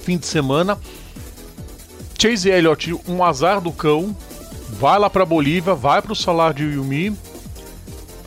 fim 0.00 0.16
de 0.16 0.26
semana. 0.26 0.78
Chase 2.18 2.48
Elliott, 2.48 2.94
um 3.06 3.22
azar 3.22 3.60
do 3.60 3.70
cão. 3.72 4.16
Vai 4.78 4.98
lá 4.98 5.08
pra 5.08 5.24
Bolívia, 5.24 5.74
vai 5.74 6.02
pro 6.02 6.14
salário 6.14 6.56
de 6.56 6.76
Yumi. 6.76 7.16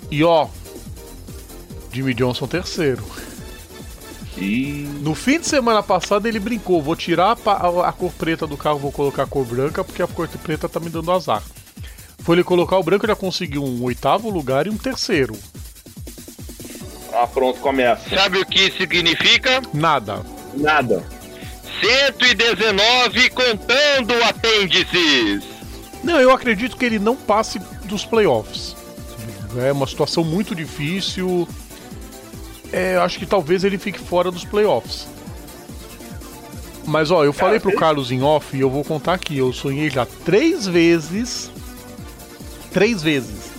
E 0.10 0.24
ó, 0.24 0.48
Jimmy 1.92 2.14
Johnson 2.14 2.48
terceiro. 2.48 3.04
E. 4.38 4.88
No 5.02 5.16
fim 5.16 5.40
de 5.40 5.48
semana 5.48 5.82
passado 5.82 6.28
ele 6.28 6.40
brincou, 6.40 6.82
vou 6.82 6.96
tirar 6.96 7.38
a, 7.46 7.90
a 7.90 7.92
cor 7.92 8.12
preta 8.14 8.46
do 8.46 8.56
carro, 8.56 8.78
vou 8.78 8.92
colocar 8.92 9.24
a 9.24 9.28
cor 9.28 9.46
branca, 9.46 9.84
porque 9.84 10.02
a 10.02 10.08
cor 10.08 10.28
preta 10.28 10.70
tá 10.70 10.80
me 10.80 10.90
dando 10.90 11.12
azar. 11.12 11.42
Foi 12.20 12.36
ele 12.36 12.44
colocar 12.44 12.78
o 12.78 12.84
branco, 12.84 13.08
já 13.08 13.16
conseguiu 13.16 13.64
um 13.64 13.84
oitavo 13.84 14.30
lugar 14.30 14.68
e 14.68 14.70
um 14.70 14.78
terceiro. 14.78 15.36
Ah, 17.14 17.26
pronto, 17.26 17.60
começa. 17.60 18.10
Sabe 18.10 18.40
o 18.40 18.46
que 18.46 18.72
significa? 18.72 19.62
Nada. 19.74 20.24
Nada. 20.54 21.04
119 21.82 23.30
contando 23.32 24.14
apêndices. 24.24 25.57
Não, 26.08 26.20
eu 26.22 26.32
acredito 26.32 26.78
que 26.78 26.86
ele 26.86 27.00
não 27.00 27.16
passe 27.18 27.60
dos 27.84 28.06
playoffs. 28.06 28.76
É 29.58 29.72
uma 29.74 29.86
situação 29.86 30.24
muito 30.24 30.56
difícil. 30.56 31.48
É, 32.72 32.96
eu 32.96 33.02
acho 33.02 33.20
que 33.20 33.26
talvez 33.26 33.64
ele 33.66 33.78
fique 33.78 34.00
fora 34.00 34.32
dos 34.32 34.46
playoffs. 34.46 35.06
Mas 36.86 37.12
ó, 37.12 37.26
eu 37.26 37.34
falei 37.34 37.60
pro 37.60 37.72
ele- 37.72 37.78
Carlos 37.78 38.10
em 38.12 38.22
off 38.24 38.56
e 38.56 38.62
eu 38.62 38.70
vou 38.70 38.84
contar 38.86 39.16
aqui. 39.16 39.38
Eu 39.38 39.52
sonhei 39.52 39.90
já 39.90 40.06
três 40.06 40.66
vezes. 40.66 41.52
Três 42.72 43.02
vezes. 43.04 43.52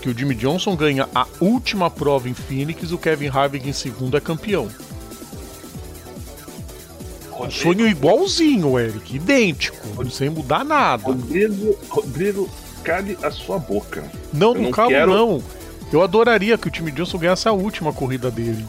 Que 0.00 0.08
o 0.08 0.18
Jimmy 0.18 0.34
Johnson 0.34 0.74
ganha 0.76 1.08
a 1.14 1.26
última 1.40 1.90
prova 1.90 2.28
em 2.28 2.34
Phoenix 2.34 2.90
e 2.90 2.94
o 2.94 2.98
Kevin 2.98 3.28
Harvick 3.28 3.68
em 3.68 3.72
segundo 3.72 4.16
é 4.16 4.20
campeão. 4.20 4.68
Rodrigo, 7.34 7.62
Sonho 7.62 7.86
igualzinho, 7.88 8.78
Eric. 8.78 9.16
Idêntico. 9.16 10.10
Sem 10.10 10.30
mudar 10.30 10.64
nada. 10.64 11.02
Rodrigo, 11.04 11.76
Rodrigo, 11.88 12.48
cale 12.82 13.18
a 13.22 13.30
sua 13.30 13.58
boca. 13.58 14.04
Não, 14.32 14.48
Eu 14.50 14.54
não 14.54 14.62
não 14.62 14.70
calo 14.70 14.90
quero- 14.90 15.12
não. 15.14 15.42
Eu 15.92 16.02
adoraria 16.02 16.56
que 16.56 16.68
o 16.68 16.70
time 16.70 16.90
Johnson 16.90 17.18
ganhasse 17.18 17.48
a 17.48 17.52
última 17.52 17.92
corrida 17.92 18.30
dele. 18.30 18.64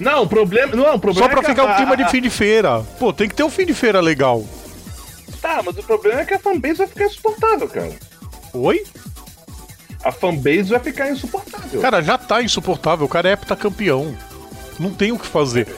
Não, 0.00 0.22
o 0.22 0.26
problema. 0.26 0.74
Não, 0.74 0.98
problema 0.98 1.28
Só 1.28 1.28
pra 1.28 1.40
é 1.46 1.50
ficar 1.50 1.68
a- 1.68 1.72
o 1.72 1.76
clima 1.76 1.92
a- 1.92 1.96
de 1.96 2.10
fim 2.10 2.20
de 2.20 2.30
feira. 2.30 2.80
Pô, 2.98 3.12
tem 3.12 3.28
que 3.28 3.34
ter 3.34 3.44
um 3.44 3.50
fim 3.50 3.64
de 3.64 3.74
feira 3.74 4.00
legal. 4.00 4.44
Tá, 5.40 5.62
mas 5.64 5.76
o 5.76 5.82
problema 5.82 6.20
é 6.20 6.24
que 6.24 6.34
a 6.34 6.38
fanbase 6.38 6.74
vai 6.74 6.86
ficar 6.86 7.04
insuportável, 7.06 7.68
cara. 7.68 7.92
Oi? 8.52 8.84
A 10.04 10.10
fanbase 10.10 10.64
vai 10.64 10.80
ficar 10.80 11.10
insuportável. 11.10 11.80
Cara, 11.80 12.02
já 12.02 12.18
tá 12.18 12.42
insuportável. 12.42 13.06
O 13.06 13.08
cara 13.08 13.28
é 13.28 13.32
heptacampeão. 13.32 14.14
Não 14.78 14.90
tem 14.90 15.12
o 15.12 15.18
que 15.18 15.26
fazer. 15.26 15.68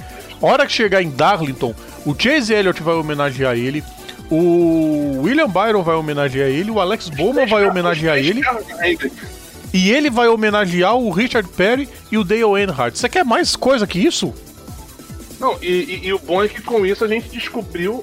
Hora 0.44 0.66
que 0.66 0.72
chegar 0.72 1.02
em 1.02 1.10
Darlington, 1.10 1.74
o 2.04 2.14
Chase 2.18 2.52
Elliott 2.52 2.82
vai 2.82 2.94
homenagear 2.94 3.56
ele. 3.56 3.82
O 4.30 5.20
William 5.22 5.48
Byron 5.48 5.82
vai 5.82 5.94
homenagear 5.96 6.48
ele. 6.48 6.70
O 6.70 6.80
Alex 6.80 7.08
Bowman 7.08 7.46
vai 7.46 7.64
homenagear 7.66 8.16
ele. 8.18 8.40
E 9.72 9.90
ele 9.90 10.08
vai 10.10 10.28
homenagear 10.28 10.94
o 10.96 11.10
Richard 11.10 11.48
Perry 11.50 11.88
e 12.10 12.16
o 12.16 12.24
Dale 12.24 12.42
Earnhardt. 12.42 12.98
Você 12.98 13.08
quer 13.08 13.24
mais 13.24 13.56
coisa 13.56 13.86
que 13.86 13.98
isso? 13.98 14.32
Não, 15.40 15.58
e, 15.60 15.66
e- 15.66 16.06
e 16.06 16.12
o 16.12 16.18
bom 16.18 16.42
é 16.42 16.48
que 16.48 16.62
com 16.62 16.86
isso 16.86 17.04
a 17.04 17.08
gente 17.08 17.28
descobriu. 17.28 18.02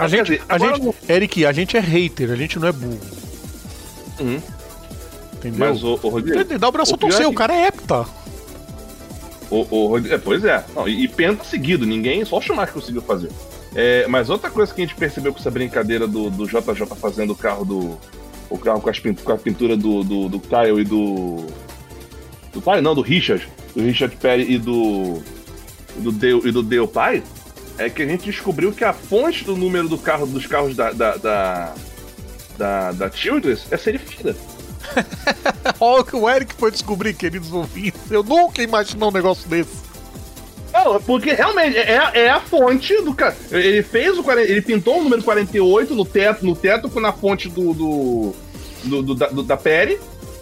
A 0.00 0.08
gente, 0.08 0.24
dizer, 0.24 0.42
a 0.48 0.58
gente, 0.58 0.80
não- 0.82 0.94
Eric, 1.08 1.46
a 1.46 1.52
gente 1.52 1.76
é 1.76 1.80
hater, 1.80 2.30
a 2.30 2.36
gente 2.36 2.58
não 2.58 2.68
é 2.68 2.72
burro. 2.72 3.00
Uhum. 4.18 4.42
Entendeu? 5.34 5.58
Mas 5.68 5.82
o, 5.84 5.92
o 6.02 6.08
Rodrigo. 6.08 6.58
Dá 6.58 6.68
o 6.68 6.72
braço 6.72 6.92
o 6.92 6.94
a 6.94 6.98
pior 6.98 7.08
torcer, 7.08 7.24
é 7.24 7.28
o 7.28 7.30
que- 7.30 7.36
cara 7.36 7.54
é 7.54 7.66
hepta. 7.66 8.04
O, 9.54 9.92
o 9.92 9.98
é, 9.98 10.18
pois 10.18 10.44
é. 10.44 10.64
Não, 10.74 10.88
e, 10.88 11.04
e 11.04 11.08
penta 11.08 11.44
seguido, 11.44 11.86
ninguém, 11.86 12.24
só 12.24 12.38
o 12.38 12.40
Schumacher 12.40 12.74
conseguiu 12.74 13.02
fazer. 13.02 13.30
É, 13.74 14.06
mas 14.08 14.30
outra 14.30 14.50
coisa 14.50 14.72
que 14.74 14.82
a 14.82 14.84
gente 14.84 14.96
percebeu 14.96 15.32
com 15.32 15.38
essa 15.38 15.50
brincadeira 15.50 16.06
do, 16.06 16.30
do 16.30 16.46
JJ 16.46 16.86
fazendo 17.00 17.32
o 17.32 17.36
carro 17.36 17.64
do. 17.64 17.98
O 18.50 18.58
carro 18.58 18.80
com, 18.80 18.90
as 18.90 18.98
com 18.98 19.32
a 19.32 19.38
pintura 19.38 19.76
do, 19.76 20.02
do, 20.02 20.28
do 20.28 20.40
Kyle 20.40 20.80
e 20.80 20.84
do. 20.84 21.46
Do 22.52 22.60
Kyle, 22.60 22.80
não, 22.80 22.94
do 22.94 23.00
Richard. 23.00 23.48
Do 23.74 23.82
Richard 23.82 24.16
Perry 24.16 24.52
e 24.52 24.58
do. 24.58 25.22
Do 25.96 26.10
Dale, 26.10 26.48
e 26.48 26.50
do 26.50 26.62
Dale 26.62 26.88
Pai. 26.88 27.22
É 27.78 27.88
que 27.88 28.02
a 28.02 28.06
gente 28.06 28.24
descobriu 28.24 28.72
que 28.72 28.84
a 28.84 28.92
fonte 28.92 29.44
do 29.44 29.56
número 29.56 29.88
do 29.88 29.98
carro 29.98 30.26
dos 30.26 30.46
carros 30.46 30.74
da. 30.74 30.92
da, 30.92 31.16
da 31.16 31.74
da, 32.56 32.92
da 32.92 33.10
Childress 33.10 33.66
é 33.70 33.76
serifina. 33.76 34.34
Olha 35.80 36.00
o 36.00 36.04
que 36.04 36.16
o 36.16 36.28
Eric 36.28 36.54
foi 36.54 36.70
descobrir, 36.70 37.14
queridos 37.14 37.52
ouvintes. 37.52 38.00
Eu 38.10 38.22
nunca 38.22 38.62
imaginei 38.62 39.06
um 39.06 39.12
negócio 39.12 39.48
desse. 39.48 39.82
Não, 40.72 41.00
porque 41.00 41.32
realmente 41.32 41.76
é, 41.76 42.10
é 42.14 42.30
a 42.30 42.40
fonte 42.40 43.00
do 43.02 43.14
cara. 43.14 43.36
Ele 43.50 43.82
fez 43.82 44.18
o 44.18 44.24
40 44.24 44.50
ele 44.50 44.60
pintou 44.62 44.98
o 44.98 45.04
número 45.04 45.22
48 45.22 45.94
no 45.94 46.04
teto, 46.04 46.44
no 46.44 46.56
teto 46.56 46.88
com 46.90 46.98
na 47.00 47.12
fonte 47.12 47.48
do 47.48 47.72
do, 47.72 48.34
do, 48.82 49.02
do- 49.02 49.14
da, 49.14 49.28
da 49.28 49.56
Perry 49.56 49.98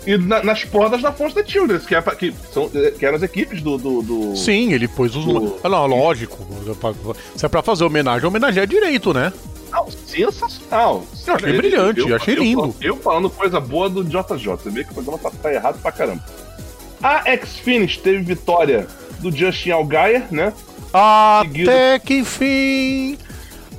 e 0.07 0.17
na- 0.17 0.43
nas 0.43 0.65
portas 0.65 1.03
da 1.03 1.13
fonte 1.13 1.35
da 1.35 1.45
Childress, 1.45 1.87
que, 1.87 1.95
é, 1.95 2.01
que, 2.03 2.35
são, 2.53 2.69
que 2.69 3.05
eram 3.05 3.17
as 3.17 3.23
equipes 3.23 3.61
do. 3.61 3.77
do, 3.77 4.03
do- 4.03 4.37
Sim, 4.37 4.73
ele 4.73 4.89
pôs 4.89 5.15
os. 5.15 5.25
Do- 5.25 5.59
Ah, 5.63 5.69
não, 5.69 5.87
lógico. 5.87 6.39
Se 7.37 7.45
é 7.45 7.49
pra 7.49 7.63
fazer 7.63 7.85
homenagem, 7.85 8.29
é 8.59 8.65
direito, 8.67 9.13
né? 9.13 9.33
Não, 9.73 9.91
sensacional. 9.91 11.05
Eu 11.27 11.35
achei 11.35 11.57
brilhante, 11.57 12.13
achei 12.13 12.35
lindo. 12.35 12.75
Eu, 12.81 12.97
falando 12.97 13.31
coisa 13.31 13.59
boa 13.59 13.89
do 13.89 14.05
JJ, 14.05 14.45
você 14.45 14.71
vê 14.71 14.85
que 14.85 14.91
o 14.91 14.95
programa 14.95 15.19
tá, 15.19 15.31
tá 15.31 15.53
errado 15.53 15.81
pra 15.81 15.91
caramba. 15.91 16.23
A 17.03 17.29
X-Finish 17.31 17.97
teve 17.97 18.23
vitória 18.23 18.87
do 19.21 19.35
Justin 19.35 19.71
Allgaier, 19.71 20.27
né? 20.31 20.53
Até 20.93 21.99
que 21.99 22.19
enfim. 22.19 23.19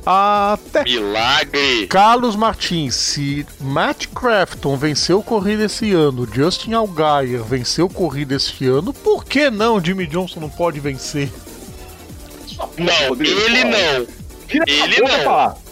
Até. 0.06 0.84
Milagre. 0.84 1.88
Carlos 1.88 2.36
Martins, 2.36 2.96
se 2.96 3.46
Matt 3.62 4.08
Crafton 4.08 4.76
venceu 4.76 5.24
corrida 5.24 5.66
esse 5.66 5.94
ano, 5.94 6.28
Justin 6.30 6.74
Allgaier 6.74 7.42
venceu 7.44 7.88
corrida 7.88 8.36
esse 8.36 8.66
ano, 8.66 8.92
por 8.92 9.24
que 9.24 9.50
não 9.50 9.84
Jimmy 9.84 10.06
Johnson 10.08 10.42
não 10.42 10.50
pode 10.50 10.80
vencer? 10.80 11.32
Não, 12.78 13.16
ele 13.16 13.64
não. 13.64 14.08
Vira 14.48 14.66
essa 14.68 14.84
Ele 14.84 15.02
não. 15.02 15.63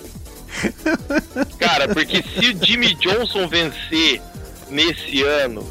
Cara, 1.60 1.88
porque 1.88 2.23
se 2.23 2.49
o 2.52 2.65
Jimmy 2.65 2.94
Johnson 2.95 3.48
vencer 3.48 4.22
nesse 4.69 5.22
ano, 5.23 5.68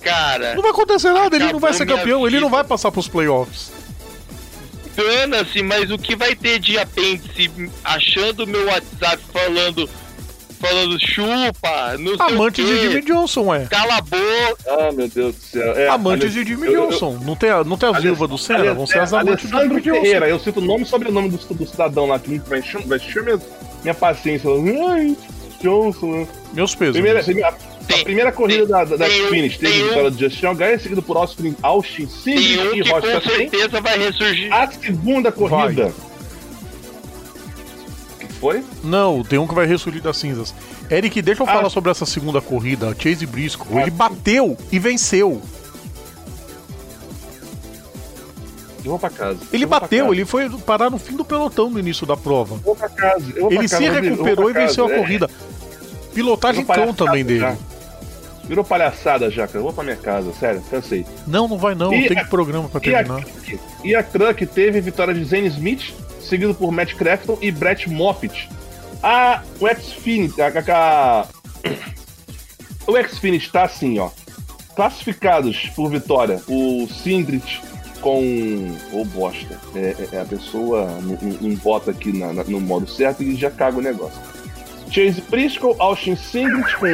cara, 0.00 0.54
Não 0.54 0.62
vai 0.62 0.70
acontecer 0.70 1.12
nada, 1.12 1.36
ele 1.36 1.52
não 1.52 1.60
vai 1.60 1.72
ser 1.72 1.86
campeão, 1.86 2.26
ele 2.26 2.40
não 2.40 2.48
vida. 2.48 2.56
vai 2.56 2.64
passar 2.64 2.90
pros 2.90 3.08
playoffs. 3.08 3.70
dana-se, 4.96 5.62
mas 5.62 5.90
o 5.90 5.98
que 5.98 6.16
vai 6.16 6.34
ter 6.34 6.58
de 6.58 6.78
apêndice 6.78 7.50
achando 7.84 8.46
meu 8.46 8.66
WhatsApp 8.66 9.22
falando 9.32 9.88
falando 10.60 10.98
chupa, 10.98 11.96
não 12.00 12.16
sei 12.16 12.34
Amantes 12.34 12.64
o 12.64 12.68
de 12.68 12.80
Jimmy 12.80 13.00
Johnson, 13.02 13.54
é. 13.54 13.66
cala 13.66 13.98
a 13.98 14.00
boca. 14.00 14.56
Ah, 14.66 14.90
meu 14.92 15.08
Deus 15.08 15.36
do 15.36 15.40
céu. 15.40 15.72
É, 15.78 15.86
Amantes 15.86 16.34
Ale- 16.34 16.44
de 16.44 16.50
Jimmy 16.50 16.66
eu- 16.66 16.72
eu- 16.72 16.88
Johnson. 16.90 17.16
Não 17.22 17.36
tem, 17.36 17.48
a- 17.50 17.62
não 17.62 17.76
tem 17.78 17.88
as 17.88 17.94
Ale- 17.94 18.06
viúvas 18.06 18.28
do 18.28 18.36
Senna, 18.36 18.58
Ale- 18.60 18.74
vão 18.74 18.84
ser 18.84 18.98
as 18.98 19.12
amantes 19.12 19.48
do 19.48 19.56
Jimmy 19.56 19.80
Johnson. 19.80 20.04
Eu 20.26 20.40
cito 20.40 20.58
o 20.58 20.64
nome 20.64 20.82
e 20.82 20.86
sobrenome 20.86 21.28
do, 21.28 21.36
do 21.54 21.64
cidadão 21.64 22.06
lá 22.06 22.18
que 22.18 22.36
vai 22.40 22.58
encher, 22.58 22.84
vai 22.84 22.98
encher 22.98 23.38
minha, 23.88 23.94
paciência. 23.94 24.50
Ai, 24.90 25.16
Johnson. 25.60 26.06
né? 26.20 26.28
Meus 26.52 26.74
pesos. 26.74 26.94
Primeira, 26.94 27.22
primeira, 27.22 27.48
a 27.48 28.04
primeira 28.04 28.32
corrida 28.32 28.60
tem- 28.60 28.68
da, 28.68 28.84
da, 28.84 28.96
da 28.96 29.06
tem 29.06 29.26
um- 29.26 29.28
Finish 29.28 29.58
teve 29.58 29.82
um- 29.82 29.88
vitória 29.88 30.10
do 30.10 30.18
Justin 30.18 30.46
Allgaier, 30.46 30.80
seguido 30.80 31.02
por 31.02 31.16
Austin, 31.16 31.54
Austin 31.62 32.06
Tem 32.24 32.36
um 32.60 32.74
e 32.74 32.82
que 32.82 32.88
com 32.90 32.94
Rocha 33.00 33.20
Tem. 33.20 33.50
certeza 33.50 33.80
vai 33.80 33.98
ressurgir. 33.98 34.52
A 34.52 34.70
segunda 34.70 35.32
corrida. 35.32 35.92
O 38.14 38.18
que 38.18 38.32
foi? 38.34 38.62
Não, 38.84 39.22
tem 39.22 39.38
um 39.38 39.46
que 39.46 39.54
vai 39.54 39.66
ressurgir 39.66 40.02
das 40.02 40.16
cinzas. 40.16 40.54
Eric, 40.90 41.20
deixa 41.20 41.42
eu 41.42 41.48
Ah. 41.48 41.52
falar 41.52 41.70
sobre 41.70 41.90
essa 41.90 42.06
segunda 42.06 42.40
corrida. 42.40 42.94
Chase 42.98 43.26
Briscoe, 43.26 43.66
Ah, 43.76 43.82
ele 43.82 43.90
bateu 43.90 44.56
e 44.72 44.78
venceu. 44.78 45.42
Eu 48.84 48.90
vou 48.90 48.98
pra 48.98 49.10
casa. 49.10 49.38
Ele 49.52 49.66
bateu, 49.66 50.12
ele 50.14 50.24
foi 50.24 50.48
parar 50.60 50.88
no 50.90 50.98
fim 50.98 51.16
do 51.16 51.24
pelotão 51.24 51.68
no 51.68 51.78
início 51.78 52.06
da 52.06 52.16
prova. 52.16 52.54
Eu 52.54 52.60
vou 52.60 52.76
pra 52.76 52.88
casa. 52.88 53.24
eu 53.34 53.42
vou 53.42 53.50
Ele 53.52 53.68
casa, 53.68 53.76
se 53.78 53.88
recuperou 53.88 54.50
e 54.50 54.52
venceu 54.52 54.86
a. 54.86 54.90
É, 54.92 54.96
corrida. 54.98 55.30
Pilotagem 56.14 56.64
virou 56.64 56.84
cão 56.86 56.94
também 56.94 57.24
dele. 57.24 57.40
já. 57.40 57.56
Virou 58.44 58.64
palhaçada 58.64 59.30
já, 59.30 59.46
cara. 59.46 59.58
Eu 59.58 59.64
vou 59.64 59.72
pra 59.72 59.84
minha 59.84 59.96
casa, 59.96 60.32
sério, 60.32 60.62
cansei. 60.70 61.04
Não, 61.26 61.46
não 61.46 61.58
vai 61.58 61.74
não, 61.74 61.92
E 61.92 62.08
tem 62.08 62.18
a- 62.18 62.24
programa 62.24 62.68
pra 62.68 62.80
E 62.84 62.94
a, 62.94 62.98
terminar. 63.04 63.24
e 63.84 63.94
a 63.94 64.02
Truck 64.02 64.46
teve 64.46 64.80
vitória 64.80 65.12
de 65.12 65.22
Zane 65.24 65.48
Smith, 65.48 65.92
seguido 66.22 66.54
por 66.54 66.72
Matt 66.72 66.94
Crafton 66.94 67.36
e 67.42 67.50
Brett 67.50 67.90
Moffitt. 67.90 68.48
A 69.02 69.42
o 69.60 69.68
Xfinity, 69.68 70.40
a, 70.40 70.48
a, 70.48 71.26
o 72.86 72.96
Xfinity 73.08 73.50
tá 73.52 73.64
assim, 73.64 73.98
ó. 73.98 74.08
Classificados 74.74 75.68
por 75.76 75.90
vitória, 75.90 76.40
o 76.48 76.86
Sindrit 76.88 77.60
com. 78.00 78.74
Ô 78.92 79.04
bosta. 79.04 79.58
É, 79.74 79.94
é- 79.98 80.08
é 80.16 80.20
a 80.20 80.24
pessoa 80.24 80.86
não, 81.40 81.54
bota 81.56 81.90
aqui 81.90 82.12
na- 82.16 82.32
na- 82.32 82.44
no 82.44 82.60
modo 82.60 82.88
certo 82.88 83.22
e 83.22 83.34
já 83.36 83.50
caga 83.50 83.78
o 83.78 83.82
negócio. 83.82 84.18
Chase 84.90 85.20
Briscoe, 85.28 85.74
Austin 85.78 86.16
Sindrit 86.16 86.76
com. 86.76 86.86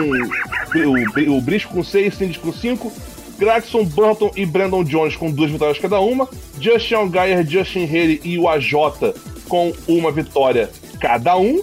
O, 1.31 1.37
o 1.37 1.41
Briscoe 1.41 1.73
com 1.75 1.85
6, 1.85 2.15
Sindrit 2.15 2.41
com 2.41 2.53
5. 2.53 2.93
Gladson 3.39 3.85
Burton 3.85 4.31
e 4.37 4.47
Brandon 4.47 4.85
Jones 4.85 5.17
com 5.17 5.31
duas 5.31 5.51
vitórias 5.51 5.79
cada 5.79 5.99
uma. 6.01 6.29
Justin 6.61 6.95
Allgaier, 6.95 7.45
Justin 7.49 7.85
Haley 7.85 8.21
e 8.23 8.39
o 8.39 8.49
AJ 8.49 8.73
com 9.49 9.73
uma 9.89 10.11
vitória 10.13 10.71
cada 11.01 11.37
um. 11.37 11.63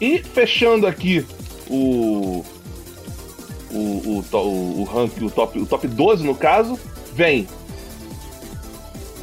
E 0.00 0.18
fechando 0.18 0.86
aqui 0.86 1.24
o. 1.68 2.44
O, 3.68 3.78
o, 3.78 4.24
o, 4.32 4.80
o 4.80 4.84
ranking, 4.84 5.24
o 5.24 5.30
top, 5.30 5.58
o 5.58 5.66
top 5.66 5.86
12 5.88 6.24
no 6.24 6.34
caso, 6.34 6.78
vem. 7.14 7.46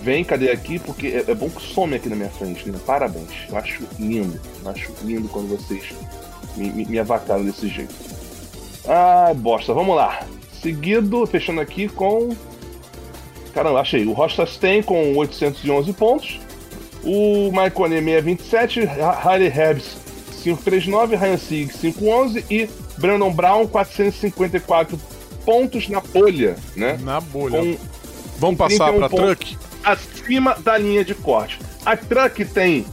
Vem, 0.04 0.24
cadê 0.26 0.52
aqui? 0.52 0.80
Porque 0.80 1.08
é, 1.08 1.32
é 1.32 1.34
bom 1.34 1.50
que 1.50 1.62
some 1.62 1.96
aqui 1.96 2.10
na 2.10 2.16
minha 2.18 2.30
frente, 2.30 2.70
né? 2.70 2.78
Parabéns. 2.86 3.30
Eu 3.50 3.58
acho 3.58 3.84
lindo. 3.98 4.40
Eu 4.62 4.70
acho 4.70 4.92
lindo 5.02 5.30
quando 5.30 5.48
vocês 5.48 5.94
me, 6.58 6.70
me, 6.72 6.86
me 6.86 7.00
avacalham 7.00 7.46
desse 7.46 7.70
jeito. 7.70 7.96
Ah, 8.86 9.34
bosta, 9.34 9.74
vamos 9.74 9.96
lá. 9.96 10.26
Seguido, 10.62 11.26
fechando 11.26 11.62
aqui 11.62 11.88
com. 11.88 12.36
Caramba, 13.54 13.80
achei. 13.80 14.06
O 14.06 14.12
Rostas 14.12 14.58
tem 14.58 14.84
com 14.84 15.16
811 15.16 15.94
pontos. 15.94 16.40
O 17.02 17.50
Maicone 17.52 17.96
627, 17.96 18.82
Harley 19.02 19.48
Herbs 19.48 19.98
539, 20.44 21.16
Ryan 21.16 21.38
Sieg 21.38 21.74
511 21.74 22.46
e 22.50 22.70
Brandon 22.98 23.32
Brown 23.32 23.68
454 23.68 25.00
pontos 25.46 25.88
na 25.88 26.02
bolha, 26.02 26.58
né? 26.76 27.00
Na 27.02 27.22
bolha. 27.22 27.60
Com 27.60 27.78
Vamos 28.38 28.58
passar 28.58 28.92
31 28.92 29.00
pra 29.00 29.10
pontos. 29.10 29.26
truck? 29.26 29.58
Acima 29.84 30.56
da 30.64 30.78
linha 30.78 31.04
de 31.04 31.14
corte. 31.14 31.60
A 31.86 31.96
Truck 31.98 32.44
tem 32.46 32.86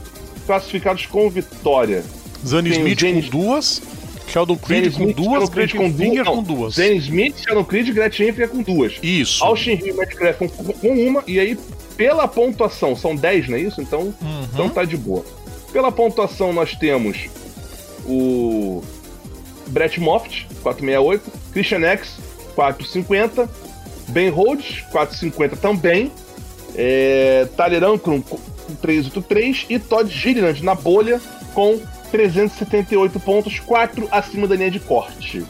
classificados 0.45 1.05
com 1.05 1.29
vitória. 1.29 2.03
Zane 2.45 2.69
Tem 2.69 2.79
Smith 2.79 2.99
James- 2.99 3.25
com 3.29 3.31
duas, 3.39 3.81
Sheldon 4.27 4.55
Creed 4.57 4.83
James 4.85 4.95
com 4.97 5.03
Smith, 5.03 5.15
duas, 5.15 5.49
Sheldon 5.49 5.93
Creed 5.93 6.15
não, 6.15 6.35
com 6.37 6.43
duas. 6.43 6.73
Zane 6.75 6.97
Smith, 6.97 7.37
Sheldon 7.43 7.63
Creed 7.63 7.87
e 7.87 7.91
Gretchen 7.91 8.27
Finger 8.33 8.49
com 8.49 8.61
duas. 8.63 8.93
Isso. 9.03 9.43
Austin 9.43 9.71
Hill 9.71 9.87
e 9.87 9.93
Matt 9.93 10.15
Craft 10.15 10.39
com, 10.39 10.47
com 10.49 10.87
uma, 10.89 11.23
e 11.27 11.39
aí, 11.39 11.57
pela 11.95 12.27
pontuação, 12.27 12.95
são 12.95 13.15
10, 13.15 13.47
não 13.49 13.57
é 13.57 13.61
isso? 13.61 13.81
Então, 13.81 14.13
Uhum. 14.21 14.47
então 14.53 14.69
tá 14.69 14.83
de 14.83 14.97
boa. 14.97 15.23
Pela 15.71 15.91
pontuação, 15.91 16.51
nós 16.51 16.73
temos 16.75 17.17
o 18.05 18.81
Brett 19.67 19.99
Moffitt, 19.99 20.47
468, 20.63 21.31
Christian 21.53 21.83
X, 21.85 22.17
450, 22.55 23.49
Ben 24.07 24.29
Rhodes, 24.29 24.81
450 24.91 25.55
também, 25.55 26.11
é, 26.75 27.47
Ankrum, 27.85 28.21
com 28.21 28.39
383 28.81 29.65
e 29.69 29.79
Todd 29.79 30.09
Gilliland 30.09 30.63
na 30.63 30.75
bolha 30.75 31.21
com 31.53 31.79
378 32.11 33.19
pontos, 33.19 33.59
4 33.59 34.07
acima 34.11 34.47
da 34.47 34.55
linha 34.55 34.71
de 34.71 34.79
corte. 34.79 35.45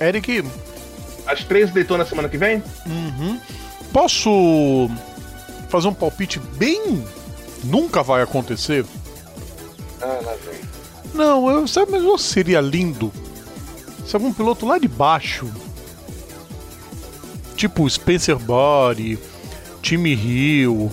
Eric, 0.00 0.44
As 1.26 1.44
três 1.44 1.70
Daytona 1.70 2.04
na 2.04 2.08
semana 2.08 2.28
que 2.28 2.38
vem? 2.38 2.62
uhum. 2.86 3.38
posso 3.92 4.90
fazer 5.68 5.88
um 5.88 5.94
palpite 5.94 6.38
bem. 6.56 7.04
Nunca 7.62 8.02
vai 8.02 8.22
acontecer? 8.22 8.84
Ah, 10.00 10.20
lá 10.24 10.34
vem. 10.44 10.60
Não, 11.12 11.50
eu, 11.50 11.66
sabe, 11.66 11.92
mas 11.92 12.02
eu 12.02 12.16
seria 12.16 12.60
lindo 12.60 13.12
se 14.06 14.16
algum 14.16 14.32
piloto 14.32 14.66
lá 14.66 14.78
de 14.78 14.88
baixo, 14.88 15.48
tipo 17.54 17.88
Spencer 17.88 18.36
Body, 18.38 19.18
Time 19.82 20.12
Hill, 20.14 20.90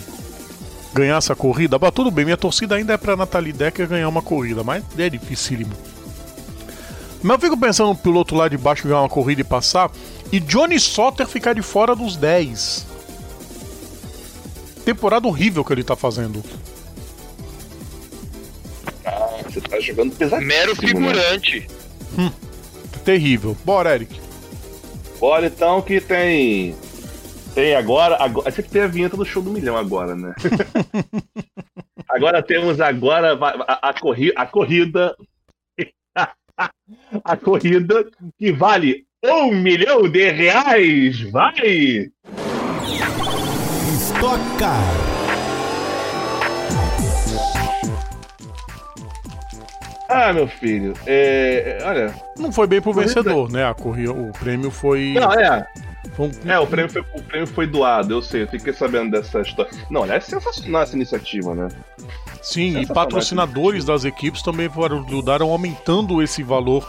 ganhasse 0.94 1.32
a 1.32 1.36
corrida. 1.36 1.78
Bah, 1.78 1.92
tudo 1.92 2.10
bem, 2.10 2.26
minha 2.26 2.38
torcida 2.38 2.76
ainda 2.76 2.94
é 2.94 2.98
pra 2.98 3.16
Natalie 3.16 3.54
Decker 3.54 3.88
ganhar 3.88 4.10
uma 4.10 4.22
corrida, 4.22 4.64
mas 4.64 4.84
é 4.98 5.10
dificílimo. 5.10 5.74
Mas 7.22 7.36
eu 7.36 7.42
fico 7.42 7.58
pensando 7.58 7.90
no 7.90 7.96
piloto 7.96 8.36
lá 8.36 8.48
de 8.48 8.58
baixo 8.58 8.88
ganhar 8.88 9.02
uma 9.02 9.10
corrida 9.10 9.42
e 9.42 9.44
passar, 9.44 9.92
e 10.32 10.40
Johnny 10.40 10.80
Sotter 10.80 11.28
ficar 11.28 11.54
de 11.54 11.62
fora 11.62 11.96
dos 11.96 12.16
10. 12.16 12.86
Temporada 14.86 15.28
horrível 15.28 15.66
que 15.66 15.74
ele 15.74 15.84
tá 15.84 15.96
fazendo. 15.96 16.44
Ah, 19.06 19.40
você 19.44 19.60
tá 19.60 19.80
jogando 19.80 20.16
pesadíssimo. 20.16 20.48
Mero 20.48 20.72
né? 20.72 20.88
figurante. 20.88 21.68
Terrível. 23.04 23.56
Bora, 23.64 23.96
Eric. 23.96 24.20
Bora 25.20 25.48
então 25.48 25.82
que 25.82 26.00
tem. 26.00 26.76
Tem 27.58 27.76
agora. 27.76 28.16
agora 28.24 28.52
tinha 28.52 28.64
que 28.64 28.70
ter 28.70 28.82
a 28.82 28.88
vinheta 28.88 29.18
do 29.18 29.26
show 29.26 29.42
do 29.42 29.50
milhão 29.50 29.76
agora, 29.76 30.16
né? 30.16 30.32
agora 32.08 32.44
temos 32.44 32.80
agora 32.80 33.34
a, 33.34 33.90
a, 33.90 33.94
corri, 34.00 34.32
a 34.36 34.46
corrida. 34.46 35.16
a 37.26 37.36
corrida 37.36 38.06
que 38.38 38.52
vale 38.52 39.06
um 39.26 39.56
milhão 39.56 40.08
de 40.08 40.30
reais! 40.30 41.20
Vai! 41.32 42.12
Stock 43.96 44.40
Car. 44.60 44.84
Ah, 50.10 50.32
meu 50.32 50.48
filho, 50.48 50.94
é, 51.08 51.80
olha. 51.84 52.14
Não 52.38 52.52
foi 52.52 52.68
bem 52.68 52.80
pro 52.82 52.94
Corrida- 52.94 53.14
vencedor, 53.16 53.52
né? 53.52 53.66
A 53.66 53.74
corrida, 53.74 54.12
o 54.14 54.32
prêmio 54.32 54.70
foi. 54.70 55.16
Não, 55.16 55.34
é. 55.34 55.68
Foi 56.18 56.28
um- 56.28 56.50
É, 56.52 56.60
o 56.60 56.68
prêmio, 56.68 56.92
foi, 56.92 57.02
o 57.14 57.22
prêmio 57.24 57.48
foi 57.48 57.66
doado, 57.68 58.14
eu 58.14 58.22
sei, 58.22 58.44
eu 58.44 58.48
fiquei 58.48 58.74
sabendo 58.74 59.12
dessa 59.12 59.40
história. 59.42 59.72
Não, 59.90 60.04
aliás, 60.04 60.26
é 60.28 60.30
sensacional 60.32 60.82
essa 60.82 60.96
iniciativa, 60.96 61.56
né? 61.56 61.70
Sim, 62.42 62.80
e 62.80 62.86
patrocinadores 62.88 63.86
das 63.86 64.04
equipes 64.04 64.42
também 64.42 64.68
foram- 64.68 65.06
ajudaram 65.06 65.50
aumentando 65.50 66.22
esse 66.22 66.44
valor. 66.44 66.84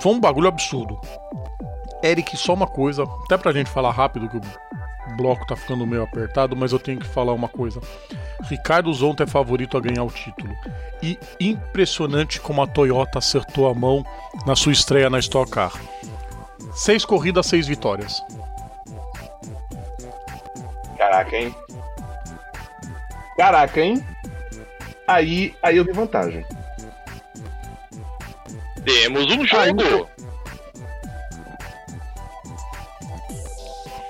Foi 0.00 0.12
um 0.12 0.20
bagulho 0.20 0.48
absurdo. 0.48 0.98
Eric, 2.02 2.36
só 2.36 2.54
uma 2.54 2.66
coisa, 2.66 3.04
até 3.24 3.36
pra 3.36 3.52
gente 3.52 3.70
falar 3.70 3.90
rápido, 3.90 4.28
que 4.28 4.36
o 4.36 5.16
bloco 5.16 5.46
tá 5.46 5.56
ficando 5.56 5.86
meio 5.86 6.02
apertado, 6.02 6.54
mas 6.54 6.72
eu 6.72 6.78
tenho 6.78 6.98
que 7.00 7.06
falar 7.06 7.32
uma 7.32 7.48
coisa. 7.48 7.80
Ricardo 8.42 8.92
Zonta 8.92 9.22
é 9.24 9.26
favorito 9.26 9.76
a 9.76 9.80
ganhar 9.80 10.04
o 10.04 10.10
título. 10.10 10.52
E 11.02 11.18
impressionante 11.40 12.38
como 12.40 12.62
a 12.62 12.66
Toyota 12.66 13.18
acertou 13.18 13.68
a 13.68 13.74
mão 13.74 14.04
na 14.46 14.54
sua 14.54 14.72
estreia 14.72 15.08
na 15.08 15.18
Stock 15.18 15.50
Car. 15.50 15.72
Seis 16.74 17.04
corridas, 17.04 17.46
seis 17.46 17.66
vitórias. 17.66 18.22
Caraca, 20.98 21.36
hein? 21.36 21.54
Caraca, 23.36 23.80
hein? 23.80 24.04
Aí, 25.06 25.54
aí 25.62 25.76
eu 25.76 25.84
vi 25.84 25.92
vantagem. 25.92 26.44
Temos 28.84 29.32
um 29.32 29.46
jogo. 29.46 30.10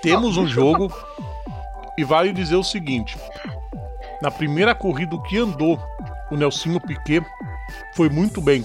Temos 0.02 0.36
um 0.36 0.46
jogo 0.46 0.92
e 1.96 2.04
vale 2.04 2.32
dizer 2.32 2.56
o 2.56 2.64
seguinte: 2.64 3.18
na 4.20 4.30
primeira 4.30 4.74
corrida 4.74 5.16
que 5.22 5.38
andou, 5.38 5.78
o 6.30 6.36
Nelsinho 6.36 6.80
Piquet 6.80 7.24
foi 7.94 8.08
muito 8.08 8.40
bem. 8.40 8.64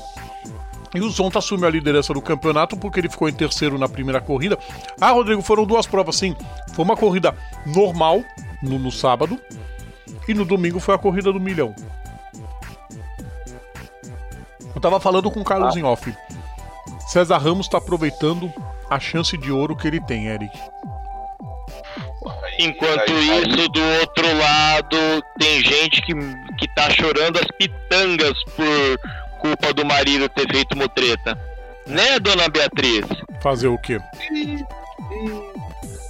E 0.94 1.02
o 1.02 1.10
Zonta 1.10 1.40
assumiu 1.40 1.68
a 1.68 1.72
liderança 1.72 2.14
do 2.14 2.22
campeonato 2.22 2.76
porque 2.76 3.00
ele 3.00 3.10
ficou 3.10 3.30
em 3.30 3.34
terceiro 3.34 3.78
na 3.78 3.88
primeira 3.88 4.20
corrida. 4.20 4.58
Ah, 5.00 5.12
Rodrigo, 5.12 5.42
foram 5.42 5.66
duas 5.66 5.86
provas, 5.86 6.16
sim. 6.16 6.36
Foi 6.74 6.84
uma 6.84 6.98
corrida 6.98 7.36
normal 7.66 8.24
no, 8.62 8.80
no 8.80 8.92
sábado 8.92 9.40
e 10.28 10.34
no 10.34 10.46
domingo 10.46 10.80
foi 10.80 10.96
a 10.96 10.98
corrida 10.98 11.32
do 11.32 11.40
milhão. 11.40 11.76
Eu 14.74 14.82
tava 14.82 15.00
falando 15.00 15.30
com 15.30 15.42
o 15.42 15.44
Carlos 15.44 15.76
em 15.76 15.84
off. 15.84 16.14
César 17.08 17.38
Ramos 17.38 17.68
tá 17.68 17.80
aproveitando 17.80 18.52
a 18.90 19.00
chance 19.00 19.38
de 19.38 19.52
ouro 19.52 19.76
que 19.76 19.88
ele 19.88 20.00
tem, 20.00 20.28
Eric. 20.28 20.56
Enquanto 22.60 23.12
isso, 23.12 23.70
do 23.70 23.82
outro 24.00 24.38
lado, 24.38 25.24
tem 25.40 25.64
gente 25.64 26.02
que, 26.02 26.14
que 26.58 26.76
tá 26.76 26.90
chorando 26.92 27.40
as 27.40 27.48
pitangas 27.58 28.44
por 28.56 29.00
culpa 29.40 29.74
do 29.74 29.86
marido 29.86 30.30
ter 30.30 30.48
feito 30.52 30.78
mutreta. 30.78 31.38
Né, 31.88 32.20
dona 32.20 32.48
Beatriz? 32.50 33.06
Fazer 33.42 33.68
o 33.68 33.78
quê? 33.78 34.00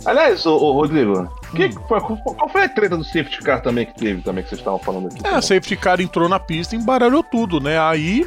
Aliás, 0.05 0.45
ô, 0.45 0.55
ô, 0.57 0.71
Rodrigo, 0.73 1.27
que- 1.55 1.69
qual, 1.87 2.01
qual 2.01 2.49
foi 2.49 2.63
a 2.63 2.69
treta 2.69 2.97
do 2.97 3.03
safety 3.03 3.39
car 3.39 3.61
também 3.61 3.85
que 3.85 3.93
teve, 3.93 4.21
também 4.21 4.43
que 4.43 4.49
vocês 4.49 4.59
estavam 4.59 4.79
falando 4.79 5.07
aqui? 5.07 5.25
É, 5.25 5.29
a 5.29 5.41
safety 5.41 5.75
car 5.77 5.99
entrou 6.01 6.27
na 6.29 6.39
pista 6.39 6.75
e 6.75 6.79
embaralhou 6.79 7.23
tudo, 7.23 7.59
né? 7.59 7.79
Aí. 7.79 8.25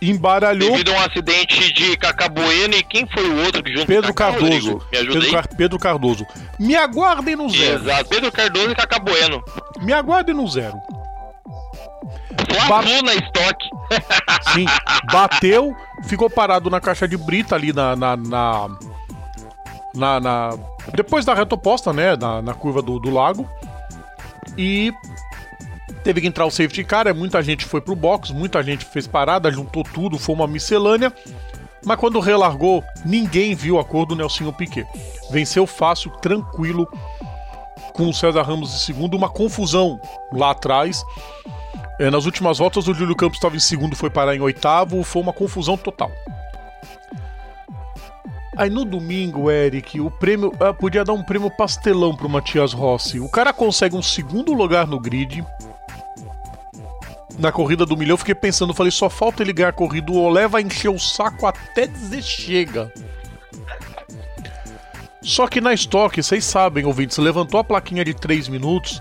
Embaralhou 0.00 0.72
Devido 0.72 0.92
a 0.92 0.94
um 0.96 1.00
acidente 1.04 1.72
de 1.72 1.96
Cacabueno 1.96 2.74
e 2.74 2.82
quem 2.82 3.06
foi 3.06 3.22
o 3.28 3.44
outro 3.44 3.62
que 3.62 3.72
junto 3.72 3.86
Pedro 3.86 4.12
Cardoso. 4.12 4.72
Rodrigo? 4.72 4.84
Me 4.90 4.98
ajuda 4.98 5.12
Pedro, 5.12 5.26
aí? 5.26 5.30
Car- 5.32 5.56
Pedro 5.56 5.78
Cardoso. 5.78 6.26
Me 6.58 6.74
aguardem 6.74 7.36
no 7.36 7.48
zero. 7.48 7.84
Exato, 7.84 8.08
Pedro 8.08 8.32
Cardoso 8.32 8.70
e 8.70 8.74
Cacabueno. 8.74 9.44
Me 9.80 9.92
aguardem 9.92 10.34
no 10.34 10.48
zero. 10.48 10.74
Fla-Flu 12.54 13.02
na 13.02 13.14
estoque. 13.14 13.70
Sim, 14.52 14.66
bateu, 15.10 15.74
ficou 16.04 16.28
parado 16.28 16.70
na 16.70 16.80
caixa 16.80 17.06
de 17.06 17.16
brita 17.16 17.54
ali 17.54 17.72
na. 17.72 17.96
na, 17.96 18.16
na, 18.16 18.68
na, 19.94 20.20
na 20.20 20.58
depois 20.94 21.24
da 21.24 21.34
reta 21.34 21.54
oposta, 21.54 21.92
né? 21.92 22.16
Na, 22.16 22.42
na 22.42 22.54
curva 22.54 22.82
do, 22.82 22.98
do 22.98 23.10
lago. 23.10 23.48
E 24.56 24.92
teve 26.02 26.20
que 26.20 26.26
entrar 26.26 26.46
o 26.46 26.50
safety 26.50 26.84
car, 26.84 27.06
é, 27.06 27.12
muita 27.12 27.42
gente 27.42 27.64
foi 27.64 27.80
pro 27.80 27.94
box, 27.94 28.32
muita 28.32 28.62
gente 28.62 28.84
fez 28.84 29.06
parada, 29.06 29.50
juntou 29.50 29.84
tudo, 29.84 30.18
foi 30.18 30.34
uma 30.34 30.46
miscelânea. 30.46 31.12
Mas 31.84 31.98
quando 31.98 32.20
relargou, 32.20 32.84
ninguém 33.04 33.54
viu 33.54 33.78
a 33.78 33.84
cor 33.84 34.06
do 34.06 34.14
Nelsinho 34.14 34.52
Piquet. 34.52 34.86
Venceu 35.30 35.66
fácil, 35.66 36.10
tranquilo, 36.10 36.86
com 37.92 38.08
o 38.08 38.14
César 38.14 38.42
Ramos 38.42 38.74
em 38.74 38.78
segundo, 38.78 39.16
uma 39.16 39.28
confusão 39.28 40.00
lá 40.32 40.50
atrás. 40.50 41.04
É, 42.02 42.10
nas 42.10 42.26
últimas 42.26 42.58
voltas, 42.58 42.88
o 42.88 42.94
Júlio 42.94 43.14
Campos 43.14 43.36
estava 43.36 43.54
em 43.54 43.60
segundo, 43.60 43.94
foi 43.94 44.10
parar 44.10 44.34
em 44.34 44.40
oitavo, 44.40 45.04
foi 45.04 45.22
uma 45.22 45.32
confusão 45.32 45.76
total. 45.76 46.10
Aí 48.56 48.68
no 48.68 48.84
domingo, 48.84 49.48
Eric, 49.48 50.00
o 50.00 50.10
prêmio. 50.10 50.52
Ah, 50.58 50.74
podia 50.74 51.04
dar 51.04 51.12
um 51.12 51.22
prêmio 51.22 51.48
pastelão 51.48 52.12
pro 52.16 52.28
Matias 52.28 52.72
Rossi. 52.72 53.20
O 53.20 53.28
cara 53.28 53.52
consegue 53.52 53.94
um 53.94 54.02
segundo 54.02 54.52
lugar 54.52 54.84
no 54.84 54.98
grid. 54.98 55.46
Na 57.38 57.52
corrida 57.52 57.86
do 57.86 57.96
milhão, 57.96 58.16
fiquei 58.16 58.34
pensando, 58.34 58.74
falei, 58.74 58.90
só 58.90 59.08
falta 59.08 59.40
ele 59.40 59.52
ganhar 59.52 59.68
a 59.68 59.72
corrida. 59.72 60.10
O 60.10 60.20
Olé 60.20 60.48
vai 60.48 60.62
encher 60.62 60.88
o 60.88 60.98
saco 60.98 61.46
até 61.46 61.86
dizer 61.86 62.20
chega. 62.20 62.92
Só 65.22 65.46
que 65.46 65.60
na 65.60 65.72
estoque, 65.72 66.20
vocês 66.20 66.44
sabem, 66.44 66.84
ouvintes, 66.84 67.16
levantou 67.18 67.60
a 67.60 67.64
plaquinha 67.64 68.04
de 68.04 68.12
3 68.12 68.48
minutos, 68.48 69.00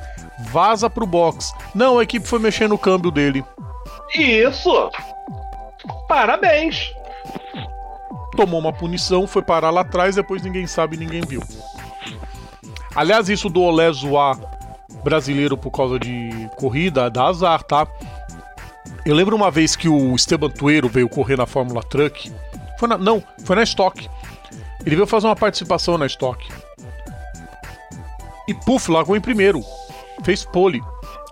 vaza 0.49 0.89
pro 0.89 1.05
box. 1.05 1.53
Não, 1.73 1.99
a 1.99 2.03
equipe 2.03 2.27
foi 2.27 2.39
mexer 2.39 2.67
no 2.67 2.77
câmbio 2.77 3.11
dele. 3.11 3.43
Isso! 4.15 4.89
Parabéns! 6.07 6.93
tomou 8.35 8.59
uma 8.59 8.73
punição, 8.73 9.27
foi 9.27 9.41
parar 9.41 9.69
lá 9.69 9.81
atrás, 9.81 10.15
depois 10.15 10.41
ninguém 10.41 10.65
sabe, 10.65 10.97
ninguém 10.97 11.21
viu. 11.21 11.41
Aliás, 12.95 13.29
isso 13.29 13.49
do 13.49 13.61
Olé 13.61 13.91
zoar 13.91 14.37
brasileiro 15.03 15.57
por 15.57 15.71
causa 15.71 15.97
de 15.99 16.49
corrida 16.57 17.09
dá 17.09 17.25
azar, 17.25 17.63
tá? 17.63 17.87
Eu 19.05 19.15
lembro 19.15 19.35
uma 19.35 19.49
vez 19.49 19.75
que 19.75 19.89
o 19.89 20.15
Esteban 20.15 20.49
Tueiro 20.49 20.87
veio 20.87 21.09
correr 21.09 21.37
na 21.37 21.45
Fórmula 21.45 21.81
Truck. 21.81 22.31
Foi 22.77 22.87
na, 22.87 22.97
não, 22.97 23.23
foi 23.43 23.55
na 23.55 23.63
Stock. 23.63 24.09
Ele 24.85 24.95
veio 24.95 25.07
fazer 25.07 25.27
uma 25.27 25.35
participação 25.35 25.97
na 25.97 26.05
Stock. 26.05 26.47
E 28.47 28.53
puf, 28.53 28.91
largou 28.91 29.15
em 29.15 29.21
primeiro. 29.21 29.63
Fez 30.23 30.45
pole. 30.45 30.81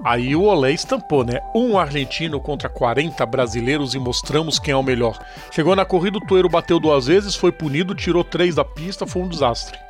Aí 0.03 0.35
o 0.35 0.43
Olé 0.43 0.71
estampou, 0.71 1.23
né? 1.23 1.39
Um 1.53 1.77
argentino 1.77 2.39
contra 2.39 2.69
40 2.69 3.23
brasileiros 3.25 3.93
e 3.93 3.99
mostramos 3.99 4.57
quem 4.57 4.73
é 4.73 4.77
o 4.77 4.83
melhor. 4.83 5.19
Chegou 5.51 5.75
na 5.75 5.85
corrida, 5.85 6.17
o 6.17 6.25
Toeiro 6.25 6.49
bateu 6.49 6.79
duas 6.79 7.07
vezes, 7.07 7.35
foi 7.35 7.51
punido, 7.51 7.93
tirou 7.93 8.23
três 8.23 8.55
da 8.55 8.65
pista, 8.65 9.05
foi 9.05 9.21
um 9.21 9.27
desastre. 9.27 9.77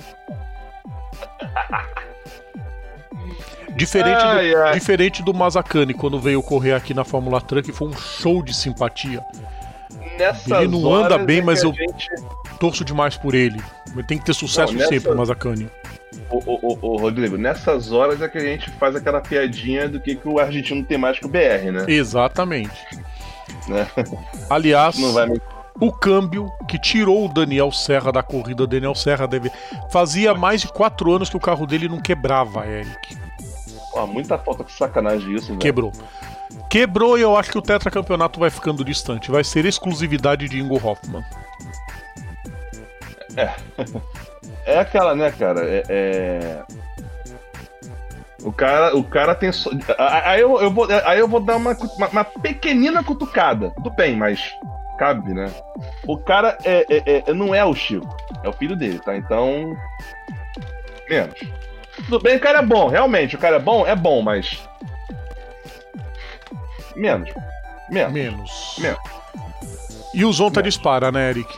Diferente, 3.76 4.22
ai, 4.22 4.52
do, 4.52 4.58
ai. 4.58 4.74
diferente 4.74 5.24
do 5.24 5.34
Mazzacani, 5.34 5.94
quando 5.94 6.20
veio 6.20 6.44
correr 6.44 6.74
aqui 6.74 6.94
na 6.94 7.06
Fórmula 7.06 7.40
Truck, 7.40 7.72
foi 7.72 7.88
um 7.88 7.94
show 7.94 8.44
de 8.44 8.54
simpatia. 8.54 9.24
Nessas 10.18 10.52
ele 10.52 10.68
não 10.68 10.94
anda 10.94 11.18
bem, 11.18 11.40
é 11.40 11.42
mas 11.42 11.64
eu 11.64 11.74
gente... 11.74 12.10
torço 12.60 12.84
demais 12.84 13.16
por 13.16 13.34
ele. 13.34 13.62
Ele 13.94 14.04
tem 14.04 14.18
que 14.18 14.26
ter 14.26 14.34
sucesso 14.34 14.74
não, 14.74 14.80
nessa... 14.80 14.94
sempre, 14.94 15.12
o 15.12 15.16
Mazzacani. 15.16 15.70
Ô, 16.30 16.98
Rodrigo, 16.98 17.38
nessas 17.38 17.92
horas 17.92 18.22
é 18.22 18.28
que 18.28 18.38
a 18.38 18.42
gente 18.42 18.70
faz 18.72 18.96
aquela 18.96 19.22
piadinha 19.22 19.88
do 19.88 20.00
que, 20.00 20.16
que 20.16 20.28
o 20.28 20.40
argentino 20.40 20.84
tem 20.84 20.98
mais 20.98 21.20
que 21.20 21.26
o 21.26 21.30
BR, 21.30 21.72
né? 21.72 21.86
Exatamente. 21.88 22.86
Né? 23.68 23.88
Aliás, 24.50 24.98
me... 24.98 25.42
o 25.80 25.92
câmbio 25.92 26.50
que 26.68 26.80
tirou 26.80 27.26
o 27.26 27.34
Daniel 27.34 27.72
Serra 27.72 28.12
da 28.12 28.24
corrida, 28.24 28.64
o 28.64 28.68
Daniel 28.68 28.96
Serra 28.96 29.28
deve. 29.28 29.52
Fazia 29.92 30.34
mais 30.34 30.62
de 30.62 30.68
quatro 30.68 31.12
anos 31.14 31.30
que 31.30 31.38
o 31.38 31.40
carro 31.40 31.68
dele 31.68 31.88
não 31.88 32.02
quebrava, 32.02 32.66
Eric. 32.66 33.18
Pô, 33.92 34.08
muita 34.08 34.38
falta 34.38 34.64
de 34.64 34.72
sacanagem 34.72 35.36
isso, 35.36 35.48
velho. 35.48 35.60
Quebrou. 35.60 35.92
Quebrou 36.70 37.18
e 37.18 37.22
eu 37.22 37.36
acho 37.36 37.52
que 37.52 37.58
o 37.58 37.62
tetracampeonato 37.62 38.40
vai 38.40 38.50
ficando 38.50 38.84
distante. 38.84 39.32
Vai 39.32 39.44
ser 39.44 39.66
exclusividade 39.66 40.48
de 40.48 40.60
Ingo 40.60 40.76
Hoffman. 40.76 41.24
É. 43.36 43.54
É 44.70 44.80
aquela, 44.80 45.16
né, 45.16 45.32
cara? 45.32 45.62
É, 45.66 45.84
é... 45.90 46.64
O 48.44 48.52
cara, 48.52 48.96
o 48.96 49.04
cara 49.04 49.36
tem. 49.36 49.52
So... 49.52 49.70
Aí, 49.98 50.42
eu, 50.42 50.62
eu 50.62 50.72
vou, 50.72 50.88
aí 51.06 51.20
eu 51.20 51.28
vou 51.28 51.40
dar 51.40 51.58
uma, 51.58 51.74
uma, 51.74 52.08
uma, 52.08 52.24
pequenina 52.24 53.04
cutucada. 53.04 53.72
Tudo 53.72 53.90
bem, 53.90 54.16
mas 54.16 54.54
cabe, 54.98 55.34
né? 55.34 55.52
O 56.08 56.18
cara 56.18 56.58
é, 56.64 56.86
é, 56.90 57.24
é, 57.28 57.34
não 57.34 57.54
é 57.54 57.66
o 57.66 57.74
Chico, 57.74 58.08
é 58.44 58.48
o 58.48 58.54
filho 58.54 58.76
dele, 58.76 59.00
tá? 59.00 59.16
Então. 59.16 59.76
Menos. 61.10 61.40
Tudo 61.96 62.20
bem, 62.20 62.38
o 62.38 62.40
cara 62.40 62.60
é 62.60 62.66
bom, 62.66 62.88
realmente. 62.88 63.36
O 63.36 63.40
cara 63.40 63.58
é 63.58 63.60
bom, 63.60 63.86
é 63.86 63.96
bom, 63.96 64.22
mas. 64.22 64.62
Menos. 66.96 67.30
Menos. 67.90 68.14
Menos. 68.14 68.76
Menos. 68.80 69.00
E 70.14 70.24
o 70.24 70.32
Zonta 70.32 70.62
Menos. 70.62 70.76
dispara, 70.76 71.12
né, 71.12 71.30
Eric? 71.30 71.58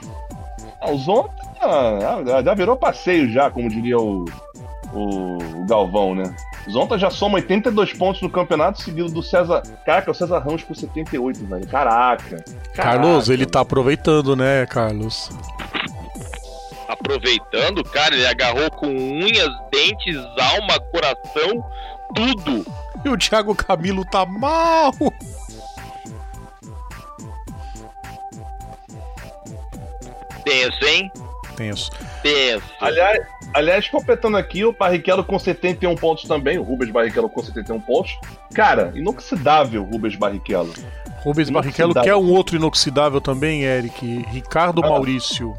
Ah, 0.79 0.89
o 0.89 0.97
Zonta 0.97 1.50
ah, 1.61 2.41
já 2.43 2.53
virou 2.53 2.75
passeio 2.75 3.31
já, 3.31 3.49
como 3.49 3.69
diria 3.69 3.97
o, 3.97 4.25
o, 4.93 5.37
o 5.37 5.65
Galvão, 5.65 6.15
né? 6.15 6.35
Zonta 6.69 6.97
já 6.97 7.09
soma 7.09 7.35
82 7.35 7.93
pontos 7.93 8.21
no 8.21 8.29
campeonato, 8.29 8.81
seguido 8.81 9.09
do 9.09 9.23
César. 9.23 9.63
Caraca, 9.85 10.11
o 10.11 10.13
César 10.13 10.39
Ramos 10.39 10.63
com 10.63 10.73
78, 10.73 11.45
velho. 11.45 11.67
Caraca. 11.67 12.43
Carlos, 12.75 13.29
ele 13.29 13.45
tá 13.45 13.61
aproveitando, 13.61 14.35
né, 14.35 14.65
Carlos? 14.67 15.29
Aproveitando, 16.87 17.83
cara, 17.83 18.13
ele 18.13 18.27
agarrou 18.27 18.69
com 18.71 18.87
unhas, 18.87 19.49
dentes, 19.71 20.17
alma, 20.37 20.79
coração, 20.91 21.63
tudo. 22.13 22.65
E 23.03 23.09
o 23.09 23.17
Thiago 23.17 23.55
Camilo 23.55 24.05
tá 24.05 24.25
mal. 24.25 24.93
Tenso, 30.43 30.85
hein? 30.85 31.11
Tenso. 31.61 31.91
Tenso. 32.23 32.65
Aliás, 32.79 33.25
aliás, 33.53 33.87
completando 33.87 34.37
aqui, 34.37 34.65
o 34.65 34.73
Barrichello 34.73 35.23
com 35.23 35.37
71 35.37 35.95
pontos 35.95 36.23
também, 36.23 36.57
o 36.57 36.63
Rubens 36.63 36.91
Barrichello 36.91 37.29
com 37.29 37.43
71 37.43 37.79
pontos. 37.81 38.17
Cara, 38.53 38.91
inoxidável 38.95 39.83
Rubens 39.83 40.15
Barrichello. 40.15 40.73
Rubens 41.23 41.49
Barrichello 41.49 41.93
quer 41.93 42.15
um 42.15 42.31
outro 42.31 42.55
inoxidável 42.55 43.21
também, 43.21 43.63
Eric. 43.63 44.25
Ricardo 44.29 44.83
ah. 44.83 44.89
Maurício. 44.89 45.55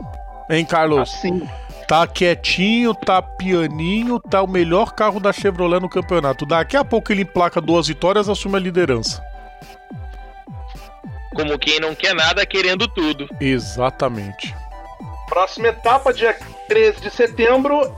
Hein, 0.51 0.65
Carlos? 0.65 1.01
Assim. 1.01 1.49
Tá 1.87 2.07
quietinho, 2.07 2.95
tá 2.95 3.21
pianinho, 3.21 4.19
tá 4.19 4.43
o 4.43 4.49
melhor 4.49 4.93
carro 4.93 5.21
da 5.21 5.33
Chevrolet 5.33 5.81
no 5.81 5.89
campeonato. 5.89 6.47
Daqui 6.47 6.77
a 6.77 6.85
pouco 6.85 7.13
ele 7.13 7.23
emplaca 7.23 7.61
duas 7.61 7.87
vitórias 7.87 8.29
assume 8.29 8.57
a 8.57 8.61
liderança. 8.61 9.23
Como 11.35 11.59
quem 11.59 11.81
não 11.81 11.95
quer 11.95 12.15
nada, 12.15 12.45
querendo 12.47 12.89
tudo. 12.89 13.29
Exatamente. 13.41 14.55
Próxima 15.33 15.69
etapa, 15.69 16.13
dia 16.13 16.37
13 16.69 17.01
de 17.01 17.11
setembro, 17.11 17.91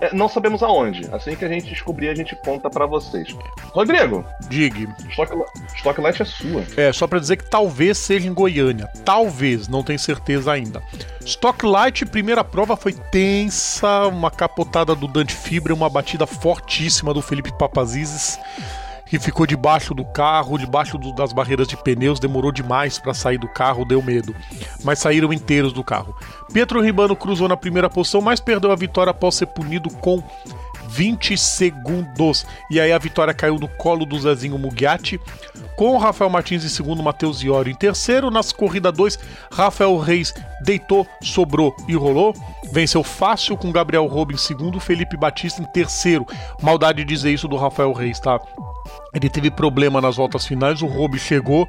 é, 0.00 0.12
não 0.12 0.28
sabemos 0.28 0.64
aonde. 0.64 1.08
Assim 1.12 1.36
que 1.36 1.44
a 1.44 1.48
gente 1.48 1.68
descobrir, 1.68 2.08
a 2.08 2.14
gente 2.14 2.34
conta 2.34 2.68
para 2.68 2.86
vocês. 2.86 3.28
Rodrigo. 3.66 4.24
Digue. 4.48 4.88
Stock, 5.10 5.32
Stocklight 5.76 6.22
é 6.22 6.24
sua. 6.24 6.64
É, 6.76 6.92
só 6.92 7.06
para 7.06 7.20
dizer 7.20 7.36
que 7.36 7.48
talvez 7.48 7.98
seja 7.98 8.26
em 8.26 8.34
Goiânia. 8.34 8.88
Talvez, 9.04 9.68
não 9.68 9.84
tenho 9.84 9.98
certeza 10.00 10.50
ainda. 10.50 10.82
Stocklight, 11.20 12.04
primeira 12.06 12.42
prova 12.42 12.76
foi 12.76 12.94
tensa, 12.94 14.08
uma 14.08 14.28
capotada 14.32 14.92
do 14.92 15.06
Dante 15.06 15.36
Fibra, 15.36 15.72
uma 15.72 15.88
batida 15.88 16.26
fortíssima 16.26 17.14
do 17.14 17.22
Felipe 17.22 17.56
Papazizes 17.56 18.40
que 19.12 19.18
ficou 19.18 19.46
debaixo 19.46 19.92
do 19.92 20.06
carro, 20.06 20.56
debaixo 20.56 20.96
do, 20.96 21.12
das 21.12 21.34
barreiras 21.34 21.68
de 21.68 21.76
pneus, 21.76 22.18
demorou 22.18 22.50
demais 22.50 22.98
para 22.98 23.12
sair 23.12 23.36
do 23.36 23.46
carro, 23.46 23.84
deu 23.84 24.00
medo. 24.00 24.34
Mas 24.82 25.00
saíram 25.00 25.34
inteiros 25.34 25.70
do 25.70 25.84
carro. 25.84 26.16
Pietro 26.50 26.80
Ribano 26.80 27.14
cruzou 27.14 27.46
na 27.46 27.54
primeira 27.54 27.90
posição, 27.90 28.22
mas 28.22 28.40
perdeu 28.40 28.72
a 28.72 28.74
vitória 28.74 29.10
após 29.10 29.34
ser 29.34 29.48
punido 29.48 29.90
com 29.90 30.22
20 30.88 31.36
segundos. 31.36 32.46
E 32.70 32.80
aí 32.80 32.90
a 32.90 32.96
vitória 32.96 33.34
caiu 33.34 33.58
no 33.58 33.68
colo 33.68 34.06
do 34.06 34.18
Zezinho 34.18 34.58
Mugiati. 34.58 35.20
Com 35.76 35.94
o 35.94 35.98
Rafael 35.98 36.30
Martins 36.30 36.64
em 36.64 36.70
segundo, 36.70 37.02
Matheus 37.02 37.42
Iori 37.42 37.72
em 37.72 37.74
terceiro. 37.74 38.30
Nas 38.30 38.50
corridas 38.50 38.94
2, 38.94 39.18
Rafael 39.52 39.98
Reis 39.98 40.32
deitou, 40.64 41.06
sobrou 41.22 41.76
e 41.86 41.94
rolou. 41.94 42.34
Venceu 42.72 43.02
fácil 43.02 43.58
com 43.58 43.70
Gabriel 43.70 44.06
Roube 44.06 44.32
em 44.32 44.38
segundo, 44.38 44.80
Felipe 44.80 45.18
Batista 45.18 45.60
em 45.60 45.66
terceiro. 45.66 46.26
Maldade 46.62 47.04
dizer 47.04 47.30
isso 47.30 47.46
do 47.46 47.56
Rafael 47.56 47.92
Reis, 47.92 48.18
tá? 48.18 48.40
Ele 49.14 49.28
teve 49.28 49.50
problema 49.50 50.00
nas 50.00 50.16
voltas 50.16 50.46
finais, 50.46 50.82
o 50.82 50.86
Robe 50.86 51.18
chegou. 51.18 51.68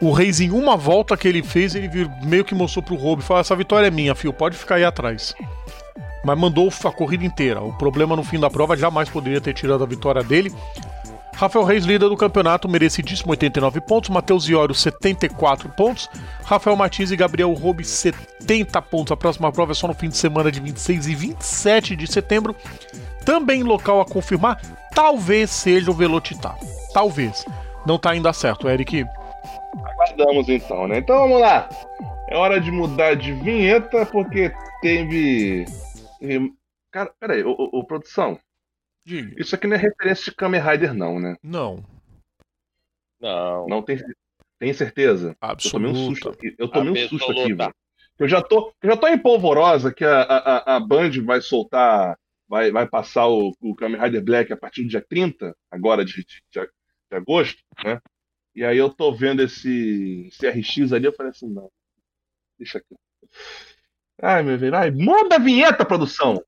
O 0.00 0.12
Reis, 0.12 0.40
em 0.40 0.50
uma 0.50 0.76
volta 0.76 1.16
que 1.16 1.26
ele 1.26 1.42
fez, 1.42 1.74
ele 1.74 2.08
meio 2.22 2.44
que 2.44 2.54
mostrou 2.54 2.82
pro 2.82 2.94
Robe: 2.94 3.22
falou: 3.22 3.40
Essa 3.40 3.56
vitória 3.56 3.88
é 3.88 3.90
minha, 3.90 4.14
filho, 4.14 4.32
pode 4.32 4.56
ficar 4.56 4.76
aí 4.76 4.84
atrás. 4.84 5.34
Mas 6.24 6.38
mandou 6.38 6.68
a 6.84 6.92
corrida 6.92 7.24
inteira. 7.24 7.60
O 7.60 7.72
problema 7.72 8.14
no 8.14 8.22
fim 8.22 8.38
da 8.38 8.50
prova 8.50 8.76
jamais 8.76 9.08
poderia 9.08 9.40
ter 9.40 9.54
tirado 9.54 9.82
a 9.82 9.86
vitória 9.86 10.22
dele. 10.22 10.52
Rafael 11.38 11.64
Reis, 11.64 11.84
líder 11.84 12.08
do 12.08 12.16
campeonato, 12.16 12.68
merecidíssimo 12.68 13.30
89 13.30 13.80
pontos. 13.82 14.10
Matheus 14.10 14.48
Iório, 14.48 14.74
74 14.74 15.68
pontos. 15.68 16.10
Rafael 16.44 16.74
Martins 16.76 17.12
e 17.12 17.16
Gabriel 17.16 17.52
Roube, 17.52 17.84
70 17.84 18.82
pontos. 18.82 19.12
A 19.12 19.16
próxima 19.16 19.52
prova 19.52 19.70
é 19.70 19.74
só 19.74 19.86
no 19.86 19.94
fim 19.94 20.08
de 20.08 20.16
semana 20.16 20.50
de 20.50 20.58
26 20.58 21.06
e 21.06 21.14
27 21.14 21.94
de 21.94 22.12
setembro. 22.12 22.56
Também 23.24 23.62
local 23.62 24.00
a 24.00 24.04
confirmar, 24.04 24.60
talvez 25.02 25.50
seja 25.50 25.92
o 25.92 25.94
Velocitar. 25.94 26.58
Talvez. 26.92 27.44
Não 27.86 27.96
tá 28.00 28.10
ainda 28.10 28.32
certo, 28.32 28.68
Eric. 28.68 29.04
Aguardamos 29.84 30.48
então, 30.48 30.88
né? 30.88 30.98
Então 30.98 31.16
vamos 31.20 31.40
lá. 31.40 31.68
É 32.28 32.36
hora 32.36 32.60
de 32.60 32.72
mudar 32.72 33.14
de 33.14 33.32
vinheta, 33.32 34.04
porque 34.06 34.52
teve. 34.82 35.66
Cara, 36.90 37.12
peraí, 37.20 37.44
ô, 37.44 37.52
ô, 37.52 37.78
ô 37.78 37.84
produção. 37.84 38.40
Diga. 39.06 39.40
Isso 39.40 39.54
aqui 39.54 39.68
não 39.68 39.76
é 39.76 39.78
referência 39.78 40.24
de 40.24 40.34
Kamen 40.36 40.60
Rider, 40.60 40.92
não, 40.92 41.20
né? 41.20 41.36
Não, 41.44 41.84
Não. 43.20 43.66
Não 43.68 43.82
tem, 43.82 43.98
tem 44.58 44.72
certeza? 44.72 45.36
Eu 45.40 45.70
tomei 45.70 45.90
um 45.92 45.94
susto 45.94 46.28
absoluta. 46.28 46.30
aqui. 46.48 46.56
Eu 46.58 46.68
tomei 46.68 47.04
um 47.04 47.08
susto 47.08 47.30
aqui, 47.30 47.40
Absoluta. 47.40 47.64
velho. 47.64 47.74
Eu 48.18 48.28
já 48.28 48.42
tô, 48.42 48.72
eu 48.82 48.90
já 48.90 48.96
tô 48.96 49.06
em 49.06 49.16
polvorosa 49.18 49.94
que 49.94 50.04
a, 50.04 50.22
a- 50.22 50.76
a 50.76 50.80
Band 50.80 51.12
vai 51.24 51.40
soltar, 51.40 52.18
vai, 52.48 52.70
vai 52.70 52.88
passar 52.88 53.28
o, 53.28 53.52
o 53.60 53.74
Kamen 53.74 54.00
Rider 54.00 54.22
Black 54.24 54.52
a 54.52 54.56
partir 54.56 54.82
do 54.82 54.88
dia 54.88 55.04
30, 55.06 55.54
agora 55.70 56.04
de, 56.04 56.14
de, 56.24 56.42
de- 56.50 56.68
agosto, 57.10 57.62
né? 57.84 58.00
E 58.54 58.64
aí 58.64 58.76
eu 58.76 58.90
tô 58.90 59.12
vendo 59.12 59.42
esse, 59.42 60.28
esse 60.28 60.48
RX 60.48 60.92
ali, 60.92 61.06
eu 61.06 61.12
falei 61.12 61.30
assim, 61.30 61.48
não, 61.48 61.70
deixa 62.58 62.78
aqui. 62.78 62.94
Ai, 64.20 64.42
meu 64.42 64.58
velho, 64.58 64.72
vai, 64.72 64.90
muda 64.90 65.36
a 65.36 65.38
vinheta, 65.38 65.84
produção! 65.84 66.42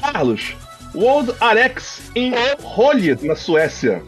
Carlos, 0.00 0.54
World 0.94 1.34
Arex 1.40 2.10
em 2.14 2.32
Holly, 2.62 3.14
na 3.26 3.34
Suécia. 3.34 4.02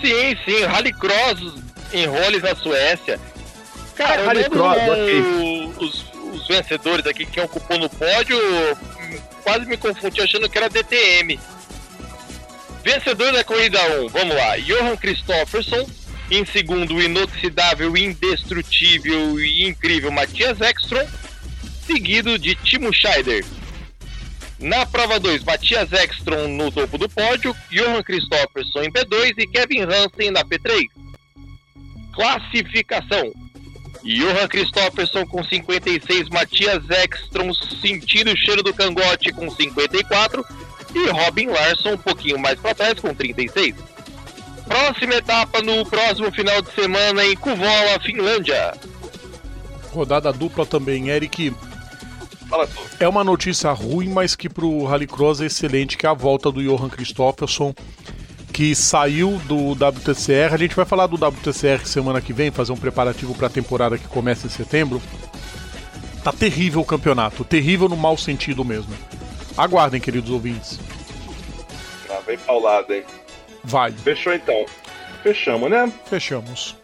Sim, 0.00 0.36
sim, 0.44 0.64
Rallycross 0.64 1.71
em 1.92 2.06
roles 2.06 2.42
na 2.42 2.54
Suécia. 2.54 3.20
Cara, 3.96 4.24
Rallycross, 4.26 4.76
lembro 4.88 5.84
os, 5.84 6.04
os 6.32 6.48
vencedores 6.48 7.06
aqui 7.06 7.26
que 7.26 7.40
ocupou 7.40 7.78
no 7.78 7.88
pódio, 7.88 8.38
quase 9.42 9.66
me 9.66 9.76
confundi 9.76 10.20
achando 10.20 10.48
que 10.48 10.58
era 10.58 10.68
DTM. 10.68 11.38
Vencedor 12.82 13.32
da 13.32 13.44
corrida 13.44 13.78
1, 14.02 14.08
vamos 14.08 14.34
lá, 14.34 14.56
Johan 14.58 14.96
Christofferson. 14.96 15.86
Em 16.30 16.46
segundo, 16.46 16.94
o 16.94 17.02
inoxidável, 17.02 17.94
indestrutível 17.96 19.38
e 19.38 19.68
incrível 19.68 20.10
Matias 20.10 20.60
Ekstrom. 20.60 21.06
Seguido 21.86 22.38
de 22.38 22.54
Timo 22.54 22.92
Scheider. 22.92 23.44
Na 24.58 24.86
prova 24.86 25.20
2, 25.20 25.44
Matias 25.44 25.92
Ekstrom 25.92 26.48
no 26.48 26.70
topo 26.70 26.96
do 26.96 27.08
pódio, 27.08 27.54
Johan 27.70 28.02
Christofferson 28.02 28.82
em 28.82 28.92
P2 28.92 29.34
e 29.36 29.46
Kevin 29.46 29.82
Hansen 29.82 30.30
na 30.30 30.44
P3. 30.44 30.88
Classificação: 32.12 33.32
Johan 34.04 34.48
Christofferson 34.48 35.26
com 35.26 35.42
56, 35.42 36.28
Matias 36.28 36.82
Ekstrom 36.90 37.52
sentindo 37.80 38.32
o 38.32 38.36
cheiro 38.36 38.62
do 38.62 38.74
cangote 38.74 39.32
com 39.32 39.50
54 39.50 40.44
e 40.94 41.10
Robin 41.10 41.46
Larson 41.46 41.92
um 41.94 41.98
pouquinho 41.98 42.38
mais 42.38 42.58
para 42.58 42.74
trás 42.74 42.98
com 42.98 43.14
36. 43.14 43.74
Próxima 44.66 45.14
etapa 45.14 45.60
no 45.60 45.84
próximo 45.86 46.30
final 46.32 46.62
de 46.62 46.72
semana 46.72 47.24
em 47.24 47.36
Kuvola, 47.36 48.00
Finlândia. 48.04 48.74
Rodada 49.92 50.32
dupla 50.32 50.64
também, 50.64 51.10
Eric. 51.10 51.54
Fala 52.48 52.66
tu. 52.66 52.80
É 53.00 53.08
uma 53.08 53.24
notícia 53.24 53.70
ruim, 53.72 54.08
mas 54.08 54.34
que 54.34 54.48
pro 54.48 54.84
Rallycross 54.84 55.40
é 55.40 55.46
excelente, 55.46 55.96
que 55.96 56.06
é 56.06 56.08
a 56.08 56.14
volta 56.14 56.50
do 56.50 56.62
Johan 56.62 56.88
Christofferson, 56.88 57.74
que 58.52 58.74
saiu 58.74 59.38
do 59.46 59.72
WTCR. 59.72 60.52
A 60.52 60.56
gente 60.56 60.76
vai 60.76 60.84
falar 60.84 61.06
do 61.06 61.16
WTCR 61.16 61.86
semana 61.86 62.20
que 62.20 62.32
vem, 62.32 62.50
fazer 62.50 62.72
um 62.72 62.76
preparativo 62.76 63.34
para 63.34 63.46
a 63.46 63.50
temporada 63.50 63.96
que 63.96 64.06
começa 64.06 64.46
em 64.46 64.50
setembro. 64.50 65.00
Tá 66.22 66.32
terrível 66.32 66.80
o 66.80 66.84
campeonato, 66.84 67.44
terrível 67.44 67.88
no 67.88 67.96
mau 67.96 68.16
sentido 68.16 68.64
mesmo. 68.64 68.94
Aguardem, 69.56 70.00
queridos 70.00 70.30
ouvintes. 70.30 70.78
Ah, 72.10 72.20
vem 72.20 72.38
paulada, 72.38 72.94
hein? 72.94 73.04
Vai, 73.64 73.90
Fechou 73.92 74.32
então. 74.32 74.66
Fechamos, 75.22 75.70
né? 75.70 75.92
fechamos. 76.06 76.76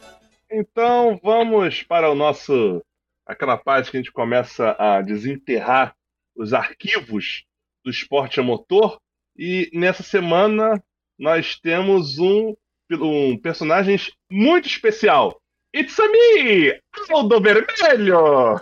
Então 0.51 1.21
vamos 1.23 1.83
para 1.83 2.11
o 2.11 2.15
nosso. 2.15 2.83
aquela 3.27 3.59
parte 3.59 3.91
que 3.91 3.97
a 3.97 4.01
gente 4.01 4.13
começa 4.13 4.75
a 4.79 5.03
desenterrar 5.03 5.95
os 6.35 6.55
arquivos 6.55 7.45
do 7.85 7.91
esporte 7.91 8.41
a 8.41 8.43
motor. 8.43 8.99
E 9.37 9.71
nessa 9.73 10.03
semana 10.03 10.83
nós 11.19 11.59
temos 11.61 12.19
um, 12.19 12.55
um 12.93 13.39
personagem 13.39 13.99
muito 14.31 14.69
especial. 14.69 15.41
It's 15.75 15.99
a 15.99 16.07
me! 16.09 16.73
Aldo 17.11 17.41
Vermelho! 17.41 18.61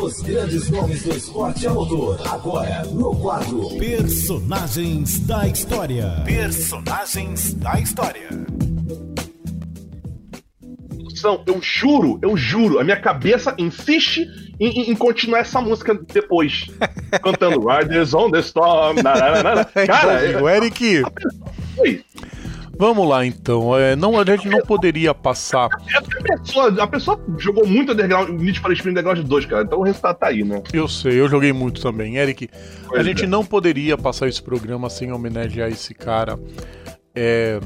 Os 0.00 0.20
grandes 0.22 0.70
nomes 0.70 1.02
do 1.02 1.16
esporte 1.16 1.66
a 1.66 1.72
motor. 1.72 2.20
Agora, 2.28 2.84
no 2.86 3.14
quadro 3.20 3.68
Personagens 3.78 5.20
da 5.26 5.46
História. 5.46 6.22
Personagens 6.24 7.54
da 7.54 7.80
História. 7.80 8.28
Eu 11.24 11.58
juro, 11.62 12.18
eu 12.22 12.36
juro, 12.36 12.78
a 12.78 12.84
minha 12.84 13.00
cabeça 13.00 13.54
insiste 13.58 14.26
em, 14.58 14.90
em- 14.90 14.94
continuar 14.96 15.40
essa 15.40 15.60
música 15.60 15.98
depois. 16.12 16.66
Cantando 17.22 17.66
Riders 17.66 18.14
on 18.14 18.30
the 18.30 18.40
Storm. 18.40 18.96
na. 19.02 19.64
Cara, 19.86 20.42
o 20.42 20.48
Eric, 20.48 21.02
Oi. 21.78 22.04
vamos 22.78 23.08
lá 23.08 23.24
então. 23.26 23.76
É, 23.78 23.96
não, 23.96 24.18
a 24.18 24.24
gente 24.24 24.48
não 24.48 24.60
poderia 24.60 25.14
passar. 25.14 25.68
A 25.94 26.36
pessoa, 26.38 26.82
a 26.82 26.86
pessoa 26.86 27.20
jogou 27.38 27.66
muito 27.66 27.92
Underground, 27.92 28.30
Need 28.40 28.60
for 28.60 28.74
Speed 28.76 28.90
Underground 28.92 29.18
2, 29.20 29.46
cara. 29.46 29.62
Então 29.64 29.78
o 29.78 29.82
resultado 29.82 30.18
tá 30.18 30.26
aí, 30.28 30.44
né? 30.44 30.62
Eu 30.72 30.86
sei, 30.88 31.18
eu 31.20 31.28
joguei 31.28 31.52
muito 31.52 31.80
também. 31.80 32.16
Eric, 32.16 32.48
a 32.84 32.88
Pois 32.88 33.04
gente 33.06 33.24
é. 33.24 33.26
não 33.26 33.44
poderia 33.44 33.96
passar 33.98 34.28
esse 34.28 34.42
programa 34.42 34.88
sem 34.90 35.10
homenagear 35.12 35.68
esse 35.70 35.94
cara. 35.94 36.38
É. 37.14 37.58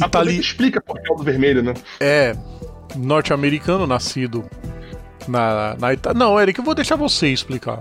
A 0.00 0.06
Itali... 0.06 0.38
explica 0.38 0.80
por 0.80 1.00
que 1.00 1.10
é 1.10 1.14
o 1.14 1.16
do 1.16 1.22
vermelho, 1.22 1.62
né? 1.62 1.74
É 2.00 2.34
norte-americano, 2.96 3.86
nascido 3.86 4.44
na, 5.28 5.76
na 5.78 5.92
Itália. 5.92 6.18
Não, 6.18 6.40
Eric, 6.40 6.58
eu 6.58 6.64
vou 6.64 6.74
deixar 6.74 6.96
você 6.96 7.28
explicar. 7.28 7.80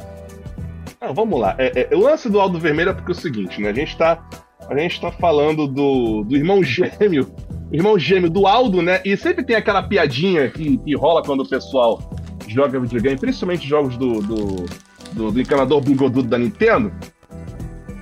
Ah, 0.99 1.11
vamos 1.11 1.39
lá. 1.39 1.55
É, 1.57 1.87
é, 1.91 1.95
o 1.95 1.99
lance 1.99 2.29
do 2.29 2.39
Aldo 2.39 2.59
Vermelho 2.59 2.91
é 2.91 2.93
porque 2.93 3.11
é 3.11 3.15
o 3.15 3.17
seguinte, 3.17 3.61
né? 3.61 3.69
A 3.69 3.73
gente 3.73 3.97
tá, 3.97 4.23
a 4.69 4.77
gente 4.77 5.01
tá 5.01 5.11
falando 5.11 5.67
do, 5.67 6.23
do 6.23 6.35
irmão 6.35 6.61
gêmeo, 6.63 7.33
irmão 7.71 7.97
gêmeo 7.97 8.29
do 8.29 8.45
Aldo, 8.45 8.81
né? 8.81 9.01
E 9.03 9.17
sempre 9.17 9.43
tem 9.43 9.55
aquela 9.55 9.83
piadinha 9.83 10.49
que, 10.49 10.77
que 10.77 10.95
rola 10.95 11.23
quando 11.23 11.41
o 11.41 11.49
pessoal 11.49 11.99
joga 12.47 12.79
videogame, 12.79 13.17
principalmente 13.17 13.67
jogos 13.67 13.97
do, 13.97 14.21
do, 14.21 14.65
do, 15.13 15.31
do 15.31 15.41
encanador 15.41 15.81
bigodudo 15.81 16.27
da 16.27 16.37
Nintendo, 16.37 16.91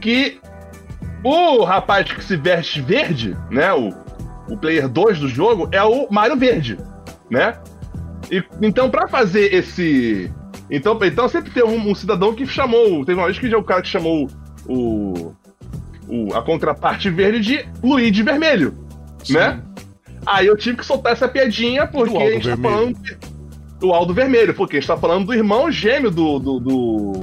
que 0.02 0.40
o 1.24 1.64
rapaz 1.64 2.12
que 2.12 2.24
se 2.24 2.36
veste 2.36 2.82
verde, 2.82 3.36
né? 3.52 3.74
O, 3.74 3.90
o 4.50 4.58
player 4.58 4.88
2 4.88 5.20
do 5.20 5.28
jogo 5.28 5.68
é 5.72 5.84
o 5.84 6.08
Mario 6.10 6.36
Verde, 6.38 6.78
né? 7.30 7.58
E, 8.32 8.44
então, 8.62 8.90
pra 8.90 9.08
fazer 9.08 9.54
esse. 9.54 10.32
Então, 10.70 10.98
então 11.04 11.28
sempre 11.28 11.50
tem 11.52 11.64
um, 11.64 11.90
um 11.90 11.96
cidadão 11.96 12.34
que 12.34 12.46
chamou. 12.46 13.04
Teve 13.06 13.20
uma 13.20 13.26
vez 13.26 13.40
que 13.40 13.50
já 13.50 13.58
o 13.58 13.64
cara 13.64 13.82
que 13.82 13.88
chamou 13.88 14.28
o, 14.68 15.34
o- 16.08 16.34
a 16.36 16.41
contraparte 16.41 17.10
verde 17.10 17.40
de 17.40 17.66
Luigi 17.84 18.22
Vermelho, 18.24 18.74
né? 19.30 19.62
Aí 20.26 20.46
eu 20.48 20.56
tive 20.58 20.78
que 20.78 20.86
soltar 20.86 21.14
essa 21.14 21.28
piadinha 21.28 21.88
porque 21.88 22.16
a 22.18 22.32
gente 22.34 22.48
Vermelho. 22.48 22.62
tá 22.62 22.70
falando 22.70 23.00
de- 23.00 23.18
do 23.80 23.94
Aldo 23.94 24.14
Vermelho, 24.14 24.54
porque 24.54 24.78
a 24.78 24.80
gente 24.80 24.88
tá 24.88 24.98
falando 24.98 25.26
do 25.28 25.34
irmão 25.34 25.72
gêmeo 25.72 26.12
do, 26.12 26.38
do, 26.38 26.60
do, 26.60 27.14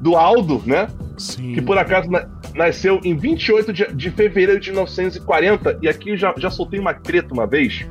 do 0.00 0.16
Aldo, 0.16 0.60
né? 0.66 0.88
Sim. 1.18 1.54
que 1.54 1.60
por 1.60 1.76
acaso 1.76 2.10
na- 2.10 2.28
nasceu 2.54 3.00
em 3.04 3.16
28 3.16 3.72
de, 3.72 3.92
de 3.94 4.10
fevereiro 4.10 4.60
de 4.60 4.70
1940, 4.70 5.78
e 5.82 5.88
aqui 5.88 6.16
já, 6.16 6.34
já 6.36 6.50
soltei 6.50 6.78
uma 6.78 6.94
treta 6.94 7.34
uma 7.34 7.46
vez, 7.46 7.86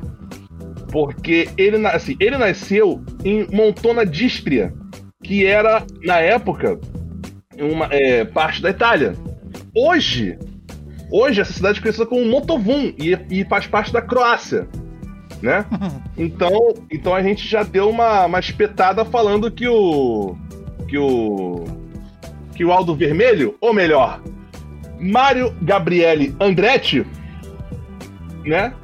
porque 0.90 1.48
ele, 1.56 1.86
assim, 1.86 2.16
ele 2.18 2.38
nasceu 2.38 3.02
em 3.24 3.46
Montona 3.52 4.04
d'Istria, 4.04 4.72
que 5.22 5.44
era, 5.44 5.84
na 6.02 6.18
época, 6.18 6.78
uma 7.58 7.88
é, 7.90 8.24
parte 8.24 8.62
da 8.62 8.70
Itália. 8.70 9.14
Hoje, 9.74 10.38
hoje 11.10 11.40
essa 11.40 11.52
cidade 11.52 11.78
é 11.78 11.82
conhecida 11.82 12.06
como 12.06 12.24
Motovun, 12.24 12.92
e, 12.98 13.18
e 13.30 13.44
faz 13.44 13.66
parte 13.66 13.92
da 13.92 14.00
Croácia, 14.00 14.66
né? 15.42 15.64
Então, 16.16 16.74
então 16.90 17.14
a 17.14 17.22
gente 17.22 17.46
já 17.46 17.62
deu 17.62 17.88
uma, 17.88 18.26
uma 18.26 18.40
espetada 18.40 19.04
falando 19.04 19.52
que 19.52 19.68
o... 19.68 20.36
que 20.88 20.98
o 20.98 21.64
que 22.58 22.64
o 22.64 22.72
Aldo 22.72 22.92
Vermelho, 22.92 23.54
ou 23.60 23.72
melhor, 23.72 24.20
Mário 24.98 25.54
Gabriele 25.62 26.34
Andretti, 26.40 27.06
né? 28.44 28.74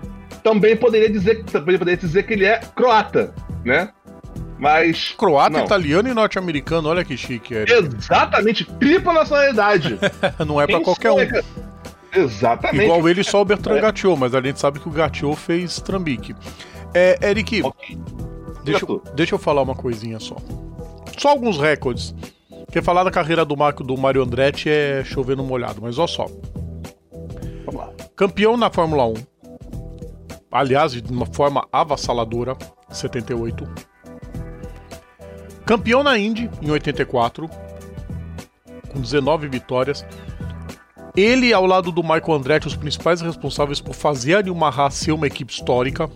Também 0.45 0.77
poderia 0.77 1.11
dizer, 1.11 1.43
também 1.47 1.77
poderia 1.77 1.99
dizer 1.99 2.23
que 2.23 2.35
ele 2.35 2.45
é 2.45 2.61
croata, 2.77 3.35
né? 3.65 3.89
Mas. 4.61 5.13
Croata, 5.19 5.59
não. 5.59 5.65
italiano 5.65 6.09
e 6.09 6.15
norte-americano, 6.15 6.89
olha 6.89 7.05
que 7.05 7.17
chique, 7.17 7.53
Eric. 7.53 7.73
Exatamente, 7.73 8.65
tripla 8.79 9.13
nacionalidade. 9.13 9.99
Não 10.47 10.61
é 10.61 10.69
Quem 10.69 10.81
qualquer 10.81 11.11
um. 11.11 11.17
Exatamente. 12.13 12.85
Igual 12.85 13.09
ele, 13.09 13.25
só 13.25 13.43
o 13.43 13.45
Bertrand 13.45 13.79
É. 13.79 13.81
Gatiot, 13.81 14.17
mas 14.17 14.37
a 14.37 14.41
gente 14.41 14.61
sabe 14.61 14.79
que 14.79 14.89
o 14.89 14.93
Gatiot 14.93 15.35
fez 15.35 15.81
trambique. 15.81 16.33
É, 16.95 17.19
Eric, 17.29 17.61
Ok. 17.65 17.99
deixa, 18.63 18.85
eu- 18.89 19.03
deixa 19.17 19.35
eu 19.35 19.39
falar 19.41 19.63
uma 19.63 19.75
coisinha 19.75 20.21
só. 20.21 20.37
Só 21.19 21.31
alguns 21.31 21.59
recordes. 21.59 22.15
Porque 22.75 22.85
falar 22.85 23.05
da 23.05 23.11
carreira 23.13 23.45
do 23.45 23.57
Marco 23.57 23.85
do 23.85 23.97
Mario 23.97 24.21
Andretti 24.21 24.69
é 24.69 25.05
chover 25.05 25.37
no 25.37 25.45
molhado, 25.45 25.81
mas 25.81 25.97
olha 25.97 26.09
só. 26.09 26.27
Vamos 27.65 27.81
lá. 27.81 27.93
Campeão 28.17 28.57
na 28.57 28.69
Fórmula 28.69 29.07
1. 29.07 29.15
Aliás, 30.51 30.91
de 30.91 31.13
uma 31.13 31.25
forma 31.25 31.69
avassaladora, 31.71 32.57
78. 32.91 33.65
Campeão 35.65 36.03
na 36.03 36.19
Indy 36.19 36.51
em 36.61 36.69
84, 36.69 37.49
com 38.93 39.01
19 39.01 39.47
vitórias. 39.47 40.05
Ele, 41.17 41.53
ao 41.53 41.67
lado 41.67 41.93
do 41.93 42.03
Michael 42.03 42.33
Andretti, 42.33 42.67
os 42.67 42.75
principais 42.75 43.21
responsáveis 43.21 43.81
por 43.81 43.95
fazer 43.95 44.35
a 44.35 44.41
Yamaha 44.41 44.91
ser 44.91 45.13
uma 45.13 45.29
equipe 45.29 45.53
histórica. 45.53 46.11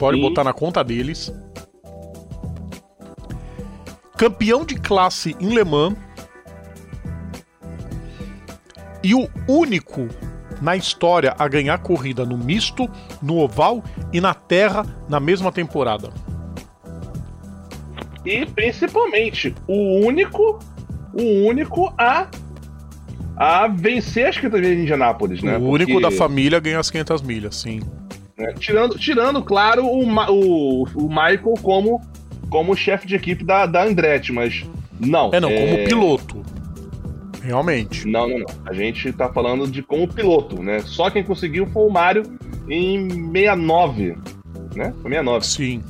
Pode 0.00 0.20
botar 0.20 0.42
na 0.42 0.52
conta 0.52 0.82
deles. 0.82 1.32
Campeão 4.16 4.64
de 4.64 4.76
classe 4.76 5.36
em 5.40 5.54
Le 5.54 5.64
Mans. 5.64 5.96
E 9.02 9.14
o 9.14 9.28
único 9.48 10.08
na 10.62 10.76
história 10.76 11.34
a 11.38 11.46
ganhar 11.46 11.76
corrida 11.78 12.24
no 12.24 12.38
misto, 12.38 12.88
no 13.20 13.38
oval 13.38 13.82
e 14.12 14.20
na 14.20 14.32
terra 14.32 14.84
na 15.08 15.20
mesma 15.20 15.52
temporada. 15.52 16.10
E 18.24 18.46
principalmente, 18.46 19.54
o 19.68 20.06
único. 20.06 20.58
O 21.12 21.46
único 21.46 21.92
a. 21.98 22.28
A 23.36 23.66
vencer 23.66 24.28
as 24.28 24.36
500 24.36 24.60
milhas 24.60 24.76
de 24.76 24.82
Indianápolis, 24.82 25.42
né? 25.42 25.58
o 25.58 25.62
único 25.64 25.92
Porque, 25.92 26.08
da 26.08 26.10
família 26.12 26.58
a 26.58 26.60
ganhar 26.60 26.78
as 26.78 26.88
500 26.88 27.20
milhas, 27.20 27.56
sim. 27.56 27.80
né, 28.38 28.54
tirando, 28.60 28.96
tirando, 28.96 29.42
claro, 29.42 29.84
o, 29.84 30.06
Ma- 30.06 30.30
o, 30.30 30.84
o 30.94 31.08
Michael 31.08 31.54
como, 31.60 32.00
como 32.48 32.76
chefe 32.76 33.06
de 33.06 33.14
equipe 33.14 33.44
da, 33.44 33.66
da 33.66 33.84
Andretti, 33.84 34.32
mas 34.32 34.64
não. 34.98 35.30
É, 35.32 35.40
não, 35.40 35.50
como 35.50 35.84
piloto. 35.84 36.42
Realmente. 37.42 38.06
Não, 38.06 38.26
não, 38.28 38.38
não. 38.38 38.46
A 38.64 38.72
gente 38.72 39.12
tá 39.12 39.30
falando 39.30 39.66
de 39.66 39.82
como 39.82 40.08
piloto, 40.08 40.62
né? 40.62 40.80
Só 40.80 41.10
quem 41.10 41.22
conseguiu 41.22 41.66
foi 41.66 41.86
o 41.86 41.90
Mário 41.90 42.22
em 42.68 43.08
69, 43.10 44.16
né? 44.74 44.94
Foi 45.02 45.10
69. 45.10 45.46
Sim. 45.46 45.82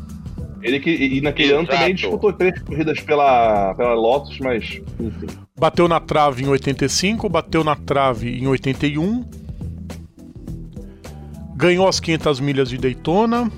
Ele 0.65 0.81
que, 0.81 0.91
e 0.91 1.21
naquele 1.21 1.53
ano 1.53 1.65
Exato. 1.65 1.79
também 1.79 1.95
disputou 1.95 2.33
três 2.33 2.59
corridas 2.63 2.99
pela, 3.01 3.75
pela 3.75 3.93
Lotus, 3.93 4.39
mas, 4.41 4.81
enfim. 4.99 5.27
Bateu 5.57 5.87
na 5.87 6.01
trave 6.01 6.43
em 6.43 6.49
85, 6.49 7.29
bateu 7.29 7.63
na 7.63 7.77
trave 7.77 8.37
em 8.37 8.47
81. 8.47 9.25
Ganhou 11.55 11.87
as 11.87 12.01
500 12.01 12.41
milhas 12.41 12.71
de 12.71 12.79
Daytona. 12.79 13.53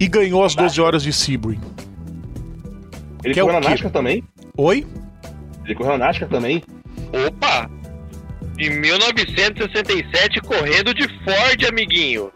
E 0.00 0.08
ganhou 0.08 0.42
as 0.42 0.54
12 0.54 0.80
horas 0.80 1.02
de 1.02 1.12
Sebring. 1.12 1.60
Ele 3.22 3.34
Que 3.34 3.40
é 3.40 3.42
correu 3.42 3.60
na 3.60 3.66
quê? 3.66 3.68
NASCAR 3.68 3.90
também? 3.92 4.24
Oi? 4.56 4.86
Ele 5.64 5.74
correu 5.74 5.98
na 5.98 6.06
NASCAR 6.06 6.28
também? 6.30 6.64
Opa! 7.26 7.70
Em 8.58 8.70
1967, 8.80 10.40
correndo 10.40 10.94
de 10.94 11.06
Ford, 11.22 11.64
amiguinho. 11.68 12.32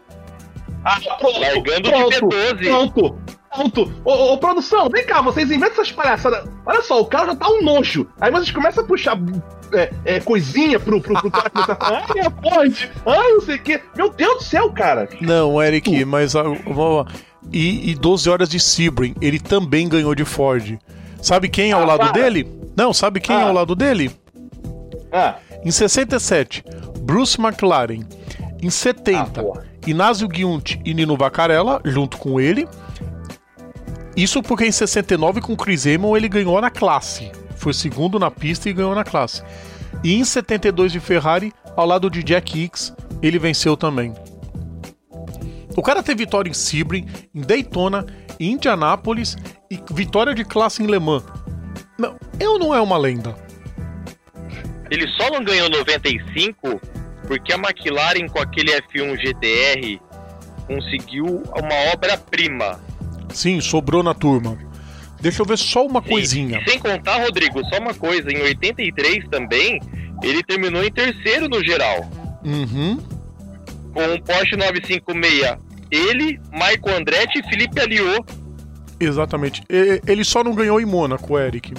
Ah, 0.83 0.99
pronto! 1.17 1.39
Largando 1.39 1.89
pronto, 1.89 2.09
de 2.09 2.21
P12. 2.21 2.63
Pronto! 2.65 3.19
Pronto! 3.55 3.93
Ô, 4.03 4.11
ô, 4.11 4.33
ô, 4.33 4.37
produção, 4.37 4.89
vem 4.89 5.05
cá, 5.05 5.21
vocês 5.21 5.49
inventam 5.49 5.73
essas 5.81 5.91
palhaçadas. 5.91 6.47
Olha 6.65 6.81
só, 6.83 7.01
o 7.01 7.05
carro 7.05 7.27
já 7.27 7.35
tá 7.35 7.49
um 7.49 7.63
nojo. 7.63 8.07
Aí 8.21 8.29
vocês 8.29 8.51
começam 8.51 8.83
a 8.83 8.87
puxar 8.87 9.17
é, 9.73 9.91
é, 10.05 10.19
coisinha 10.19 10.79
pro, 10.79 11.01
pro, 11.01 11.13
pro 11.19 11.31
cara 11.31 11.49
começar 11.49 11.73
a 11.73 11.75
falar, 11.75 12.05
ai, 12.09 12.19
a 12.19 12.31
Ford, 12.31 12.89
ai, 13.05 13.31
não 13.31 13.41
sei 13.41 13.55
o 13.55 13.61
quê. 13.61 13.81
Meu 13.95 14.09
Deus 14.09 14.35
do 14.35 14.43
céu, 14.43 14.71
cara! 14.71 15.09
Não, 15.21 15.61
Eric, 15.63 16.05
mas. 16.05 16.35
ah, 16.35 16.43
vamos 16.43 17.05
lá. 17.05 17.13
E, 17.51 17.91
e 17.91 17.95
12 17.95 18.29
horas 18.29 18.49
de 18.49 18.59
Sebring, 18.59 19.15
ele 19.21 19.39
também 19.39 19.87
ganhou 19.87 20.13
de 20.15 20.25
Ford. 20.25 20.77
Sabe 21.21 21.47
quem 21.49 21.69
é 21.71 21.73
ao 21.73 21.83
Ah, 21.83 21.85
lado 21.85 21.99
para. 21.99 22.11
dele? 22.11 22.47
Não, 22.75 22.93
sabe 22.93 23.19
quem 23.19 23.35
é 23.35 23.41
Ah. 23.41 23.47
ao 23.47 23.53
lado 23.53 23.75
dele? 23.75 24.11
Ah, 25.11 25.35
Em 25.63 25.71
67, 25.71 26.63
Bruce 26.99 27.39
McLaren. 27.41 28.01
Em 28.61 28.69
70, 28.69 29.41
Ah. 29.41 29.63
Inácio 29.87 30.27
Guiunti 30.27 30.79
e 30.85 30.93
Nino 30.93 31.15
Vacarella, 31.17 31.81
junto 31.85 32.17
com 32.17 32.39
ele. 32.39 32.67
Isso 34.15 34.41
porque 34.41 34.65
em 34.65 34.71
69, 34.71 35.41
com 35.41 35.55
Chris 35.55 35.85
Amon, 35.87 36.15
ele 36.15 36.29
ganhou 36.29 36.59
na 36.61 36.69
classe. 36.69 37.31
Foi 37.57 37.73
segundo 37.73 38.17
na 38.19 38.29
pista 38.31 38.69
e 38.69 38.73
ganhou 38.73 38.95
na 38.95 39.03
classe. 39.03 39.41
E 40.03 40.15
em 40.15 40.23
72 40.23 40.91
de 40.91 40.99
Ferrari, 40.99 41.51
ao 41.75 41.85
lado 41.85 42.09
de 42.09 42.23
Jack 42.23 42.59
Hicks, 42.63 42.93
ele 43.21 43.39
venceu 43.39 43.75
também. 43.75 44.13
O 45.75 45.81
cara 45.81 46.01
teve 46.01 46.23
vitória 46.23 46.49
em 46.49 46.53
Sebring, 46.53 47.05
em 47.33 47.41
Daytona, 47.41 48.05
em 48.39 48.53
Indianápolis 48.53 49.35
e 49.69 49.79
vitória 49.91 50.33
de 50.33 50.43
classe 50.45 50.81
em 50.81 50.87
Le 50.87 50.99
Mans. 50.99 51.23
Não, 51.97 52.15
eu 52.39 52.57
não 52.57 52.73
é 52.73 52.79
uma 52.81 52.97
lenda. 52.97 53.35
Ele 54.89 55.07
só 55.17 55.29
não 55.29 55.43
ganhou 55.43 55.69
95 55.69 56.79
porque 57.27 57.53
a 57.53 57.57
McLaren 57.57 58.27
com 58.27 58.39
aquele 58.39 58.71
F1 58.71 59.17
GTR 59.17 59.99
conseguiu 60.67 61.25
uma 61.25 61.93
obra-prima. 61.93 62.79
Sim, 63.33 63.59
sobrou 63.59 64.03
na 64.03 64.13
turma. 64.13 64.57
Deixa 65.19 65.41
eu 65.41 65.45
ver 65.45 65.57
só 65.57 65.85
uma 65.85 66.01
Sim. 66.01 66.09
coisinha. 66.09 66.63
Sem 66.67 66.79
contar, 66.79 67.23
Rodrigo, 67.23 67.63
só 67.65 67.79
uma 67.79 67.93
coisa, 67.93 68.31
em 68.31 68.41
83 68.43 69.27
também, 69.29 69.79
ele 70.21 70.43
terminou 70.43 70.83
em 70.83 70.91
terceiro 70.91 71.49
no 71.49 71.63
geral, 71.63 72.07
Uhum. 72.45 72.99
Com 73.95 74.03
um 74.13 74.19
Porsche 74.21 74.55
956. 74.55 75.57
Ele, 75.89 76.39
Michael 76.51 76.97
Andretti 76.99 77.39
e 77.39 77.43
Felipe 77.49 77.79
Aliot. 77.79 78.23
Exatamente. 78.99 79.63
E- 79.69 80.01
Ele 80.05 80.23
só 80.23 80.43
não 80.43 80.53
ganhou 80.53 80.79
em 80.81 80.85
Mônaco, 80.85 81.37
Eric. 81.39 81.73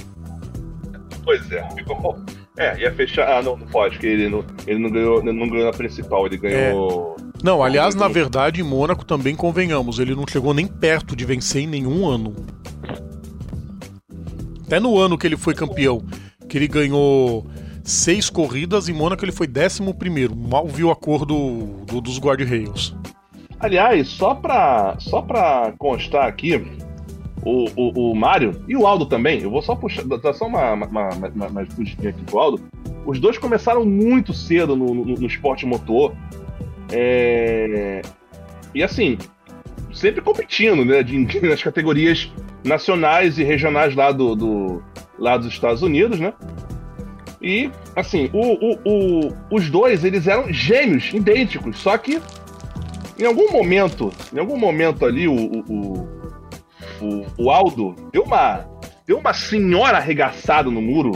pois 1.24 1.50
é, 1.52 1.68
ficou. 1.76 2.18
É, 2.58 2.78
ia 2.80 2.92
fechar. 2.94 3.28
Ah, 3.28 3.42
não, 3.42 3.56
não 3.56 3.66
pode, 3.66 3.96
porque 3.96 4.06
ele 4.06 4.28
não, 4.30 4.44
ele 4.66 4.78
não 4.78 4.90
ganhou, 4.90 5.22
não 5.22 5.48
ganhou 5.48 5.66
na 5.66 5.72
principal, 5.72 6.24
ele 6.26 6.38
ganhou. 6.38 7.16
Não, 7.44 7.62
aliás, 7.62 7.94
na 7.94 8.08
verdade, 8.08 8.60
em 8.60 8.64
Mônaco 8.64 9.04
também 9.04 9.36
convenhamos, 9.36 9.98
ele 9.98 10.14
não 10.14 10.24
chegou 10.26 10.54
nem 10.54 10.66
perto 10.66 11.14
de 11.14 11.24
vencer 11.26 11.62
em 11.62 11.66
nenhum 11.66 12.06
ano. 12.08 12.34
Até 14.66 14.80
no 14.80 14.98
ano 14.98 15.18
que 15.18 15.26
ele 15.26 15.36
foi 15.36 15.54
campeão, 15.54 16.02
que 16.48 16.56
ele 16.56 16.66
ganhou 16.66 17.46
seis 17.86 18.28
corridas, 18.28 18.88
em 18.88 18.92
Mônaco 18.92 19.24
ele 19.24 19.32
foi 19.32 19.46
décimo 19.46 19.94
primeiro. 19.94 20.34
Mal 20.36 20.66
viu 20.66 20.90
a 20.90 20.96
cor 20.96 21.24
do, 21.24 21.84
do- 21.86 22.00
dos 22.00 22.18
guarda-rails. 22.18 22.94
Aliás, 23.60 24.08
só 24.08 24.34
pra, 24.34 24.96
só 24.98 25.22
pra 25.22 25.72
constar 25.78 26.26
aqui, 26.26 26.62
o, 27.42 27.64
o, 27.76 28.10
o 28.10 28.14
Mário 28.14 28.60
e 28.68 28.76
o 28.76 28.86
Aldo 28.86 29.06
também, 29.06 29.40
eu 29.40 29.50
vou 29.50 29.62
só 29.62 29.74
puxar, 29.74 30.04
dar 30.04 30.34
só 30.34 30.46
uma, 30.46 30.72
uma, 30.72 30.86
uma, 30.86 31.08
uma, 31.28 31.46
uma 31.46 31.60
aqui 31.62 32.22
pro 32.26 32.38
Aldo. 32.38 32.60
Os 33.06 33.20
dois 33.20 33.38
começaram 33.38 33.84
muito 33.86 34.34
cedo 34.34 34.74
no, 34.76 34.92
no, 34.92 35.04
no 35.04 35.26
esporte 35.26 35.64
motor. 35.64 36.12
É, 36.92 38.02
E 38.74 38.82
assim, 38.82 39.16
sempre 39.94 40.20
competindo, 40.20 40.84
né? 40.84 41.02
de- 41.02 41.40
nas 41.48 41.62
categorias 41.62 42.30
nacionais 42.64 43.38
e 43.38 43.44
regionais 43.44 43.94
lá, 43.94 44.10
do, 44.12 44.34
do- 44.34 44.82
lá 45.18 45.36
dos 45.36 45.46
Estados 45.46 45.82
Unidos, 45.82 46.18
né? 46.20 46.32
E, 47.42 47.70
assim, 47.94 48.30
o, 48.32 48.40
o, 48.40 48.78
o- 48.84 49.32
os 49.50 49.68
dois, 49.70 50.04
eles 50.04 50.26
eram 50.26 50.50
gêmeos, 50.52 51.12
idênticos, 51.12 51.78
só 51.78 51.96
que 51.98 52.20
em 53.18 53.24
algum 53.24 53.50
momento, 53.52 54.10
em 54.34 54.38
algum 54.38 54.58
momento 54.58 55.04
ali, 55.04 55.28
o, 55.28 55.34
o, 55.34 56.08
o, 57.00 57.26
o- 57.38 57.50
Aldo 57.50 57.94
deu 58.12 58.22
uma, 58.22 58.66
deu 59.06 59.18
uma 59.18 59.32
senhora 59.34 59.98
arregaçada 59.98 60.70
no 60.70 60.80
muro, 60.82 61.12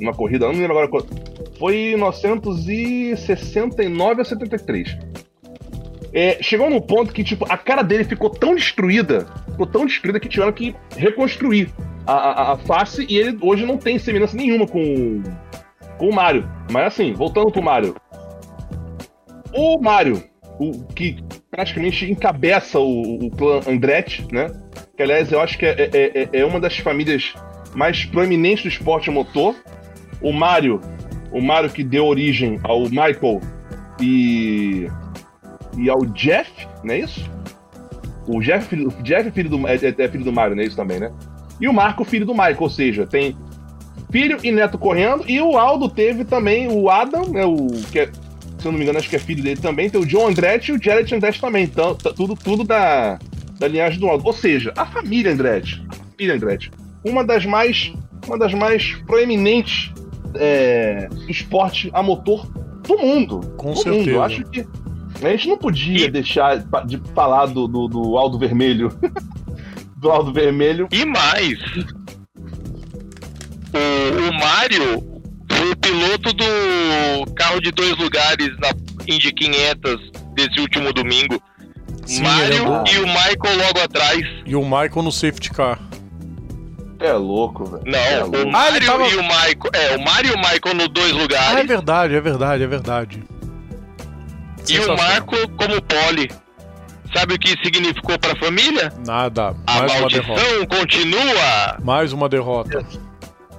numa 0.00 0.14
corrida, 0.14 0.46
não 0.46 0.54
lembro 0.58 0.78
agora. 0.78 1.04
Foi 1.58 1.76
em 1.76 1.88
1969 1.96 4.18
ou 4.20 4.24
73. 4.24 4.96
É, 6.12 6.38
chegou 6.42 6.68
num 6.68 6.80
ponto 6.80 7.12
que, 7.12 7.22
tipo, 7.22 7.46
a 7.48 7.56
cara 7.56 7.82
dele 7.82 8.04
ficou 8.04 8.30
tão 8.30 8.54
destruída, 8.54 9.26
ficou 9.50 9.66
tão 9.66 9.86
destruída 9.86 10.18
que 10.18 10.28
tiveram 10.28 10.52
que 10.52 10.74
reconstruir 10.96 11.70
a, 12.06 12.12
a, 12.14 12.52
a 12.52 12.56
face 12.58 13.06
e 13.08 13.16
ele 13.16 13.38
hoje 13.40 13.64
não 13.64 13.76
tem 13.76 13.98
semelhança 13.98 14.36
nenhuma 14.36 14.66
com, 14.66 15.22
com 16.00 16.08
o 16.08 16.14
Mario. 16.14 16.48
Mas 16.72 16.86
assim, 16.86 17.12
voltando 17.12 17.52
pro 17.52 17.62
Mario. 17.62 17.94
O 19.52 19.78
Mario, 19.78 20.24
o 20.58 20.82
que 20.94 21.22
praticamente 21.50 22.10
encabeça 22.10 22.78
o, 22.80 23.26
o 23.26 23.30
clã 23.30 23.60
Andretti, 23.68 24.26
né? 24.32 24.46
Que 24.96 25.02
aliás 25.02 25.30
eu 25.30 25.40
acho 25.40 25.58
que 25.58 25.66
é, 25.66 25.90
é, 25.92 26.22
é- 26.22 26.28
é 26.40 26.44
uma 26.44 26.58
das 26.58 26.78
famílias 26.78 27.34
mais 27.74 28.06
proeminentes 28.06 28.62
do 28.62 28.68
esporte 28.68 29.10
motor. 29.10 29.54
O 30.22 30.32
Mario, 30.32 30.80
o 31.30 31.40
Mario 31.42 31.68
que 31.70 31.84
deu 31.84 32.06
origem 32.06 32.58
ao 32.64 32.80
Michael 32.84 33.40
e, 34.00 34.86
e 35.76 35.90
ao 35.90 36.04
Jeff, 36.06 36.50
não 36.82 36.94
é 36.94 37.00
isso? 37.00 37.30
O 38.26 38.40
Jeff, 38.40 38.74
o 38.74 39.02
Jeff 39.02 39.28
é, 39.28 39.30
filho 39.30 39.50
do, 39.50 39.68
é, 39.68 39.74
é 39.74 40.08
filho 40.08 40.24
do 40.24 40.32
Mario, 40.32 40.56
né? 40.56 40.64
Isso 40.64 40.76
também, 40.76 40.98
né? 40.98 41.10
E 41.60 41.68
o 41.68 41.74
Marco, 41.74 42.04
filho 42.04 42.24
do 42.24 42.32
Michael, 42.32 42.56
ou 42.58 42.70
seja, 42.70 43.06
tem 43.06 43.36
filho 44.10 44.38
e 44.42 44.50
neto 44.50 44.78
correndo. 44.78 45.24
E 45.28 45.40
o 45.40 45.56
Aldo 45.58 45.88
teve 45.88 46.24
também 46.24 46.68
o 46.68 46.88
Adam, 46.90 47.30
né? 47.30 47.44
O, 47.44 47.66
que 47.90 48.00
é, 48.00 48.06
se 48.58 48.66
eu 48.66 48.72
não 48.72 48.78
me 48.78 48.84
engano, 48.84 48.98
acho 48.98 49.08
que 49.08 49.16
é 49.16 49.18
filho 49.18 49.42
dele 49.42 49.60
também. 49.60 49.88
Tem 49.90 50.00
o 50.00 50.06
John 50.06 50.28
Andretti 50.28 50.70
e 50.70 50.74
o 50.74 50.82
Jared 50.82 51.14
Andretti 51.14 51.40
também. 51.40 51.64
Então, 51.64 51.94
tá 51.94 52.12
tudo, 52.12 52.34
tudo 52.36 52.64
da, 52.64 53.18
da 53.58 53.68
linhagem 53.68 53.98
do 54.00 54.06
Aldo. 54.08 54.24
Ou 54.26 54.32
seja, 54.32 54.72
a 54.76 54.86
família 54.86 55.32
Andretti. 55.32 55.82
A 55.90 55.94
família 55.94 56.34
Andretti. 56.34 56.70
Uma 57.04 57.24
das 57.24 57.44
mais, 57.46 57.92
uma 58.26 58.38
das 58.38 58.52
mais 58.52 58.94
proeminentes 59.06 59.92
é, 60.34 61.08
esporte 61.28 61.90
a 61.92 62.02
motor 62.02 62.46
do 62.86 62.98
mundo. 62.98 63.40
Com 63.56 63.70
do 63.72 63.76
certeza. 63.76 63.98
Mundo. 63.98 64.10
Eu 64.10 64.22
acho 64.22 64.44
que 64.44 64.66
a 65.22 65.28
gente 65.30 65.48
não 65.48 65.58
podia 65.58 66.06
E- 66.06 66.10
deixar 66.10 66.58
de 66.86 67.00
falar 67.14 67.46
do, 67.46 67.66
do, 67.66 67.88
do 67.88 68.16
Aldo 68.16 68.38
Vermelho. 68.38 68.90
do 69.96 70.10
Aldo 70.10 70.32
Vermelho. 70.32 70.88
E 70.90 71.04
mais, 71.04 71.58
o, 74.00 74.28
o 74.30 74.34
Mario 74.34 75.20
foi 75.50 75.70
o 75.72 75.76
piloto 75.76 76.32
do 76.32 77.32
carro 77.34 77.60
de 77.60 77.70
dois 77.72 77.96
lugares 77.98 78.48
na 78.58 78.68
Indy 79.06 79.32
500 79.32 80.10
desse 80.34 80.60
último 80.60 80.92
domingo. 80.92 81.40
Sim, 82.06 82.22
Mario 82.22 82.44
ele 82.46 82.56
andou. 82.58 82.84
e 82.86 82.98
o 82.98 83.06
Michael 83.06 83.56
logo 83.66 83.80
atrás. 83.80 84.20
E 84.46 84.56
o 84.56 84.62
Michael 84.62 85.02
no 85.02 85.12
safety 85.12 85.50
car. 85.50 85.78
É 86.98 87.12
louco, 87.14 87.64
velho. 87.64 87.82
Não, 87.86 87.98
é 87.98 88.22
o 88.24 88.26
louco. 88.26 88.36
Ah, 88.36 88.42
ele 88.42 88.50
Mario 88.50 88.86
tava- 88.86 89.06
e 89.08 89.16
o 89.16 89.22
Michael. 89.22 89.56
É, 89.72 89.96
o 89.96 90.04
Mario 90.04 90.30
e 90.32 90.34
o 90.34 90.38
Michael 90.38 90.74
no 90.74 90.88
dois 90.88 91.12
Ah, 91.12 91.16
é 91.16 91.20
lugares. 91.22 91.66
verdade, 91.68 92.14
é 92.14 92.20
verdade, 92.20 92.62
é 92.62 92.66
verdade. 92.66 93.22
e 94.68 94.78
o. 94.78 94.96
Marco 94.96 95.36
como 95.56 95.80
pole. 95.82 96.30
Sabe 97.16 97.34
o 97.34 97.38
que 97.38 97.48
significou 97.64 98.16
pra 98.20 98.36
família? 98.36 98.92
Nada, 99.04 99.56
A 99.66 99.78
mais 99.80 99.92
uma 100.00 100.08
derrota. 100.08 100.40
maldição 100.42 100.66
continua. 100.66 101.76
Mais 101.82 102.12
uma 102.12 102.28
derrota. 102.28 102.86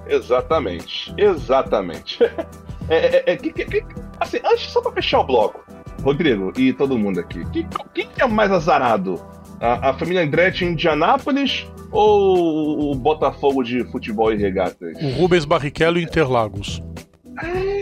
Exatamente. 0.08 1.14
Exatamente. 1.18 2.20
É, 2.90 2.96
é, 2.98 3.24
é, 3.34 3.38
que- 3.38 3.54
que- 3.54 3.64
que- 3.66 3.86
assim, 4.20 4.38
antes, 4.44 4.64
só 4.72 4.82
pra 4.82 4.92
fechar 4.92 5.20
o 5.22 5.24
bloco, 5.24 5.64
Rodrigo 6.04 6.52
e 6.58 6.74
todo 6.74 6.98
mundo 6.98 7.22
aqui, 7.22 7.46
que- 7.52 7.66
quem 7.94 8.08
que 8.08 8.22
é 8.22 8.28
mais 8.28 8.52
azarado? 8.52 9.24
A, 9.62 9.92
a 9.92 9.94
família 9.94 10.24
Andretti 10.24 10.66
em 10.66 10.70
Indianápolis 10.74 11.66
ou 11.90 12.92
o 12.92 12.96
Botafogo 12.96 13.64
de 13.64 13.86
futebol 13.92 14.34
e 14.34 14.36
regatas? 14.36 14.94
O 15.02 15.10
Rubens 15.22 15.46
Barrichello 15.46 16.00
e 16.00 16.04
Interlagos. 16.04 16.84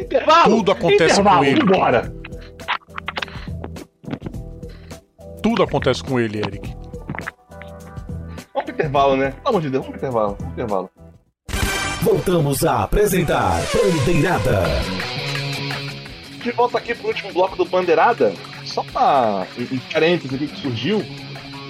Intervalo! 0.02 0.58
Tudo 0.58 0.72
acontece 0.74 1.14
Intervalo, 1.22 1.38
com 1.40 1.46
ele. 1.46 1.60
Vambora! 1.62 2.14
Tudo 5.42 5.64
acontece 5.64 6.04
com 6.04 6.20
ele, 6.20 6.38
Eric. 6.40 6.76
Vamos 8.54 8.66
pro 8.66 8.74
intervalo, 8.74 9.16
né? 9.16 9.32
Pelo 9.32 9.48
amor 9.50 9.62
de 9.62 9.70
Deus, 9.72 9.86
vamos 9.86 9.98
pro 10.00 10.08
intervalo. 10.08 10.28
Vamos 10.38 10.44
pro 10.44 10.52
intervalo. 10.52 10.90
Voltamos 12.02 12.64
a 12.66 12.84
apresentar 12.84 13.62
Bandeirada. 13.74 14.64
De 16.42 16.52
volta 16.52 16.78
aqui 16.78 16.96
pro 16.96 17.08
último 17.10 17.34
bloco 17.34 17.58
do 17.58 17.66
Bandeirada, 17.66 18.34
só 18.66 18.82
pra 18.84 19.46
um 19.72 19.78
parênteses 19.92 20.34
aqui 20.34 20.48
que 20.48 20.62
surgiu, 20.62 21.06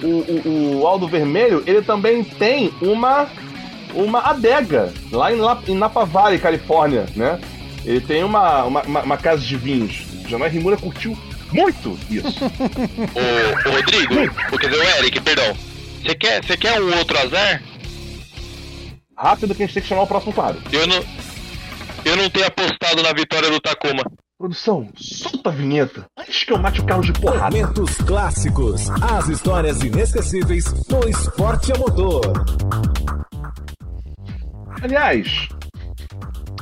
o, 0.02 0.06
o- 0.06 0.80
o 0.80 0.86
Aldo 0.86 1.08
Vermelho, 1.08 1.62
ele 1.66 1.82
também 1.82 2.22
tem 2.24 2.72
uma 2.80 3.28
uma 3.92 4.20
adega 4.20 4.92
lá 5.10 5.32
em, 5.32 5.36
La, 5.40 5.60
em 5.66 5.74
Napa 5.74 6.04
Valley, 6.04 6.38
Califórnia, 6.38 7.06
né? 7.16 7.40
Ele 7.84 8.00
tem 8.00 8.22
uma, 8.22 8.62
uma, 8.64 8.82
uma- 8.82 9.02
uma 9.02 9.16
casa 9.16 9.42
de 9.44 9.56
vinhos. 9.56 10.02
Janai 10.28 10.48
Rimura 10.48 10.76
curtiu 10.76 11.18
muito 11.52 11.98
isso. 12.08 12.38
Ô, 12.44 13.68
ô 13.68 13.72
Rodrigo, 13.72 14.14
ou 14.52 14.58
quer 14.58 14.68
dizer, 14.70 14.80
o 14.80 14.98
Eric, 15.00 15.20
perdão. 15.20 15.56
Você 16.04 16.14
quer, 16.14 16.44
você 16.44 16.56
quer 16.56 16.80
um 16.80 16.96
outro 16.98 17.18
azar? 17.18 17.60
Rápido 19.20 19.54
que 19.54 19.62
a 19.62 19.66
gente 19.66 19.74
tem 19.74 19.82
que 19.82 19.88
chamar 19.90 20.04
o 20.04 20.06
próximo 20.06 20.32
quadro. 20.32 20.62
Eu 20.72 20.86
não. 20.86 21.04
Eu 22.06 22.16
não 22.16 22.30
tenho 22.30 22.46
apostado 22.46 23.02
na 23.02 23.12
vitória 23.12 23.50
do 23.50 23.60
Tacoma. 23.60 24.02
Produção, 24.38 24.88
solta 24.96 25.50
a 25.50 25.52
vinheta 25.52 26.06
antes 26.18 26.44
que 26.44 26.50
eu 26.50 26.58
mate 26.58 26.80
o 26.80 26.86
carro 26.86 27.02
de 27.02 27.12
porrada. 27.12 27.54
Momentos 27.54 27.96
clássicos. 27.98 28.88
As 28.88 29.28
histórias 29.28 29.82
inesquecíveis 29.82 30.64
no 30.88 31.06
esporte 31.06 31.70
a 31.70 31.76
motor. 31.76 32.22
Aliás, 34.82 35.48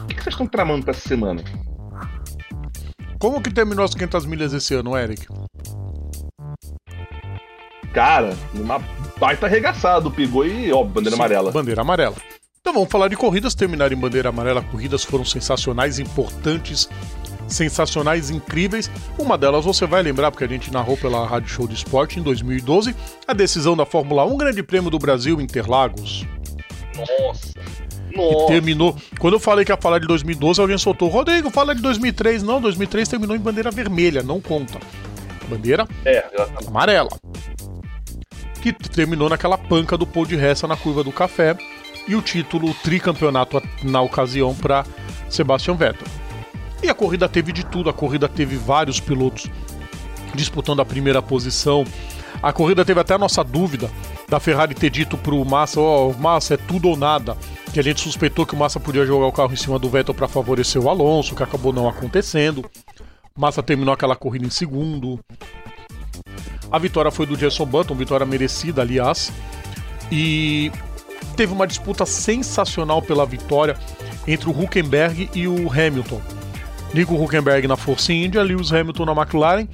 o 0.01 0.06
que 0.09 0.14
vocês 0.14 0.35
estão 0.35 0.48
tramando 0.48 0.82
pra 0.82 0.90
essa 0.90 1.09
semana? 1.09 1.44
Como 3.20 3.40
que 3.40 3.55
terminou 3.55 3.85
as 3.85 3.94
500 3.94 4.26
milhas 4.26 4.52
esse 4.52 4.74
ano, 4.74 4.98
Eric? 4.98 5.28
Cara, 7.94 8.36
uma 8.52 8.80
baita 9.16 9.47
arregaçada, 9.47 10.10
pegou 10.10 10.44
e, 10.44 10.72
ó, 10.72 10.82
bandeira 10.82 11.10
Sim, 11.14 11.22
amarela. 11.22 11.52
Bandeira 11.52 11.82
amarela. 11.82 12.16
Então 12.69 12.81
vamos 12.81 12.93
falar 12.93 13.09
de 13.09 13.16
corridas. 13.16 13.55
Terminaram 13.55 13.97
em 13.97 13.99
bandeira 13.99 14.28
amarela. 14.28 14.61
Corridas 14.61 15.03
foram 15.03 15.24
sensacionais, 15.24 15.99
importantes, 15.99 16.86
sensacionais, 17.47 18.28
incríveis. 18.28 18.90
Uma 19.19 19.39
delas 19.39 19.65
você 19.65 19.86
vai 19.86 20.03
lembrar, 20.03 20.31
porque 20.31 20.45
a 20.45 20.49
gente 20.49 20.70
narrou 20.70 20.95
pela 20.95 21.27
Rádio 21.27 21.49
Show 21.49 21.66
de 21.66 21.73
Esporte 21.73 22.20
em 22.20 22.23
2012, 22.23 22.95
a 23.27 23.32
decisão 23.32 23.74
da 23.74 23.86
Fórmula 23.86 24.27
1 24.27 24.36
Grande 24.36 24.62
Prêmio 24.62 24.90
do 24.90 24.99
Brasil 24.99 25.40
Interlagos. 25.40 26.27
Nossa. 26.95 27.55
que 28.11 28.16
Nossa. 28.19 28.47
terminou. 28.49 28.95
Quando 29.19 29.32
eu 29.32 29.40
falei 29.40 29.65
que 29.65 29.73
ia 29.73 29.78
falar 29.78 29.99
de 29.99 30.07
2012, 30.07 30.61
alguém 30.61 30.77
soltou. 30.77 31.09
Rodrigo, 31.09 31.49
fala 31.49 31.74
de 31.74 31.81
2003. 31.81 32.43
Não, 32.43 32.61
2003 32.61 33.09
terminou 33.09 33.35
em 33.35 33.40
bandeira 33.40 33.70
vermelha, 33.70 34.23
não 34.23 34.43
conta. 34.43 34.78
Bandeira 35.49 35.89
É, 36.05 36.23
amarela. 36.66 37.09
Que 38.61 38.74
terminou 38.74 39.31
naquela 39.31 39.57
panca 39.57 39.97
do 39.97 40.07
pôr 40.07 40.27
de 40.27 40.36
resta 40.36 40.66
na 40.69 40.77
curva 40.77 41.03
do 41.03 41.11
café. 41.11 41.57
E 42.09 42.16
o 42.16 42.22
título 42.22 42.74
tricampeonato 42.82 43.62
na 43.82 44.01
ocasião 44.01 44.55
para 44.55 44.85
Sebastian 45.28 45.74
Vettel. 45.74 46.09
E 46.82 46.89
a 46.89 46.94
corrida 46.94 47.28
teve 47.28 47.52
de 47.52 47.64
tudo. 47.64 47.90
A 47.90 47.93
corrida 47.93 48.28
teve 48.28 48.56
vários 48.56 48.98
pilotos 48.98 49.47
disputando 50.35 50.80
a 50.80 50.85
primeira 50.85 51.20
posição. 51.20 51.85
A 52.43 52.52
corrida 52.52 52.85
teve 52.85 53.01
até 53.01 53.14
a 53.14 53.18
nossa 53.18 53.44
dúvida 53.44 53.90
da 54.28 54.39
Ferrari 54.39 54.74
ter 54.74 54.90
dito 54.90 55.16
pro 55.16 55.44
Massa, 55.44 55.80
ó, 55.80 56.12
Massa 56.12 56.55
é 56.55 56.56
tudo 56.56 56.89
ou 56.89 56.97
nada. 56.97 57.36
Que 57.72 57.80
a 57.80 57.82
gente 57.82 58.01
suspeitou 58.01 58.47
que 58.47 58.55
o 58.55 58.59
Massa 58.59 58.78
podia 58.78 59.05
jogar 59.05 59.26
o 59.26 59.32
carro 59.32 59.52
em 59.52 59.56
cima 59.56 59.78
do 59.78 59.89
Vettel 59.89 60.14
para 60.14 60.28
favorecer 60.28 60.80
o 60.80 60.89
Alonso, 60.89 61.35
que 61.35 61.43
acabou 61.43 61.72
não 61.72 61.89
acontecendo. 61.89 62.64
Massa 63.36 63.62
terminou 63.62 63.93
aquela 63.93 64.16
corrida 64.16 64.47
em 64.47 64.51
segundo. 64.51 65.18
A 66.70 66.78
vitória 66.78 67.10
foi 67.10 67.26
do 67.26 67.36
Jason 67.36 67.64
Button, 67.64 67.94
vitória 67.94 68.26
merecida, 68.26 68.82
aliás. 68.82 69.32
E 70.12 70.70
teve 71.39 71.52
uma 71.52 71.69
disputa 71.69 72.05
sensacional 72.05 73.01
pela 73.01 73.24
vitória 73.24 73.77
entre 74.27 74.51
o 74.51 74.52
Huckenberg 74.52 75.31
e 75.32 75.47
o 75.47 75.70
Hamilton. 75.70 76.20
Nico 76.93 77.15
Huckenberg 77.15 77.69
na 77.69 77.77
Force 77.77 78.12
India, 78.12 78.43
Lewis 78.43 78.73
Hamilton 78.73 79.05
na 79.05 79.12
McLaren. 79.12 79.69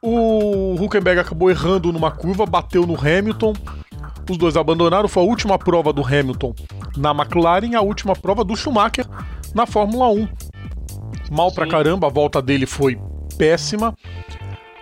O 0.00 0.76
Huckenberg 0.78 1.18
acabou 1.18 1.50
errando 1.50 1.92
numa 1.92 2.12
curva, 2.12 2.46
bateu 2.46 2.86
no 2.86 2.94
Hamilton. 2.94 3.52
Os 4.30 4.38
dois 4.38 4.56
abandonaram. 4.56 5.08
Foi 5.08 5.24
a 5.24 5.26
última 5.26 5.58
prova 5.58 5.92
do 5.92 6.06
Hamilton 6.06 6.54
na 6.96 7.10
McLaren 7.10 7.72
e 7.72 7.74
a 7.74 7.82
última 7.82 8.14
prova 8.14 8.44
do 8.44 8.54
Schumacher 8.54 9.06
na 9.52 9.66
Fórmula 9.66 10.08
1. 10.08 10.28
Mal 11.32 11.50
pra 11.50 11.66
caramba, 11.66 12.06
a 12.06 12.10
volta 12.10 12.40
dele 12.40 12.64
foi 12.64 12.96
péssima, 13.36 13.92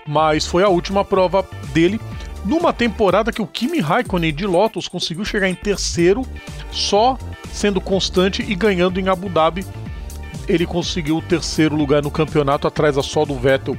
mas 0.07 0.47
foi 0.47 0.63
a 0.63 0.69
última 0.69 1.03
prova 1.03 1.43
dele 1.73 1.99
numa 2.45 2.73
temporada 2.73 3.33
que 3.33 3.43
o 3.43 3.47
Kimi 3.47 3.81
Raikkonen 3.81 4.35
de 4.35 4.47
Lotus 4.47 4.89
conseguiu 4.89 5.25
chegar 5.25 5.49
em 5.49 5.55
terceiro, 5.55 6.23
só 6.71 7.19
sendo 7.53 7.81
constante 7.81 8.43
e 8.43 8.55
ganhando 8.55 8.99
em 8.99 9.09
Abu 9.09 9.29
Dhabi. 9.29 9.65
Ele 10.49 10.67
conseguiu 10.67 11.19
o 11.19 11.23
terceiro 11.23 11.77
lugar 11.77 12.03
no 12.03 12.11
campeonato, 12.11 12.67
atrás 12.67 12.97
só 13.07 13.25
do 13.25 13.35
Vettel 13.37 13.77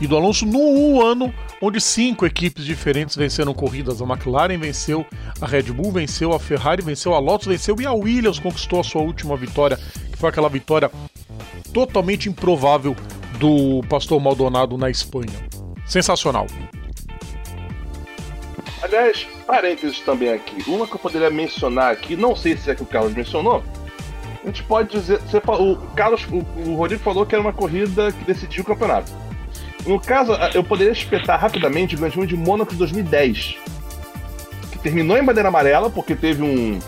e 0.00 0.06
do 0.06 0.16
Alonso, 0.16 0.46
no 0.46 1.04
ano 1.04 1.32
onde 1.60 1.78
cinco 1.78 2.24
equipes 2.24 2.64
diferentes 2.64 3.14
venceram 3.14 3.52
corridas. 3.52 4.00
A 4.00 4.04
McLaren 4.04 4.56
venceu, 4.56 5.04
a 5.40 5.46
Red 5.46 5.64
Bull 5.64 5.92
venceu, 5.92 6.32
a 6.32 6.40
Ferrari 6.40 6.82
venceu, 6.82 7.14
a 7.14 7.18
Lotus 7.18 7.48
venceu 7.48 7.76
e 7.80 7.86
a 7.86 7.92
Williams 7.92 8.38
conquistou 8.38 8.80
a 8.80 8.84
sua 8.84 9.02
última 9.02 9.36
vitória, 9.36 9.78
que 10.10 10.16
foi 10.16 10.30
aquela 10.30 10.48
vitória 10.48 10.90
totalmente 11.74 12.28
improvável 12.28 12.96
do 13.38 13.82
Pastor 13.88 14.18
Maldonado 14.20 14.78
na 14.78 14.88
Espanha. 14.88 15.38
Sensacional. 15.86 16.46
Aliás, 18.82 19.26
parênteses 19.46 20.00
também 20.00 20.32
aqui. 20.32 20.68
Uma 20.70 20.86
que 20.86 20.94
eu 20.94 20.98
poderia 20.98 21.30
mencionar 21.30 21.92
aqui, 21.92 22.16
não 22.16 22.34
sei 22.34 22.56
se 22.56 22.70
é 22.70 22.74
que 22.74 22.82
o 22.82 22.86
Carlos 22.86 23.12
mencionou. 23.14 23.62
A 24.42 24.46
gente 24.46 24.62
pode 24.62 24.90
dizer. 24.90 25.18
Você 25.20 25.40
falou, 25.40 25.72
o 25.74 25.76
Carlos, 25.94 26.26
o, 26.30 26.70
o 26.70 26.74
Rodrigo 26.76 27.02
falou 27.02 27.26
que 27.26 27.34
era 27.34 27.42
uma 27.42 27.52
corrida 27.52 28.10
que 28.10 28.24
decidiu 28.24 28.62
o 28.62 28.66
campeonato. 28.66 29.12
No 29.86 30.00
caso, 30.00 30.32
eu 30.54 30.64
poderia 30.64 30.92
espetar 30.92 31.38
rapidamente 31.38 31.94
o 31.94 31.98
Grande 31.98 32.12
Prêmio 32.12 32.28
de 32.28 32.36
Mônaco 32.36 32.72
de 32.72 32.78
2010. 32.78 33.56
Que 34.72 34.78
terminou 34.78 35.16
em 35.18 35.22
bandeira 35.24 35.48
amarela, 35.48 35.90
porque 35.90 36.14
teve 36.14 36.42
um. 36.42 36.78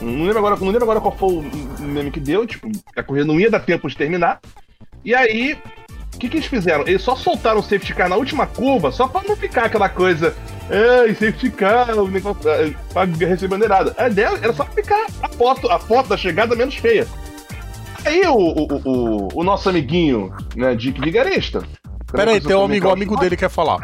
um- 0.00 0.06
Não 0.06 0.24
lembro 0.24 0.38
agora, 0.38 0.56
não 0.56 0.66
lembro 0.66 0.82
agora 0.84 1.00
qual 1.00 1.16
foi 1.16 1.28
o 1.30 1.42
meme 1.82 2.10
que 2.12 2.20
deu, 2.20 2.46
tipo, 2.46 2.68
a 2.94 3.02
corrida 3.02 3.24
não 3.26 3.40
ia 3.40 3.50
dar 3.50 3.60
tempo 3.60 3.88
de 3.88 3.96
terminar. 3.96 4.40
E 5.04 5.14
aí, 5.14 5.56
O 6.16 6.18
que, 6.18 6.30
que 6.30 6.38
eles 6.38 6.46
fizeram? 6.46 6.86
Eles 6.86 7.02
só 7.02 7.14
soltaram 7.14 7.60
o 7.60 7.62
safety 7.62 7.94
car 7.94 8.08
na 8.08 8.16
última 8.16 8.46
curva, 8.46 8.90
só 8.90 9.06
pra 9.06 9.22
não 9.22 9.36
ficar 9.36 9.66
aquela 9.66 9.86
coisa. 9.86 10.34
Ei, 10.70 11.14
safety 11.14 11.50
car, 11.50 11.90
o 11.94 12.08
negócio, 12.08 12.40
eh, 12.48 12.72
pra 12.90 13.04
receber 13.04 13.48
bandeirada. 13.48 13.94
A 13.98 14.08
ideia 14.08 14.30
era 14.42 14.52
só 14.54 14.64
ficar 14.64 15.06
a 15.22 15.28
foto, 15.28 15.70
a 15.70 15.78
foto 15.78 16.08
da 16.08 16.16
chegada 16.16 16.56
menos 16.56 16.74
feia. 16.76 17.06
Aí 18.02 18.22
o, 18.26 18.34
o, 18.34 18.66
o, 18.84 19.28
o 19.40 19.44
nosso 19.44 19.68
amiguinho, 19.68 20.34
né, 20.54 20.74
Dick 20.74 20.98
Vigarista. 21.02 21.62
Pera 22.10 22.30
aí, 22.30 22.40
tem 22.40 22.56
um 22.56 22.64
amigo, 22.64 22.88
um 22.88 22.92
amigo 22.92 23.14
dele 23.16 23.36
que 23.36 23.40
quer 23.40 23.50
falar. 23.50 23.78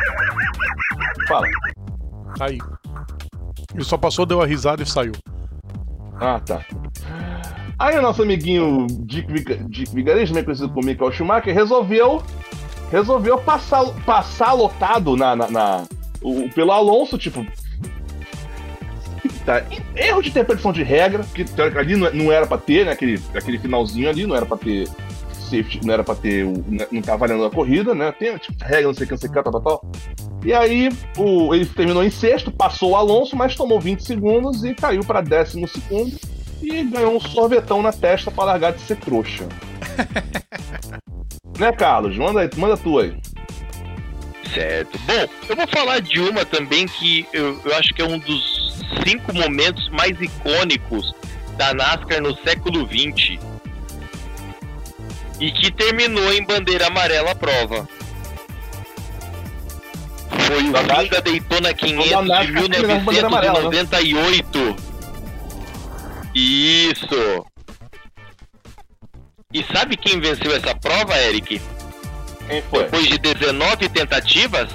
Fala. 1.28 1.46
Tá 2.38 2.46
aí. 2.46 2.58
Ele 3.74 3.84
só 3.84 3.98
passou, 3.98 4.24
deu 4.24 4.40
a 4.40 4.46
risada 4.46 4.82
e 4.82 4.86
saiu. 4.86 5.12
Ah, 6.18 6.40
tá. 6.40 6.64
Aí 7.82 7.98
o 7.98 8.02
nosso 8.02 8.22
amiguinho 8.22 8.86
Dick, 9.00 9.26
Dick 9.68 9.92
Vigarista, 9.92 10.40
conhecido 10.44 10.68
como 10.68 10.86
Michael 10.86 11.10
Schumacher, 11.10 11.52
resolveu 11.52 12.22
resolveu 12.92 13.38
passar, 13.38 13.84
passar 14.06 14.52
lotado 14.52 15.16
na, 15.16 15.34
na, 15.34 15.50
na- 15.50 15.84
o- 16.22 16.48
pelo 16.50 16.70
Alonso, 16.70 17.18
tipo. 17.18 17.44
Tá, 19.44 19.64
erro 19.96 20.22
de 20.22 20.28
interpretação 20.28 20.72
de 20.72 20.84
regra, 20.84 21.24
que 21.34 21.44
ali 21.76 21.96
não, 21.96 22.12
não 22.12 22.30
era 22.30 22.46
pra 22.46 22.56
ter, 22.58 22.84
né? 22.86 22.92
Aquele, 22.92 23.20
aquele 23.34 23.58
finalzinho 23.58 24.08
ali, 24.08 24.26
não 24.26 24.36
era 24.36 24.46
pra 24.46 24.56
ter 24.56 24.86
safety, 25.32 25.80
não 25.84 25.92
era 25.92 26.04
pra 26.04 26.14
ter. 26.14 26.44
o- 26.46 26.64
Não 26.92 27.02
tá 27.02 27.16
valendo 27.16 27.44
a 27.44 27.50
corrida, 27.50 27.94
né? 27.96 28.12
Tem 28.12 28.36
tipo, 28.38 28.62
regra, 28.62 28.86
não 28.86 28.94
sei 28.94 29.04
o 29.04 29.06
que, 29.08 29.12
não 29.14 29.18
sei 29.18 29.28
o 29.28 29.32
que, 29.32 29.42
tal, 29.42 29.52
tal, 29.52 29.60
tal. 29.60 29.90
E 30.44 30.52
aí, 30.52 30.88
o, 31.16 31.52
ele 31.52 31.66
terminou 31.66 32.04
em 32.04 32.10
sexto, 32.10 32.52
passou 32.52 32.90
o 32.90 32.96
Alonso, 32.96 33.34
mas 33.34 33.56
tomou 33.56 33.80
20 33.80 34.04
segundos 34.04 34.62
e 34.62 34.72
caiu 34.74 35.02
pra 35.02 35.20
décimo 35.20 35.66
segundo. 35.66 36.16
E 36.62 36.84
ganhou 36.84 37.16
um 37.16 37.20
sorvetão 37.20 37.82
na 37.82 37.92
testa 37.92 38.30
pra 38.30 38.44
largar 38.44 38.72
de 38.72 38.80
ser 38.82 38.96
trouxa. 38.96 39.46
né, 41.58 41.72
Carlos? 41.72 42.16
Manda, 42.16 42.40
aí- 42.40 42.50
manda 42.56 42.76
tu 42.76 42.98
aí. 42.98 43.14
Certo. 44.54 44.98
Bom, 45.00 45.26
eu 45.48 45.56
vou 45.56 45.66
falar 45.68 46.00
de 46.00 46.20
uma 46.20 46.44
também 46.44 46.86
que 46.86 47.26
eu, 47.32 47.60
eu 47.64 47.74
acho 47.74 47.92
que 47.94 48.02
é 48.02 48.04
um 48.04 48.18
dos 48.18 48.84
cinco 49.06 49.34
momentos 49.34 49.88
mais 49.90 50.20
icônicos 50.20 51.12
da 51.56 51.72
NASCAR 51.74 52.20
no 52.20 52.36
século 52.42 52.86
XX. 52.86 53.38
E 55.40 55.50
que 55.50 55.72
terminou 55.72 56.32
em 56.32 56.44
bandeira 56.44 56.86
amarela 56.86 57.32
a 57.32 57.34
prova. 57.34 57.88
Foi 60.46 60.56
o 60.70 60.76
fim 60.76 61.08
da 61.08 61.20
Daytona 61.20 61.74
500 61.74 62.10
Da 62.10 62.20
de 62.22 62.28
NASCAR 62.28 62.68
terminou 62.68 62.98
com 62.98 63.04
bandeira 63.04 63.26
amarela, 63.26 63.60
né? 63.62 63.68
1998. 63.70 64.91
Isso. 66.34 67.44
E 69.52 69.62
sabe 69.64 69.96
quem 69.96 70.20
venceu 70.20 70.54
essa 70.54 70.74
prova, 70.74 71.14
Eric? 71.16 71.60
Quem 72.48 72.62
foi? 72.62 72.84
Depois 72.84 73.06
de 73.06 73.18
19 73.18 73.88
tentativas, 73.90 74.68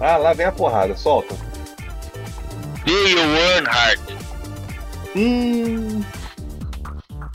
Ah, 0.00 0.16
lá 0.16 0.32
vem 0.32 0.46
a 0.46 0.52
porrada, 0.52 0.94
solta. 0.96 1.34
Dale 2.84 3.20
Earnhardt. 3.54 4.16
Hum. 5.16 6.04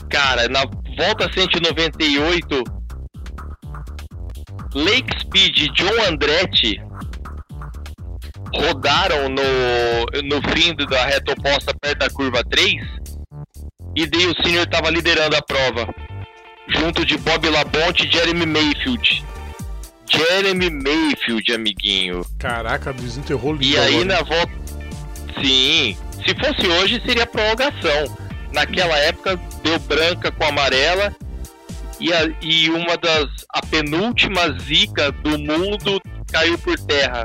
Cara, 0.08 0.48
na 0.48 0.64
volta 0.96 1.30
198, 1.32 2.62
Lake 4.74 5.20
Speed 5.20 5.72
John 5.74 6.02
Andretti 6.08 6.80
rodaram 8.54 9.28
no, 9.28 9.42
no 10.24 10.50
fim 10.52 10.74
da 10.74 11.04
reta 11.06 11.32
oposta 11.32 11.74
perto 11.80 11.98
da 11.98 12.10
curva 12.10 12.42
3 12.44 12.82
e 13.94 14.06
Dale 14.06 14.34
Sr. 14.42 14.62
estava 14.62 14.88
liderando 14.90 15.36
a 15.36 15.42
prova, 15.42 15.86
junto 16.68 17.04
de 17.04 17.16
Bob 17.18 17.48
Labonte 17.48 18.06
e 18.06 18.10
Jeremy 18.10 18.46
Mayfield. 18.46 19.24
Jeremy 20.08 20.70
Mayfield, 20.70 21.52
amiguinho. 21.52 22.24
Caraca, 22.38 22.92
desenterrou 22.92 23.56
E 23.60 23.76
aí 23.78 24.00
agora. 24.00 24.04
na 24.04 24.22
volta. 24.22 24.52
Sim. 25.42 25.96
Se 26.24 26.34
fosse 26.36 26.66
hoje, 26.66 27.02
seria 27.04 27.26
prorrogação. 27.26 28.16
Naquela 28.52 28.96
época 28.98 29.38
deu 29.62 29.78
branca 29.80 30.30
com 30.30 30.44
amarela. 30.44 31.14
E, 31.98 32.12
a- 32.12 32.30
e 32.42 32.68
uma 32.70 32.96
das. 32.96 33.26
A 33.52 33.60
penúltima 33.64 34.40
zica 34.60 35.10
do 35.12 35.38
mundo 35.38 36.00
caiu 36.30 36.58
por 36.58 36.78
terra. 36.80 37.24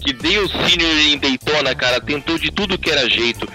Que 0.00 0.12
Dale 0.12 0.48
Senior 0.48 0.98
em 1.08 1.18
Daytona, 1.18 1.74
cara, 1.74 2.00
tentou 2.00 2.38
de 2.38 2.50
tudo 2.50 2.78
que 2.78 2.90
era 2.90 3.08
jeito. 3.08 3.48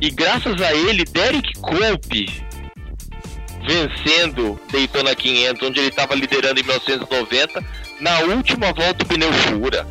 E 0.00 0.10
graças 0.10 0.60
a 0.60 0.74
ele, 0.74 1.04
Derek 1.04 1.52
Cope 1.60 2.42
vencendo 3.66 4.60
Daytona 4.72 5.14
500, 5.14 5.68
onde 5.68 5.78
ele 5.78 5.88
estava 5.88 6.14
liderando 6.14 6.60
em 6.60 6.64
1990, 6.64 7.64
na 8.00 8.18
última 8.20 8.72
volta 8.72 9.04
o 9.04 9.06
pneu 9.06 9.32
fura. 9.32 9.86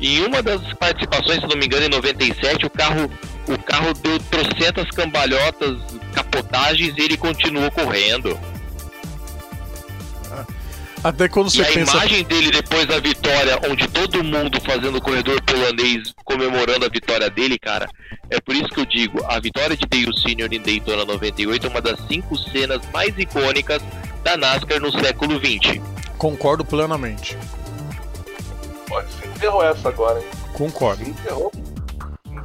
Em 0.00 0.24
uma 0.24 0.42
das 0.42 0.60
participações, 0.74 1.40
se 1.40 1.46
não 1.46 1.56
me 1.56 1.66
engano, 1.66 1.86
em 1.86 1.90
97, 1.90 2.66
o 2.66 2.70
carro, 2.70 3.10
o 3.48 3.58
carro 3.58 3.94
deu 3.94 4.18
trocentas 4.18 4.90
cambalhotas, 4.90 5.78
capotagens 6.12 6.94
e 6.96 7.00
ele 7.00 7.16
continuou 7.16 7.70
correndo. 7.70 8.38
Até 11.06 11.28
quando 11.28 11.46
e 11.46 11.50
você 11.52 11.62
a 11.62 11.66
pensa. 11.66 11.96
imagem 11.98 12.24
dele 12.24 12.50
depois 12.50 12.84
da 12.84 12.98
vitória, 12.98 13.60
onde 13.70 13.86
todo 13.86 14.24
mundo 14.24 14.60
fazendo 14.60 14.98
o 14.98 15.00
corredor 15.00 15.40
polonês 15.42 16.12
comemorando 16.24 16.84
a 16.84 16.88
vitória 16.88 17.30
dele, 17.30 17.56
cara, 17.60 17.88
é 18.28 18.40
por 18.40 18.56
isso 18.56 18.66
que 18.70 18.80
eu 18.80 18.86
digo, 18.86 19.24
a 19.28 19.38
vitória 19.38 19.76
de 19.76 19.86
Dale 19.86 20.12
Sr. 20.18 20.52
em 20.52 20.60
Daytona 20.60 21.04
98 21.04 21.64
é 21.64 21.70
uma 21.70 21.80
das 21.80 22.00
cinco 22.08 22.36
cenas 22.36 22.80
mais 22.92 23.16
icônicas 23.16 23.80
da 24.24 24.36
NASCAR 24.36 24.80
no 24.80 24.90
século 25.00 25.38
XX. 25.38 25.80
Concordo 26.18 26.64
plenamente. 26.64 27.38
Pode 28.88 29.06
se 29.12 29.28
enterrou 29.28 29.62
essa 29.62 29.88
agora, 29.88 30.18
hein? 30.18 30.26
Concordo. 30.54 31.04
Se 31.04 31.10
enterrou. 31.10 31.52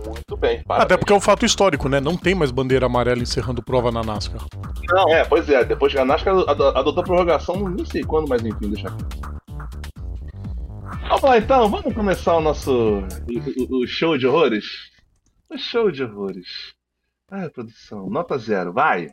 Muito 0.06 0.38
bem, 0.38 0.58
Até 0.58 0.64
parabéns. 0.66 1.00
porque 1.00 1.14
é 1.14 1.16
um 1.16 1.22
fato 1.22 1.46
histórico, 1.46 1.88
né? 1.90 2.00
Não 2.00 2.18
tem 2.18 2.34
mais 2.36 2.52
bandeira 2.52 2.86
amarela 2.86 3.22
encerrando 3.22 3.62
prova 3.64 3.92
na 3.92 4.02
NASCAR. 4.04 4.42
Não, 4.90 5.10
é, 5.10 5.24
pois 5.26 5.48
é. 5.50 5.64
Depois 5.64 5.92
que 5.94 6.00
a 6.00 6.06
NASCAR 6.06 6.36
ado- 6.48 6.68
adotou 6.78 7.02
a 7.02 7.06
prorrogação, 7.06 7.56
não 7.58 7.86
sei 7.86 8.04
quando, 8.04 8.28
mas 8.28 8.44
enfim, 8.44 8.70
deixa 8.70 8.88
aqui. 8.88 9.04
Vamos 11.08 11.22
lá 11.24 11.38
então, 11.38 11.70
vamos 11.70 11.94
começar 11.94 12.36
o 12.38 12.42
nosso 12.42 12.72
o, 12.72 13.76
o- 13.80 13.84
o 13.84 13.88
show 13.88 14.18
de 14.18 14.26
horrores? 14.28 14.66
O 15.50 15.58
show 15.58 15.92
de 15.92 16.04
horrores. 16.04 16.48
Ah, 17.30 17.50
produção, 17.54 18.10
nota 18.10 18.38
zero, 18.38 18.74
vai. 18.74 19.10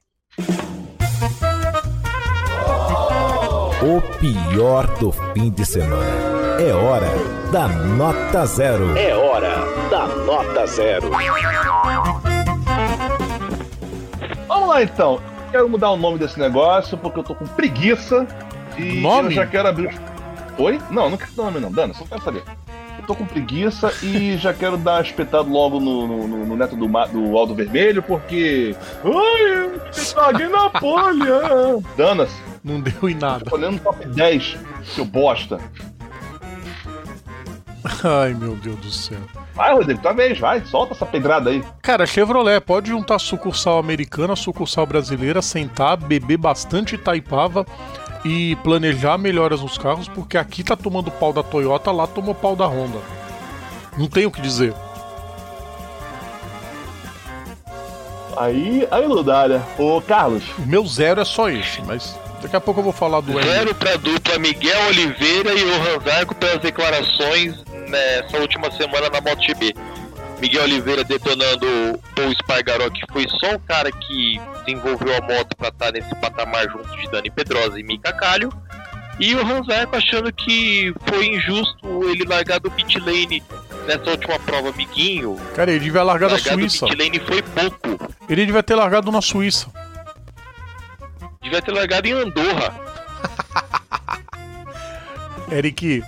O 3.80 4.00
pior 4.18 4.86
do 4.98 5.12
fim 5.12 5.50
de 5.50 5.64
semana. 5.64 6.37
É 6.58 6.72
hora 6.72 7.06
da 7.52 7.68
nota 7.68 8.44
zero. 8.46 8.96
É 8.96 9.14
hora 9.14 9.54
da 9.90 10.06
nota 10.08 10.66
zero. 10.66 11.10
Vamos 14.46 14.68
lá 14.68 14.82
então. 14.82 15.20
Quero 15.50 15.68
mudar 15.68 15.90
o 15.90 15.96
nome 15.96 16.18
desse 16.18 16.38
negócio 16.38 16.98
porque 16.98 17.18
eu 17.20 17.24
tô 17.24 17.34
com 17.34 17.46
preguiça 17.46 18.26
e 18.76 19.00
Nome? 19.00 19.28
eu 19.28 19.32
já 19.32 19.46
quero 19.46 19.68
abrir. 19.68 19.98
Oi? 20.58 20.78
Não, 20.90 21.08
não 21.08 21.16
quero 21.16 21.32
dar 21.32 21.44
nome 21.44 21.60
não, 21.60 21.70
Dana, 21.72 21.94
só 21.94 22.04
quero 22.04 22.22
saber. 22.22 22.42
Eu 22.98 23.06
tô 23.06 23.14
com 23.14 23.24
preguiça 23.24 23.90
e 24.02 24.36
já 24.36 24.52
quero 24.52 24.76
dar 24.76 25.02
espetado 25.02 25.48
logo 25.50 25.80
no, 25.80 26.06
no, 26.06 26.28
no- 26.28 26.46
no 26.46 26.56
neto 26.56 26.76
do, 26.76 26.86
do 26.86 27.38
Aldo 27.38 27.54
Vermelho 27.54 28.02
porque. 28.02 28.74
Ai, 29.04 29.64
eu 29.64 30.14
caguei 30.14 30.48
na 30.48 30.68
polha! 30.68 31.40
Danas, 31.96 32.30
Não 32.62 32.80
deu 32.80 33.08
em 33.08 33.14
nada. 33.14 33.44
tô 33.44 33.54
olhando 33.56 33.80
top 33.80 34.06
10, 34.06 34.58
seu 34.84 35.04
bosta. 35.06 35.58
Ai, 38.04 38.34
meu 38.34 38.54
Deus 38.56 38.78
do 38.80 38.90
céu. 38.90 39.18
Vai, 39.54 39.72
Rodrigo, 39.74 40.00
tua 40.00 40.12
vez, 40.12 40.38
vai, 40.38 40.64
solta 40.64 40.94
essa 40.94 41.06
pedrada 41.06 41.50
aí. 41.50 41.62
Cara, 41.82 42.06
Chevrolet 42.06 42.60
pode 42.60 42.90
juntar 42.90 43.18
sucursal 43.18 43.78
americana, 43.78 44.36
sucursal 44.36 44.86
brasileira, 44.86 45.42
sentar, 45.42 45.96
beber 45.96 46.36
bastante 46.36 46.94
Itaipava 46.94 47.66
e 48.24 48.56
planejar 48.56 49.18
melhoras 49.18 49.60
nos 49.60 49.78
carros, 49.78 50.08
porque 50.08 50.36
aqui 50.36 50.62
tá 50.62 50.76
tomando 50.76 51.10
pau 51.10 51.32
da 51.32 51.42
Toyota, 51.42 51.90
lá 51.90 52.06
tomou 52.06 52.34
pau 52.34 52.54
da 52.54 52.66
Honda. 52.66 52.98
Não 53.96 54.06
tenho 54.06 54.28
o 54.28 54.32
que 54.32 54.40
dizer. 54.40 54.74
Aí, 58.36 58.86
aí, 58.90 59.06
Ludária. 59.06 59.60
Ô, 59.76 60.00
Carlos, 60.00 60.44
O 60.58 60.62
meu 60.62 60.86
zero 60.86 61.20
é 61.20 61.24
só 61.24 61.50
esse, 61.50 61.82
mas 61.82 62.16
daqui 62.40 62.54
a 62.54 62.60
pouco 62.60 62.78
eu 62.78 62.84
vou 62.84 62.92
falar 62.92 63.20
do. 63.20 63.32
Zero 63.32 63.74
para 63.74 63.96
dupla 63.96 64.38
Miguel 64.38 64.86
Oliveira 64.86 65.52
e 65.54 65.64
o 65.64 66.00
Zarco 66.04 66.36
pelas 66.36 66.60
declarações 66.60 67.67
nessa 67.88 68.38
última 68.38 68.70
semana 68.70 69.08
na 69.10 69.20
MotoGP. 69.20 69.74
Miguel 70.40 70.62
Oliveira 70.62 71.02
detonando 71.02 71.66
o 71.66 72.32
Espargaró, 72.32 72.88
que 72.90 73.02
foi 73.12 73.26
só 73.28 73.56
o 73.56 73.60
cara 73.60 73.90
que 73.90 74.40
desenvolveu 74.64 75.16
a 75.16 75.20
moto 75.20 75.56
para 75.56 75.68
estar 75.68 75.92
nesse 75.92 76.14
patamar 76.16 76.68
junto 76.70 76.96
de 76.96 77.10
Dani 77.10 77.30
Pedrosa 77.30 77.78
e 77.78 77.82
Mika 77.82 78.12
Calho. 78.12 78.52
E 79.18 79.34
o 79.34 79.44
Ranzarco 79.44 79.96
achando 79.96 80.32
que 80.32 80.94
foi 81.08 81.26
injusto 81.34 82.08
ele 82.08 82.24
largar 82.24 82.60
do 82.60 82.70
pit 82.70 83.00
lane 83.00 83.42
nessa 83.84 84.10
última 84.10 84.38
prova, 84.38 84.68
amiguinho. 84.68 85.36
Cara, 85.56 85.72
ele 85.72 85.80
devia 85.80 86.04
largar 86.04 86.30
da 86.30 86.38
Suíça. 86.38 86.86
pit 86.86 86.96
lane 86.96 87.18
foi 87.18 87.42
pouco. 87.42 88.14
Ele 88.28 88.46
devia 88.46 88.62
ter 88.62 88.76
largado 88.76 89.10
na 89.10 89.20
Suíça. 89.20 89.66
Devia 91.42 91.60
ter 91.60 91.72
largado 91.72 92.06
em 92.06 92.12
Andorra. 92.12 92.74
Eric. 95.50 96.04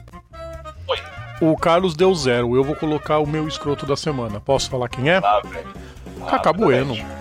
O 1.41 1.57
Carlos 1.57 1.95
deu 1.95 2.15
zero. 2.15 2.55
Eu 2.55 2.63
vou 2.63 2.77
colocar 2.77 3.19
o 3.19 3.27
meu 3.27 3.49
escroto 3.49 3.87
da 3.87 3.97
semana. 3.97 4.41
Posso 4.41 4.69
falar 4.69 4.89
quem 4.89 5.11
é? 5.11 5.17
Ah, 5.17 5.41
velho. 5.45 5.69
Cacá 6.29 6.53
Bueno. 6.53 6.97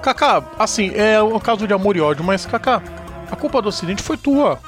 Cacá, 0.00 0.44
assim, 0.56 0.92
é 0.94 1.20
um 1.20 1.38
caso 1.40 1.66
de 1.66 1.74
amor 1.74 1.96
e 1.96 2.00
ódio, 2.00 2.22
mas 2.22 2.46
Cacá, 2.46 2.80
a 3.30 3.34
culpa 3.34 3.60
do 3.60 3.68
acidente 3.68 4.02
foi 4.02 4.16
tua. 4.16 4.60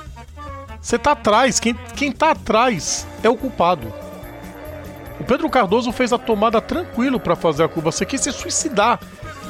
Você 0.81 0.98
tá 0.98 1.12
atrás, 1.12 1.60
quem, 1.60 1.74
quem 1.94 2.10
tá 2.10 2.32
atrás 2.32 3.06
é 3.23 3.28
o 3.28 3.36
culpado. 3.36 3.93
O 5.20 5.24
Pedro 5.24 5.48
Cardoso 5.48 5.93
fez 5.93 6.12
a 6.12 6.19
tomada 6.19 6.60
tranquilo 6.60 7.20
pra 7.20 7.36
fazer 7.36 7.65
a 7.65 7.69
curva. 7.69 7.93
Você 7.93 8.05
quis 8.05 8.20
se 8.20 8.32
suicidar 8.32 8.98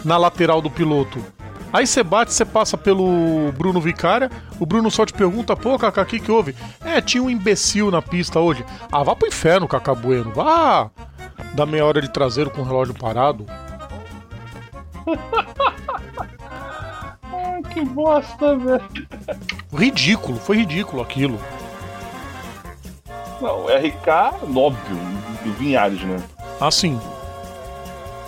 na 0.05 0.17
lateral 0.17 0.61
do 0.61 0.71
piloto. 0.71 1.25
Aí 1.73 1.87
você 1.87 2.03
bate, 2.03 2.33
você 2.33 2.45
passa 2.45 2.79
pelo 2.79 3.53
Bruno 3.53 3.81
Vicária, 3.81 4.31
o 4.59 4.65
Bruno 4.65 4.91
só 4.91 5.05
te 5.05 5.13
pergunta, 5.13 5.55
pô, 5.55 5.79
Cacá, 5.79 6.03
o 6.03 6.07
que, 6.07 6.19
que 6.19 6.31
houve? 6.33 6.57
É, 6.85 7.01
tinha 7.01 7.23
um 7.23 7.29
imbecil 7.29 7.91
na 7.91 8.01
pista 8.01 8.41
hoje. 8.41 8.65
Ah, 8.91 9.03
vá 9.03 9.15
pro 9.15 9.29
inferno, 9.29 9.69
Cacá 9.69 9.95
Bueno. 9.95 10.33
Vá 10.35 10.91
dar 11.55 11.67
meia 11.67 11.85
hora 11.85 12.01
de 12.01 12.09
traseiro 12.09 12.51
com 12.51 12.63
o 12.63 12.65
relógio 12.65 12.95
parado. 12.95 13.45
Ai, 17.33 17.63
que 17.73 17.85
bosta, 17.85 18.57
velho. 18.57 18.83
Ridículo, 19.75 20.39
foi 20.39 20.57
ridículo 20.59 21.03
aquilo. 21.03 21.39
Não, 23.41 23.67
RK, 23.67 24.35
óbvio, 24.57 24.97
do 25.45 25.53
Vinhares, 25.53 26.03
né? 26.03 26.21
Assim. 26.61 26.99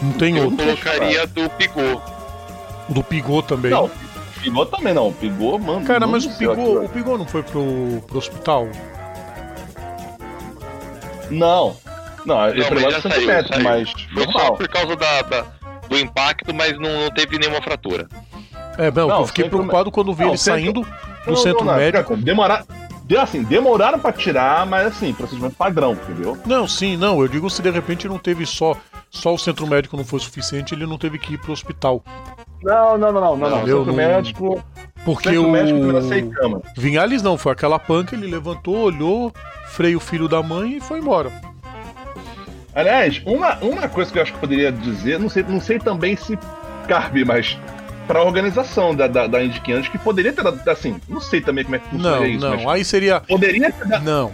Não 0.00 0.12
tem 0.12 0.36
Eu 0.36 0.44
outro. 0.44 0.58
colocaria 0.64 1.26
do 1.26 1.48
Pigô. 1.50 2.00
O 2.90 2.94
do 2.94 3.04
Pigô 3.04 3.40
também. 3.42 3.70
Não, 3.70 3.88
Pigou 4.42 4.66
também 4.66 4.92
não. 4.92 5.12
Pigou, 5.12 5.58
mano. 5.58 5.84
Cara, 5.86 6.06
mas 6.06 6.24
o 6.26 6.30
Pigô, 6.36 6.84
o 6.84 6.88
Pigô 6.88 7.16
não 7.16 7.24
foi 7.26 7.42
pro, 7.42 8.02
pro 8.06 8.18
hospital? 8.18 8.66
Não. 11.30 11.76
Não, 12.26 12.48
ele 12.48 12.60
Não, 12.60 12.66
foi 12.66 12.74
mas 12.76 12.84
levado 12.86 12.92
já 12.92 13.00
100 13.02 13.10
saiu, 13.12 13.26
metros, 13.26 13.48
saiu. 13.56 13.64
mas 13.64 13.92
Foi 13.92 14.24
foi 14.24 14.32
só 14.32 14.38
mal. 14.38 14.56
por 14.56 14.68
causa 14.68 14.96
da, 14.96 15.22
da- 15.22 15.46
do 15.88 15.98
impacto, 15.98 16.54
mas 16.54 16.78
não, 16.78 17.02
não 17.04 17.10
teve 17.10 17.38
nenhuma 17.38 17.62
fratura. 17.62 18.06
É, 18.78 18.90
não, 18.90 19.08
Não, 19.08 19.20
eu 19.20 19.26
fiquei 19.26 19.48
preocupado 19.48 19.90
quando 19.90 20.12
vi 20.12 20.22
Não, 20.22 20.30
ele 20.30 20.38
centro- 20.38 20.60
saindo 20.62 20.82
do 20.82 20.88
Não, 21.26 21.36
centro 21.36 21.64
não, 21.64 21.72
não, 21.72 21.78
médico. 21.78 22.16
Demorar, 22.16 22.64
assim, 23.18 23.42
demoraram 23.42 23.98
pra 23.98 24.12
tirar, 24.12 24.64
mas 24.66 24.86
assim, 24.86 25.12
procedimento 25.12 25.56
padrão, 25.56 25.92
entendeu? 25.92 26.36
Não, 26.46 26.68
sim, 26.68 26.96
não. 26.96 27.20
Eu 27.20 27.28
digo 27.28 27.48
se 27.50 27.60
de 27.62 27.70
repente 27.70 28.06
não 28.08 28.18
teve 28.18 28.46
só. 28.46 28.76
Só 29.10 29.34
o 29.34 29.38
centro 29.38 29.66
médico 29.66 29.96
não 29.96 30.04
foi 30.04 30.20
suficiente, 30.20 30.72
ele 30.74 30.86
não 30.86 30.96
teve 30.96 31.18
que 31.18 31.34
ir 31.34 31.38
pro 31.38 31.52
hospital. 31.52 32.02
Não, 32.62 32.96
não, 32.96 33.10
não, 33.12 33.20
não, 33.20 33.36
não, 33.36 33.50
não. 33.50 33.58
Centro 33.60 33.84
não- 33.86 33.94
médico, 33.94 34.64
Porque 35.04 35.30
centro 35.30 35.48
o. 35.48 35.50
médico. 35.50 36.62
Vinhales 36.76 37.20
não, 37.22 37.36
foi 37.36 37.52
aquela 37.52 37.78
panca, 37.78 38.14
ele 38.14 38.28
levantou, 38.30 38.76
olhou, 38.76 39.32
freio 39.66 39.98
o 39.98 40.00
filho 40.00 40.28
da 40.28 40.42
mãe 40.42 40.76
e 40.76 40.80
foi 40.80 41.00
embora. 41.00 41.32
Aliás, 42.74 43.20
uma, 43.26 43.56
uma 43.56 43.88
coisa 43.88 44.12
que 44.12 44.18
eu 44.18 44.22
acho 44.22 44.30
que 44.32 44.36
eu 44.36 44.40
poderia 44.42 44.70
dizer, 44.70 45.18
não 45.18 45.28
sei, 45.28 45.42
não 45.42 45.60
sei 45.60 45.78
também 45.80 46.14
se 46.16 46.38
cabe, 46.86 47.24
mas 47.24 47.58
pra 48.06 48.22
organização 48.22 48.94
da, 48.94 49.06
da, 49.06 49.26
da 49.26 49.42
Indy 49.42 49.60
500, 49.60 49.88
que 49.88 49.98
poderia 49.98 50.32
ter 50.32 50.42
dado, 50.42 50.60
assim, 50.68 51.00
não 51.08 51.20
sei 51.20 51.40
também 51.40 51.64
como 51.64 51.76
é 51.76 51.78
que 51.78 51.88
funciona 51.88 52.16
Não, 52.16 52.26
isso, 52.26 52.40
não. 52.44 52.56
mas 52.56 52.66
Aí 52.66 52.84
seria. 52.84 53.20
poderia 53.20 53.72
ter 53.72 53.86
dado. 53.86 54.04
Não. 54.04 54.32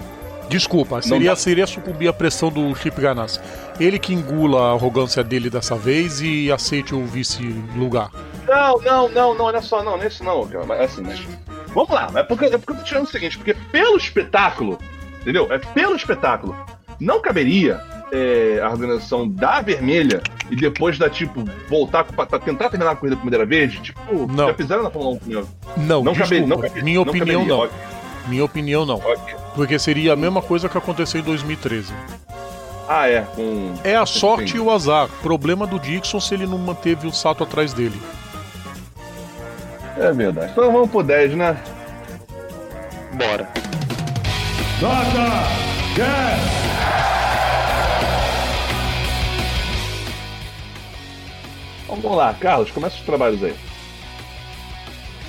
Desculpa, 0.49 1.03
seria, 1.03 1.31
dá. 1.31 1.37
seria 1.37 1.67
sucumbir 1.67 2.09
à 2.09 2.13
pressão 2.13 2.51
do 2.51 2.73
Chip 2.77 3.01
Ganassi. 3.01 3.41
Ele 3.81 3.99
que 3.99 4.15
engula 4.15 4.71
a 4.71 4.73
arrogância 4.75 5.23
dele 5.25 5.51
dessa 5.51 5.75
vez 5.75 6.21
e 6.21 6.53
aceite 6.53 6.95
o 6.95 7.05
vice-lugar. 7.05 8.11
Não, 8.47 8.79
não, 8.81 9.09
não, 9.09 9.35
não, 9.35 9.45
olha 9.47 9.61
só, 9.61 9.83
não, 9.83 9.97
nesse 9.99 10.23
não, 10.23 10.47
cara, 10.47 10.65
mas 10.65 10.81
assim, 10.81 11.03
mas. 11.03 11.21
Vamos 11.75 11.91
lá, 11.91 12.09
é 12.15 12.23
porque, 12.23 12.45
é 12.47 12.57
porque 12.57 12.73
eu 12.73 12.77
tô 12.77 12.83
tirando 12.85 13.05
o 13.05 13.11
seguinte, 13.11 13.37
porque 13.37 13.55
pelo 13.73 13.97
espetáculo, 13.97 14.79
entendeu? 15.21 15.53
É 15.53 15.59
pelo 15.59 15.97
espetáculo. 15.97 16.57
Não 17.01 17.21
caberia 17.21 17.83
é, 18.13 18.61
a 18.63 18.71
organização 18.71 19.29
da 19.29 19.61
vermelha 19.61 20.23
e 20.51 20.57
depois 20.57 20.99
da, 20.99 21.11
tipo, 21.11 21.45
voltar 21.69 22.05
pra, 22.05 22.25
pra 22.27 22.39
tentar 22.39 22.69
terminar 22.71 22.93
a 22.93 22.97
corrida 22.97 23.17
com 23.17 23.25
bandeira 23.25 23.45
verde? 23.47 23.81
Tipo, 23.81 24.27
Não. 24.33 24.49
já 24.49 24.55
fizeram 24.55 24.83
na 24.83 24.91
Fórmula 24.91 25.17
1 25.17 25.19
primeiro. 25.19 25.49
Não, 25.77 26.03
Não 26.05 26.13
desculpa. 26.13 26.19
caberia, 26.25 26.47
não 26.47 26.57
caberia. 26.59 26.83
Minha 26.85 27.01
opinião 27.01 27.41
caberia, 27.41 27.49
não. 27.49 27.59
ok, 27.65 27.77
Minha 28.29 28.45
opinião 28.45 28.87
não. 28.87 28.97
ok. 28.97 29.35
Porque 29.55 29.79
seria 29.79 30.13
a 30.13 30.17
mesma 30.17 30.41
coisa 30.43 30.69
que 30.69 30.77
aconteceu 30.79 31.21
em 31.21 31.25
2013. 31.25 31.93
Ah, 32.89 33.09
é, 33.09 33.23
com. 33.23 33.75
É 33.83 33.97
a 33.97 34.07
sorte 34.07 34.45
Entendi. 34.45 34.59
e 34.59 34.61
o 34.61 34.71
azar. 34.71 35.09
Problema 35.21 35.67
do 35.67 35.79
Dixon 35.79 36.21
se 36.21 36.35
ele 36.35 36.47
não 36.47 36.59
manteve 36.59 37.09
o 37.09 37.13
salto 37.13 37.43
atrás 37.43 37.73
dele. 37.73 38.01
É 39.99 40.13
verdade. 40.13 40.53
Então 40.53 40.71
vamos 40.71 40.91
pro 40.91 41.03
10, 41.03 41.35
né? 41.35 41.57
Bora. 43.15 43.49
Então, 51.87 51.97
vamos 51.97 52.19
lá, 52.19 52.35
Carlos, 52.35 52.71
começa 52.71 52.97
os 52.97 53.03
trabalhos 53.03 53.43
aí. 53.43 53.55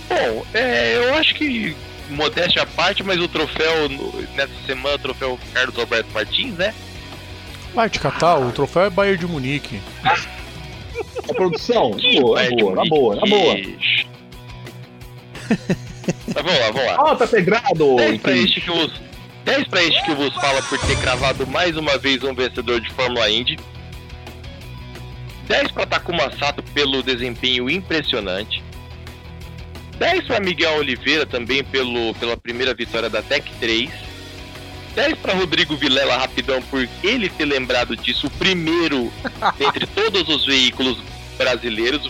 Bom, 0.10 0.46
é, 0.54 0.98
eu 0.98 1.14
acho 1.16 1.36
que 1.36 1.76
modéstia 2.10 2.64
à 2.64 2.66
parte, 2.66 3.04
mas 3.04 3.20
o 3.20 3.28
troféu 3.28 3.90
nessa 4.36 4.54
semana, 4.66 4.96
o 4.96 5.00
troféu 5.00 5.40
Carlos 5.54 5.78
Alberto 5.78 6.10
Martins, 6.14 6.56
né? 6.56 6.74
Vai 7.74 7.90
te 7.90 8.00
catar, 8.00 8.40
o 8.40 8.52
troféu 8.52 8.84
é 8.84 8.90
Bayern 8.90 9.20
de 9.20 9.28
Munique. 9.28 9.80
A 10.04 11.34
produção, 11.34 11.92
na 12.02 12.22
boa, 12.22 12.44
de 12.44 12.56
boa, 12.56 12.76
na 12.76 12.86
boa, 12.86 13.16
na 13.16 13.26
boa. 13.26 13.56
Mas 16.34 16.44
vamos 16.44 16.60
lá, 16.60 16.72
vamos 16.72 16.86
lá. 16.86 17.12
Ah, 17.12 17.16
tá 17.16 17.28
pegrado! 17.28 17.96
10 17.98 18.22
pra, 18.22 18.32
este 18.32 18.62
que 18.62 18.70
vos, 18.70 19.02
10 19.44 19.68
pra 19.68 19.84
este 19.84 20.04
que 20.06 20.14
vos 20.14 20.34
fala 20.36 20.62
por 20.64 20.80
ter 20.80 20.98
cravado 21.00 21.46
mais 21.48 21.76
uma 21.76 21.98
vez 21.98 22.24
um 22.24 22.34
vencedor 22.34 22.80
de 22.80 22.90
Fórmula 22.94 23.30
Indy. 23.30 23.58
10 25.48 25.72
para 25.72 25.86
Takuma 25.86 26.32
Sato 26.38 26.62
pelo 26.74 27.02
desempenho 27.02 27.70
impressionante. 27.70 28.64
10 29.98 30.26
para 30.26 30.40
Miguel 30.40 30.76
Oliveira 30.76 31.26
também 31.26 31.64
pelo, 31.64 32.14
pela 32.16 32.38
primeira 32.38 32.74
vitória 32.74 33.10
da 33.10 33.22
Tech 33.22 33.50
3. 33.60 33.90
10 34.94 35.18
para 35.20 35.34
Rodrigo 35.34 35.76
Vilela 35.76 36.18
rapidão 36.18 36.62
por 36.64 36.88
ele 37.04 37.30
ter 37.30 37.46
lembrado 37.46 37.96
disso 37.96 38.28
o 38.28 38.32
primeiro 38.32 39.12
entre 39.60 39.88
todos 39.88 40.28
os 40.28 40.46
veículos 40.46 41.02
brasileiros. 41.38 42.10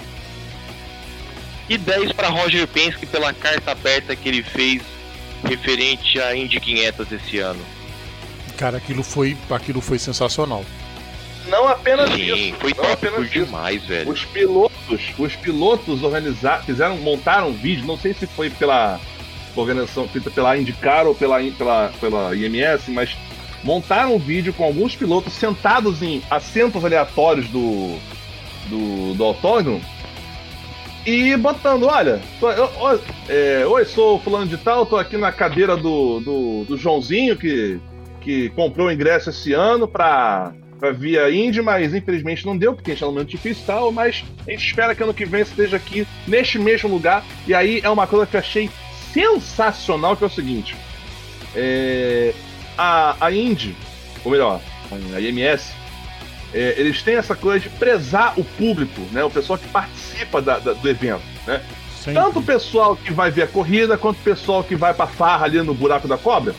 E 1.69 1.77
10 1.77 2.13
para 2.13 2.29
Roger 2.29 2.67
Penske 2.67 3.05
pela 3.05 3.33
carta 3.33 3.71
aberta 3.71 4.15
que 4.15 4.29
ele 4.29 4.41
fez 4.41 4.81
referente 5.43 6.19
à 6.19 6.35
Indy 6.35 6.59
500 6.59 7.11
esse 7.11 7.39
ano. 7.39 7.63
Cara, 8.57 8.77
aquilo 8.77 9.03
foi, 9.03 9.37
aquilo 9.49 9.81
foi 9.81 9.99
sensacional. 9.99 10.65
Não 11.49 11.67
apenas 11.67 12.09
Sim, 12.11 12.49
isso. 12.49 12.55
foi 12.59 12.73
não 12.75 12.91
apenas 12.91 13.21
isso. 13.25 13.45
demais, 13.45 13.83
velho. 13.85 14.09
Os 14.11 14.25
pilotos, 14.25 15.01
os 15.17 15.35
pilotos 15.35 16.03
organizaram, 16.03 16.63
fizeram, 16.63 16.97
montaram 16.97 17.49
um 17.49 17.53
vídeo, 17.53 17.85
não 17.85 17.97
sei 17.97 18.13
se 18.13 18.27
foi 18.27 18.49
pela 18.49 18.99
organização 19.55 20.07
feita 20.07 20.29
pela 20.29 20.57
IndyCar 20.57 21.07
ou 21.07 21.15
pela, 21.15 21.39
pela, 21.57 21.91
pela 21.99 22.35
IMS, 22.35 22.91
mas 22.91 23.15
montaram 23.63 24.15
um 24.15 24.19
vídeo 24.19 24.53
com 24.53 24.63
alguns 24.63 24.95
pilotos 24.95 25.33
sentados 25.33 26.01
em 26.03 26.21
assentos 26.29 26.83
aleatórios 26.85 27.47
do, 27.49 27.97
do, 28.67 29.13
do 29.15 29.23
autódromo 29.23 29.81
e 31.05 31.35
botando, 31.37 31.83
olha, 31.87 32.21
tô- 32.39 32.51
eu- 32.51 33.01
é, 33.29 33.65
oi, 33.65 33.85
sou 33.85 34.17
o 34.17 34.19
fulano 34.19 34.45
de 34.45 34.57
tal, 34.57 34.85
tô 34.85 34.97
aqui 34.97 35.17
na 35.17 35.31
cadeira 35.31 35.75
do, 35.77 36.19
do, 36.19 36.65
do 36.65 36.77
Joãozinho 36.77 37.35
que, 37.37 37.79
que 38.21 38.49
comprou 38.49 38.87
o 38.87 38.91
ingresso 38.91 39.29
esse 39.29 39.53
ano 39.53 39.87
pra 39.87 40.51
via 40.97 41.29
Indy, 41.31 41.61
mas 41.61 41.93
infelizmente 41.93 42.45
não 42.45 42.55
deu, 42.57 42.73
porque 42.73 42.91
a 42.91 42.93
gente 42.93 42.99
tá 43.01 43.05
num 43.07 43.13
momento 43.13 43.29
difícil 43.29 43.63
e 43.63 43.65
tal, 43.65 43.91
mas 43.91 44.23
a 44.47 44.51
gente 44.51 44.65
espera 44.65 44.93
que 44.93 45.01
ano 45.03 45.13
que 45.13 45.25
vem 45.25 45.41
esteja 45.41 45.77
aqui 45.77 46.07
neste 46.27 46.59
mesmo 46.59 46.89
lugar. 46.89 47.23
E 47.47 47.53
aí 47.53 47.79
é 47.83 47.89
uma 47.89 48.05
coisa 48.07 48.25
que 48.25 48.35
eu 48.35 48.39
achei 48.39 48.69
sensacional, 49.13 50.15
que 50.15 50.23
é 50.23 50.27
o 50.27 50.29
seguinte. 50.29 50.75
É, 51.55 52.33
a, 52.77 53.15
a 53.25 53.31
Indy, 53.31 53.75
ou 54.23 54.31
melhor, 54.31 54.61
a 55.15 55.19
IMS, 55.19 55.71
é, 56.53 56.75
eles 56.77 57.01
têm 57.01 57.15
essa 57.15 57.35
coisa 57.35 57.59
de 57.59 57.69
prezar 57.69 58.33
o 58.39 58.43
público, 58.43 59.01
né? 59.11 59.23
O 59.23 59.29
pessoal 59.29 59.57
que 59.57 59.67
participa 59.67 60.41
da- 60.41 60.59
da- 60.59 60.73
do 60.73 60.87
evento, 60.89 61.21
né? 61.45 61.61
Sempre. 61.97 62.21
Tanto 62.21 62.39
o 62.39 62.43
pessoal 62.43 62.95
que 62.95 63.11
vai 63.11 63.31
ver 63.31 63.43
a 63.43 63.47
corrida, 63.47 63.97
quanto 63.97 64.17
o 64.17 64.23
pessoal 64.23 64.63
que 64.63 64.75
vai 64.75 64.93
pra 64.93 65.07
farra 65.07 65.45
ali 65.45 65.61
no 65.61 65.73
buraco 65.73 66.07
da 66.07 66.17
cobra. 66.17 66.53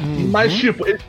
Uhum. 0.00 0.28
Mas, 0.30 0.52
tipo, 0.54 0.86
eles, 0.86 1.00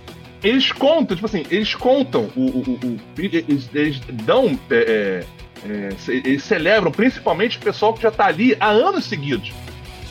eles 0.43 0.71
contam, 0.71 1.15
tipo 1.15 1.25
assim, 1.25 1.45
eles 1.49 1.73
contam, 1.75 2.29
o, 2.35 2.41
o- 2.41 2.79
o- 2.83 2.87
o- 2.87 2.99
eles, 3.17 3.69
eles 3.73 3.99
dão. 4.25 4.57
é, 4.69 4.75
é, 4.75 5.69
é, 5.69 5.89
eles 6.07 6.43
celebram 6.43 6.91
principalmente 6.91 7.57
o 7.57 7.61
pessoal 7.61 7.93
que 7.93 8.01
já 8.01 8.09
tá 8.11 8.25
ali 8.27 8.55
há 8.59 8.67
anos 8.69 9.05
seguidos. 9.05 9.51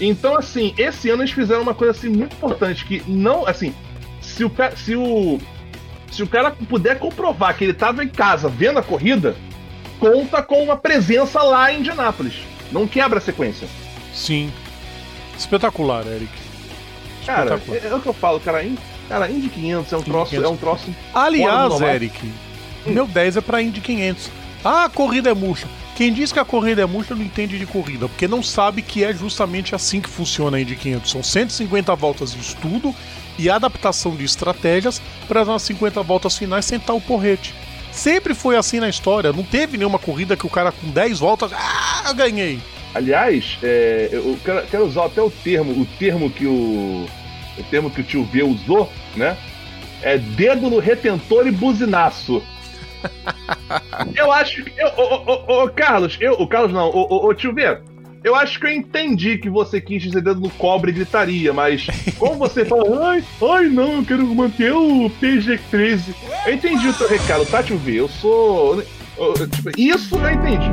Então, 0.00 0.36
assim, 0.36 0.74
esse 0.78 1.08
ano 1.10 1.22
eles 1.22 1.32
fizeram 1.32 1.62
uma 1.62 1.74
coisa 1.74 1.92
assim 1.92 2.08
muito 2.08 2.34
importante, 2.36 2.84
que 2.84 3.02
não, 3.08 3.46
assim, 3.46 3.74
se 4.20 4.44
o, 4.44 4.52
se 4.76 4.94
o, 4.94 5.40
se 6.12 6.22
o 6.22 6.26
cara 6.28 6.50
puder 6.50 6.98
comprovar 6.98 7.56
que 7.56 7.64
ele 7.64 7.72
tava 7.72 8.04
em 8.04 8.08
casa 8.08 8.48
vendo 8.48 8.78
a 8.78 8.82
corrida, 8.82 9.34
conta 9.98 10.40
com 10.42 10.62
uma 10.62 10.76
presença 10.76 11.42
lá 11.42 11.72
em 11.72 11.80
Indianápolis. 11.80 12.34
Não 12.70 12.86
quebra 12.86 13.18
a 13.18 13.20
sequência. 13.22 13.66
Sim. 14.14 14.52
Espetacular, 15.36 16.06
Eric. 16.06 16.28
Cara, 17.24 17.54
Espetacular. 17.56 17.80
é, 17.84 17.88
é 17.88 17.94
o 17.96 18.00
que 18.00 18.06
eu 18.08 18.12
falo, 18.12 18.38
cara. 18.40 18.62
Cara, 19.08 19.30
Indy 19.30 19.48
500 19.48 19.92
é 19.92 19.96
um 19.96 20.02
troço, 20.02 20.30
500. 20.30 20.44
é 20.44 20.52
um 20.52 20.56
troço. 20.56 20.94
Aliás. 21.14 21.80
Eric, 21.80 22.32
meu 22.86 23.06
10 23.06 23.38
é 23.38 23.40
pra 23.40 23.62
Indy 23.62 23.80
500. 23.80 24.30
Ah, 24.64 24.84
a 24.84 24.88
corrida 24.88 25.30
é 25.30 25.34
murcha. 25.34 25.66
Quem 25.96 26.12
diz 26.12 26.30
que 26.30 26.38
a 26.38 26.44
corrida 26.44 26.82
é 26.82 26.86
murcha 26.86 27.14
não 27.14 27.22
entende 27.22 27.58
de 27.58 27.66
corrida, 27.66 28.08
porque 28.08 28.28
não 28.28 28.42
sabe 28.42 28.82
que 28.82 29.02
é 29.02 29.12
justamente 29.12 29.74
assim 29.74 30.00
que 30.00 30.08
funciona 30.08 30.56
a 30.56 30.60
Indy 30.60 30.76
500. 30.76 31.10
São 31.10 31.22
150 31.22 31.94
voltas 31.94 32.32
de 32.32 32.40
estudo 32.40 32.94
e 33.38 33.48
adaptação 33.48 34.14
de 34.14 34.24
estratégias 34.24 35.00
para 35.26 35.44
nas 35.44 35.62
50 35.62 36.02
voltas 36.02 36.36
finais 36.36 36.64
sentar 36.64 36.94
o 36.94 37.00
porrete. 37.00 37.54
Sempre 37.90 38.34
foi 38.34 38.56
assim 38.56 38.78
na 38.78 38.88
história. 38.88 39.32
Não 39.32 39.42
teve 39.42 39.76
nenhuma 39.76 39.98
corrida 39.98 40.36
que 40.36 40.46
o 40.46 40.50
cara 40.50 40.70
com 40.70 40.88
10 40.88 41.18
voltas, 41.18 41.50
ah, 41.52 42.12
ganhei. 42.12 42.60
Aliás, 42.94 43.58
é, 43.62 44.08
eu 44.12 44.38
quero, 44.44 44.66
quero 44.66 44.86
usar 44.86 45.06
até 45.06 45.20
o 45.20 45.30
termo, 45.30 45.72
o 45.72 45.86
termo 45.98 46.30
que 46.30 46.46
o. 46.46 47.06
O 47.58 47.62
termo 47.64 47.90
que 47.90 48.00
o 48.00 48.04
tio 48.04 48.24
V 48.24 48.42
usou, 48.44 48.90
né? 49.16 49.36
É 50.02 50.16
dedo 50.18 50.70
no 50.70 50.78
retentor 50.78 51.46
e 51.46 51.50
buzinaço. 51.50 52.42
eu 54.16 54.32
acho 54.32 54.64
que. 54.64 54.72
eu- 54.80 54.92
Ô, 54.96 55.02
ô, 55.02 55.44
ô, 55.46 55.64
ô, 55.64 55.68
Carlos, 55.68 56.16
eu, 56.20 56.34
o 56.34 56.46
Carlos 56.46 56.72
não, 56.72 56.88
ô, 56.88 57.32
tio 57.34 57.52
V, 57.52 57.78
eu 58.24 58.34
acho 58.34 58.58
que 58.58 58.66
eu 58.66 58.70
entendi 58.72 59.38
que 59.38 59.48
você 59.48 59.80
quis 59.80 60.02
dizer 60.02 60.20
dedo 60.22 60.40
no 60.40 60.50
cobre 60.50 60.90
e 60.90 60.94
gritaria, 60.94 61.52
mas 61.52 61.86
como 62.18 62.36
você 62.36 62.64
fala, 62.64 62.82
ai, 63.10 63.24
ai 63.42 63.64
não, 63.66 63.96
eu 63.98 64.04
quero 64.04 64.26
manter 64.34 64.72
o 64.72 65.10
PG-13. 65.20 66.14
Eu 66.46 66.54
entendi 66.54 66.88
o 66.88 66.92
teu 66.94 67.08
recado, 67.08 67.46
tá, 67.46 67.62
tio 67.62 67.78
V? 67.78 67.94
Eu 68.00 68.08
sou. 68.08 68.82
Tipo, 69.48 69.70
isso 69.76 70.16
eu 70.16 70.30
entendi. 70.30 70.70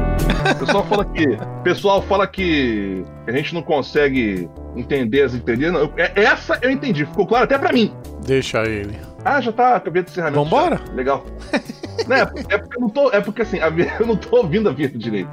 O 0.52 0.60
pessoal 0.60 0.86
fala 0.86 1.06
que. 1.06 1.38
pessoal 1.64 2.02
fala 2.04 2.28
que 2.28 3.04
a 3.28 3.32
gente 3.32 3.54
não 3.54 3.62
consegue 3.62 4.50
entender 4.76 5.24
as 5.24 5.34
entrelinhas. 5.34 5.74
Não, 5.74 5.80
eu- 5.82 5.94
é- 5.98 6.12
essa 6.16 6.58
eu 6.62 6.70
entendi, 6.70 7.06
ficou 7.06 7.26
claro 7.26 7.46
até 7.46 7.58
pra 7.58 7.74
mim. 7.74 7.94
Deixa 8.26 8.64
ele. 8.64 8.96
Ah, 9.24 9.42
já 9.42 9.52
tá 9.52 9.76
acabei 9.76 10.04
de 10.04 10.12
encerramento. 10.12 10.44
Vambora? 10.44 10.80
já. 10.86 10.94
Legal. 10.94 11.26
Não, 12.08 12.16
é, 12.16 12.22
é 12.50 12.58
porque 12.58 12.78
eu 12.78 12.82
não 12.82 12.90
tô. 12.90 13.10
É 13.12 13.22
porque 13.22 13.42
assim, 13.42 13.58
eu 14.00 14.06
não 14.06 14.16
tô 14.18 14.38
ouvindo 14.38 14.70
a 14.70 14.72
vinheta 14.74 14.98
direito. 14.98 15.30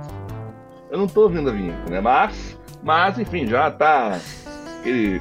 Eu 0.90 0.96
não 0.98 1.06
tô 1.06 1.22
ouvindo 1.22 1.50
a 1.50 1.52
vinheta, 1.52 1.90
né? 1.90 2.00
Mas. 2.00 2.58
Mas, 2.82 3.18
enfim, 3.18 3.46
já 3.46 3.70
tá. 3.70 4.18
Aquele. 4.80 5.20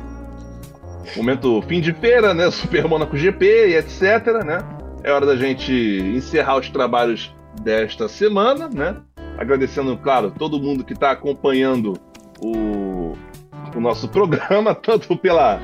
Momento 1.17 1.61
fim 1.63 1.81
de 1.81 1.93
feira, 1.93 2.33
né? 2.33 2.49
Super 2.51 2.87
Monaco 2.87 3.17
GP 3.17 3.69
e 3.69 3.75
etc, 3.75 4.43
né? 4.45 4.59
É 5.03 5.11
hora 5.11 5.25
da 5.25 5.35
gente 5.35 5.73
encerrar 6.15 6.57
os 6.57 6.69
trabalhos 6.69 7.33
desta 7.63 8.07
semana, 8.07 8.69
né? 8.73 8.97
Agradecendo, 9.37 9.97
claro, 9.97 10.31
todo 10.31 10.59
mundo 10.59 10.83
que 10.83 10.93
tá 10.93 11.11
acompanhando 11.11 11.93
o, 12.43 13.13
o 13.75 13.79
nosso 13.79 14.07
programa, 14.09 14.73
tanto 14.75 15.15
pela 15.17 15.59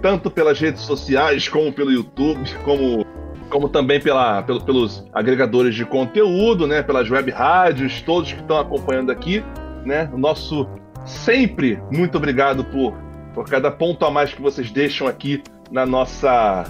tanto 0.00 0.30
pelas 0.30 0.60
redes 0.60 0.82
sociais, 0.82 1.48
como 1.48 1.72
pelo 1.72 1.90
YouTube, 1.90 2.38
como, 2.64 3.04
como 3.50 3.68
também 3.68 4.00
pela, 4.00 4.42
pelo- 4.44 4.60
pelos 4.64 5.04
agregadores 5.12 5.74
de 5.74 5.84
conteúdo, 5.84 6.66
né? 6.68 6.82
Pelas 6.82 7.10
web 7.10 7.30
rádios, 7.32 8.00
todos 8.02 8.32
que 8.32 8.40
estão 8.40 8.58
acompanhando 8.58 9.10
aqui, 9.10 9.42
né? 9.84 10.08
O 10.12 10.18
nosso 10.18 10.68
sempre 11.04 11.82
muito 11.90 12.16
obrigado 12.16 12.62
por, 12.64 12.94
por 13.34 13.44
cada 13.46 13.70
ponto 13.72 14.04
a 14.04 14.10
mais 14.10 14.32
que 14.32 14.40
vocês 14.40 14.70
deixam 14.70 15.08
aqui 15.08 15.42
na 15.70 15.84
nossa 15.84 16.64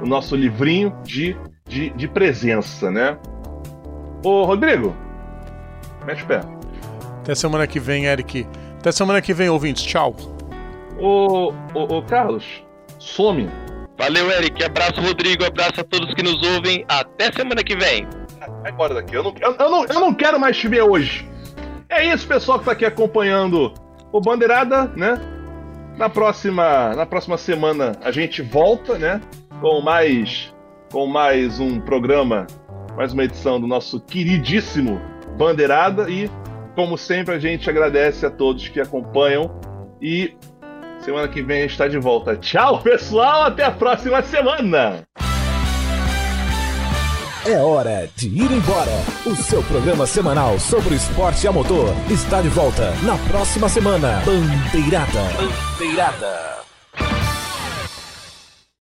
no 0.00 0.06
nosso 0.06 0.34
livrinho 0.34 0.94
de, 1.04 1.36
de, 1.68 1.90
de 1.90 2.08
presença, 2.08 2.90
né? 2.90 3.18
Ô, 4.22 4.44
Rodrigo, 4.44 4.94
mete 6.04 6.22
o 6.22 6.26
pé. 6.26 6.40
Até 7.22 7.34
semana 7.34 7.66
que 7.66 7.80
vem, 7.80 8.06
Eric. 8.06 8.46
Até 8.78 8.92
semana 8.92 9.20
que 9.20 9.32
vem, 9.32 9.48
ouvintes. 9.48 9.82
Tchau. 9.82 10.14
Ô, 10.98 11.52
ô, 11.74 11.96
ô 11.96 12.02
Carlos, 12.02 12.44
some. 12.98 13.48
Valeu, 13.98 14.30
Eric. 14.30 14.64
Abraço, 14.64 15.00
Rodrigo. 15.00 15.44
Abraço 15.44 15.80
a 15.80 15.84
todos 15.84 16.14
que 16.14 16.22
nos 16.22 16.42
ouvem. 16.54 16.84
Até 16.88 17.30
semana 17.32 17.62
que 17.62 17.76
vem. 17.76 18.06
Vai 18.62 18.70
embora 18.70 18.94
daqui. 18.94 19.14
Eu 19.14 19.22
não, 19.22 19.34
eu, 19.40 19.56
eu 19.58 19.70
não, 19.70 19.84
eu 19.84 20.00
não 20.00 20.14
quero 20.14 20.40
mais 20.40 20.56
te 20.56 20.68
ver 20.68 20.82
hoje. 20.82 21.28
É 21.88 22.06
isso, 22.06 22.26
pessoal 22.26 22.58
que 22.58 22.64
tá 22.64 22.72
aqui 22.72 22.84
acompanhando 22.84 23.72
o 24.12 24.20
Bandeirada, 24.20 24.86
né? 24.96 25.20
Na 25.96 26.08
próxima, 26.08 26.94
na 26.94 27.04
próxima 27.04 27.36
semana 27.36 27.96
a 28.02 28.10
gente 28.10 28.42
volta, 28.42 28.96
né? 28.98 29.20
Com 29.60 29.80
mais, 29.80 30.54
com 30.90 31.06
mais 31.06 31.60
um 31.60 31.80
programa, 31.80 32.46
mais 33.00 33.14
uma 33.14 33.24
edição 33.24 33.58
do 33.58 33.66
nosso 33.66 33.98
queridíssimo 33.98 35.00
Bandeirada. 35.38 36.10
E, 36.10 36.30
como 36.74 36.98
sempre, 36.98 37.34
a 37.34 37.38
gente 37.38 37.70
agradece 37.70 38.26
a 38.26 38.30
todos 38.30 38.68
que 38.68 38.78
acompanham. 38.78 39.58
E 40.02 40.36
semana 41.02 41.26
que 41.26 41.40
vem 41.40 41.60
a 41.60 41.62
gente 41.62 41.70
está 41.70 41.88
de 41.88 41.96
volta. 41.96 42.36
Tchau, 42.36 42.82
pessoal. 42.82 43.44
Até 43.44 43.64
a 43.64 43.70
próxima 43.70 44.20
semana. 44.20 45.02
É 47.46 47.56
hora 47.56 48.06
de 48.14 48.28
ir 48.28 48.52
embora. 48.52 48.92
O 49.24 49.34
seu 49.34 49.62
programa 49.62 50.06
semanal 50.06 50.58
sobre 50.58 50.92
o 50.92 50.96
esporte 50.96 51.48
a 51.48 51.52
motor 51.52 51.94
está 52.10 52.42
de 52.42 52.48
volta 52.48 52.92
na 53.02 53.16
próxima 53.30 53.66
semana. 53.70 54.22
Bandeirada. 54.26 55.22
Bandeirada. 55.78 56.49